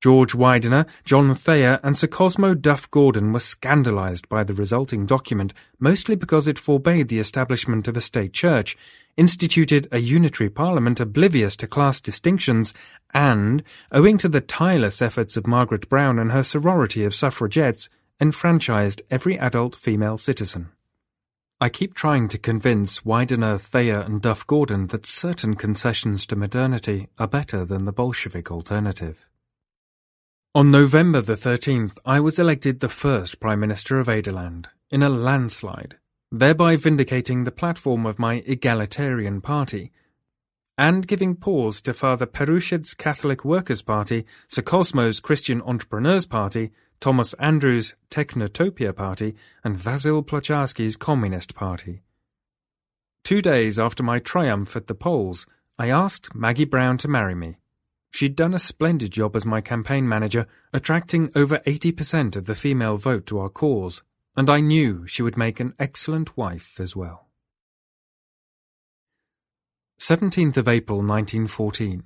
George 0.00 0.32
Widener, 0.32 0.86
John 1.04 1.34
Thayer, 1.34 1.80
and 1.82 1.98
Sir 1.98 2.06
Cosmo 2.06 2.54
Duff 2.54 2.88
Gordon 2.90 3.32
were 3.32 3.40
scandalized 3.40 4.28
by 4.28 4.44
the 4.44 4.54
resulting 4.54 5.06
document, 5.06 5.52
mostly 5.80 6.14
because 6.14 6.46
it 6.46 6.56
forbade 6.56 7.08
the 7.08 7.18
establishment 7.18 7.88
of 7.88 7.96
a 7.96 8.00
state 8.00 8.32
church, 8.32 8.76
instituted 9.16 9.88
a 9.90 9.98
unitary 9.98 10.50
parliament 10.50 11.00
oblivious 11.00 11.56
to 11.56 11.66
class 11.66 12.00
distinctions, 12.00 12.72
and, 13.12 13.64
owing 13.90 14.16
to 14.18 14.28
the 14.28 14.40
tireless 14.40 15.02
efforts 15.02 15.36
of 15.36 15.48
Margaret 15.48 15.88
Brown 15.88 16.20
and 16.20 16.30
her 16.30 16.44
sorority 16.44 17.02
of 17.02 17.12
suffragettes, 17.12 17.90
enfranchised 18.20 19.02
every 19.10 19.36
adult 19.36 19.74
female 19.74 20.16
citizen. 20.16 20.68
I 21.60 21.68
keep 21.68 21.94
trying 21.94 22.28
to 22.28 22.38
convince 22.38 23.04
Widener, 23.04 23.58
Thayer, 23.58 24.02
and 24.02 24.22
Duff 24.22 24.46
Gordon 24.46 24.86
that 24.88 25.04
certain 25.04 25.56
concessions 25.56 26.24
to 26.26 26.36
modernity 26.36 27.08
are 27.18 27.26
better 27.26 27.64
than 27.64 27.84
the 27.84 27.92
Bolshevik 27.92 28.52
alternative. 28.52 29.27
On 30.58 30.72
November 30.72 31.20
the 31.20 31.36
13th, 31.36 31.98
I 32.04 32.18
was 32.18 32.36
elected 32.36 32.80
the 32.80 32.88
first 32.88 33.38
Prime 33.38 33.60
Minister 33.60 34.00
of 34.00 34.08
Adaland, 34.08 34.66
in 34.90 35.04
a 35.04 35.08
landslide, 35.08 35.98
thereby 36.32 36.74
vindicating 36.74 37.44
the 37.44 37.52
platform 37.52 38.04
of 38.04 38.18
my 38.18 38.42
egalitarian 38.44 39.40
party, 39.40 39.92
and 40.76 41.06
giving 41.06 41.36
pause 41.36 41.80
to 41.82 41.94
Father 41.94 42.26
Peruschitz's 42.26 42.94
Catholic 42.94 43.44
Workers' 43.44 43.82
Party, 43.82 44.26
Sir 44.48 44.62
Cosmo's 44.62 45.20
Christian 45.20 45.62
Entrepreneurs' 45.62 46.26
Party, 46.26 46.72
Thomas 46.98 47.34
Andrews' 47.34 47.94
Technotopia 48.10 48.92
Party, 48.92 49.36
and 49.62 49.76
Vasil 49.76 50.26
Plocharsky's 50.26 50.96
Communist 50.96 51.54
Party. 51.54 52.02
Two 53.22 53.40
days 53.40 53.78
after 53.78 54.02
my 54.02 54.18
triumph 54.18 54.74
at 54.74 54.88
the 54.88 54.96
polls, 54.96 55.46
I 55.78 55.88
asked 55.90 56.34
Maggie 56.34 56.64
Brown 56.64 56.98
to 56.98 57.06
marry 57.06 57.36
me. 57.36 57.58
She'd 58.10 58.36
done 58.36 58.54
a 58.54 58.58
splendid 58.58 59.12
job 59.12 59.36
as 59.36 59.44
my 59.44 59.60
campaign 59.60 60.08
manager, 60.08 60.46
attracting 60.72 61.30
over 61.34 61.58
80% 61.58 62.36
of 62.36 62.46
the 62.46 62.54
female 62.54 62.96
vote 62.96 63.26
to 63.26 63.38
our 63.38 63.48
cause, 63.48 64.02
and 64.36 64.48
I 64.48 64.60
knew 64.60 65.06
she 65.06 65.22
would 65.22 65.36
make 65.36 65.60
an 65.60 65.74
excellent 65.78 66.36
wife 66.36 66.80
as 66.80 66.96
well. 66.96 67.28
17th 70.00 70.56
of 70.56 70.68
April 70.68 70.98
1914. 70.98 72.04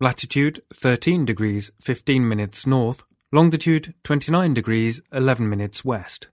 Latitude 0.00 0.62
13 0.74 1.24
degrees 1.24 1.72
15 1.80 2.28
minutes 2.28 2.66
north, 2.66 3.04
longitude 3.32 3.94
29 4.04 4.54
degrees 4.54 5.00
11 5.12 5.48
minutes 5.48 5.84
west. 5.84 6.28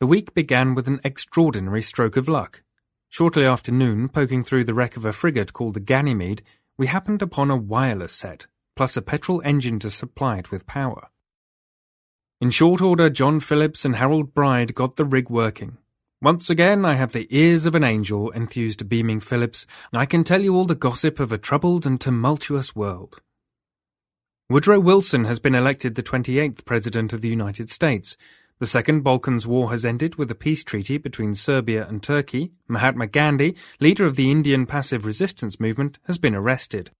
The 0.00 0.06
week 0.06 0.34
began 0.34 0.74
with 0.74 0.88
an 0.88 1.00
extraordinary 1.04 1.82
stroke 1.82 2.16
of 2.16 2.28
luck. 2.28 2.62
Shortly 3.08 3.44
after 3.44 3.70
noon, 3.70 4.08
poking 4.08 4.42
through 4.42 4.64
the 4.64 4.74
wreck 4.74 4.96
of 4.96 5.04
a 5.04 5.12
frigate 5.12 5.52
called 5.52 5.74
the 5.74 5.80
Ganymede, 5.80 6.42
we 6.78 6.86
happened 6.86 7.22
upon 7.22 7.50
a 7.50 7.56
wireless 7.56 8.12
set, 8.12 8.46
plus 8.76 8.96
a 8.96 9.02
petrol 9.02 9.42
engine 9.44 9.78
to 9.78 9.90
supply 9.90 10.38
it 10.38 10.50
with 10.50 10.66
power. 10.66 11.08
In 12.40 12.50
short 12.50 12.80
order, 12.80 13.08
John 13.08 13.40
Phillips 13.40 13.84
and 13.84 13.96
Harold 13.96 14.34
Bride 14.34 14.74
got 14.74 14.96
the 14.96 15.04
rig 15.04 15.30
working. 15.30 15.78
Once 16.20 16.48
again, 16.50 16.84
I 16.84 16.94
have 16.94 17.12
the 17.12 17.26
ears 17.30 17.66
of 17.66 17.74
an 17.74 17.84
angel, 17.84 18.30
enthused 18.30 18.88
beaming 18.88 19.20
Phillips. 19.20 19.66
I 19.92 20.06
can 20.06 20.24
tell 20.24 20.40
you 20.40 20.54
all 20.56 20.64
the 20.64 20.74
gossip 20.74 21.18
of 21.18 21.32
a 21.32 21.38
troubled 21.38 21.84
and 21.84 22.00
tumultuous 22.00 22.76
world. 22.76 23.20
Woodrow 24.48 24.80
Wilson 24.80 25.24
has 25.24 25.40
been 25.40 25.54
elected 25.54 25.94
the 25.94 26.02
28th 26.02 26.64
President 26.64 27.12
of 27.12 27.22
the 27.22 27.28
United 27.28 27.70
States. 27.70 28.16
The 28.62 28.68
Second 28.68 29.00
Balkans 29.02 29.44
War 29.44 29.72
has 29.72 29.84
ended 29.84 30.14
with 30.14 30.30
a 30.30 30.36
peace 30.36 30.62
treaty 30.62 30.96
between 30.96 31.34
Serbia 31.34 31.84
and 31.84 32.00
Turkey. 32.00 32.52
Mahatma 32.68 33.08
Gandhi, 33.08 33.56
leader 33.80 34.06
of 34.06 34.14
the 34.14 34.30
Indian 34.30 34.66
passive 34.66 35.04
resistance 35.04 35.58
movement, 35.58 35.98
has 36.06 36.16
been 36.16 36.36
arrested. 36.36 36.92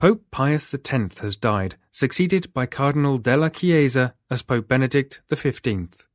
Pope 0.00 0.22
Pius 0.30 0.72
X 0.72 1.18
has 1.18 1.36
died, 1.36 1.76
succeeded 1.90 2.50
by 2.54 2.64
Cardinal 2.64 3.18
della 3.18 3.50
Chiesa 3.50 4.14
as 4.30 4.42
Pope 4.42 4.66
Benedict 4.66 5.20
XV. 5.30 6.06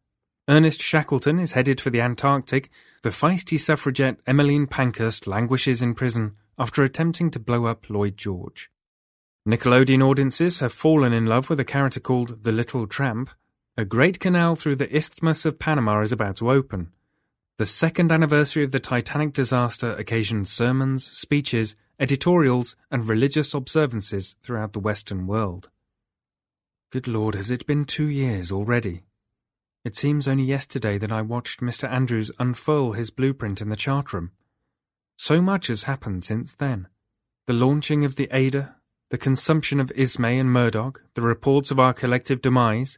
Ernest 0.49 0.81
Shackleton 0.81 1.37
is 1.37 1.51
headed 1.51 1.79
for 1.79 1.91
the 1.91 2.01
Antarctic. 2.01 2.71
The 3.03 3.11
feisty 3.11 3.59
suffragette 3.59 4.19
Emmeline 4.25 4.65
Pankhurst 4.65 5.27
languishes 5.27 5.83
in 5.83 5.93
prison 5.93 6.35
after 6.57 6.81
attempting 6.81 7.29
to 7.29 7.39
blow 7.39 7.67
up 7.67 7.87
Lloyd 7.91 8.17
George. 8.17 8.71
Nickelodeon 9.47 10.03
audiences 10.03 10.57
have 10.57 10.73
fallen 10.73 11.13
in 11.13 11.27
love 11.27 11.51
with 11.51 11.59
a 11.59 11.63
character 11.63 11.99
called 11.99 12.41
the 12.41 12.51
Little 12.51 12.87
Tramp. 12.87 13.29
A 13.79 13.85
great 13.85 14.19
canal 14.19 14.55
through 14.55 14.77
the 14.77 14.91
Isthmus 14.95 15.45
of 15.45 15.59
Panama 15.59 16.01
is 16.01 16.11
about 16.11 16.37
to 16.37 16.49
open. 16.49 16.91
The 17.57 17.67
second 17.67 18.11
anniversary 18.11 18.63
of 18.63 18.71
the 18.71 18.79
Titanic 18.79 19.33
disaster 19.33 19.93
occasioned 19.93 20.49
sermons, 20.49 21.05
speeches, 21.05 21.75
editorials, 21.99 22.75
and 22.89 23.07
religious 23.07 23.53
observances 23.53 24.35
throughout 24.41 24.73
the 24.73 24.79
Western 24.79 25.27
world. 25.27 25.69
Good 26.91 27.07
Lord, 27.07 27.35
has 27.35 27.51
it 27.51 27.67
been 27.67 27.85
two 27.85 28.07
years 28.07 28.51
already? 28.51 29.03
It 29.85 29.95
seems 29.95 30.27
only 30.27 30.45
yesterday 30.45 30.97
that 30.97 31.11
I 31.11 31.21
watched 31.21 31.61
Mr. 31.61 31.87
Andrews 31.87 32.31
unfurl 32.39 32.93
his 32.93 33.11
blueprint 33.11 33.61
in 33.61 33.69
the 33.69 33.75
chart 33.75 34.11
room. 34.11 34.31
So 35.17 35.39
much 35.39 35.67
has 35.67 35.83
happened 35.83 36.25
since 36.25 36.55
then. 36.55 36.87
The 37.45 37.53
launching 37.53 38.03
of 38.03 38.15
the 38.15 38.27
Ada, 38.31 38.77
the 39.11 39.19
consumption 39.19 39.79
of 39.79 39.91
Ismay 39.95 40.39
and 40.39 40.51
Murdoch, 40.51 41.03
the 41.13 41.21
reports 41.21 41.69
of 41.69 41.79
our 41.79 41.93
collective 41.93 42.41
demise, 42.41 42.97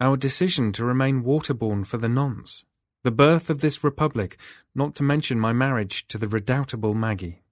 our 0.00 0.16
decision 0.16 0.72
to 0.72 0.84
remain 0.84 1.22
waterborne 1.22 1.86
for 1.86 1.98
the 1.98 2.08
nonce, 2.08 2.64
the 3.04 3.10
birth 3.10 3.50
of 3.50 3.60
this 3.60 3.84
republic, 3.84 4.36
not 4.74 4.94
to 4.94 5.02
mention 5.02 5.38
my 5.38 5.52
marriage 5.52 6.06
to 6.08 6.18
the 6.18 6.28
redoubtable 6.28 6.94
Maggie. 6.94 7.42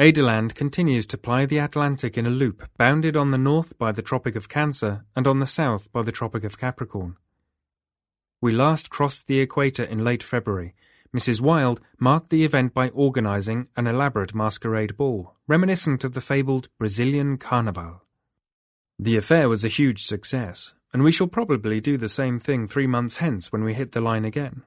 Adaland 0.00 0.56
continues 0.56 1.06
to 1.06 1.16
ply 1.16 1.46
the 1.46 1.58
Atlantic 1.58 2.18
in 2.18 2.26
a 2.26 2.30
loop 2.30 2.68
bounded 2.76 3.16
on 3.16 3.30
the 3.30 3.38
north 3.38 3.78
by 3.78 3.92
the 3.92 4.02
Tropic 4.02 4.34
of 4.34 4.48
Cancer 4.48 5.04
and 5.14 5.26
on 5.26 5.38
the 5.38 5.46
south 5.46 5.92
by 5.92 6.02
the 6.02 6.10
Tropic 6.10 6.42
of 6.42 6.58
Capricorn. 6.58 7.16
We 8.40 8.52
last 8.52 8.90
crossed 8.90 9.28
the 9.28 9.38
equator 9.38 9.84
in 9.84 10.02
late 10.02 10.22
February. 10.22 10.74
Mrs. 11.16 11.40
Wilde 11.40 11.80
marked 12.00 12.30
the 12.30 12.44
event 12.44 12.74
by 12.74 12.88
organizing 12.88 13.68
an 13.76 13.86
elaborate 13.86 14.34
masquerade 14.34 14.96
ball, 14.96 15.36
reminiscent 15.46 16.02
of 16.02 16.12
the 16.14 16.20
fabled 16.20 16.68
Brazilian 16.76 17.38
Carnival. 17.38 18.03
The 18.98 19.16
affair 19.16 19.48
was 19.48 19.64
a 19.64 19.68
huge 19.68 20.04
success, 20.04 20.74
and 20.92 21.02
we 21.02 21.10
shall 21.10 21.26
probably 21.26 21.80
do 21.80 21.98
the 21.98 22.08
same 22.08 22.38
thing 22.38 22.66
three 22.66 22.86
months 22.86 23.16
hence 23.16 23.50
when 23.50 23.64
we 23.64 23.74
hit 23.74 23.92
the 23.92 24.00
line 24.00 24.24
again. 24.24 24.62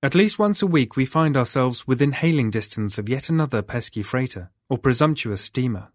At 0.00 0.14
least 0.14 0.38
once 0.38 0.62
a 0.62 0.66
week 0.66 0.94
we 0.94 1.04
find 1.04 1.36
ourselves 1.36 1.88
within 1.88 2.12
hailing 2.12 2.50
distance 2.50 2.98
of 2.98 3.08
yet 3.08 3.28
another 3.28 3.62
pesky 3.62 4.04
freighter, 4.04 4.50
or 4.68 4.78
presumptuous 4.78 5.40
steamer. 5.40 5.88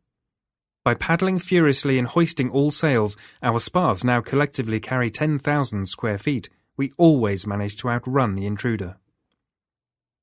By 0.83 0.95
paddling 0.95 1.39
furiously 1.39 1.97
and 1.97 2.09
hoisting 2.09 2.49
all 2.49 2.71
sails, 2.71 3.15
our 3.41 3.61
spars 3.61 4.03
now 4.03 4.19
collectively 4.19 4.81
carry 4.81 5.09
10,000 5.09 5.85
square 5.85 6.17
feet, 6.17 6.49
we 6.75 6.91
always 6.97 7.47
manage 7.47 7.77
to 7.77 7.89
outrun 7.89 8.35
the 8.35 8.45
intruder. 8.45 8.97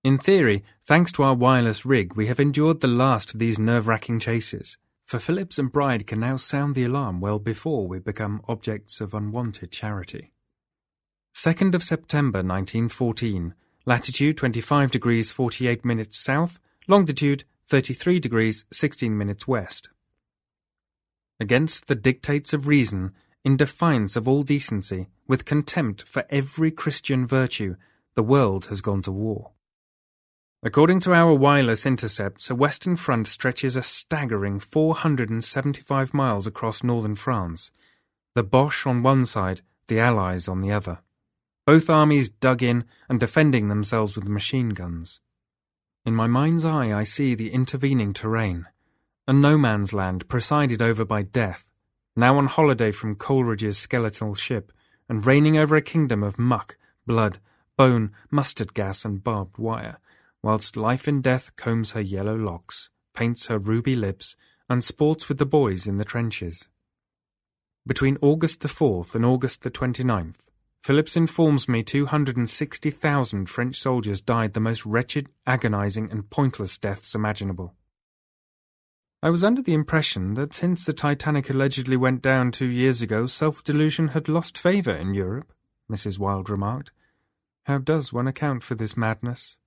In 0.05 0.18
theory, 0.18 0.62
thanks 0.82 1.12
to 1.12 1.22
our 1.22 1.35
wireless 1.35 1.86
rig, 1.86 2.14
we 2.14 2.27
have 2.27 2.40
endured 2.40 2.81
the 2.81 2.89
last 2.89 3.32
of 3.32 3.40
these 3.40 3.59
nerve-wracking 3.59 4.18
chases, 4.18 4.77
for 5.11 5.19
Phillips 5.19 5.59
and 5.59 5.73
Bride 5.73 6.07
can 6.07 6.20
now 6.20 6.37
sound 6.37 6.77
the 6.77 6.85
alarm 6.85 7.20
well 7.20 7.41
before 7.41 7.89
we 7.89 7.99
become 7.99 8.43
objects 8.47 9.01
of 9.01 9.12
unwanted 9.12 9.73
charity. 9.73 10.31
2nd 11.35 11.74
of 11.74 11.82
September 11.82 12.45
1914, 12.45 13.53
latitude 13.85 14.37
25 14.37 14.93
degrees 14.93 15.32
48 15.32 15.85
minutes 15.85 16.16
south, 16.16 16.61
longitude 16.87 17.43
33 17.66 18.20
degrees 18.20 18.65
16 18.73 19.19
minutes 19.19 19.49
west. 19.49 19.91
Against 21.41 21.89
the 21.89 21.97
dictates 21.97 22.53
of 22.53 22.69
reason, 22.69 23.11
in 23.43 23.57
defiance 23.57 24.15
of 24.15 24.28
all 24.28 24.45
decency, 24.45 25.09
with 25.27 25.45
contempt 25.45 26.03
for 26.03 26.24
every 26.31 26.70
Christian 26.70 27.27
virtue, 27.27 27.74
the 28.15 28.23
world 28.23 28.66
has 28.66 28.81
gone 28.81 29.03
to 29.03 29.11
war. 29.11 29.51
According 30.62 31.01
to 31.01 31.15
our 31.15 31.32
wireless 31.35 31.87
intercepts, 31.87 32.51
a 32.51 32.55
western 32.55 32.97
front 32.97 33.28
stretches 33.28 33.77
a 33.77 33.82
staggering 33.82 34.59
475 34.59 36.15
miles 36.15 36.47
across 36.47 36.82
northern 36.82 37.15
France. 37.15 37.70
The 38.35 38.43
Boche 38.43 38.87
on 38.87 39.03
one 39.03 39.24
side, 39.24 39.62
the 39.89 39.99
Allies 39.99 40.49
on 40.49 40.61
the 40.61 40.70
other 40.70 40.99
both 41.70 41.89
armies 41.89 42.31
dug 42.31 42.65
in 42.65 42.85
and 43.09 43.20
defending 43.20 43.69
themselves 43.69 44.16
with 44.16 44.27
machine 44.27 44.70
guns. 44.70 45.20
In 46.05 46.16
my 46.16 46.27
mind's 46.27 46.65
eye, 46.65 46.93
I 46.93 47.05
see 47.05 47.37
the 47.37 47.53
intervening 47.53 48.12
terrain, 48.12 48.66
a 49.28 49.32
no 49.32 49.57
man's 49.57 49.93
land 49.93 50.28
presided 50.28 50.82
over 50.82 51.05
by 51.05 51.23
death, 51.23 51.70
now 52.16 52.37
on 52.39 52.47
holiday 52.47 52.91
from 52.91 53.15
Coleridge's 53.15 53.78
skeletal 53.78 54.35
ship, 54.35 54.73
and 55.09 55.24
reigning 55.24 55.57
over 55.57 55.77
a 55.77 55.81
kingdom 55.81 56.24
of 56.24 56.41
muck, 56.41 56.77
blood, 57.07 57.39
bone, 57.77 58.11
mustard 58.32 58.74
gas, 58.74 59.05
and 59.05 59.23
barbed 59.23 59.57
wire, 59.57 59.99
whilst 60.43 60.77
life 60.77 61.07
and 61.07 61.23
death 61.23 61.55
combs 61.57 61.93
her 61.93 62.01
yellow 62.01 62.37
locks, 62.37 62.91
paints 63.15 63.47
her 63.47 63.59
ruby 63.59 63.95
lips, 63.95 64.37
and 64.69 64.85
sports 64.85 65.29
with 65.29 65.39
the 65.39 65.47
boys 65.47 65.87
in 65.87 65.97
the 65.97 66.05
trenches. 66.05 66.69
Between 67.87 68.19
August 68.23 68.61
the 68.61 68.69
4th 68.69 69.15
and 69.15 69.25
August 69.25 69.62
the 69.62 69.71
29th, 69.71 70.51
Phillips 70.83 71.17
informs 71.17 71.69
me 71.69 71.83
260,000 71.83 73.51
French 73.51 73.77
soldiers 73.77 74.21
died 74.23 74.55
the 74.55 74.61
most 74.61 74.87
wretched, 74.87 75.29
agonizing, 75.47 76.11
and 76.11 76.31
pointless 76.31 76.79
deaths 76.79 77.15
imaginable. 77.15 77.75
I 79.23 79.29
was 79.29 79.45
under 79.45 79.61
the 79.61 79.75
impression 79.75 80.33
that 80.35 80.55
since 80.55 80.87
the 80.87 80.95
Titanic 80.95 81.51
allegedly 81.51 81.99
went 81.99 82.23
down 82.23 82.51
two 82.51 82.69
years 82.69 83.03
ago, 83.03 83.27
self 83.27 83.62
delusion 83.62 84.09
had 84.09 84.29
lost 84.29 84.57
favour 84.57 84.93
in 84.93 85.12
Europe, 85.12 85.53
Mrs. 85.91 86.19
Wilde 86.19 86.49
remarked. 86.49 86.93
How 87.65 87.77
does 87.77 88.15
one 88.15 88.27
account 88.27 88.62
for 88.62 88.75
this 88.75 88.97
madness? 88.97 89.59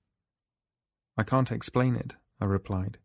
I 1.18 1.24
can't 1.24 1.52
explain 1.52 1.96
it, 1.96 2.16
I 2.42 2.46
replied. 2.46 2.98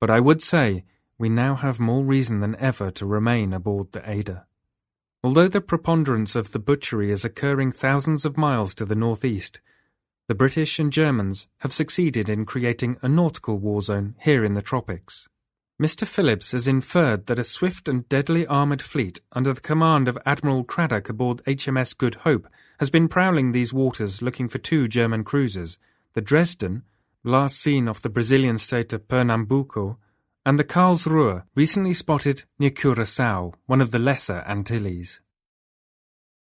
But 0.00 0.10
I 0.10 0.20
would 0.20 0.42
say 0.42 0.84
we 1.18 1.28
now 1.28 1.56
have 1.56 1.80
more 1.80 2.04
reason 2.04 2.40
than 2.40 2.56
ever 2.56 2.90
to 2.92 3.06
remain 3.06 3.52
aboard 3.52 3.92
the 3.92 4.08
Ada. 4.08 4.46
Although 5.24 5.48
the 5.48 5.60
preponderance 5.60 6.36
of 6.36 6.52
the 6.52 6.60
butchery 6.60 7.10
is 7.10 7.24
occurring 7.24 7.72
thousands 7.72 8.24
of 8.24 8.36
miles 8.36 8.74
to 8.76 8.84
the 8.84 8.94
northeast, 8.94 9.60
the 10.28 10.34
British 10.34 10.78
and 10.78 10.92
Germans 10.92 11.48
have 11.60 11.72
succeeded 11.72 12.28
in 12.28 12.44
creating 12.44 12.98
a 13.02 13.08
nautical 13.08 13.58
war 13.58 13.82
zone 13.82 14.14
here 14.20 14.44
in 14.44 14.54
the 14.54 14.62
tropics. 14.62 15.26
Mr. 15.80 16.06
Phillips 16.06 16.52
has 16.52 16.68
inferred 16.68 17.26
that 17.26 17.38
a 17.38 17.44
swift 17.44 17.88
and 17.88 18.08
deadly 18.08 18.46
armoured 18.46 18.82
fleet 18.82 19.20
under 19.32 19.52
the 19.52 19.60
command 19.60 20.06
of 20.06 20.18
Admiral 20.26 20.64
Cradock 20.64 21.08
aboard 21.08 21.42
HMS 21.44 21.96
Good 21.96 22.16
Hope 22.16 22.46
has 22.78 22.90
been 22.90 23.08
prowling 23.08 23.52
these 23.52 23.72
waters 23.72 24.20
looking 24.20 24.48
for 24.48 24.58
two 24.58 24.86
German 24.86 25.24
cruisers, 25.24 25.78
the 26.14 26.20
Dresden, 26.20 26.82
last 27.28 27.60
seen 27.60 27.88
off 27.88 28.02
the 28.02 28.08
Brazilian 28.08 28.58
state 28.58 28.92
of 28.92 29.06
Pernambuco, 29.06 29.98
and 30.44 30.58
the 30.58 30.64
Karlsruhe, 30.64 31.44
recently 31.54 31.92
spotted 31.92 32.44
near 32.58 32.70
Curacao, 32.70 33.52
one 33.66 33.80
of 33.80 33.90
the 33.90 33.98
lesser 33.98 34.42
Antilles. 34.48 35.20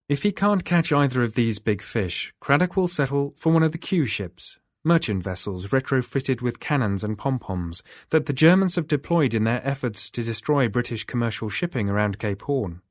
If 0.09 0.23
he 0.23 0.31
can't 0.31 0.65
catch 0.65 0.93
either 0.93 1.23
of 1.23 1.35
these 1.35 1.59
big 1.59 1.83
fish, 1.83 2.33
Cradock 2.41 2.77
will 2.77 2.89
settle 2.89 3.33
for 3.37 3.53
one 3.53 3.63
of 3.63 3.73
the 3.73 3.79
Q 3.79 4.07
ships, 4.07 4.59
merchant 4.85 5.23
vessels 5.23 5.69
retrofitted 5.69 6.43
with 6.43 6.61
cannons 6.61 7.03
and 7.03 7.19
pom-poms 7.19 7.83
that 8.11 8.27
the 8.27 8.33
Germans 8.33 8.77
have 8.77 8.87
deployed 8.87 9.35
in 9.35 9.45
their 9.45 9.67
efforts 9.67 10.09
to 10.11 10.23
destroy 10.23 10.69
British 10.69 11.05
commercial 11.05 11.49
shipping 11.49 11.89
around 11.89 12.19
Cape 12.19 12.43
Horn. 12.43 12.83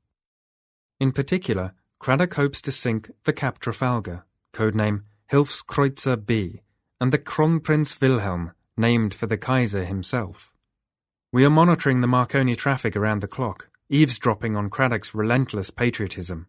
In 0.98 1.12
particular, 1.12 1.72
Cradock 2.00 2.34
hopes 2.34 2.60
to 2.62 2.72
sink 2.72 3.10
the 3.24 3.32
Cap 3.32 3.60
Trafalgar, 3.60 4.24
codename 4.52 5.04
Hilfskreuzer 5.30 6.26
B, 6.26 6.62
and 7.00 7.12
the 7.12 7.18
Kronprinz 7.18 8.00
Wilhelm, 8.00 8.52
named 8.76 9.14
for 9.14 9.26
the 9.26 9.36
Kaiser 9.36 9.84
himself. 9.84 10.52
We 11.32 11.44
are 11.44 11.50
monitoring 11.50 12.00
the 12.00 12.06
Marconi 12.06 12.56
traffic 12.56 12.96
around 12.96 13.20
the 13.20 13.28
clock, 13.28 13.68
eavesdropping 13.90 14.56
on 14.56 14.70
Cradock's 14.70 15.14
relentless 15.14 15.70
patriotism. 15.70 16.46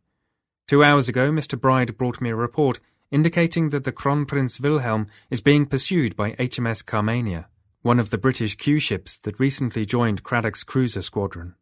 Two 0.68 0.84
hours 0.84 1.10
ago, 1.10 1.32
Mr. 1.32 1.60
Bride 1.60 1.98
brought 1.98 2.22
me 2.22 2.30
a 2.30 2.36
report 2.36 2.80
indicating 3.12 3.70
that 3.70 3.84
the 3.84 3.92
Kronprinz 3.92 4.60
Wilhelm 4.60 5.08
is 5.30 5.42
being 5.42 5.66
pursued 5.66 6.16
by 6.16 6.34
HMS 6.34 6.84
Carmania, 6.84 7.46
one 7.82 8.00
of 8.00 8.10
the 8.10 8.18
British 8.18 8.56
Q 8.56 8.80
ships 8.80 9.18
that 9.20 9.40
recently 9.40 9.86
joined 9.86 10.24
Cradock's 10.24 10.64
cruiser 10.64 11.02
squadron. 11.02 11.56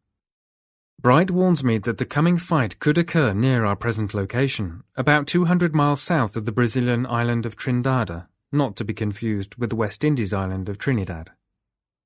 Bride 0.99 1.29
warns 1.29 1.63
me 1.63 1.77
that 1.79 1.97
the 1.97 2.05
coming 2.05 2.37
fight 2.37 2.79
could 2.79 2.97
occur 2.97 3.33
near 3.33 3.65
our 3.65 3.75
present 3.75 4.13
location, 4.13 4.83
about 4.95 5.27
200 5.27 5.75
miles 5.75 6.01
south 6.01 6.35
of 6.35 6.45
the 6.45 6.51
Brazilian 6.51 7.05
island 7.05 7.45
of 7.45 7.55
Trindade, 7.55 8.25
not 8.51 8.75
to 8.75 8.85
be 8.85 8.93
confused 8.93 9.55
with 9.55 9.69
the 9.69 9.75
West 9.75 10.03
Indies 10.03 10.33
island 10.33 10.69
of 10.69 10.77
Trinidad. 10.77 11.31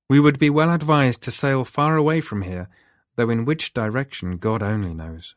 We 0.10 0.20
would 0.20 0.40
be 0.40 0.49
well 0.49 0.74
advised 0.74 1.22
to 1.24 1.32
sail 1.32 1.64
far 1.64 1.95
away 1.95 2.22
from 2.22 2.41
here, 2.41 2.68
though 3.16 3.30
in 3.30 3.45
which 3.45 3.74
direction 3.74 4.38
God 4.38 4.64
only 4.64 4.94
knows. 4.94 5.36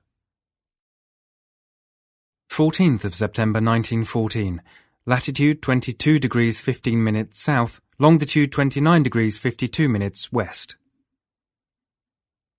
14th 2.51 3.05
of 3.05 3.15
September 3.15 3.59
1914. 3.59 4.61
Latitude 5.07 5.63
22 5.63 6.19
degrees 6.19 6.61
15 6.61 7.03
minutes 7.03 7.43
south, 7.43 7.81
longitude 7.99 8.53
29 8.53 9.03
degrees 9.03 9.39
52 9.39 9.89
minutes 9.89 10.31
west. 10.31 10.77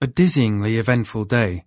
A 0.01 0.07
dizzyingly 0.07 0.77
eventful 0.77 1.25
day. 1.25 1.65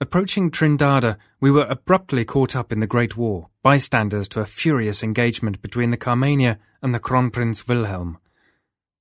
Approaching 0.00 0.50
Trindade, 0.50 1.16
we 1.40 1.50
were 1.50 1.66
abruptly 1.68 2.24
caught 2.24 2.56
up 2.56 2.72
in 2.72 2.80
the 2.80 2.86
Great 2.86 3.16
War, 3.16 3.49
bystanders 3.62 4.28
to 4.28 4.40
a 4.40 4.46
furious 4.46 5.02
engagement 5.02 5.60
between 5.60 5.90
the 5.90 5.96
Carmania 5.96 6.58
and 6.82 6.94
the 6.94 7.00
Kronprinz 7.00 7.68
Wilhelm. 7.68 8.18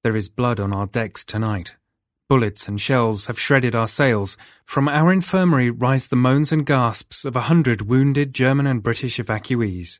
There 0.03 0.15
is 0.15 0.30
blood 0.30 0.60
on 0.60 0.73
our 0.73 0.88
decks 0.88 1.23
tonight. 1.23 1.76
Bullets 2.27 2.68
and 2.68 2.80
shells 2.80 3.26
have 3.26 3.40
shredded 3.40 3.73
our 3.73 3.88
sails. 3.88 4.38
From 4.64 4.88
our 4.88 5.11
infirmary 5.11 5.72
rise 5.72 6.07
the 6.07 6.15
moans 6.15 6.52
and 6.52 6.65
gasps 6.65 7.26
of 7.26 7.36
a 7.36 7.41
hundred 7.41 7.81
wounded 7.81 8.34
German 8.34 8.68
and 8.68 8.84
British 8.84 9.18
evacuees. 9.18 9.99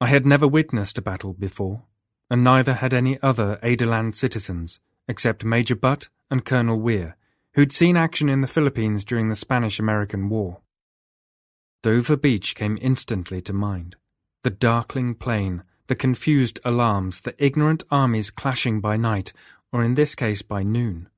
I 0.00 0.08
had 0.08 0.26
never 0.26 0.48
witnessed 0.48 0.98
a 0.98 1.02
battle 1.02 1.32
before, 1.32 1.84
and 2.28 2.42
neither 2.42 2.74
had 2.74 2.92
any 2.92 3.22
other 3.22 3.60
Adaland 3.62 4.16
citizens, 4.16 4.80
except 5.06 5.44
Major 5.44 5.76
Butt 5.76 6.08
and 6.28 6.44
Colonel 6.44 6.80
Weir, 6.80 7.16
who'd 7.54 7.72
seen 7.72 7.96
action 7.96 8.28
in 8.28 8.40
the 8.40 8.48
Philippines 8.48 9.04
during 9.04 9.28
the 9.28 9.36
Spanish-American 9.36 10.28
War. 10.28 10.60
Dover 11.82 12.16
Beach 12.16 12.54
came 12.54 12.78
instantly 12.80 13.42
to 13.42 13.52
mind. 13.52 13.96
The 14.44 14.50
darkling 14.50 15.16
plain, 15.16 15.64
the 15.88 15.96
confused 15.96 16.60
alarms, 16.64 17.22
the 17.22 17.34
ignorant 17.44 17.82
armies 17.90 18.30
clashing 18.30 18.80
by 18.80 18.96
night, 18.96 19.32
or 19.72 19.82
in 19.82 19.94
this 19.94 20.14
case 20.14 20.42
by 20.42 20.62
noon. 20.62 21.08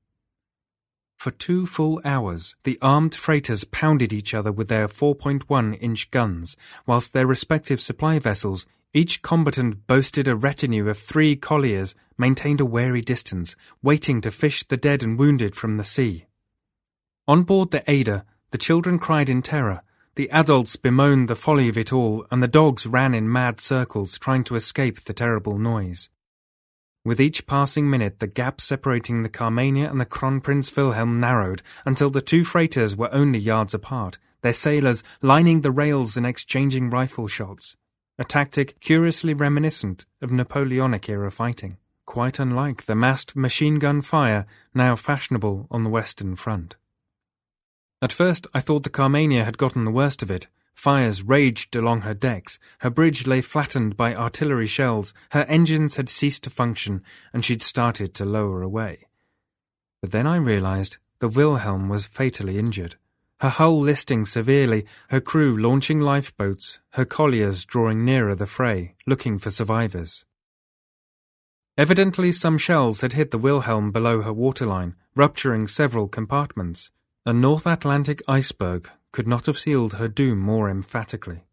For 1.17 1.29
two 1.29 1.67
full 1.67 2.01
hours, 2.03 2.55
the 2.63 2.79
armed 2.81 3.13
freighters 3.13 3.63
pounded 3.63 4.11
each 4.11 4.33
other 4.33 4.51
with 4.51 4.67
their 4.67 4.87
4.1 4.87 5.77
inch 5.79 6.09
guns, 6.09 6.57
whilst 6.87 7.13
their 7.13 7.27
respective 7.27 7.79
supply 7.79 8.17
vessels, 8.17 8.65
each 8.91 9.21
combatant 9.21 9.85
boasted 9.85 10.27
a 10.27 10.35
retinue 10.35 10.89
of 10.89 10.97
three 10.97 11.35
colliers, 11.35 11.93
maintained 12.17 12.59
a 12.59 12.65
wary 12.65 13.01
distance, 13.01 13.55
waiting 13.83 14.19
to 14.21 14.31
fish 14.31 14.63
the 14.63 14.77
dead 14.77 15.03
and 15.03 15.19
wounded 15.19 15.55
from 15.55 15.75
the 15.75 15.83
sea. 15.83 16.25
On 17.27 17.43
board 17.43 17.69
the 17.69 17.83
Ada, 17.89 18.25
the 18.49 18.57
children 18.57 18.97
cried 18.97 19.29
in 19.29 19.43
terror, 19.43 19.83
the 20.15 20.29
adults 20.31 20.75
bemoaned 20.77 21.27
the 21.27 21.35
folly 21.35 21.67
of 21.67 21.77
it 21.77 21.91
all, 21.91 22.25
and 22.31 22.41
the 22.41 22.47
dogs 22.47 22.87
ran 22.87 23.13
in 23.13 23.31
mad 23.31 23.59
circles, 23.59 24.17
trying 24.17 24.43
to 24.45 24.55
escape 24.55 25.01
the 25.01 25.13
terrible 25.13 25.57
noise. 25.57 26.09
With 27.03 27.21
each 27.21 27.45
passing 27.45 27.89
minute, 27.89 28.19
the 28.19 28.27
gap 28.27 28.59
separating 28.59 29.21
the 29.21 29.29
Carmania 29.29 29.89
and 29.89 30.01
the 30.01 30.05
Kronprinz 30.05 30.75
Wilhelm 30.75 31.19
narrowed 31.19 31.61
until 31.85 32.09
the 32.09 32.21
two 32.21 32.43
freighters 32.43 32.95
were 32.95 33.13
only 33.13 33.37
yards 33.37 33.73
apart, 33.73 34.17
their 34.41 34.53
sailors 34.53 35.03
lining 35.21 35.61
the 35.61 35.71
rails 35.71 36.17
and 36.17 36.25
exchanging 36.25 36.89
rifle 36.89 37.27
shots. 37.27 37.75
A 38.17 38.23
tactic 38.23 38.79
curiously 38.79 39.33
reminiscent 39.33 40.05
of 40.21 40.31
Napoleonic 40.31 41.09
era 41.09 41.29
fighting, 41.29 41.77
quite 42.05 42.39
unlike 42.39 42.85
the 42.85 42.95
massed 42.95 43.35
machine 43.35 43.79
gun 43.79 44.01
fire 44.01 44.45
now 44.73 44.95
fashionable 44.95 45.67
on 45.69 45.83
the 45.83 45.89
Western 45.89 46.35
Front. 46.35 46.75
At 48.01 48.13
first, 48.13 48.47
I 48.53 48.59
thought 48.59 48.83
the 48.83 48.89
Carmania 48.89 49.45
had 49.45 49.57
gotten 49.57 49.85
the 49.85 49.91
worst 49.91 50.21
of 50.21 50.29
it, 50.29 50.47
Fires 50.75 51.23
raged 51.23 51.75
along 51.75 52.01
her 52.01 52.13
decks, 52.13 52.59
her 52.79 52.89
bridge 52.89 53.25
lay 53.25 53.41
flattened 53.41 53.97
by 53.97 54.13
artillery 54.13 54.67
shells, 54.67 55.13
her 55.31 55.45
engines 55.47 55.95
had 55.95 56.09
ceased 56.09 56.43
to 56.43 56.49
function, 56.49 57.01
and 57.33 57.43
she'd 57.43 57.63
started 57.63 58.13
to 58.13 58.25
lower 58.25 58.61
away. 58.61 59.05
But 60.01 60.11
then 60.11 60.27
I 60.27 60.35
realized 60.35 60.97
the 61.19 61.29
Wilhelm 61.29 61.89
was 61.89 62.05
fatally 62.05 62.59
injured, 62.59 62.97
her 63.39 63.49
hull 63.49 63.79
listing 63.79 64.25
severely, 64.25 64.85
her 65.09 65.21
crew 65.21 65.57
launching 65.57 65.99
lifeboats, 65.99 66.79
her 66.91 67.05
colliers 67.05 67.65
drawing 67.65 68.05
nearer 68.05 68.35
the 68.35 68.45
fray, 68.45 68.95
looking 69.07 69.39
for 69.39 69.51
survivors. 69.51 70.25
Evidently 71.77 72.31
some 72.31 72.57
shells 72.57 73.01
had 73.01 73.13
hit 73.13 73.31
the 73.31 73.37
Wilhelm 73.37 73.91
below 73.91 74.21
her 74.21 74.33
waterline, 74.33 74.95
rupturing 75.15 75.67
several 75.67 76.07
compartments. 76.07 76.91
A 77.27 77.33
North 77.33 77.65
Atlantic 77.65 78.21
iceberg 78.27 78.87
could 79.11 79.27
not 79.27 79.47
have 79.47 79.57
sealed 79.57 79.93
her 79.93 80.07
doom 80.07 80.37
more 80.37 80.69
emphatically. 80.69 81.45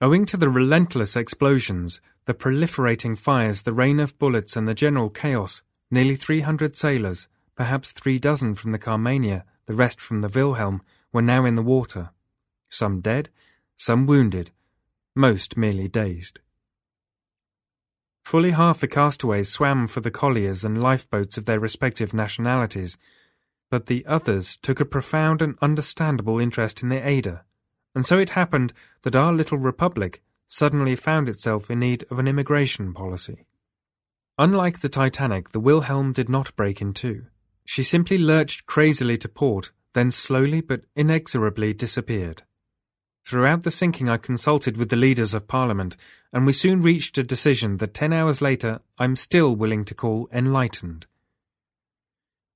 Owing 0.00 0.24
to 0.24 0.38
the 0.38 0.48
relentless 0.48 1.16
explosions, 1.16 2.00
the 2.24 2.32
proliferating 2.32 3.18
fires, 3.18 3.62
the 3.62 3.74
rain 3.74 4.00
of 4.00 4.18
bullets, 4.18 4.56
and 4.56 4.66
the 4.66 4.72
general 4.72 5.10
chaos, 5.10 5.60
nearly 5.90 6.16
300 6.16 6.76
sailors, 6.76 7.28
perhaps 7.54 7.92
three 7.92 8.18
dozen 8.18 8.54
from 8.54 8.72
the 8.72 8.78
Carmania, 8.78 9.44
the 9.66 9.74
rest 9.74 10.00
from 10.00 10.22
the 10.22 10.28
Wilhelm, 10.28 10.80
were 11.12 11.20
now 11.20 11.44
in 11.44 11.56
the 11.56 11.62
water. 11.62 12.08
Some 12.70 13.02
dead, 13.02 13.28
some 13.76 14.06
wounded, 14.06 14.50
most 15.14 15.58
merely 15.58 15.88
dazed. 15.88 16.40
Fully 18.24 18.52
half 18.52 18.80
the 18.80 18.88
castaways 18.88 19.50
swam 19.50 19.86
for 19.88 20.00
the 20.00 20.10
colliers 20.10 20.64
and 20.64 20.82
lifeboats 20.82 21.36
of 21.36 21.44
their 21.44 21.60
respective 21.60 22.14
nationalities, 22.14 22.96
but 23.70 23.86
the 23.86 24.04
others 24.06 24.56
took 24.58 24.80
a 24.80 24.84
profound 24.84 25.42
and 25.42 25.56
understandable 25.60 26.38
interest 26.38 26.82
in 26.82 26.88
the 26.88 27.06
Ada, 27.06 27.44
and 27.94 28.04
so 28.04 28.18
it 28.18 28.30
happened 28.30 28.72
that 29.02 29.16
our 29.16 29.32
little 29.32 29.58
republic 29.58 30.22
suddenly 30.48 30.94
found 30.94 31.28
itself 31.28 31.70
in 31.70 31.80
need 31.80 32.04
of 32.10 32.18
an 32.18 32.28
immigration 32.28 32.92
policy. 32.92 33.46
Unlike 34.38 34.80
the 34.80 34.88
Titanic, 34.88 35.50
the 35.50 35.60
Wilhelm 35.60 36.12
did 36.12 36.28
not 36.28 36.54
break 36.56 36.80
in 36.80 36.92
two. 36.92 37.26
She 37.64 37.82
simply 37.82 38.18
lurched 38.18 38.66
crazily 38.66 39.16
to 39.18 39.28
port, 39.28 39.70
then 39.92 40.10
slowly 40.10 40.60
but 40.60 40.82
inexorably 40.96 41.72
disappeared. 41.72 42.42
Throughout 43.26 43.62
the 43.62 43.70
sinking, 43.70 44.08
I 44.08 44.18
consulted 44.18 44.76
with 44.76 44.90
the 44.90 44.96
leaders 44.96 45.32
of 45.32 45.48
Parliament, 45.48 45.96
and 46.32 46.44
we 46.44 46.52
soon 46.52 46.82
reached 46.82 47.16
a 47.16 47.22
decision 47.22 47.78
that 47.78 47.94
ten 47.94 48.12
hours 48.12 48.42
later 48.42 48.80
I'm 48.98 49.16
still 49.16 49.56
willing 49.56 49.84
to 49.86 49.94
call 49.94 50.28
enlightened. 50.30 51.06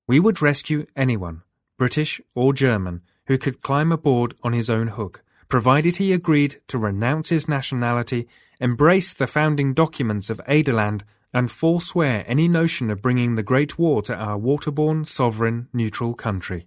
We 0.09 0.19
would 0.19 0.41
rescue 0.41 0.87
anyone, 0.95 1.43
British 1.77 2.19
or 2.33 2.51
German, 2.51 3.03
who 3.27 3.37
could 3.37 3.61
climb 3.61 3.91
aboard 3.91 4.33
on 4.41 4.53
his 4.53 4.67
own 4.67 4.87
hook, 4.87 5.21
provided 5.49 5.97
he 5.97 6.13
agreed 6.13 6.59
to 6.69 6.79
renounce 6.79 7.29
his 7.29 7.47
nationality, 7.47 8.27
embrace 8.59 9.13
the 9.13 9.27
founding 9.27 9.75
documents 9.75 10.31
of 10.31 10.41
Adaland, 10.47 11.03
and 11.31 11.51
forswear 11.51 12.25
any 12.25 12.47
notion 12.47 12.89
of 12.89 13.03
bringing 13.03 13.35
the 13.35 13.43
Great 13.43 13.77
War 13.77 14.01
to 14.01 14.15
our 14.15 14.35
waterborne, 14.35 15.05
sovereign, 15.05 15.67
neutral 15.73 16.15
country. 16.15 16.65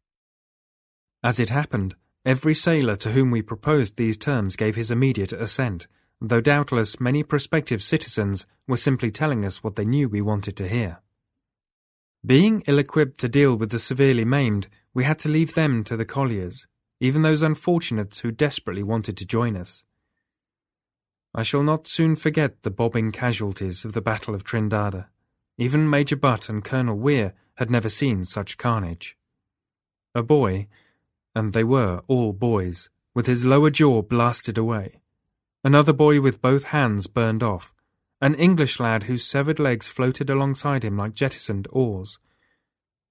As 1.25 1.41
it 1.41 1.51
happened, 1.51 1.97
every 2.25 2.55
sailor 2.55 2.95
to 2.95 3.11
whom 3.11 3.33
we 3.33 3.43
proposed 3.43 3.97
these 3.97 4.17
terms 4.17 4.55
gave 4.55 4.77
his 4.77 4.93
immediate 4.93 5.33
assent, 5.33 5.89
though 6.21 6.41
doubtless 6.41 7.01
many 7.01 7.25
prospective 7.25 7.83
citizens 7.83 8.47
were 8.69 8.77
simply 8.77 9.11
telling 9.11 9.45
us 9.45 9.65
what 9.65 9.75
they 9.75 9.85
knew 9.85 10.09
we 10.09 10.21
wanted 10.21 10.55
to 10.59 10.69
hear. 10.69 11.03
Being 12.25 12.63
ill 12.67 12.79
equipped 12.79 13.19
to 13.21 13.29
deal 13.29 13.57
with 13.57 13.71
the 13.71 13.81
severely 13.81 14.25
maimed, 14.25 14.69
we 14.95 15.05
had 15.05 15.19
to 15.21 15.29
leave 15.29 15.55
them 15.55 15.83
to 15.85 15.97
the 15.97 16.05
colliers, 16.05 16.67
even 17.01 17.23
those 17.23 17.43
unfortunates 17.43 18.21
who 18.21 18.31
desperately 18.31 18.85
wanted 18.85 19.17
to 19.17 19.27
join 19.27 19.57
us. 19.57 19.83
I 21.35 21.43
shall 21.43 21.63
not 21.63 21.89
soon 21.89 22.15
forget 22.15 22.63
the 22.63 22.71
bobbing 22.71 23.11
casualties 23.11 23.85
of 23.85 23.93
the 23.93 24.03
Battle 24.03 24.35
of 24.35 24.45
Trindade. 24.45 25.07
Even 25.59 25.91
Major 25.91 26.17
Butt 26.17 26.49
and 26.49 26.63
Colonel 26.63 26.97
Weir 26.97 27.35
had 27.57 27.71
never 27.71 27.89
seen 27.89 28.25
such 28.25 28.59
carnage. 28.59 29.17
A 30.15 30.23
boy, 30.23 30.69
and 31.35 31.53
they 31.53 31.65
were 31.65 32.03
all 32.07 32.33
boys, 32.33 32.89
with 33.15 33.27
his 33.27 33.45
lower 33.45 33.71
jaw 33.71 34.03
blasted 34.03 34.59
away. 34.59 35.01
Another 35.65 35.93
boy 35.93 36.21
with 36.21 36.43
both 36.43 36.65
hands 36.65 37.07
burned 37.07 37.43
off, 37.43 37.73
an 38.23 38.37
English 38.37 38.79
lad 38.79 39.03
whose 39.03 39.27
severed 39.27 39.59
legs 39.59 39.89
floated 39.89 40.31
alongside 40.31 40.85
him 40.85 40.97
like 40.97 41.13
jettisoned 41.13 41.67
oars, 41.73 42.21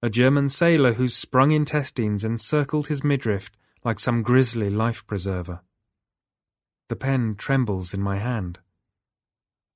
a 0.01 0.09
German 0.09 0.47
sailor 0.47 0.93
whose 0.93 1.13
sprung 1.13 1.51
intestines 1.51 2.23
encircled 2.23 2.87
his 2.87 3.03
midriff 3.03 3.51
like 3.83 3.99
some 3.99 4.21
grisly 4.21 4.69
life 4.69 5.05
preserver. 5.05 5.59
The 6.87 6.95
pen 6.95 7.35
trembles 7.37 7.93
in 7.93 8.01
my 8.01 8.19
hand. 8.19 8.59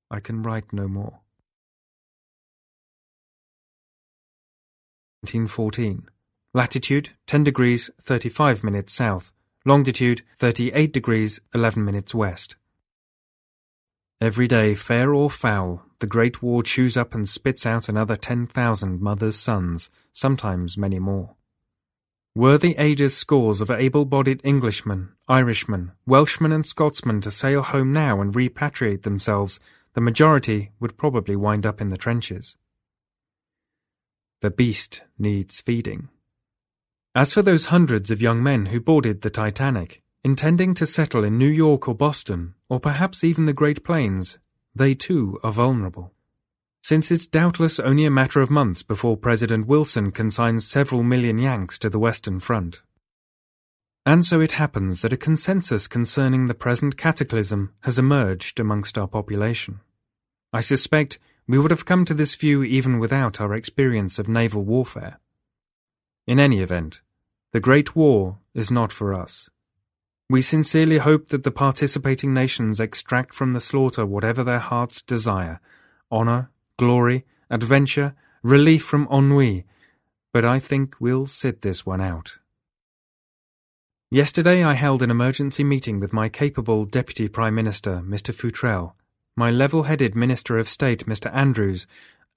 I 0.10 0.22
can 0.22 0.42
write 0.42 0.72
no 0.72 0.88
more. 0.88 1.20
1914. 5.24 6.08
Latitude 6.54 7.10
10 7.28 7.44
degrees 7.44 7.90
35 8.02 8.64
minutes 8.64 8.94
south. 8.94 9.34
Longitude 9.66 10.22
38 10.38 10.94
degrees 10.94 11.42
11 11.54 11.84
minutes 11.84 12.16
west. 12.16 12.56
Every 14.22 14.48
day, 14.48 14.76
fair 14.76 15.14
or 15.14 15.30
foul, 15.30 15.86
the 16.00 16.08
Great 16.08 16.42
War 16.42 16.64
chews 16.64 16.96
up 16.96 17.14
and 17.14 17.28
spits 17.28 17.66
out 17.66 17.90
another 17.90 18.16
10,000 18.16 19.02
mothers' 19.02 19.36
sons, 19.36 19.90
sometimes 20.14 20.78
many 20.78 21.00
more. 21.00 21.36
Were 22.34 22.58
the 22.58 22.78
Ada's 22.78 23.16
scores 23.16 23.60
of 23.60 23.70
able-bodied 23.70 24.42
Englishmen, 24.44 25.14
Irishmen, 25.28 25.92
Welshmen 26.06 26.52
and 26.52 26.66
Scotsmen 26.66 27.22
to 27.22 27.32
sail 27.32 27.62
home 27.62 27.92
now 27.92 28.22
and 28.22 28.34
repatriate 28.34 29.04
themselves, 29.04 29.60
the 29.94 30.02
majority 30.02 30.72
would 30.80 30.98
probably 30.98 31.36
wind 31.36 31.66
up 31.66 31.82
in 31.82 31.90
the 31.90 31.98
trenches. 31.98 32.56
The 34.42 34.52
beast 34.52 35.04
needs 35.18 35.60
feeding. 35.60 36.10
As 37.14 37.34
for 37.34 37.42
those 37.42 37.68
hundreds 37.68 38.12
of 38.12 38.22
young 38.22 38.44
men 38.44 38.68
who 38.68 38.80
boarded 38.82 39.22
the 39.22 39.30
Titanic, 39.30 40.04
intending 40.26 40.74
to 40.74 40.88
settle 40.88 41.24
in 41.24 41.38
New 41.38 41.48
York 41.48 41.88
or 41.88 41.94
Boston, 41.94 42.56
or 42.68 42.80
perhaps 42.80 43.24
even 43.24 43.46
the 43.46 43.54
Great 43.54 43.84
Plains, 43.84 44.40
they 44.74 44.96
too 44.96 45.40
are 45.44 45.52
vulnerable. 45.52 46.14
Since 46.82 47.12
it's 47.12 47.28
doubtless 47.28 47.80
only 47.80 48.06
a 48.06 48.10
matter 48.10 48.42
of 48.42 48.50
months 48.50 48.82
before 48.82 49.18
President 49.18 49.68
Wilson 49.68 50.12
consigns 50.12 50.66
several 50.68 51.04
million 51.04 51.38
Yanks 51.38 51.78
to 51.78 51.92
the 51.92 52.00
Western 52.00 52.40
Front. 52.40 52.82
And 54.04 54.26
so 54.26 54.42
it 54.42 54.54
happens 54.54 55.04
that 55.04 55.14
a 55.14 55.18
consensus 55.18 55.88
concerning 55.88 56.48
the 56.48 56.56
present 56.56 56.98
cataclysm 56.98 57.76
has 57.82 58.00
emerged 58.00 58.60
amongst 58.60 58.98
our 58.98 59.08
population. 59.08 59.80
I 60.52 60.62
suspect 60.62 61.20
we 61.48 61.60
would 61.60 61.70
have 61.70 61.86
come 61.86 62.04
to 62.06 62.16
this 62.16 62.34
view 62.34 62.64
even 62.64 62.98
without 62.98 63.40
our 63.40 63.54
experience 63.54 64.18
of 64.18 64.28
naval 64.28 64.64
warfare. 64.64 65.20
In 66.26 66.40
any 66.40 66.62
event, 66.62 67.02
the 67.52 67.60
Great 67.60 67.96
War 67.96 68.40
is 68.56 68.72
not 68.72 68.92
for 68.92 69.14
us. 69.14 69.52
We 70.28 70.42
sincerely 70.42 70.98
hope 70.98 71.30
that 71.30 71.44
the 71.44 71.52
participating 71.52 72.34
nations 72.34 72.80
extract 72.80 73.34
from 73.34 73.52
the 73.52 73.62
slaughter 73.62 74.06
whatever 74.06 74.44
their 74.44 74.60
hearts 74.60 75.02
desire 75.04 75.60
honour, 76.12 76.50
glory, 76.78 77.26
adventure, 77.50 78.16
relief 78.42 78.84
from 78.84 79.08
ennui, 79.12 79.66
but 80.34 80.46
I 80.46 80.60
think 80.60 80.96
we'll 81.00 81.26
sit 81.26 81.62
this 81.62 81.86
one 81.86 82.02
out. 82.02 82.38
Yesterday 84.12 84.64
I 84.64 84.74
held 84.74 85.02
an 85.02 85.12
emergency 85.12 85.64
meeting 85.64 86.00
with 86.00 86.14
my 86.14 86.30
capable 86.30 86.86
Deputy 86.86 87.28
Prime 87.28 87.56
Minister, 87.56 88.02
Mr. 88.06 88.34
Futrelle, 88.34 88.94
my 89.36 89.52
level-headed 89.52 90.16
Minister 90.16 90.58
of 90.58 90.70
State, 90.70 91.06
Mr. 91.06 91.34
Andrews, 91.34 91.86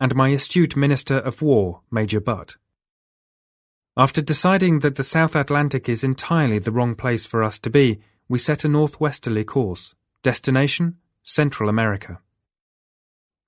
and 0.01 0.15
my 0.15 0.28
astute 0.28 0.77
Minister 0.77 1.19
of 1.19 1.40
War, 1.40 1.81
Major 1.90 2.20
Butt. 2.20 2.56
After 3.99 4.23
deciding 4.23 4.79
that 4.79 4.95
the 4.95 5.03
South 5.03 5.35
Atlantic 5.35 5.89
is 5.89 6.05
entirely 6.05 6.61
the 6.61 6.70
wrong 6.70 6.95
place 6.95 7.27
for 7.27 7.43
us 7.43 7.59
to 7.59 7.69
be, 7.69 7.99
we 8.29 8.39
set 8.39 8.65
a 8.65 8.69
northwesterly 8.69 9.43
course. 9.43 9.97
Destination? 10.23 10.99
Central 11.25 11.69
America. 11.69 12.20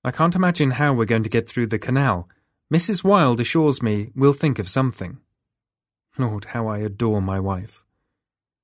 I 0.03 0.11
can't 0.11 0.35
imagine 0.35 0.71
how 0.71 0.93
we're 0.93 1.05
going 1.05 1.23
to 1.23 1.29
get 1.29 1.47
through 1.47 1.67
the 1.67 1.79
canal. 1.79 2.27
Mrs. 2.71 3.01
Wilde 3.01 3.39
assures 3.39 3.81
me 3.81 4.11
we'll 4.13 4.33
think 4.33 4.59
of 4.59 4.67
something. 4.67 5.19
Lord, 6.17 6.45
how 6.45 6.67
I 6.67 6.79
adore 6.79 7.21
my 7.21 7.39
wife. 7.39 7.85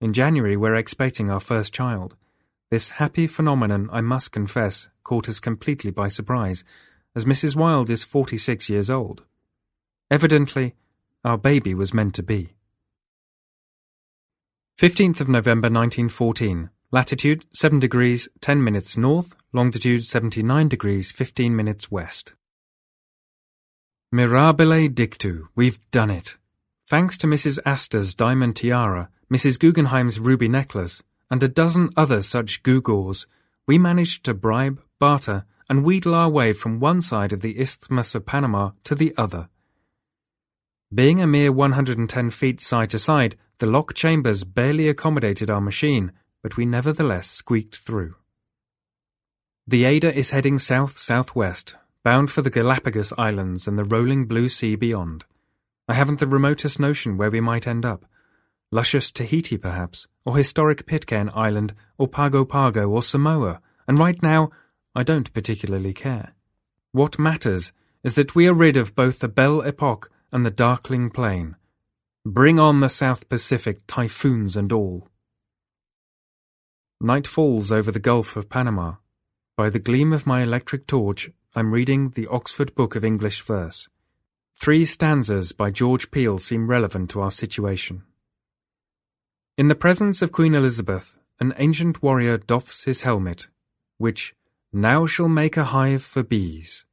In 0.01 0.11
January, 0.11 0.57
we're 0.57 0.75
expecting 0.75 1.29
our 1.29 1.39
first 1.39 1.73
child. 1.73 2.17
This 2.69 2.89
happy 2.89 3.27
phenomenon, 3.27 3.87
I 3.93 4.01
must 4.01 4.33
confess, 4.33 4.89
caught 5.05 5.29
us 5.29 5.39
completely 5.39 5.91
by 5.91 6.09
surprise, 6.09 6.65
as 7.15 7.23
Mrs. 7.23 7.55
Wilde 7.55 7.89
is 7.89 8.03
46 8.03 8.69
years 8.69 8.89
old. 8.89 9.23
Evidently, 10.11 10.75
our 11.27 11.37
baby 11.37 11.73
was 11.73 11.93
meant 11.93 12.15
to 12.15 12.23
be. 12.23 12.53
15th 14.79 15.19
of 15.19 15.27
November 15.27 15.67
1914. 15.67 16.69
Latitude 16.89 17.43
7 17.51 17.81
degrees 17.81 18.29
10 18.39 18.63
minutes 18.63 18.95
north, 18.95 19.35
longitude 19.51 20.05
79 20.05 20.69
degrees 20.69 21.11
15 21.11 21.53
minutes 21.53 21.91
west. 21.91 22.33
Mirabile 24.13 24.87
dictu, 24.87 25.49
we've 25.53 25.79
done 25.91 26.09
it. 26.09 26.37
Thanks 26.87 27.17
to 27.17 27.27
Mrs. 27.27 27.59
Astor's 27.65 28.13
diamond 28.13 28.55
tiara, 28.55 29.09
Mrs. 29.29 29.59
Guggenheim's 29.59 30.17
ruby 30.17 30.47
necklace, 30.47 31.03
and 31.29 31.43
a 31.43 31.49
dozen 31.49 31.89
other 31.97 32.21
such 32.21 32.63
gewgaws, 32.63 33.25
we 33.67 33.77
managed 33.77 34.23
to 34.23 34.33
bribe, 34.33 34.81
barter, 34.97 35.43
and 35.69 35.83
wheedle 35.83 36.15
our 36.15 36.29
way 36.29 36.53
from 36.53 36.79
one 36.79 37.01
side 37.01 37.33
of 37.33 37.41
the 37.41 37.59
Isthmus 37.59 38.15
of 38.15 38.25
Panama 38.25 38.71
to 38.85 38.95
the 38.95 39.13
other. 39.17 39.49
Being 40.93 41.21
a 41.21 41.27
mere 41.27 41.51
110 41.51 42.29
feet 42.29 42.61
side 42.61 42.91
to 42.91 42.99
side, 42.99 43.35
the 43.59 43.65
lock 43.65 43.93
chambers 43.93 44.45
barely 44.45 44.87
accommodated 44.87 45.49
our 45.49 45.59
machine, 45.59 46.13
but 46.41 46.55
we 46.55 46.65
nevertheless 46.65 47.29
squeaked 47.29 47.75
through. 47.75 48.15
The 49.67 49.83
Ada 49.83 50.17
is 50.17 50.31
heading 50.31 50.57
south-southwest, 50.57 51.75
bound 52.03 52.31
for 52.31 52.41
the 52.41 52.49
Galapagos 52.49 53.11
Islands 53.17 53.67
and 53.67 53.77
the 53.77 53.83
rolling 53.83 54.27
blue 54.27 54.47
sea 54.47 54.77
beyond. 54.77 55.25
I 55.89 55.93
haven't 55.93 56.21
the 56.21 56.27
remotest 56.27 56.79
notion 56.79 57.17
where 57.17 57.31
we 57.31 57.41
might 57.41 57.67
end 57.67 57.85
up, 57.85 58.05
luscious 58.71 59.11
Tahiti 59.11 59.57
perhaps, 59.57 60.07
or 60.23 60.37
historic 60.37 60.85
Pitcairn 60.85 61.29
Island, 61.35 61.73
or 61.97 62.07
Pago 62.07 62.45
Pago, 62.45 62.89
or 62.89 63.03
Samoa, 63.03 63.59
and 63.89 63.99
right 63.99 64.23
now 64.23 64.51
I 64.95 65.03
don't 65.03 65.33
particularly 65.33 65.93
care. 65.93 66.33
What 66.93 67.19
matters 67.19 67.73
is 68.05 68.15
that 68.15 68.35
we 68.35 68.47
are 68.47 68.53
rid 68.53 68.77
of 68.77 68.95
both 68.95 69.19
the 69.19 69.27
Belle 69.27 69.61
Epoque 69.63 70.09
and 70.31 70.45
the 70.45 70.51
darkling 70.51 71.09
plain. 71.09 71.55
Bring 72.25 72.59
on 72.59 72.79
the 72.79 72.89
South 72.89 73.29
Pacific, 73.29 73.79
typhoons 73.87 74.57
and 74.57 74.71
all. 74.71 75.07
Night 76.99 77.27
falls 77.27 77.71
over 77.71 77.91
the 77.91 77.99
Gulf 77.99 78.35
of 78.35 78.49
Panama. 78.49 78.95
By 79.55 79.69
the 79.69 79.79
gleam 79.79 80.11
of 80.11 80.25
my 80.25 80.41
electric 80.41 80.87
torch, 80.87 81.29
I'm 81.55 81.71
reading 81.71 82.09
the 82.09 82.27
Oxford 82.27 82.73
Book 82.73 82.95
of 82.95 83.05
English 83.05 83.41
Verse. 83.43 83.87
Three 84.55 84.85
stanzas 84.85 85.51
by 85.51 85.69
George 85.69 86.09
Peele 86.09 86.39
seem 86.39 86.67
relevant 86.67 87.11
to 87.11 87.21
our 87.21 87.29
situation. 87.29 88.03
In 89.55 89.67
the 89.67 89.75
presence 89.75 90.23
of 90.23 90.31
Queen 90.31 90.55
Elizabeth, 90.55 91.17
an 91.39 91.53
ancient 91.57 92.01
warrior 92.01 92.37
doffs 92.37 92.85
his 92.85 93.01
helmet, 93.01 93.47
which 93.99 94.35
now 94.73 95.05
shall 95.05 95.29
make 95.29 95.57
a 95.57 95.65
hive 95.65 96.01
for 96.01 96.23
bees. 96.23 96.85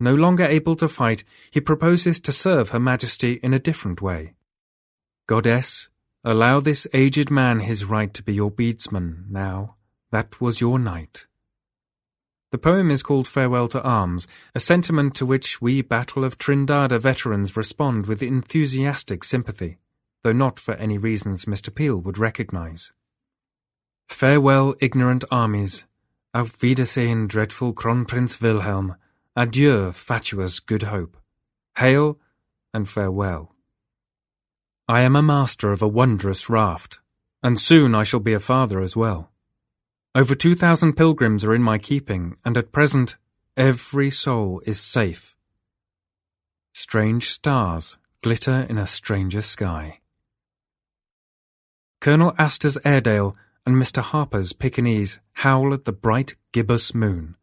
No 0.00 0.14
longer 0.14 0.44
able 0.44 0.76
to 0.76 0.88
fight, 0.88 1.24
he 1.50 1.60
proposes 1.60 2.20
to 2.20 2.32
serve 2.32 2.70
Her 2.70 2.80
Majesty 2.80 3.34
in 3.42 3.52
a 3.52 3.58
different 3.58 4.00
way. 4.00 4.34
Goddess, 5.26 5.88
allow 6.24 6.60
this 6.60 6.86
aged 6.92 7.30
man 7.30 7.60
his 7.60 7.84
right 7.84 8.12
to 8.14 8.22
be 8.22 8.34
your 8.34 8.50
beadsman 8.50 9.26
now. 9.28 9.76
That 10.10 10.40
was 10.40 10.60
your 10.60 10.78
knight. 10.78 11.26
The 12.50 12.58
poem 12.58 12.90
is 12.90 13.02
called 13.02 13.28
Farewell 13.28 13.68
to 13.68 13.82
Arms, 13.82 14.26
a 14.54 14.60
sentiment 14.60 15.14
to 15.16 15.26
which 15.26 15.60
we 15.60 15.82
Battle 15.82 16.24
of 16.24 16.38
Trindade 16.38 16.98
veterans 17.00 17.56
respond 17.56 18.06
with 18.06 18.22
enthusiastic 18.22 19.22
sympathy 19.24 19.78
though 20.22 20.32
not 20.32 20.58
for 20.58 20.74
any 20.74 20.98
reasons 20.98 21.44
Mr. 21.44 21.74
Peele 21.74 21.96
would 21.96 22.18
recognize. 22.18 22.92
Farewell, 24.08 24.74
ignorant 24.80 25.24
armies. 25.30 25.86
Auf 26.34 26.60
Wiedersehen, 26.62 27.26
dreadful 27.26 27.72
Kronprinz 27.72 28.40
Wilhelm. 28.40 28.96
Adieu, 29.38 29.92
fatuous 29.92 30.58
Good 30.58 30.82
Hope. 30.82 31.16
Hail 31.76 32.18
and 32.74 32.88
farewell. 32.88 33.54
I 34.88 35.02
am 35.02 35.14
a 35.14 35.22
master 35.22 35.70
of 35.70 35.80
a 35.80 35.86
wondrous 35.86 36.50
raft, 36.50 36.98
and 37.40 37.60
soon 37.60 37.94
I 37.94 38.02
shall 38.02 38.18
be 38.18 38.32
a 38.32 38.40
father 38.40 38.80
as 38.80 38.96
well. 38.96 39.30
Over 40.12 40.34
two 40.34 40.56
thousand 40.56 40.94
pilgrims 40.94 41.44
are 41.44 41.54
in 41.54 41.62
my 41.62 41.78
keeping, 41.78 42.36
and 42.44 42.56
at 42.58 42.72
present 42.72 43.16
every 43.56 44.10
soul 44.10 44.60
is 44.66 44.80
safe. 44.80 45.36
Strange 46.72 47.28
stars 47.28 47.96
glitter 48.22 48.66
in 48.68 48.76
a 48.76 48.88
stranger 48.88 49.42
sky. 49.42 50.00
Colonel 52.00 52.34
Astor's 52.38 52.76
Airedale 52.84 53.36
and 53.64 53.76
Mr. 53.76 54.02
Harper's 54.02 54.52
Pekingese 54.52 55.20
howl 55.34 55.72
at 55.72 55.84
the 55.84 55.92
bright 55.92 56.34
gibbous 56.50 56.92
moon. 56.92 57.36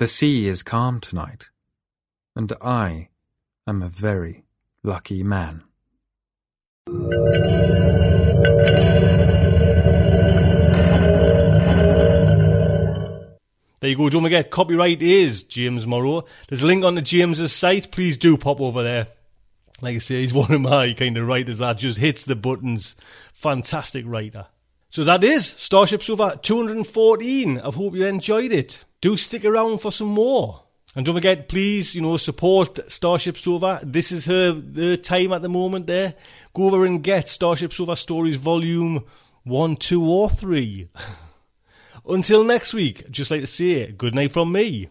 The 0.00 0.08
sea 0.08 0.48
is 0.48 0.64
calm 0.64 0.98
tonight, 0.98 1.50
and 2.34 2.52
I 2.60 3.10
am 3.64 3.80
a 3.80 3.88
very 3.88 4.42
lucky 4.82 5.22
man. 5.22 5.62
There 13.78 13.90
you 13.90 13.96
go. 13.96 14.08
Don't 14.10 14.24
forget, 14.24 14.50
copyright 14.50 15.00
is 15.00 15.44
James 15.44 15.86
Morrow. 15.86 16.24
There's 16.48 16.64
a 16.64 16.66
link 16.66 16.84
on 16.84 16.96
the 16.96 17.02
James's 17.02 17.52
site. 17.52 17.92
Please 17.92 18.16
do 18.16 18.36
pop 18.36 18.60
over 18.60 18.82
there. 18.82 19.06
Like 19.80 19.94
I 19.94 19.98
say, 19.98 20.22
he's 20.22 20.34
one 20.34 20.50
of 20.50 20.60
my 20.60 20.92
kind 20.94 21.16
of 21.16 21.28
writers 21.28 21.58
that 21.58 21.78
just 21.78 22.00
hits 22.00 22.24
the 22.24 22.34
buttons. 22.34 22.96
Fantastic 23.32 24.04
writer. 24.08 24.46
So 24.94 25.02
that 25.02 25.24
is 25.24 25.44
Starship 25.44 26.04
Sofa 26.04 26.38
214. 26.40 27.58
I 27.58 27.62
hope 27.72 27.96
you 27.96 28.06
enjoyed 28.06 28.52
it. 28.52 28.84
Do 29.00 29.16
stick 29.16 29.44
around 29.44 29.80
for 29.80 29.90
some 29.90 30.06
more. 30.06 30.62
And 30.94 31.04
don't 31.04 31.16
forget, 31.16 31.48
please, 31.48 31.96
you 31.96 32.00
know, 32.00 32.16
support 32.16 32.78
Starship 32.88 33.36
Sofa. 33.36 33.80
This 33.82 34.12
is 34.12 34.26
her, 34.26 34.62
her 34.76 34.96
time 34.96 35.32
at 35.32 35.42
the 35.42 35.48
moment 35.48 35.88
there. 35.88 36.14
Go 36.54 36.66
over 36.66 36.84
and 36.84 37.02
get 37.02 37.26
Starship 37.26 37.72
Sofa 37.72 37.96
Stories 37.96 38.36
Volume 38.36 39.04
1, 39.42 39.74
2, 39.78 40.04
or 40.04 40.30
3. 40.30 40.88
Until 42.08 42.44
next 42.44 42.72
week, 42.72 43.10
just 43.10 43.32
like 43.32 43.40
to 43.40 43.48
say, 43.48 43.90
good 43.90 44.14
night 44.14 44.30
from 44.30 44.52
me. 44.52 44.90